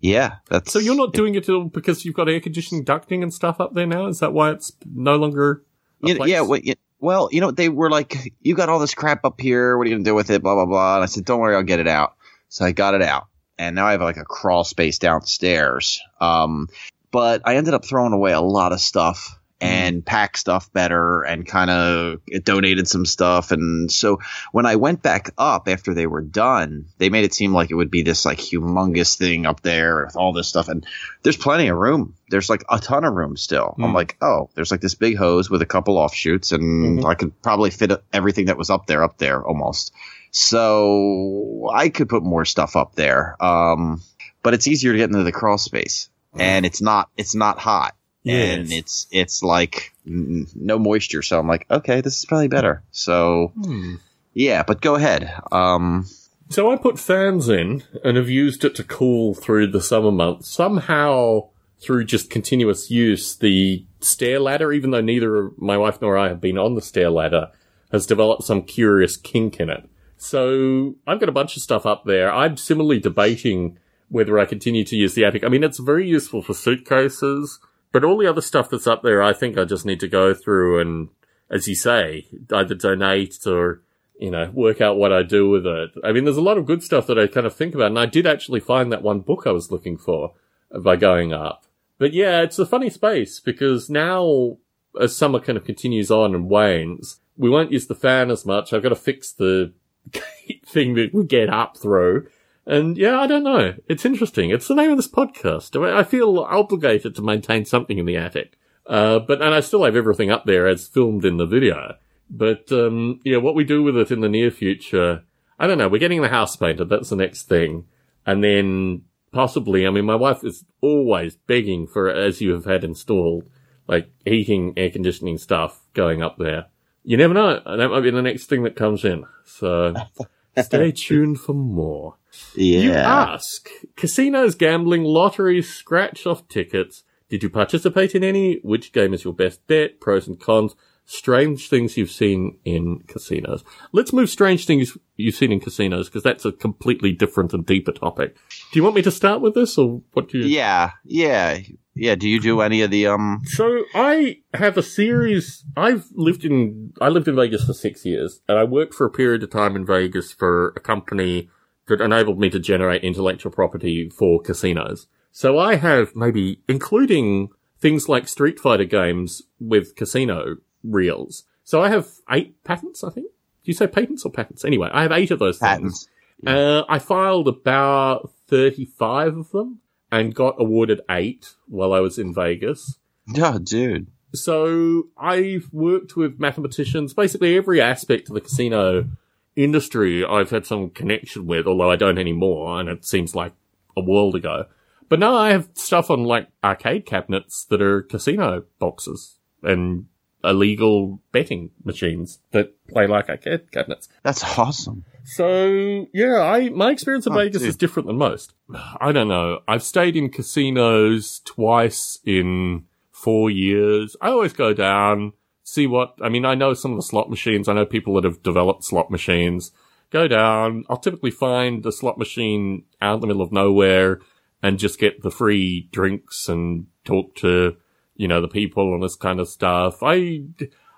yeah, 0.00 0.36
that's 0.48 0.72
So 0.72 0.78
you're 0.78 0.96
not 0.96 1.12
doing 1.12 1.34
it 1.34 1.48
all 1.48 1.64
because 1.64 2.04
you've 2.04 2.14
got 2.14 2.28
air 2.28 2.40
conditioning 2.40 2.84
ducting 2.84 3.22
and 3.22 3.32
stuff 3.32 3.60
up 3.60 3.74
there 3.74 3.86
now? 3.86 4.06
Is 4.06 4.20
that 4.20 4.32
why 4.32 4.50
it's 4.50 4.72
no 4.94 5.16
longer 5.16 5.64
You- 6.02 6.24
yeah, 6.24 6.40
well, 6.40 6.60
you, 6.60 6.74
well, 6.98 7.28
you 7.32 7.40
know, 7.40 7.50
they 7.50 7.68
were 7.68 7.90
like, 7.90 8.34
"You 8.40 8.54
got 8.54 8.68
all 8.68 8.78
this 8.78 8.94
crap 8.94 9.24
up 9.24 9.40
here. 9.40 9.76
What 9.76 9.86
are 9.86 9.90
you 9.90 9.96
gonna 9.96 10.04
do 10.04 10.14
with 10.14 10.30
it?" 10.30 10.42
Blah 10.42 10.54
blah 10.54 10.66
blah. 10.66 10.94
And 10.96 11.02
I 11.02 11.06
said, 11.06 11.24
"Don't 11.24 11.40
worry, 11.40 11.56
I'll 11.56 11.62
get 11.62 11.80
it 11.80 11.88
out." 11.88 12.14
So 12.48 12.64
I 12.64 12.72
got 12.72 12.94
it 12.94 13.02
out, 13.02 13.26
and 13.58 13.76
now 13.76 13.86
I 13.86 13.92
have 13.92 14.00
like 14.00 14.16
a 14.16 14.24
crawl 14.24 14.64
space 14.64 14.98
downstairs. 14.98 16.00
Um, 16.20 16.68
but 17.10 17.42
I 17.44 17.56
ended 17.56 17.74
up 17.74 17.84
throwing 17.84 18.12
away 18.12 18.32
a 18.32 18.40
lot 18.40 18.72
of 18.72 18.80
stuff 18.80 19.39
and 19.60 20.04
packed 20.04 20.38
stuff 20.38 20.72
better, 20.72 21.22
and 21.22 21.46
kind 21.46 21.70
of 21.70 22.20
donated 22.44 22.88
some 22.88 23.04
stuff. 23.04 23.50
And 23.52 23.90
so 23.92 24.18
when 24.52 24.66
I 24.66 24.76
went 24.76 25.02
back 25.02 25.30
up 25.36 25.68
after 25.68 25.92
they 25.94 26.06
were 26.06 26.22
done, 26.22 26.86
they 26.98 27.10
made 27.10 27.24
it 27.24 27.34
seem 27.34 27.52
like 27.52 27.70
it 27.70 27.74
would 27.74 27.90
be 27.90 28.02
this 28.02 28.24
like 28.24 28.38
humongous 28.38 29.16
thing 29.18 29.44
up 29.46 29.60
there 29.60 30.04
with 30.06 30.16
all 30.16 30.32
this 30.32 30.48
stuff. 30.48 30.68
And 30.68 30.86
there's 31.22 31.36
plenty 31.36 31.68
of 31.68 31.76
room. 31.76 32.14
There's 32.30 32.48
like 32.48 32.64
a 32.70 32.78
ton 32.78 33.04
of 33.04 33.12
room 33.14 33.36
still. 33.36 33.74
I'm 33.78 33.90
Hmm. 33.90 33.94
like, 33.94 34.16
oh, 34.22 34.48
there's 34.54 34.70
like 34.70 34.80
this 34.80 34.94
big 34.94 35.16
hose 35.16 35.50
with 35.50 35.62
a 35.62 35.66
couple 35.66 35.98
offshoots, 35.98 36.52
and 36.52 37.00
Mhm. 37.00 37.04
I 37.04 37.14
could 37.14 37.40
probably 37.42 37.70
fit 37.70 37.92
everything 38.12 38.46
that 38.46 38.56
was 38.58 38.70
up 38.70 38.86
there 38.86 39.02
up 39.02 39.18
there 39.18 39.44
almost. 39.46 39.92
So 40.32 41.70
I 41.72 41.88
could 41.88 42.08
put 42.08 42.22
more 42.22 42.44
stuff 42.44 42.76
up 42.76 42.94
there. 42.94 43.36
Um, 43.42 44.00
but 44.42 44.54
it's 44.54 44.66
easier 44.66 44.92
to 44.92 44.98
get 44.98 45.10
into 45.10 45.22
the 45.22 45.32
crawl 45.32 45.58
space, 45.58 46.08
and 46.38 46.64
it's 46.64 46.80
not 46.80 47.08
it's 47.16 47.34
not 47.34 47.58
hot, 47.58 47.94
and 48.26 48.70
it's 48.72 49.06
it's 49.10 49.42
like 49.42 49.92
no 50.04 50.78
moisture. 50.78 51.22
So 51.22 51.38
I'm 51.38 51.48
like, 51.48 51.66
okay, 51.70 52.00
this 52.00 52.18
is 52.18 52.24
probably 52.24 52.48
better. 52.48 52.82
So 52.90 53.52
Hmm. 53.54 53.94
yeah, 54.34 54.62
but 54.62 54.80
go 54.80 54.94
ahead. 54.94 55.32
Um, 55.52 56.06
So 56.48 56.70
I 56.72 56.76
put 56.76 56.98
fans 56.98 57.48
in 57.48 57.84
and 58.04 58.16
have 58.16 58.28
used 58.28 58.64
it 58.64 58.74
to 58.76 58.84
cool 58.84 59.34
through 59.34 59.68
the 59.68 59.80
summer 59.80 60.10
months. 60.10 60.48
Somehow, 60.50 61.48
through 61.80 62.04
just 62.04 62.28
continuous 62.28 62.90
use, 62.90 63.36
the 63.36 63.84
stair 64.00 64.40
ladder, 64.40 64.72
even 64.72 64.90
though 64.90 65.00
neither 65.00 65.50
my 65.56 65.76
wife 65.78 66.00
nor 66.02 66.18
I 66.18 66.28
have 66.28 66.40
been 66.40 66.58
on 66.58 66.74
the 66.74 66.82
stair 66.82 67.08
ladder, 67.10 67.50
has 67.92 68.04
developed 68.04 68.42
some 68.44 68.62
curious 68.62 69.16
kink 69.16 69.60
in 69.60 69.70
it. 69.70 69.88
So 70.16 70.96
I've 71.06 71.20
got 71.20 71.28
a 71.28 71.32
bunch 71.32 71.56
of 71.56 71.62
stuff 71.62 71.86
up 71.86 72.04
there. 72.04 72.32
I'm 72.32 72.56
similarly 72.56 72.98
debating 72.98 73.78
whether 74.08 74.38
I 74.38 74.44
continue 74.44 74.84
to 74.84 74.96
use 74.96 75.14
the 75.14 75.24
attic. 75.24 75.44
I 75.44 75.48
mean, 75.48 75.62
it's 75.64 75.78
very 75.78 76.06
useful 76.06 76.42
for 76.42 76.52
suitcases, 76.52 77.58
but 77.92 78.04
all 78.04 78.18
the 78.18 78.26
other 78.26 78.40
stuff 78.40 78.70
that's 78.70 78.86
up 78.86 79.02
there, 79.02 79.22
I 79.22 79.32
think 79.32 79.58
I 79.58 79.64
just 79.64 79.86
need 79.86 80.00
to 80.00 80.08
go 80.08 80.34
through 80.34 80.80
and, 80.80 81.08
as 81.50 81.68
you 81.68 81.74
say, 81.74 82.26
either 82.52 82.74
donate 82.74 83.46
or 83.46 83.82
you 84.20 84.30
know, 84.30 84.50
work 84.52 84.82
out 84.82 84.98
what 84.98 85.14
I 85.14 85.22
do 85.22 85.48
with 85.48 85.66
it. 85.66 85.92
I 86.04 86.12
mean, 86.12 86.24
there's 86.24 86.36
a 86.36 86.42
lot 86.42 86.58
of 86.58 86.66
good 86.66 86.82
stuff 86.82 87.06
that 87.06 87.18
I 87.18 87.26
kind 87.26 87.46
of 87.46 87.56
think 87.56 87.74
about, 87.74 87.86
and 87.86 87.98
I 87.98 88.04
did 88.04 88.26
actually 88.26 88.60
find 88.60 88.92
that 88.92 89.02
one 89.02 89.20
book 89.20 89.44
I 89.46 89.52
was 89.52 89.72
looking 89.72 89.96
for 89.96 90.34
by 90.78 90.96
going 90.96 91.32
up. 91.32 91.64
But 91.96 92.12
yeah, 92.12 92.42
it's 92.42 92.58
a 92.58 92.66
funny 92.66 92.90
space 92.90 93.40
because 93.40 93.88
now, 93.88 94.58
as 95.00 95.16
summer 95.16 95.40
kind 95.40 95.56
of 95.56 95.64
continues 95.64 96.10
on 96.10 96.34
and 96.34 96.50
wanes, 96.50 97.20
we 97.38 97.48
won't 97.48 97.72
use 97.72 97.86
the 97.86 97.94
fan 97.94 98.30
as 98.30 98.44
much. 98.44 98.74
I've 98.74 98.82
got 98.82 98.90
to 98.90 98.94
fix 98.94 99.32
the 99.32 99.72
thing 100.66 100.94
that 100.94 101.14
we 101.14 101.24
get 101.24 101.48
up 101.48 101.78
through. 101.78 102.28
And 102.66 102.96
yeah, 102.96 103.18
I 103.18 103.26
don't 103.26 103.42
know. 103.42 103.74
It's 103.88 104.04
interesting. 104.04 104.50
It's 104.50 104.68
the 104.68 104.74
name 104.74 104.90
of 104.90 104.96
this 104.96 105.08
podcast. 105.08 105.82
I 105.82 106.04
feel 106.04 106.38
obligated 106.38 107.14
to 107.16 107.22
maintain 107.22 107.64
something 107.64 107.98
in 107.98 108.06
the 108.06 108.16
attic. 108.16 108.58
Uh, 108.86 109.18
but, 109.18 109.40
and 109.40 109.54
I 109.54 109.60
still 109.60 109.84
have 109.84 109.96
everything 109.96 110.30
up 110.30 110.44
there 110.44 110.66
as 110.66 110.86
filmed 110.86 111.24
in 111.24 111.36
the 111.36 111.46
video. 111.46 111.94
But 112.30 112.70
um, 112.70 113.20
yeah, 113.24 113.38
what 113.38 113.56
we 113.56 113.64
do 113.64 113.82
with 113.82 113.96
it 113.96 114.12
in 114.12 114.20
the 114.20 114.28
near 114.28 114.50
future, 114.50 115.24
I 115.58 115.66
don't 115.66 115.78
know. 115.78 115.88
We're 115.88 115.98
getting 115.98 116.22
the 116.22 116.28
house 116.28 116.54
painted. 116.56 116.88
That's 116.88 117.10
the 117.10 117.16
next 117.16 117.48
thing, 117.48 117.86
and 118.24 118.42
then 118.42 119.02
possibly. 119.32 119.86
I 119.86 119.90
mean, 119.90 120.04
my 120.04 120.14
wife 120.14 120.44
is 120.44 120.64
always 120.80 121.34
begging 121.34 121.88
for, 121.88 122.08
as 122.08 122.40
you 122.40 122.52
have 122.52 122.66
had 122.66 122.84
installed, 122.84 123.50
like 123.88 124.10
heating, 124.24 124.74
air 124.76 124.90
conditioning 124.90 125.38
stuff 125.38 125.80
going 125.92 126.22
up 126.22 126.38
there. 126.38 126.66
You 127.02 127.16
never 127.16 127.34
know. 127.34 127.60
That 127.64 127.88
might 127.90 128.00
be 128.00 128.10
the 128.10 128.22
next 128.22 128.46
thing 128.46 128.62
that 128.62 128.76
comes 128.76 129.04
in. 129.04 129.26
So 129.44 129.94
stay 130.58 130.92
tuned 130.96 131.40
for 131.40 131.54
more. 131.54 132.16
Yeah. 132.54 132.80
You 132.80 132.92
ask 132.92 133.68
casinos, 133.96 134.54
gambling, 134.54 135.04
lotteries, 135.04 135.72
scratch 135.72 136.26
off 136.26 136.46
tickets. 136.48 137.04
Did 137.28 137.42
you 137.42 137.50
participate 137.50 138.14
in 138.14 138.24
any? 138.24 138.58
Which 138.62 138.92
game 138.92 139.14
is 139.14 139.24
your 139.24 139.34
best 139.34 139.66
bet? 139.66 140.00
Pros 140.00 140.26
and 140.26 140.38
cons. 140.40 140.74
Strange 141.04 141.68
things 141.68 141.96
you've 141.96 142.10
seen 142.10 142.58
in 142.64 143.00
casinos. 143.08 143.64
Let's 143.92 144.12
move 144.12 144.30
strange 144.30 144.64
things 144.64 144.96
you've 145.16 145.34
seen 145.34 145.50
in 145.50 145.58
casinos 145.58 146.08
because 146.08 146.22
that's 146.22 146.44
a 146.44 146.52
completely 146.52 147.12
different 147.12 147.52
and 147.52 147.66
deeper 147.66 147.90
topic. 147.90 148.36
Do 148.72 148.78
you 148.78 148.84
want 148.84 148.94
me 148.94 149.02
to 149.02 149.10
start 149.10 149.40
with 149.40 149.54
this 149.54 149.76
or 149.76 150.02
what 150.12 150.28
do 150.28 150.38
you? 150.38 150.46
Yeah, 150.46 150.92
yeah, 151.04 151.58
yeah. 152.00 152.14
Do 152.14 152.26
you 152.28 152.40
do 152.40 152.62
any 152.62 152.80
of 152.82 152.90
the 152.90 153.06
um? 153.06 153.42
So 153.44 153.84
I 153.94 154.38
have 154.54 154.78
a 154.78 154.82
series. 154.82 155.64
I've 155.76 156.06
lived 156.14 156.44
in 156.44 156.92
I 157.00 157.08
lived 157.10 157.28
in 157.28 157.36
Vegas 157.36 157.64
for 157.64 157.74
six 157.74 158.06
years, 158.06 158.40
and 158.48 158.58
I 158.58 158.64
worked 158.64 158.94
for 158.94 159.06
a 159.06 159.10
period 159.10 159.42
of 159.42 159.50
time 159.50 159.76
in 159.76 159.84
Vegas 159.84 160.32
for 160.32 160.68
a 160.76 160.80
company 160.80 161.50
that 161.88 162.00
enabled 162.00 162.38
me 162.40 162.48
to 162.50 162.58
generate 162.58 163.04
intellectual 163.04 163.52
property 163.52 164.08
for 164.08 164.40
casinos. 164.40 165.08
So 165.30 165.58
I 165.58 165.74
have 165.76 166.16
maybe 166.16 166.62
including 166.68 167.50
things 167.78 168.08
like 168.08 168.28
Street 168.28 168.58
Fighter 168.58 168.84
games 168.84 169.42
with 169.60 169.94
casino 169.94 170.56
reels. 170.82 171.44
So 171.64 171.82
I 171.82 171.90
have 171.90 172.08
eight 172.30 172.62
patents, 172.64 173.04
I 173.04 173.10
think. 173.10 173.26
Do 173.26 173.70
you 173.70 173.74
say 173.74 173.86
patents 173.86 174.24
or 174.24 174.32
patents? 174.32 174.64
Anyway, 174.64 174.88
I 174.92 175.02
have 175.02 175.12
eight 175.12 175.30
of 175.30 175.38
those 175.38 175.58
Patents. 175.58 176.08
things. 176.42 176.56
Uh, 176.56 176.84
I 176.88 176.98
filed 176.98 177.46
about 177.46 178.30
35 178.48 179.36
of 179.36 179.50
them 179.50 179.80
and 180.12 180.34
got 180.34 180.56
awarded 180.58 181.00
eight 181.10 181.54
while 181.66 181.92
I 181.92 182.00
was 182.00 182.18
in 182.18 182.34
Vegas. 182.34 182.98
Oh, 183.36 183.58
dude. 183.58 184.08
So 184.32 185.08
I've 185.16 185.68
worked 185.72 186.16
with 186.16 186.38
mathematicians, 186.38 187.14
basically 187.14 187.56
every 187.56 187.80
aspect 187.80 188.28
of 188.28 188.34
the 188.34 188.40
casino 188.40 189.08
industry 189.56 190.24
I've 190.24 190.50
had 190.50 190.66
some 190.66 190.90
connection 190.90 191.46
with, 191.46 191.66
although 191.66 191.90
I 191.90 191.96
don't 191.96 192.18
anymore, 192.18 192.80
and 192.80 192.88
it 192.88 193.04
seems 193.04 193.34
like 193.34 193.52
a 193.96 194.00
world 194.00 194.34
ago. 194.34 194.66
But 195.08 195.18
now 195.18 195.34
I 195.34 195.50
have 195.50 195.68
stuff 195.74 196.10
on 196.10 196.24
like 196.24 196.48
arcade 196.62 197.04
cabinets 197.04 197.64
that 197.64 197.82
are 197.82 198.02
casino 198.02 198.64
boxes 198.78 199.38
and 199.62 200.06
illegal 200.44 201.20
betting 201.32 201.70
machines 201.84 202.38
that 202.52 202.72
play 202.88 203.06
like 203.06 203.28
arcade 203.28 203.70
cabinets. 203.72 204.08
That's 204.22 204.42
awesome. 204.58 205.04
So 205.24 206.06
yeah, 206.12 206.40
I 206.40 206.70
my 206.70 206.90
experience 206.90 207.26
in 207.26 207.32
Oh, 207.32 207.36
Vegas 207.36 207.60
dude. 207.62 207.68
is 207.68 207.76
different 207.76 208.06
than 208.06 208.16
most. 208.16 208.54
I 209.00 209.12
don't 209.12 209.28
know. 209.28 209.60
I've 209.68 209.82
stayed 209.82 210.16
in 210.16 210.30
casinos 210.30 211.40
twice 211.44 212.18
in 212.24 212.84
four 213.12 213.50
years. 213.50 214.16
I 214.20 214.30
always 214.30 214.52
go 214.54 214.72
down, 214.72 215.32
see 215.62 215.86
what 215.86 216.14
I 216.22 216.28
mean, 216.28 216.44
I 216.44 216.54
know 216.54 216.74
some 216.74 216.92
of 216.92 216.96
the 216.96 217.02
slot 217.02 217.28
machines, 217.28 217.68
I 217.68 217.74
know 217.74 217.84
people 217.86 218.14
that 218.14 218.24
have 218.24 218.42
developed 218.42 218.84
slot 218.84 219.10
machines. 219.10 219.72
Go 220.10 220.26
down, 220.26 220.84
I'll 220.88 220.96
typically 220.96 221.30
find 221.30 221.84
a 221.86 221.92
slot 221.92 222.18
machine 222.18 222.84
out 223.00 223.14
in 223.16 223.20
the 223.20 223.26
middle 223.28 223.42
of 223.42 223.52
nowhere 223.52 224.20
and 224.62 224.78
just 224.78 224.98
get 224.98 225.22
the 225.22 225.30
free 225.30 225.88
drinks 225.92 226.48
and 226.48 226.86
talk 227.04 227.34
to, 227.36 227.76
you 228.20 228.28
know, 228.28 228.42
the 228.42 228.48
people 228.48 228.92
and 228.92 229.02
this 229.02 229.16
kind 229.16 229.40
of 229.40 229.48
stuff. 229.48 230.02
I 230.02 230.42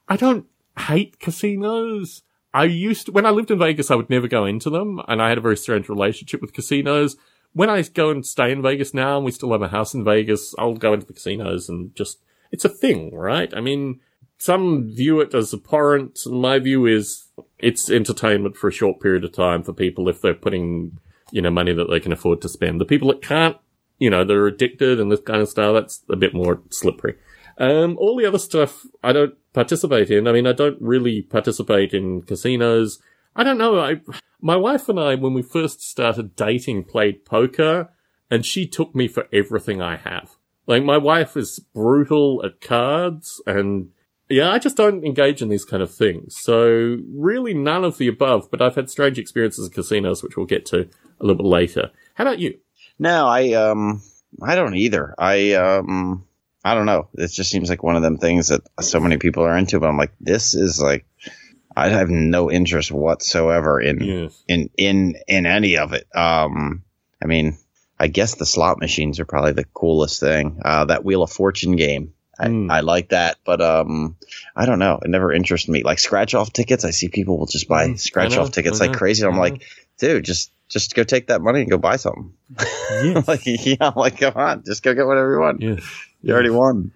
I 0.09 0.17
don't 0.17 0.47
hate 0.77 1.21
casinos. 1.21 2.23
I 2.53 2.65
used 2.65 3.07
to, 3.07 3.13
when 3.13 3.27
I 3.27 3.31
lived 3.31 3.53
in 3.53 3.61
Vegas, 3.61 3.93
I 3.93 3.95
would 3.95 4.11
never 4.11 4.27
go 4.27 4.45
into 4.45 4.71
them, 4.71 5.01
and 5.07 5.23
I 5.23 5.29
had 5.29 5.39
a 5.39 5.43
very 5.43 5.57
strange 5.57 5.89
relationship 5.89 6.41
with 6.41 6.53
casinos. 6.53 7.17
When 7.53 7.71
I 7.71 7.81
go 7.83 8.11
and 8.11 8.27
stay 8.27 8.51
in 8.51 8.61
Vegas 8.61 8.93
now, 8.93 9.17
and 9.17 9.25
we 9.25 9.31
still 9.31 9.53
have 9.53 9.63
a 9.63 9.69
house 9.69 9.95
in 9.95 10.03
Vegas, 10.05 10.53
I'll 10.59 10.75
go 10.75 10.95
into 10.95 11.07
the 11.07 11.13
casinos 11.13 11.69
and 11.69 11.95
just, 11.95 12.19
it's 12.51 12.65
a 12.65 12.69
thing, 12.69 13.15
right? 13.15 13.55
I 13.57 13.61
mean, 13.61 14.01
some 14.37 14.89
view 14.89 15.21
it 15.21 15.33
as 15.33 15.55
abhorrent. 15.55 16.19
My 16.27 16.59
view 16.59 16.87
is 16.87 17.29
it's 17.59 17.89
entertainment 17.89 18.57
for 18.57 18.67
a 18.67 18.73
short 18.73 19.01
period 19.01 19.23
of 19.25 19.33
time 19.33 19.63
for 19.63 19.73
people 19.73 20.09
if 20.09 20.21
they're 20.21 20.35
putting, 20.35 20.99
you 21.31 21.41
know, 21.41 21.51
money 21.51 21.73
that 21.73 21.89
they 21.89 22.01
can 22.01 22.13
afford 22.13 22.43
to 22.43 22.49
spend. 22.49 22.81
The 22.81 22.85
people 22.85 23.09
that 23.09 23.23
can't, 23.23 23.57
you 24.03 24.11
know, 24.11 24.25
they're 24.25 24.49
addicted 24.49 24.99
and 24.99 25.13
this 25.13 25.21
kind 25.21 25.41
of 25.41 25.49
stuff, 25.49 25.75
that's 25.75 26.03
a 26.11 26.17
bit 26.17 26.35
more 26.35 26.61
slippery. 26.71 27.15
Um, 27.57 27.97
all 27.99 28.17
the 28.17 28.27
other 28.27 28.39
stuff 28.39 28.85
I 29.05 29.13
don't 29.13 29.35
participate 29.53 30.11
in. 30.11 30.27
I 30.27 30.33
mean, 30.33 30.45
I 30.45 30.53
don't 30.53 30.77
really 30.81 31.23
participate 31.23 31.95
in 31.95 32.23
casinos. 32.23 32.99
I 33.37 33.45
don't 33.45 33.59
know. 33.59 33.79
I, 33.79 34.01
my 34.41 34.57
wife 34.57 34.89
and 34.89 34.99
I, 34.99 35.15
when 35.15 35.35
we 35.35 35.43
first 35.43 35.89
started 35.89 36.35
dating, 36.35 36.83
played 36.85 37.25
poker 37.25 37.91
and 38.29 38.45
she 38.45 38.67
took 38.67 38.93
me 38.93 39.07
for 39.07 39.29
everything 39.33 39.81
I 39.81 39.99
have. 39.99 40.33
Like 40.67 40.83
my 40.83 40.99
wife 40.99 41.37
is 41.37 41.61
brutal 41.73 42.43
at 42.45 42.61
cards 42.61 43.41
and 43.47 43.91
yeah, 44.29 44.51
I 44.51 44.59
just 44.59 44.77
don't 44.77 45.05
engage 45.05 45.43
in 45.43 45.49
these 45.49 45.65
kind 45.65 45.83
of 45.83 45.95
things. 45.95 46.37
So 46.41 46.97
really 47.15 47.55
none 47.55 47.85
of 47.85 47.99
the 47.99 48.09
above, 48.09 48.51
but 48.51 48.61
I've 48.61 48.75
had 48.75 48.91
strange 48.91 49.17
experiences 49.17 49.67
in 49.67 49.73
casinos, 49.73 50.25
which 50.25 50.37
we'll 50.37 50.47
get 50.47 50.67
to 50.67 50.89
a 51.21 51.25
little 51.25 51.37
bit 51.37 51.47
later. 51.47 51.91
How 52.15 52.25
about 52.25 52.41
you? 52.41 52.59
No, 53.03 53.27
I 53.27 53.53
um 53.55 54.01
I 54.41 54.55
don't 54.55 54.77
either. 54.77 55.15
I 55.19 55.55
um 55.55 56.25
I 56.65 56.75
don't 56.75 56.87
know. 56.87 57.09
It 57.15 57.33
just 57.33 57.51
seems 57.51 57.69
like 57.69 57.83
one 57.83 57.97
of 57.97 58.03
them 58.03 58.19
things 58.19 58.49
that 58.49 58.61
so 58.81 59.01
many 59.01 59.19
people 59.19 59.43
are 59.45 59.59
into, 59.59 59.81
but 59.81 59.89
I'm 59.89 59.97
like, 59.97 60.13
this 60.21 60.55
is 60.55 60.81
like 60.81 61.05
I 61.77 61.89
have 61.89 62.09
no 62.11 62.49
interest 62.51 62.93
whatsoever 62.93 63.81
in 63.81 64.01
Yes. 64.01 64.45
in 64.47 64.71
in 64.79 65.17
in 65.27 65.47
any 65.47 65.77
of 65.79 65.93
it. 65.95 66.07
Um 66.15 66.85
I 67.21 67.27
mean, 67.27 67.57
I 67.99 68.07
guess 68.07 68.37
the 68.37 68.47
slot 68.47 68.79
machines 68.79 69.19
are 69.19 69.25
probably 69.25 69.53
the 69.53 69.65
coolest 69.65 70.21
thing. 70.21 70.61
Uh 70.65 70.85
that 70.85 71.05
Wheel 71.05 71.23
of 71.25 71.33
Fortune 71.33 71.75
game. 71.77 72.15
I, 72.39 72.47
Mm. 72.49 72.71
I 72.73 72.81
like 72.81 73.11
that, 73.11 73.37
but 73.45 73.61
um, 73.61 74.17
I 74.57 74.65
don't 74.67 74.79
know. 74.79 74.99
It 75.05 75.09
never 75.11 75.33
interests 75.33 75.69
me. 75.69 75.83
Like 75.85 75.99
scratch 75.99 76.35
off 76.35 76.53
tickets, 76.53 76.85
I 76.85 76.91
see 76.91 77.09
people 77.09 77.39
will 77.39 77.47
just 77.47 77.69
buy 77.69 77.89
Mm, 77.89 78.01
scratch 78.01 78.37
off 78.39 78.51
tickets 78.51 78.81
like 78.81 78.95
crazy. 78.95 79.23
And 79.23 79.33
I'm 79.35 79.39
like, 79.39 79.63
dude, 79.99 80.25
just 80.25 80.51
just 80.73 80.95
go 80.95 81.05
take 81.05 81.27
that 81.27 81.43
money 81.43 81.61
and 81.61 81.71
go 81.71 81.79
buy 81.79 81.97
something. 81.97 82.33
Yes. 82.59 83.29
like, 83.29 83.43
yeah, 83.45 83.77
I'm 83.81 83.95
like, 83.95 84.19
come 84.19 84.35
on, 84.35 84.65
just 84.65 84.83
go 84.83 84.95
get 84.95 85.07
whatever 85.07 85.35
you 85.35 85.41
want. 85.41 85.61
yes. 85.61 85.85
You 86.23 86.33
already 86.35 86.51
won. 86.51 86.93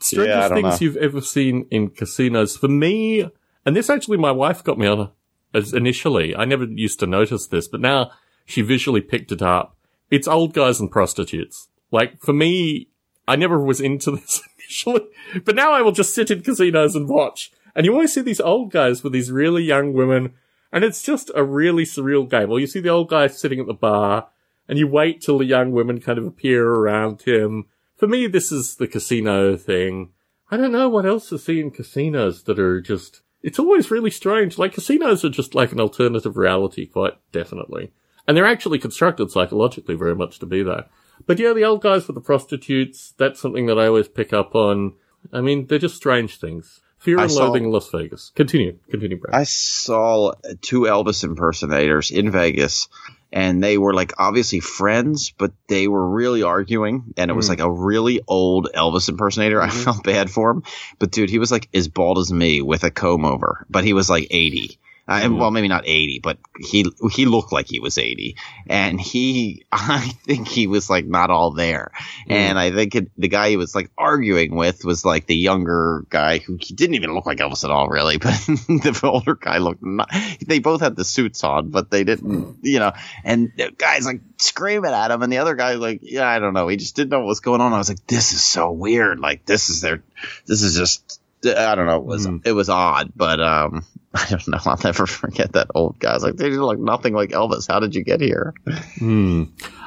strangest 0.00 0.12
Yeah, 0.14 0.48
things 0.48 0.62
know. 0.62 0.76
you've 0.80 0.96
ever 0.96 1.20
seen 1.20 1.66
in 1.70 1.90
casinos. 1.90 2.56
For 2.56 2.68
me, 2.68 3.30
and 3.64 3.76
this 3.76 3.88
actually 3.88 4.18
my 4.18 4.32
wife 4.32 4.64
got 4.64 4.78
me 4.78 4.86
on 4.86 5.10
as 5.54 5.72
initially. 5.72 6.34
I 6.34 6.44
never 6.44 6.64
used 6.64 6.98
to 7.00 7.06
notice 7.06 7.46
this, 7.46 7.68
but 7.68 7.80
now 7.80 8.10
she 8.44 8.62
visually 8.62 9.00
picked 9.00 9.32
it 9.32 9.40
up. 9.40 9.76
It's 10.10 10.28
old 10.28 10.52
guys 10.52 10.80
and 10.80 10.90
prostitutes. 10.90 11.68
Like 11.90 12.20
for 12.20 12.32
me, 12.32 12.88
I 13.26 13.36
never 13.36 13.60
was 13.60 13.80
into 13.80 14.10
this 14.16 14.42
initially, 14.58 15.06
but 15.44 15.54
now 15.54 15.72
I 15.72 15.80
will 15.80 15.92
just 15.92 16.14
sit 16.14 16.30
in 16.30 16.42
casinos 16.42 16.96
and 16.96 17.08
watch. 17.08 17.52
And 17.76 17.86
you 17.86 17.92
always 17.92 18.12
see 18.12 18.20
these 18.20 18.40
old 18.40 18.70
guys 18.70 19.02
with 19.02 19.12
these 19.12 19.30
really 19.30 19.62
young 19.62 19.92
women, 19.94 20.34
and 20.74 20.82
it's 20.82 21.02
just 21.02 21.30
a 21.36 21.44
really 21.44 21.84
surreal 21.84 22.28
game. 22.28 22.48
Well, 22.48 22.58
you 22.58 22.66
see 22.66 22.80
the 22.80 22.88
old 22.88 23.08
guy 23.08 23.28
sitting 23.28 23.60
at 23.60 23.66
the 23.66 23.72
bar, 23.72 24.26
and 24.68 24.76
you 24.76 24.88
wait 24.88 25.22
till 25.22 25.38
the 25.38 25.44
young 25.44 25.70
women 25.70 26.00
kind 26.00 26.18
of 26.18 26.26
appear 26.26 26.68
around 26.68 27.22
him. 27.22 27.66
For 27.96 28.08
me, 28.08 28.26
this 28.26 28.50
is 28.50 28.74
the 28.74 28.88
casino 28.88 29.56
thing. 29.56 30.10
I 30.50 30.56
don't 30.56 30.72
know 30.72 30.88
what 30.88 31.06
else 31.06 31.28
to 31.28 31.38
see 31.38 31.60
in 31.60 31.70
casinos 31.70 32.42
that 32.42 32.58
are 32.58 32.80
just, 32.80 33.22
it's 33.40 33.60
always 33.60 33.92
really 33.92 34.10
strange. 34.10 34.58
Like 34.58 34.74
casinos 34.74 35.24
are 35.24 35.30
just 35.30 35.54
like 35.54 35.70
an 35.70 35.80
alternative 35.80 36.36
reality, 36.36 36.86
quite 36.86 37.14
definitely. 37.30 37.92
And 38.26 38.36
they're 38.36 38.44
actually 38.44 38.80
constructed 38.80 39.30
psychologically 39.30 39.94
very 39.94 40.16
much 40.16 40.40
to 40.40 40.46
be 40.46 40.64
that. 40.64 40.90
But 41.24 41.38
yeah, 41.38 41.52
the 41.52 41.64
old 41.64 41.82
guys 41.82 42.08
with 42.08 42.16
the 42.16 42.20
prostitutes, 42.20 43.14
that's 43.16 43.40
something 43.40 43.66
that 43.66 43.78
I 43.78 43.86
always 43.86 44.08
pick 44.08 44.32
up 44.32 44.56
on. 44.56 44.94
I 45.32 45.40
mean, 45.40 45.68
they're 45.68 45.78
just 45.78 45.94
strange 45.94 46.40
things. 46.40 46.80
Fear 47.04 47.20
and 47.20 47.30
saw- 47.30 47.44
loathing 47.46 47.64
in 47.64 47.70
Las 47.70 47.90
Vegas. 47.90 48.32
Continue. 48.34 48.78
Continue, 48.90 49.18
Brad. 49.18 49.34
I 49.34 49.44
saw 49.44 50.32
two 50.62 50.80
Elvis 50.82 51.22
impersonators 51.22 52.10
in 52.10 52.30
Vegas, 52.30 52.88
and 53.30 53.62
they 53.62 53.76
were 53.78 53.92
like 53.92 54.12
obviously 54.18 54.60
friends, 54.60 55.32
but 55.36 55.52
they 55.68 55.86
were 55.86 56.08
really 56.08 56.42
arguing, 56.42 57.12
and 57.18 57.30
it 57.30 57.34
was 57.34 57.46
Mm. 57.46 57.50
like 57.50 57.60
a 57.60 57.70
really 57.70 58.20
old 58.26 58.70
Elvis 58.74 59.08
impersonator. 59.08 59.60
I 59.60 59.68
felt 59.70 60.02
bad 60.02 60.30
for 60.30 60.50
him, 60.50 60.62
but 60.98 61.10
dude, 61.10 61.30
he 61.30 61.38
was 61.38 61.52
like 61.52 61.68
as 61.74 61.88
bald 61.88 62.18
as 62.18 62.32
me 62.32 62.62
with 62.62 62.84
a 62.84 62.90
comb 62.90 63.24
over, 63.24 63.66
but 63.68 63.84
he 63.84 63.92
was 63.92 64.08
like 64.08 64.26
eighty. 64.30 64.78
Uh, 65.06 65.20
Mm. 65.20 65.38
Well, 65.38 65.50
maybe 65.50 65.68
not 65.68 65.84
eighty, 65.86 66.18
but 66.22 66.38
he 66.58 66.86
he 67.12 67.26
looked 67.26 67.52
like 67.52 67.66
he 67.68 67.78
was 67.78 67.98
eighty, 67.98 68.36
and 68.66 68.98
he 68.98 69.66
I 69.72 70.00
think 70.24 70.48
he 70.48 70.66
was 70.66 70.88
like 70.88 71.04
not 71.04 71.28
all 71.30 71.50
there, 71.50 71.92
and 72.26 72.58
I 72.58 72.70
think 72.70 72.94
it, 72.94 73.10
the 73.18 73.28
guy 73.28 73.50
he 73.50 73.58
was 73.58 73.74
like 73.74 73.90
arguing 73.98 74.54
with 74.56 74.82
was 74.82 75.04
like 75.04 75.26
the 75.26 75.36
younger 75.36 76.06
guy 76.08 76.38
who 76.38 76.56
he 76.58 76.72
didn't 76.74 76.94
even 76.94 77.14
look 77.14 77.26
like 77.26 77.36
Elvis 77.36 77.64
at 77.64 77.70
all, 77.70 77.88
really. 77.88 78.16
But 78.24 78.32
the 78.32 79.00
older 79.04 79.34
guy 79.34 79.58
looked. 79.58 79.82
Not, 79.82 80.10
they 80.46 80.58
both 80.58 80.80
had 80.80 80.96
the 80.96 81.04
suits 81.04 81.44
on, 81.44 81.68
but 81.68 81.90
they 81.90 82.04
didn't, 82.04 82.58
you 82.62 82.78
know. 82.78 82.92
And 83.24 83.52
the 83.58 83.72
guy's 83.76 84.06
like 84.06 84.22
screaming 84.38 84.92
at 84.92 85.10
him, 85.10 85.22
and 85.22 85.30
the 85.30 85.38
other 85.38 85.54
guy 85.54 85.74
like, 85.74 86.00
yeah, 86.02 86.26
I 86.26 86.38
don't 86.38 86.54
know. 86.54 86.68
He 86.68 86.78
just 86.78 86.96
didn't 86.96 87.10
know 87.10 87.18
what 87.20 87.26
was 87.26 87.40
going 87.40 87.60
on. 87.60 87.74
I 87.74 87.78
was 87.78 87.90
like, 87.90 88.06
this 88.06 88.32
is 88.32 88.42
so 88.42 88.70
weird. 88.72 89.20
Like 89.20 89.44
this 89.44 89.68
is 89.68 89.82
their, 89.82 90.02
this 90.46 90.62
is 90.62 90.74
just. 90.76 91.20
I 91.44 91.74
don't 91.74 91.84
know. 91.84 91.96
It 91.98 92.04
was 92.06 92.26
Mm. 92.26 92.40
it 92.46 92.52
was 92.52 92.70
odd, 92.70 93.12
but 93.14 93.38
um, 93.38 93.84
I 94.16 94.26
don't 94.30 94.48
know. 94.48 94.58
I'll 94.64 94.78
never 94.84 95.06
forget 95.06 95.52
that 95.52 95.68
old 95.74 95.98
guy. 95.98 96.16
Like, 96.16 96.36
they 96.36 96.50
look 96.50 96.78
nothing 96.78 97.14
like 97.14 97.30
Elvis. 97.30 97.66
How 97.66 97.80
did 97.80 97.94
you 97.94 98.04
get 98.04 98.20
here? 98.20 98.54
Hmm. 98.98 99.44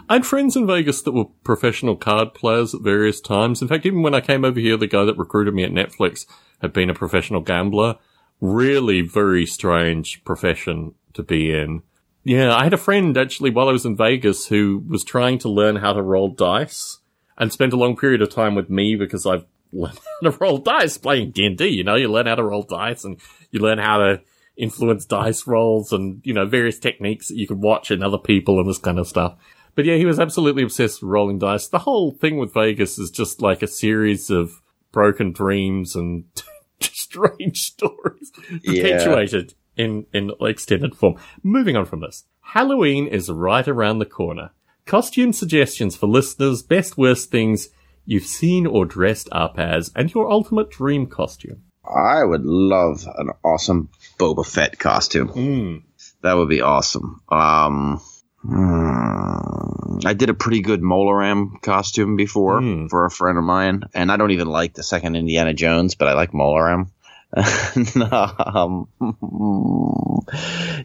I 0.09 0.13
had 0.15 0.25
friends 0.25 0.55
in 0.55 0.67
Vegas 0.67 1.01
that 1.03 1.13
were 1.13 1.25
professional 1.43 1.95
card 1.95 2.33
players 2.33 2.75
at 2.75 2.81
various 2.81 3.21
times. 3.21 3.61
In 3.61 3.67
fact, 3.67 3.85
even 3.85 4.01
when 4.01 4.13
I 4.13 4.21
came 4.21 4.43
over 4.43 4.59
here, 4.59 4.75
the 4.75 4.87
guy 4.87 5.05
that 5.05 5.17
recruited 5.17 5.53
me 5.53 5.63
at 5.63 5.71
Netflix 5.71 6.25
had 6.61 6.73
been 6.73 6.89
a 6.89 6.93
professional 6.93 7.41
gambler. 7.41 7.97
Really 8.41 9.01
very 9.01 9.45
strange 9.45 10.23
profession 10.23 10.93
to 11.13 11.23
be 11.23 11.51
in. 11.53 11.83
Yeah, 12.23 12.53
I 12.53 12.65
had 12.65 12.73
a 12.73 12.77
friend 12.77 13.17
actually 13.17 13.51
while 13.51 13.69
I 13.69 13.71
was 13.71 13.85
in 13.85 13.95
Vegas 13.95 14.47
who 14.47 14.83
was 14.87 15.05
trying 15.05 15.39
to 15.39 15.49
learn 15.49 15.77
how 15.77 15.93
to 15.93 16.01
roll 16.01 16.29
dice 16.29 16.99
and 17.37 17.53
spent 17.53 17.73
a 17.73 17.77
long 17.77 17.95
period 17.95 18.21
of 18.21 18.29
time 18.29 18.55
with 18.55 18.69
me 18.69 18.95
because 18.97 19.25
I've 19.25 19.45
learned 19.71 19.99
how 20.21 20.29
to 20.29 20.37
roll 20.37 20.57
dice 20.57 20.97
playing 20.97 21.31
D&D, 21.31 21.67
you 21.67 21.83
know, 21.83 21.95
you 21.95 22.09
learn 22.09 22.27
how 22.27 22.35
to 22.35 22.43
roll 22.43 22.63
dice 22.63 23.03
and 23.03 23.19
you 23.51 23.59
learn 23.59 23.77
how 23.77 23.97
to 23.99 24.21
influence 24.55 25.05
dice 25.05 25.45
rolls 25.47 25.93
and, 25.93 26.21
you 26.23 26.33
know, 26.33 26.45
various 26.45 26.79
techniques 26.79 27.27
that 27.27 27.37
you 27.37 27.47
can 27.47 27.61
watch 27.61 27.91
in 27.91 28.01
other 28.01 28.17
people 28.17 28.59
and 28.59 28.67
this 28.67 28.77
kind 28.79 28.97
of 28.99 29.07
stuff. 29.07 29.35
But 29.75 29.85
yeah, 29.85 29.95
he 29.95 30.05
was 30.05 30.19
absolutely 30.19 30.63
obsessed 30.63 31.01
with 31.01 31.09
rolling 31.09 31.37
dice. 31.39 31.67
The 31.67 31.79
whole 31.79 32.11
thing 32.11 32.37
with 32.37 32.53
Vegas 32.53 32.97
is 32.97 33.11
just 33.11 33.41
like 33.41 33.61
a 33.61 33.67
series 33.67 34.29
of 34.31 34.61
broken 34.91 35.31
dreams 35.31 35.95
and 35.95 36.23
strange 36.81 37.59
stories 37.61 38.31
Yeah. 38.63 38.81
perpetuated 38.97 39.53
in, 39.75 40.05
in 40.13 40.31
extended 40.41 40.95
form. 40.95 41.15
Moving 41.43 41.75
on 41.75 41.85
from 41.85 42.01
this. 42.01 42.23
Halloween 42.41 43.07
is 43.07 43.29
right 43.29 43.67
around 43.67 43.99
the 43.99 44.05
corner. 44.05 44.51
Costume 44.85 45.33
suggestions 45.33 45.95
for 45.95 46.07
listeners, 46.07 46.63
best 46.63 46.97
worst 46.97 47.29
things 47.29 47.69
you've 48.05 48.23
seen 48.25 48.65
or 48.65 48.85
dressed 48.85 49.27
up 49.33 49.59
as, 49.59 49.91
and 49.95 50.13
your 50.13 50.31
ultimate 50.31 50.71
dream 50.71 51.05
costume. 51.07 51.61
I 51.87 52.23
would 52.23 52.43
love 52.43 53.05
an 53.17 53.29
awesome 53.43 53.89
Boba 54.19 54.45
Fett 54.45 54.77
costume. 54.79 55.29
Mm. 55.29 55.83
That 56.21 56.33
would 56.33 56.49
be 56.49 56.61
awesome. 56.61 57.21
Um, 57.29 58.01
hmm, 58.41 60.05
I 60.05 60.13
did 60.13 60.29
a 60.29 60.33
pretty 60.33 60.61
good 60.61 60.81
Mola 60.81 61.15
Ram 61.15 61.57
costume 61.61 62.15
before 62.15 62.59
Mm. 62.61 62.89
for 62.89 63.05
a 63.05 63.11
friend 63.11 63.37
of 63.37 63.43
mine, 63.43 63.83
and 63.93 64.11
I 64.11 64.17
don't 64.17 64.31
even 64.31 64.47
like 64.47 64.73
the 64.73 64.83
second 64.83 65.15
Indiana 65.15 65.53
Jones, 65.53 65.95
but 65.95 66.07
I 66.07 66.13
like 66.13 66.33
Mola 66.33 66.63
Ram. 66.63 66.91
um, 67.35 68.87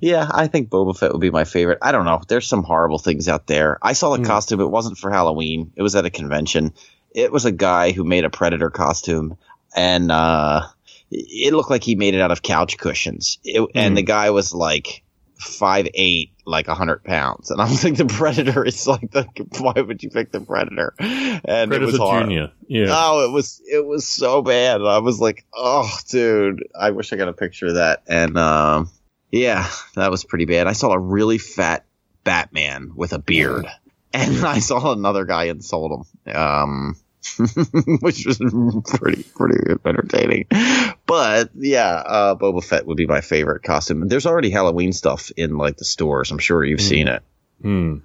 yeah, 0.00 0.28
I 0.30 0.48
think 0.48 0.68
Boba 0.70 0.96
Fett 0.96 1.12
would 1.12 1.20
be 1.20 1.30
my 1.30 1.44
favorite. 1.44 1.78
I 1.82 1.92
don't 1.92 2.04
know. 2.04 2.20
There's 2.26 2.46
some 2.48 2.62
horrible 2.64 2.98
things 2.98 3.28
out 3.28 3.46
there. 3.46 3.78
I 3.82 3.92
saw 3.92 4.14
the 4.16 4.22
Mm. 4.22 4.26
costume. 4.26 4.60
It 4.60 4.70
wasn't 4.70 4.98
for 4.98 5.10
Halloween. 5.10 5.72
It 5.76 5.82
was 5.82 5.94
at 5.96 6.04
a 6.04 6.10
convention. 6.10 6.72
It 7.14 7.30
was 7.32 7.44
a 7.44 7.52
guy 7.52 7.92
who 7.92 8.04
made 8.04 8.24
a 8.24 8.30
Predator 8.30 8.70
costume, 8.70 9.36
and 9.76 10.10
uh, 10.10 10.62
it 11.12 11.52
looked 11.52 11.70
like 11.70 11.84
he 11.84 11.94
made 11.94 12.14
it 12.14 12.20
out 12.20 12.30
of 12.32 12.42
couch 12.42 12.78
cushions. 12.78 13.38
It, 13.44 13.60
And 13.74 13.92
Mm. 13.92 13.96
the 13.96 14.02
guy 14.02 14.30
was 14.30 14.52
like 14.54 15.02
five 15.38 15.88
eight, 15.94 16.30
like 16.46 16.68
a 16.68 16.74
hundred 16.74 17.02
pounds. 17.04 17.50
And 17.50 17.60
I 17.60 17.64
was 17.64 17.82
like, 17.84 17.96
the 17.96 18.06
Predator 18.06 18.64
is 18.64 18.86
like 18.86 19.10
the. 19.10 19.26
Why 19.58 19.74
would 19.80 20.02
you 20.02 20.10
pick 20.10 20.30
the 20.32 20.40
Predator? 20.40 20.94
And 20.98 21.72
it 21.72 21.80
was 21.80 21.96
hard. 21.98 22.26
Junior. 22.26 22.52
Yeah. 22.68 22.86
Oh, 22.88 23.28
it 23.28 23.32
was 23.32 23.60
it 23.66 23.84
was 23.84 24.06
so 24.06 24.42
bad. 24.42 24.80
I 24.82 24.98
was 24.98 25.20
like, 25.20 25.44
oh, 25.54 25.90
dude, 26.08 26.62
I 26.78 26.90
wish 26.92 27.12
I 27.12 27.16
got 27.16 27.28
a 27.28 27.32
picture 27.32 27.66
of 27.66 27.74
that. 27.74 28.02
And 28.06 28.38
um, 28.38 28.90
yeah, 29.30 29.68
that 29.96 30.10
was 30.10 30.24
pretty 30.24 30.44
bad. 30.44 30.66
I 30.66 30.72
saw 30.72 30.92
a 30.92 30.98
really 30.98 31.38
fat 31.38 31.84
Batman 32.24 32.92
with 32.94 33.12
a 33.12 33.18
beard, 33.18 33.66
and 34.12 34.44
I 34.46 34.60
saw 34.60 34.92
another 34.92 35.24
guy 35.24 35.44
insult 35.44 36.06
him, 36.26 36.34
um, 36.36 36.96
which 38.00 38.26
was 38.26 38.38
pretty 38.86 39.22
pretty 39.22 39.58
entertaining. 39.84 40.46
But 41.06 41.50
yeah, 41.54 41.94
uh, 41.94 42.34
Boba 42.34 42.64
Fett 42.64 42.86
would 42.86 42.96
be 42.96 43.06
my 43.06 43.20
favorite 43.20 43.62
costume. 43.62 44.08
There's 44.08 44.26
already 44.26 44.50
Halloween 44.50 44.92
stuff 44.92 45.30
in 45.36 45.56
like 45.56 45.76
the 45.76 45.84
stores. 45.84 46.30
I'm 46.30 46.38
sure 46.38 46.64
you've 46.64 46.80
seen 46.80 47.08
it. 47.08 47.22
Hmm. 47.60 47.98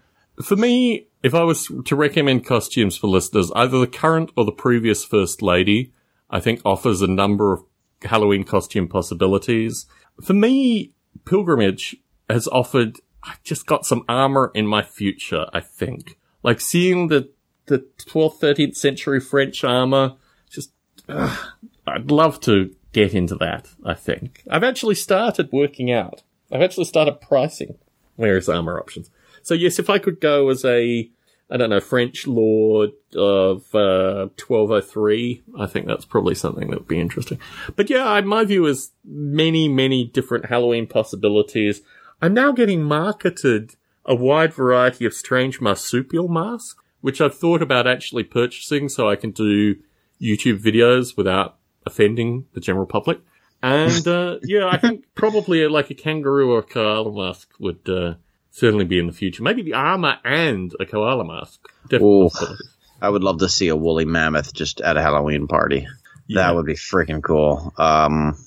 For 0.43 0.55
me, 0.55 1.07
if 1.23 1.33
I 1.33 1.43
was 1.43 1.71
to 1.85 1.95
recommend 1.95 2.45
costumes 2.45 2.95
for 2.95 3.07
listeners, 3.07 3.51
either 3.55 3.79
the 3.79 3.87
current 3.87 4.31
or 4.37 4.45
the 4.45 4.51
previous 4.51 5.03
First 5.03 5.41
Lady, 5.41 5.93
I 6.29 6.39
think 6.39 6.61
offers 6.63 7.01
a 7.01 7.07
number 7.07 7.53
of 7.53 7.63
Halloween 8.03 8.43
costume 8.43 8.87
possibilities. 8.87 9.87
For 10.23 10.33
me, 10.33 10.93
Pilgrimage 11.25 11.95
has 12.29 12.47
offered, 12.47 12.99
I've 13.23 13.41
just 13.43 13.65
got 13.65 13.85
some 13.85 14.03
armor 14.07 14.51
in 14.53 14.67
my 14.67 14.83
future, 14.83 15.47
I 15.53 15.59
think. 15.61 16.17
Like 16.43 16.61
seeing 16.61 17.07
the, 17.07 17.29
the 17.67 17.85
12th, 17.99 18.39
13th 18.39 18.75
century 18.75 19.19
French 19.19 19.63
armor, 19.63 20.15
just, 20.49 20.71
I'd 21.07 22.11
love 22.11 22.39
to 22.41 22.75
get 22.93 23.13
into 23.13 23.35
that, 23.35 23.69
I 23.85 23.93
think. 23.93 24.43
I've 24.49 24.63
actually 24.63 24.95
started 24.95 25.51
working 25.51 25.91
out. 25.91 26.23
I've 26.51 26.61
actually 26.61 26.85
started 26.85 27.21
pricing 27.21 27.77
various 28.17 28.49
armor 28.49 28.79
options. 28.79 29.09
So 29.43 29.53
yes, 29.53 29.79
if 29.79 29.89
I 29.89 29.99
could 29.99 30.19
go 30.19 30.49
as 30.49 30.65
a, 30.65 31.09
I 31.49 31.57
don't 31.57 31.69
know, 31.69 31.79
French 31.79 32.25
lord 32.25 32.91
of 33.15 33.63
uh, 33.75 34.27
1203, 34.35 35.43
I 35.59 35.65
think 35.67 35.87
that's 35.87 36.05
probably 36.05 36.35
something 36.35 36.69
that 36.69 36.79
would 36.79 36.87
be 36.87 36.99
interesting. 36.99 37.39
But 37.75 37.89
yeah, 37.89 38.07
I, 38.07 38.21
my 38.21 38.43
view 38.45 38.65
is 38.65 38.91
many, 39.05 39.67
many 39.67 40.05
different 40.05 40.47
Halloween 40.47 40.87
possibilities. 40.87 41.81
I'm 42.21 42.33
now 42.33 42.51
getting 42.51 42.83
marketed 42.83 43.75
a 44.05 44.15
wide 44.15 44.53
variety 44.53 45.05
of 45.05 45.13
strange 45.13 45.61
marsupial 45.61 46.29
masks, 46.29 46.75
which 47.01 47.21
I've 47.21 47.37
thought 47.37 47.61
about 47.61 47.87
actually 47.87 48.23
purchasing 48.23 48.89
so 48.89 49.09
I 49.09 49.15
can 49.15 49.31
do 49.31 49.75
YouTube 50.21 50.61
videos 50.61 51.15
without 51.15 51.57
offending 51.85 52.45
the 52.53 52.59
general 52.59 52.85
public. 52.85 53.19
And 53.61 54.07
uh, 54.07 54.37
yeah, 54.43 54.67
I 54.71 54.77
think 54.77 55.05
probably 55.15 55.67
like 55.67 55.89
a 55.89 55.95
kangaroo 55.95 56.51
or 56.51 56.59
a 56.59 56.63
koala 56.63 57.11
mask 57.11 57.49
would 57.59 57.87
uh, 57.89 58.15
certainly 58.51 58.85
be 58.85 58.99
in 58.99 59.07
the 59.07 59.13
future. 59.13 59.43
Maybe 59.43 59.61
the 59.61 59.73
armor 59.73 60.17
and 60.23 60.73
a 60.79 60.85
koala 60.85 61.25
mask. 61.25 61.67
Definitely. 61.89 62.57
I 63.01 63.09
would 63.09 63.23
love 63.23 63.39
to 63.39 63.49
see 63.49 63.67
a 63.67 63.75
woolly 63.75 64.05
mammoth 64.05 64.53
just 64.53 64.81
at 64.81 64.97
a 64.97 65.01
Halloween 65.01 65.47
party. 65.47 65.87
Yeah. 66.25 66.41
That 66.41 66.55
would 66.55 66.65
be 66.65 66.73
freaking 66.73 67.23
cool. 67.23 67.73
Um, 67.77 68.37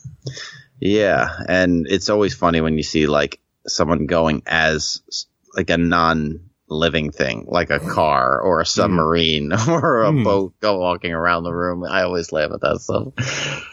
yeah, 0.81 1.29
and 1.49 1.87
it's 1.89 2.11
always 2.11 2.35
funny 2.35 2.61
when 2.61 2.77
you 2.77 2.83
see 2.83 3.07
like 3.07 3.41
someone 3.67 4.07
going 4.07 4.43
as 4.47 5.03
like 5.55 5.71
a 5.71 5.79
non-living 6.71 7.11
thing, 7.11 7.45
like 7.49 7.71
a 7.71 7.79
car 7.81 8.41
or 8.41 8.61
a 8.61 8.67
submarine 8.67 9.53
or 9.69 10.05
a 10.05 10.11
Mm. 10.13 10.25
boat, 10.25 10.55
go 10.61 10.79
walking 10.79 11.13
around 11.13 11.43
the 11.45 11.53
room. 11.53 11.85
I 11.85 12.03
always 12.03 12.33
laugh 12.33 12.51
at 12.53 12.61
that 12.61 12.81
stuff. 12.81 13.67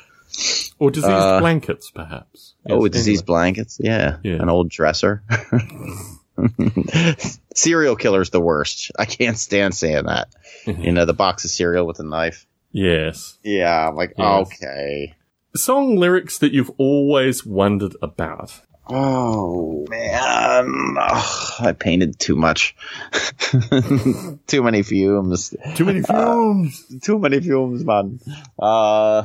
Or 0.79 0.91
diseased 0.91 1.11
Uh, 1.11 1.39
blankets, 1.39 1.89
perhaps. 1.91 2.53
oh, 2.69 2.83
Yes, 2.85 2.91
disease 2.93 3.19
anyway. 3.19 3.25
blankets, 3.25 3.77
yeah. 3.81 4.17
Yeah. 4.23 4.35
an 4.41 4.49
old 4.49 4.69
dresser. 4.69 5.23
Serial 7.55 7.95
killer's 7.95 8.29
the 8.29 8.39
worst. 8.41 8.91
I 8.97 9.05
can't 9.05 9.37
stand 9.37 9.73
saying 9.75 10.05
that. 10.05 10.27
You 10.67 10.91
know, 10.91 11.05
the 11.05 11.13
box 11.13 11.45
of 11.45 11.51
cereal 11.51 11.87
with 11.87 11.99
a 11.99 12.03
knife. 12.03 12.45
Yes. 12.71 13.37
Yeah, 13.43 13.87
I'm 13.89 13.95
like, 13.95 14.13
Yes. 14.17 14.47
okay. 14.47 15.15
Song 15.55 15.95
lyrics 15.95 16.37
that 16.39 16.51
you've 16.53 16.69
always 16.77 17.43
wondered 17.45 17.95
about. 18.03 18.61
Oh 18.89 19.85
man, 19.89 20.95
Ugh, 20.99 21.53
I 21.59 21.73
painted 21.73 22.19
too 22.19 22.35
much. 22.35 22.75
too 24.47 24.63
many 24.63 24.83
fumes. 24.83 25.53
Too 25.75 25.85
many 25.85 26.01
films. 26.01 26.85
Too 27.01 27.19
many 27.19 27.39
fumes, 27.39 27.83
man. 27.83 28.19
Uh, 28.57 29.23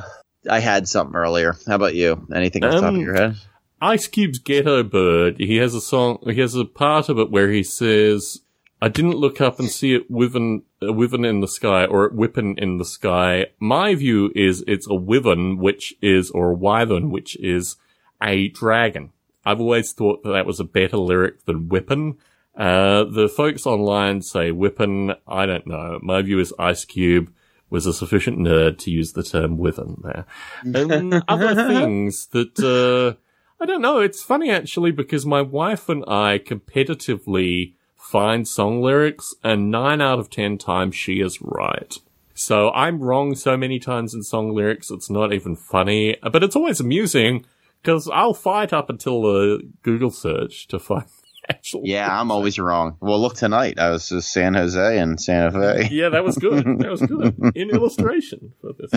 I 0.49 0.59
had 0.59 0.87
something 0.87 1.15
earlier. 1.15 1.55
How 1.67 1.75
about 1.75 1.95
you? 1.95 2.27
Anything 2.33 2.63
off 2.65 2.73
the 2.73 2.79
top 2.81 2.89
of 2.89 2.95
Um, 2.95 3.01
your 3.01 3.15
head? 3.15 3.35
Ice 3.81 4.07
Cube's 4.07 4.39
Ghetto 4.39 4.83
Bird, 4.83 5.35
he 5.39 5.57
has 5.57 5.73
a 5.75 5.81
song, 5.81 6.19
he 6.25 6.39
has 6.39 6.55
a 6.55 6.63
part 6.63 7.09
of 7.09 7.19
it 7.19 7.29
where 7.29 7.49
he 7.51 7.63
says, 7.63 8.39
I 8.81 8.87
didn't 8.87 9.17
look 9.17 9.41
up 9.41 9.59
and 9.59 9.69
see 9.69 9.93
it 9.93 10.09
wiven, 10.09 10.63
a 10.81 10.93
wiven 10.93 11.25
in 11.25 11.41
the 11.41 11.49
sky 11.49 11.85
or 11.85 12.05
it 12.05 12.13
whippin' 12.13 12.55
in 12.57 12.77
the 12.77 12.85
sky. 12.85 13.47
My 13.59 13.93
view 13.95 14.31
is 14.35 14.63
it's 14.67 14.87
a 14.89 14.95
wiven, 14.95 15.57
which 15.57 15.93
is, 16.01 16.31
or 16.31 16.51
a 16.51 16.55
wyvern, 16.55 17.11
which 17.11 17.35
is 17.41 17.75
a 18.21 18.47
dragon. 18.49 19.11
I've 19.45 19.59
always 19.59 19.91
thought 19.91 20.23
that 20.23 20.31
that 20.31 20.45
was 20.45 20.59
a 20.59 20.65
better 20.65 20.97
lyric 20.97 21.45
than 21.45 21.69
whippin'. 21.69 22.17
Uh, 22.55 23.03
the 23.05 23.27
folks 23.27 23.65
online 23.65 24.21
say 24.21 24.51
whippin'. 24.51 25.15
I 25.27 25.45
don't 25.45 25.67
know. 25.67 25.99
My 26.01 26.21
view 26.21 26.39
is 26.39 26.53
Ice 26.59 26.85
Cube 26.85 27.33
was 27.73 27.87
a 27.87 27.93
sufficient 27.93 28.37
nerd 28.37 28.77
to 28.77 28.91
use 28.91 29.13
the 29.13 29.23
term 29.23 29.57
wiven 29.57 29.99
there. 30.03 30.25
And 30.61 31.23
other 31.27 31.55
things 31.55 32.27
that, 32.27 32.59
uh, 32.59 33.17
I 33.59 33.65
don't 33.65 33.81
know. 33.81 33.97
It's 33.99 34.21
funny 34.21 34.51
actually 34.51 34.91
because 34.91 35.25
my 35.25 35.41
wife 35.41 35.89
and 35.89 36.03
I 36.07 36.37
competitively 36.37 37.73
find 37.97 38.47
song 38.47 38.83
lyrics 38.83 39.33
and 39.43 39.71
nine 39.71 40.01
out 40.01 40.19
of 40.19 40.29
ten 40.29 40.59
times 40.59 40.95
she 40.95 41.19
is 41.19 41.41
right. 41.41 41.97
So 42.35 42.69
I'm 42.71 42.99
wrong 42.99 43.33
so 43.33 43.57
many 43.57 43.79
times 43.79 44.13
in 44.13 44.21
song 44.21 44.53
lyrics, 44.53 44.91
it's 44.91 45.09
not 45.09 45.33
even 45.33 45.55
funny, 45.55 46.17
but 46.21 46.43
it's 46.43 46.55
always 46.55 46.79
amusing 46.79 47.43
because 47.83 48.09
I'll 48.11 48.33
fight 48.33 48.73
up 48.73 48.89
until 48.89 49.21
the 49.21 49.61
Google 49.83 50.09
search 50.09 50.67
to 50.69 50.79
find 50.79 51.03
the 51.47 51.53
actual. 51.53 51.81
Yeah, 51.83 52.19
I'm 52.19 52.31
always 52.31 52.57
wrong. 52.57 52.97
Well, 53.01 53.19
look 53.21 53.35
tonight. 53.35 53.77
I 53.77 53.89
was 53.89 54.07
just 54.09 54.31
San 54.31 54.53
Jose 54.53 54.97
and 54.97 55.19
Santa 55.21 55.51
Fe. 55.51 55.89
Yeah, 55.91 56.09
that 56.09 56.23
was 56.23 56.37
good. 56.37 56.65
That 56.79 56.89
was 56.91 57.01
good. 57.01 57.35
In 57.55 57.69
illustration 57.69 58.53
for 58.61 58.71
this. 58.79 58.91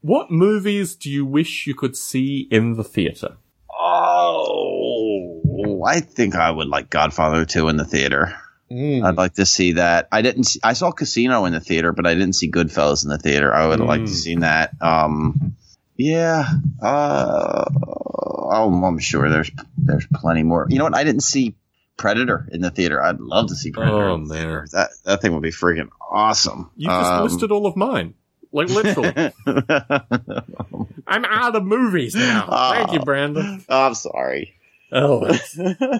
what 0.00 0.30
movies 0.30 0.96
do 0.96 1.10
you 1.10 1.26
wish 1.26 1.66
you 1.66 1.74
could 1.74 1.96
see 1.96 2.46
in 2.50 2.74
the 2.74 2.84
theater? 2.84 3.36
Oh, 3.80 5.82
I 5.86 6.00
think 6.00 6.34
I 6.34 6.50
would 6.50 6.68
like 6.68 6.90
Godfather 6.90 7.44
2 7.44 7.68
in 7.68 7.76
the 7.76 7.84
theater. 7.84 8.34
I'd 8.70 9.16
like 9.16 9.34
to 9.34 9.46
see 9.46 9.72
that. 9.72 10.08
I 10.12 10.20
didn't. 10.20 10.44
See, 10.44 10.60
I 10.62 10.74
saw 10.74 10.90
Casino 10.92 11.46
in 11.46 11.54
the 11.54 11.60
theater, 11.60 11.92
but 11.92 12.06
I 12.06 12.12
didn't 12.14 12.34
see 12.34 12.50
Goodfellas 12.50 13.02
in 13.04 13.08
the 13.10 13.16
theater. 13.16 13.54
I 13.54 13.66
would 13.66 13.78
have 13.78 13.88
liked 13.88 14.06
to 14.08 14.12
Mm. 14.12 14.16
see 14.16 14.34
that. 14.36 14.72
Um, 14.82 15.56
yeah. 15.98 16.44
Uh, 16.80 17.64
oh, 17.86 18.82
I'm 18.84 18.98
sure 18.98 19.28
there's 19.28 19.50
there's 19.76 20.06
plenty 20.14 20.42
more. 20.42 20.66
You 20.70 20.78
know 20.78 20.84
what? 20.84 20.96
I 20.96 21.04
didn't 21.04 21.22
see 21.22 21.54
Predator 21.98 22.48
in 22.52 22.60
the 22.62 22.70
theater. 22.70 23.02
I'd 23.02 23.20
love 23.20 23.48
to 23.48 23.54
see 23.56 23.72
Predator. 23.72 24.08
Oh, 24.08 24.14
in 24.14 24.24
the 24.28 24.34
man. 24.34 24.64
that 24.72 24.90
that 25.04 25.20
thing 25.20 25.34
would 25.34 25.42
be 25.42 25.50
freaking 25.50 25.88
awesome. 26.10 26.70
You 26.76 26.88
just 26.88 27.10
Um, 27.12 27.24
listed 27.24 27.50
all 27.52 27.66
of 27.66 27.76
mine. 27.76 28.14
Like 28.52 28.68
literally. 28.70 29.32
I'm 31.06 31.24
out 31.24 31.56
of 31.56 31.64
movies 31.64 32.14
now. 32.14 32.46
Thank 32.72 32.92
you, 32.92 33.00
Brandon. 33.00 33.64
I'm 33.68 33.94
sorry. 33.94 34.54
Oh. 34.92 35.28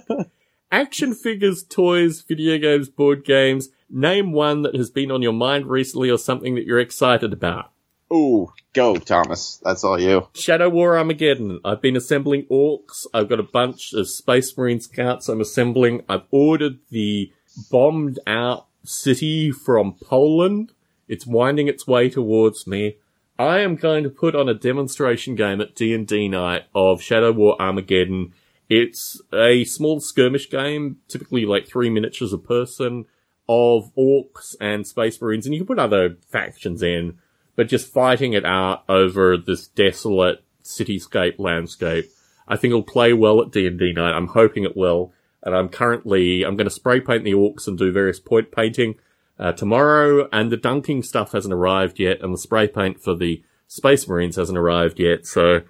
Action 0.70 1.14
figures, 1.14 1.62
toys, 1.62 2.20
video 2.22 2.58
games, 2.58 2.88
board 2.88 3.24
games. 3.24 3.68
Name 3.90 4.32
one 4.32 4.62
that 4.62 4.74
has 4.76 4.90
been 4.90 5.10
on 5.10 5.22
your 5.22 5.32
mind 5.32 5.66
recently 5.66 6.10
or 6.10 6.18
something 6.18 6.54
that 6.56 6.64
you're 6.64 6.78
excited 6.78 7.32
about. 7.32 7.70
Ooh, 8.12 8.52
go 8.72 8.96
Thomas. 8.96 9.60
That's 9.62 9.84
all 9.84 10.00
you. 10.00 10.28
Shadow 10.34 10.68
War 10.68 10.96
Armageddon. 10.96 11.60
I've 11.64 11.82
been 11.82 11.96
assembling 11.96 12.46
orcs. 12.50 13.06
I've 13.12 13.28
got 13.28 13.40
a 13.40 13.44
bunch 13.44 13.92
of 13.92 14.08
Space 14.08 14.56
Marine 14.56 14.80
scouts 14.80 15.28
I'm 15.28 15.40
assembling. 15.40 16.02
I've 16.08 16.24
ordered 16.30 16.78
the 16.90 17.32
bombed 17.70 18.18
out 18.26 18.66
city 18.84 19.50
from 19.50 19.94
Poland. 20.02 20.72
It's 21.06 21.26
winding 21.26 21.68
its 21.68 21.86
way 21.86 22.08
towards 22.08 22.66
me. 22.66 22.96
I 23.38 23.60
am 23.60 23.76
going 23.76 24.02
to 24.02 24.10
put 24.10 24.34
on 24.34 24.48
a 24.48 24.54
demonstration 24.54 25.34
game 25.34 25.60
at 25.60 25.74
D&D 25.74 26.28
night 26.28 26.64
of 26.74 27.00
Shadow 27.00 27.30
War 27.30 27.60
Armageddon. 27.60 28.32
It's 28.68 29.20
a 29.32 29.64
small 29.64 30.00
skirmish 30.00 30.50
game, 30.50 30.98
typically 31.08 31.46
like 31.46 31.66
three 31.66 31.88
miniatures 31.88 32.32
a 32.32 32.38
person, 32.38 33.06
of 33.48 33.94
orcs 33.96 34.56
and 34.60 34.86
space 34.86 35.20
marines, 35.22 35.46
and 35.46 35.54
you 35.54 35.60
can 35.60 35.66
put 35.66 35.78
other 35.78 36.16
factions 36.26 36.82
in, 36.82 37.18
but 37.58 37.66
just 37.66 37.92
fighting 37.92 38.34
it 38.34 38.44
out 38.44 38.84
over 38.88 39.36
this 39.36 39.66
desolate 39.66 40.44
cityscape 40.62 41.40
landscape. 41.40 42.08
I 42.46 42.54
think 42.54 42.70
it'll 42.70 42.84
play 42.84 43.12
well 43.12 43.42
at 43.42 43.50
D&D 43.50 43.94
night. 43.94 44.12
I'm 44.12 44.28
hoping 44.28 44.62
it 44.62 44.76
will. 44.76 45.12
And 45.42 45.56
I'm 45.56 45.68
currently, 45.68 46.44
I'm 46.44 46.54
going 46.54 46.68
to 46.68 46.74
spray 46.74 47.00
paint 47.00 47.24
the 47.24 47.32
orcs 47.32 47.66
and 47.66 47.76
do 47.76 47.90
various 47.90 48.20
point 48.20 48.52
painting 48.52 48.94
uh, 49.40 49.50
tomorrow, 49.50 50.28
and 50.30 50.52
the 50.52 50.56
dunking 50.56 51.02
stuff 51.02 51.32
hasn't 51.32 51.52
arrived 51.52 51.98
yet, 51.98 52.22
and 52.22 52.32
the 52.32 52.38
spray 52.38 52.68
paint 52.68 53.02
for 53.02 53.16
the 53.16 53.42
Space 53.66 54.06
Marines 54.06 54.36
hasn't 54.36 54.58
arrived 54.58 55.00
yet, 55.00 55.26
so 55.26 55.62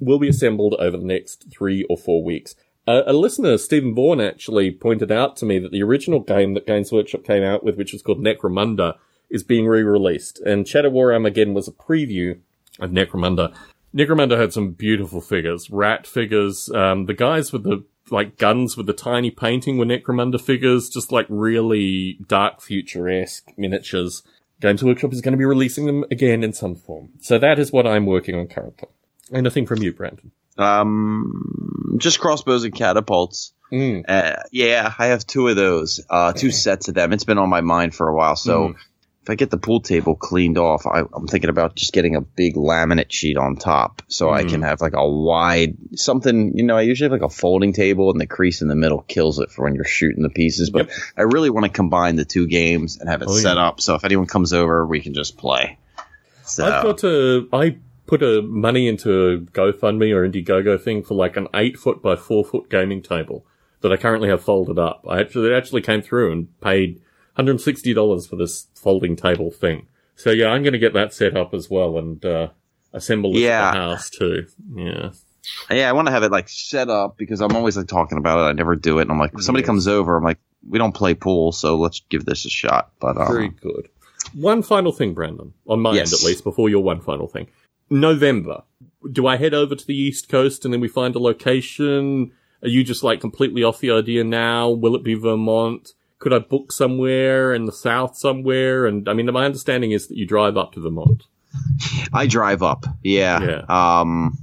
we'll 0.00 0.18
be 0.18 0.30
assembled 0.30 0.74
over 0.78 0.96
the 0.96 1.04
next 1.04 1.44
three 1.50 1.84
or 1.90 1.98
four 1.98 2.24
weeks. 2.24 2.54
Uh, 2.86 3.02
a 3.06 3.12
listener, 3.12 3.58
Stephen 3.58 3.94
Vaughan, 3.94 4.22
actually 4.22 4.70
pointed 4.70 5.12
out 5.12 5.36
to 5.36 5.44
me 5.44 5.58
that 5.58 5.70
the 5.70 5.82
original 5.82 6.20
game 6.20 6.54
that 6.54 6.66
Games 6.66 6.92
Workshop 6.92 7.24
came 7.24 7.42
out 7.42 7.62
with, 7.62 7.76
which 7.76 7.92
was 7.92 8.00
called 8.00 8.24
Necromunda, 8.24 8.94
is 9.30 9.42
being 9.42 9.66
re-released, 9.66 10.38
and 10.40 10.66
Shadow 10.66 10.90
War 10.90 11.12
Armageddon 11.12 11.54
was 11.54 11.68
a 11.68 11.72
preview 11.72 12.38
of 12.80 12.90
Necromunda. 12.90 13.54
Necromunda 13.94 14.38
had 14.38 14.52
some 14.52 14.72
beautiful 14.72 15.20
figures, 15.20 15.70
rat 15.70 16.06
figures, 16.06 16.70
um, 16.70 17.06
the 17.06 17.14
guys 17.14 17.52
with 17.52 17.64
the 17.64 17.84
like 18.10 18.38
guns 18.38 18.76
with 18.76 18.86
the 18.86 18.92
tiny 18.92 19.30
painting 19.30 19.78
were 19.78 19.84
Necromunda 19.84 20.40
figures, 20.40 20.88
just 20.88 21.10
like 21.10 21.26
really 21.28 22.18
dark 22.28 22.60
future-esque 22.60 23.48
miniatures. 23.56 24.22
Games 24.60 24.84
Workshop 24.84 25.12
is 25.12 25.20
going 25.20 25.32
to 25.32 25.38
be 25.38 25.44
releasing 25.44 25.86
them 25.86 26.04
again 26.10 26.44
in 26.44 26.52
some 26.52 26.76
form. 26.76 27.10
So 27.20 27.38
that 27.38 27.58
is 27.58 27.72
what 27.72 27.86
I'm 27.86 28.06
working 28.06 28.36
on 28.36 28.46
currently. 28.46 28.88
Anything 29.32 29.66
from 29.66 29.82
you, 29.82 29.92
Brandon? 29.92 30.30
Um, 30.56 31.96
just 31.98 32.20
crossbows 32.20 32.64
and 32.64 32.74
catapults. 32.74 33.52
Mm. 33.72 34.04
Uh, 34.08 34.36
yeah, 34.52 34.94
I 34.98 35.06
have 35.06 35.26
two 35.26 35.48
of 35.48 35.56
those, 35.56 36.00
uh, 36.08 36.32
two 36.32 36.50
sets 36.52 36.88
of 36.88 36.94
them. 36.94 37.12
It's 37.12 37.24
been 37.24 37.38
on 37.38 37.48
my 37.48 37.60
mind 37.60 37.94
for 37.94 38.08
a 38.08 38.14
while. 38.14 38.36
So 38.36 38.68
Mm. 38.68 38.76
If 39.26 39.30
I 39.30 39.34
get 39.34 39.50
the 39.50 39.58
pool 39.58 39.80
table 39.80 40.14
cleaned 40.14 40.56
off, 40.56 40.86
I, 40.86 41.00
I'm 41.12 41.26
thinking 41.26 41.50
about 41.50 41.74
just 41.74 41.92
getting 41.92 42.14
a 42.14 42.20
big 42.20 42.54
laminate 42.54 43.10
sheet 43.10 43.36
on 43.36 43.56
top 43.56 44.02
so 44.06 44.30
I 44.30 44.44
Mm. 44.44 44.50
can 44.50 44.62
have 44.62 44.80
like 44.80 44.92
a 44.94 45.04
wide 45.08 45.76
something. 45.96 46.56
You 46.56 46.62
know, 46.62 46.76
I 46.76 46.82
usually 46.82 47.06
have 47.10 47.20
like 47.20 47.28
a 47.28 47.34
folding 47.34 47.72
table 47.72 48.12
and 48.12 48.20
the 48.20 48.28
crease 48.28 48.62
in 48.62 48.68
the 48.68 48.76
middle 48.76 49.00
kills 49.02 49.40
it 49.40 49.50
for 49.50 49.64
when 49.64 49.74
you're 49.74 49.84
shooting 49.84 50.22
the 50.22 50.28
pieces. 50.30 50.70
But 50.70 50.90
I 51.16 51.22
really 51.22 51.50
want 51.50 51.66
to 51.66 51.72
combine 51.72 52.14
the 52.14 52.24
two 52.24 52.46
games 52.46 52.98
and 52.98 53.08
have 53.10 53.20
it 53.20 53.26
Oh, 53.28 53.34
set 53.36 53.56
yeah. 53.56 53.66
up 53.66 53.80
so 53.80 53.96
if 53.96 54.04
anyone 54.04 54.26
comes 54.28 54.52
over, 54.52 54.86
we 54.86 55.00
can 55.00 55.12
just 55.12 55.36
play. 55.36 55.76
So 56.44 56.64
I've 56.64 56.82
got 56.84 57.02
a, 57.02 57.48
I 57.52 57.78
put 58.06 58.22
a 58.22 58.42
money 58.42 58.86
into 58.86 59.10
a 59.10 59.38
GoFundMe 59.38 60.14
or 60.14 60.28
Indiegogo 60.28 60.80
thing 60.80 61.02
for 61.02 61.14
like 61.14 61.36
an 61.36 61.48
eight 61.52 61.76
foot 61.76 62.00
by 62.00 62.14
four 62.14 62.44
foot 62.44 62.70
gaming 62.70 63.02
table 63.02 63.44
that 63.80 63.90
I 63.92 63.96
currently 63.96 64.28
have 64.28 64.40
folded 64.44 64.78
up. 64.78 65.04
I 65.08 65.18
actually, 65.18 65.50
it 65.52 65.56
actually 65.56 65.82
came 65.82 66.00
through 66.02 66.30
and 66.30 66.60
paid 66.60 67.00
$160 67.38 68.28
for 68.28 68.36
this 68.36 68.66
folding 68.74 69.16
table 69.16 69.50
thing. 69.50 69.86
So 70.14 70.30
yeah, 70.30 70.48
I'm 70.48 70.62
going 70.62 70.72
to 70.72 70.78
get 70.78 70.94
that 70.94 71.12
set 71.12 71.36
up 71.36 71.52
as 71.54 71.68
well 71.70 71.98
and, 71.98 72.24
uh, 72.24 72.48
assemble 72.92 73.36
it 73.36 73.40
Yeah. 73.40 73.68
at 73.68 73.72
the 73.74 73.78
house 73.80 74.10
too. 74.10 74.46
Yeah. 74.74 75.10
Yeah, 75.70 75.88
I 75.88 75.92
want 75.92 76.08
to 76.08 76.12
have 76.12 76.22
it 76.22 76.32
like 76.32 76.48
set 76.48 76.88
up 76.88 77.16
because 77.16 77.40
I'm 77.40 77.54
always 77.54 77.76
like 77.76 77.86
talking 77.86 78.18
about 78.18 78.38
it. 78.38 78.48
I 78.48 78.52
never 78.52 78.74
do 78.74 78.98
it, 78.98 79.02
and 79.02 79.12
I'm 79.12 79.18
like, 79.18 79.32
if 79.34 79.44
somebody 79.44 79.62
Yes. 79.62 79.66
comes 79.66 79.86
over, 79.86 80.16
I'm 80.16 80.24
like, 80.24 80.38
we 80.68 80.78
don't 80.78 80.94
play 80.94 81.14
pool, 81.14 81.52
so 81.52 81.76
let's 81.78 82.00
give 82.08 82.24
this 82.24 82.44
a 82.46 82.50
shot. 82.50 82.90
But 83.00 83.16
um, 83.16 83.28
Very 83.28 83.48
good. 83.50 83.88
One 84.34 84.62
final 84.62 84.90
thing, 84.90 85.14
Brandon, 85.14 85.52
on 85.68 85.80
my 85.80 85.94
Yes. 85.94 86.12
end 86.12 86.20
at 86.20 86.26
least, 86.26 86.42
before 86.42 86.68
your 86.68 86.82
one 86.82 87.00
final 87.00 87.28
thing. 87.28 87.46
November. 87.90 88.62
Do 89.12 89.28
I 89.28 89.36
head 89.36 89.54
over 89.54 89.76
to 89.76 89.86
the 89.86 89.94
East 89.96 90.28
Coast 90.28 90.64
and 90.64 90.74
then 90.74 90.80
we 90.80 90.88
find 90.88 91.14
a 91.14 91.20
location? 91.20 92.32
Are 92.62 92.68
you 92.68 92.82
just 92.82 93.04
like 93.04 93.20
completely 93.20 93.62
off 93.62 93.78
the 93.78 93.92
idea 93.92 94.24
now? 94.24 94.68
Will 94.70 94.96
it 94.96 95.04
be 95.04 95.14
Vermont? 95.14 95.92
Could 96.18 96.32
I 96.32 96.38
book 96.38 96.72
somewhere 96.72 97.52
in 97.52 97.66
the 97.66 97.72
South 97.72 98.16
somewhere? 98.16 98.86
And 98.86 99.08
I 99.08 99.12
mean, 99.12 99.30
my 99.32 99.44
understanding 99.44 99.92
is 99.92 100.08
that 100.08 100.16
you 100.16 100.26
drive 100.26 100.56
up 100.56 100.72
to 100.72 100.80
Vermont. 100.80 101.24
I 102.12 102.26
drive 102.26 102.62
up. 102.62 102.86
Yeah. 103.02 103.64
Um. 103.68 104.38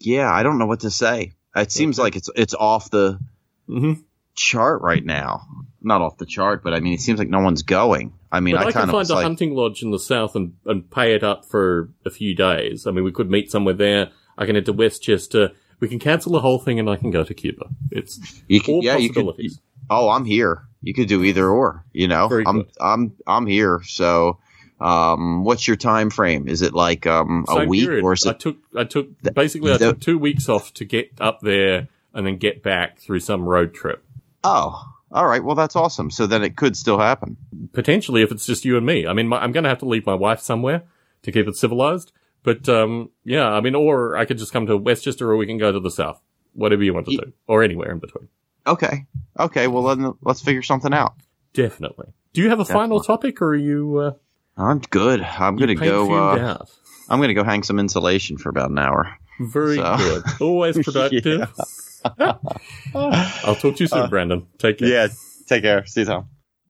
Yeah, 0.00 0.32
I 0.32 0.42
don't 0.42 0.58
know 0.58 0.66
what 0.66 0.80
to 0.80 0.90
say. 0.90 1.32
It 1.56 1.72
seems 1.72 1.98
Okay. 1.98 2.04
like 2.04 2.16
it's 2.16 2.30
it's 2.34 2.54
off 2.54 2.90
the 2.90 3.18
hmm 3.66 3.94
chart 4.34 4.82
right 4.82 5.04
now. 5.04 5.42
Not 5.82 6.00
off 6.00 6.16
the 6.16 6.26
chart, 6.26 6.62
but 6.62 6.72
I 6.72 6.80
mean, 6.80 6.94
it 6.94 7.00
seems 7.00 7.18
like 7.18 7.28
no 7.28 7.40
one's 7.40 7.62
going. 7.62 8.12
I 8.30 8.40
mean, 8.40 8.56
I, 8.56 8.66
I, 8.66 8.72
can 8.72 8.88
find 8.88 9.08
a 9.10 9.14
like, 9.14 9.22
hunting 9.24 9.54
lodge 9.54 9.82
in 9.82 9.90
the 9.90 9.98
South 9.98 10.36
and, 10.36 10.54
and 10.64 10.88
pay 10.90 11.14
it 11.14 11.24
up 11.24 11.44
for 11.44 11.90
a 12.06 12.10
few 12.10 12.34
days. 12.34 12.86
I 12.86 12.90
mean, 12.90 13.04
we 13.04 13.12
could 13.12 13.30
meet 13.30 13.50
somewhere 13.50 13.74
there. 13.74 14.10
I 14.36 14.46
can 14.46 14.54
head 14.54 14.66
to 14.66 14.72
Westchester. 14.72 15.50
We 15.80 15.88
can 15.88 15.98
cancel 15.98 16.32
the 16.32 16.40
whole 16.40 16.58
thing 16.58 16.78
and 16.80 16.88
I 16.90 16.96
can 16.96 17.10
go 17.10 17.22
to 17.24 17.34
Cuba. 17.34 17.66
It's 17.90 18.42
you 18.48 18.60
could, 18.60 18.72
all 18.72 18.82
yeah, 18.84 18.96
could. 18.96 19.08
possibilities. 19.08 19.60
Oh, 19.90 20.08
I'm 20.10 20.24
here. 20.24 20.62
You 20.82 20.92
could 20.94 21.08
do 21.08 21.22
either 21.24 21.46
or. 21.48 21.84
You 21.92 22.08
know, 22.08 22.28
Very 22.28 22.44
I'm 22.46 22.58
good. 22.62 22.70
I'm 22.80 23.12
I'm 23.26 23.46
here. 23.46 23.80
So, 23.84 24.38
um, 24.80 25.44
what's 25.44 25.66
your 25.66 25.76
time 25.76 26.10
frame? 26.10 26.48
Is 26.48 26.62
it 26.62 26.74
like 26.74 27.06
um 27.06 27.44
a 27.48 27.52
Same 27.52 27.68
week 27.68 27.84
period. 27.84 28.04
or 28.04 28.12
is 28.12 28.26
I 28.26 28.32
took 28.34 28.56
I 28.76 28.84
took 28.84 29.08
basically 29.34 29.72
I 29.72 29.76
the- 29.78 29.92
took 29.92 30.00
two 30.00 30.18
weeks 30.18 30.48
off 30.48 30.72
to 30.74 30.84
get 30.84 31.10
up 31.20 31.40
there 31.40 31.88
and 32.14 32.26
then 32.26 32.36
get 32.36 32.62
back 32.62 32.98
through 32.98 33.20
some 33.20 33.42
road 33.48 33.74
trip. 33.74 34.02
Oh, 34.44 34.84
all 35.12 35.26
right. 35.26 35.42
Well, 35.42 35.54
that's 35.56 35.76
awesome. 35.76 36.10
So 36.10 36.26
then 36.26 36.42
it 36.42 36.56
could 36.56 36.76
still 36.76 36.98
happen. 36.98 37.36
Potentially, 37.72 38.22
if 38.22 38.30
it's 38.32 38.46
just 38.46 38.64
you 38.64 38.76
and 38.76 38.84
me. 38.86 39.06
I 39.06 39.12
mean, 39.12 39.28
my, 39.28 39.38
I'm 39.38 39.52
going 39.52 39.64
to 39.64 39.68
have 39.70 39.78
to 39.80 39.84
leave 39.84 40.06
my 40.06 40.14
wife 40.14 40.40
somewhere 40.40 40.82
to 41.22 41.32
keep 41.32 41.46
it 41.48 41.56
civilized. 41.56 42.12
But 42.42 42.68
um, 42.68 43.10
yeah, 43.24 43.48
I 43.48 43.60
mean, 43.60 43.74
or 43.74 44.16
I 44.16 44.24
could 44.24 44.38
just 44.38 44.52
come 44.52 44.66
to 44.66 44.76
Westchester, 44.76 45.30
or 45.30 45.36
we 45.36 45.46
can 45.46 45.58
go 45.58 45.72
to 45.72 45.80
the 45.80 45.90
south. 45.90 46.20
Whatever 46.54 46.82
you 46.82 46.94
want 46.94 47.06
to 47.06 47.12
Ye- 47.12 47.18
do, 47.18 47.32
or 47.46 47.62
anywhere 47.62 47.92
in 47.92 47.98
between. 47.98 48.28
Okay. 48.66 49.06
Okay. 49.38 49.66
Well, 49.68 49.82
then 49.84 50.14
let's 50.22 50.42
figure 50.42 50.62
something 50.62 50.92
out. 50.92 51.14
Definitely. 51.52 52.06
Do 52.32 52.42
you 52.42 52.50
have 52.50 52.60
a 52.60 52.64
final 52.64 53.00
topic, 53.00 53.40
or 53.42 53.48
are 53.50 53.56
you? 53.56 53.98
Uh, 53.98 54.12
I'm 54.56 54.80
good. 54.80 55.20
I'm 55.20 55.56
gonna 55.56 55.74
go. 55.74 56.12
Uh. 56.12 56.64
I'm 57.08 57.20
gonna 57.20 57.34
go 57.34 57.44
hang 57.44 57.62
some 57.62 57.78
insulation 57.78 58.38
for 58.38 58.48
about 58.50 58.70
an 58.70 58.78
hour. 58.78 59.16
Very 59.40 59.76
so- 59.76 59.96
good. 59.96 60.22
Always 60.40 60.78
productive. 60.78 61.52
I'll 62.94 63.56
talk 63.56 63.76
to 63.76 63.76
you 63.78 63.86
soon, 63.86 64.08
Brandon. 64.10 64.46
Take 64.58 64.78
care. 64.78 64.88
Yeah. 64.88 65.08
Take 65.46 65.62
care. 65.62 65.86
See 65.86 66.00
you, 66.00 66.06
Tom. 66.06 66.28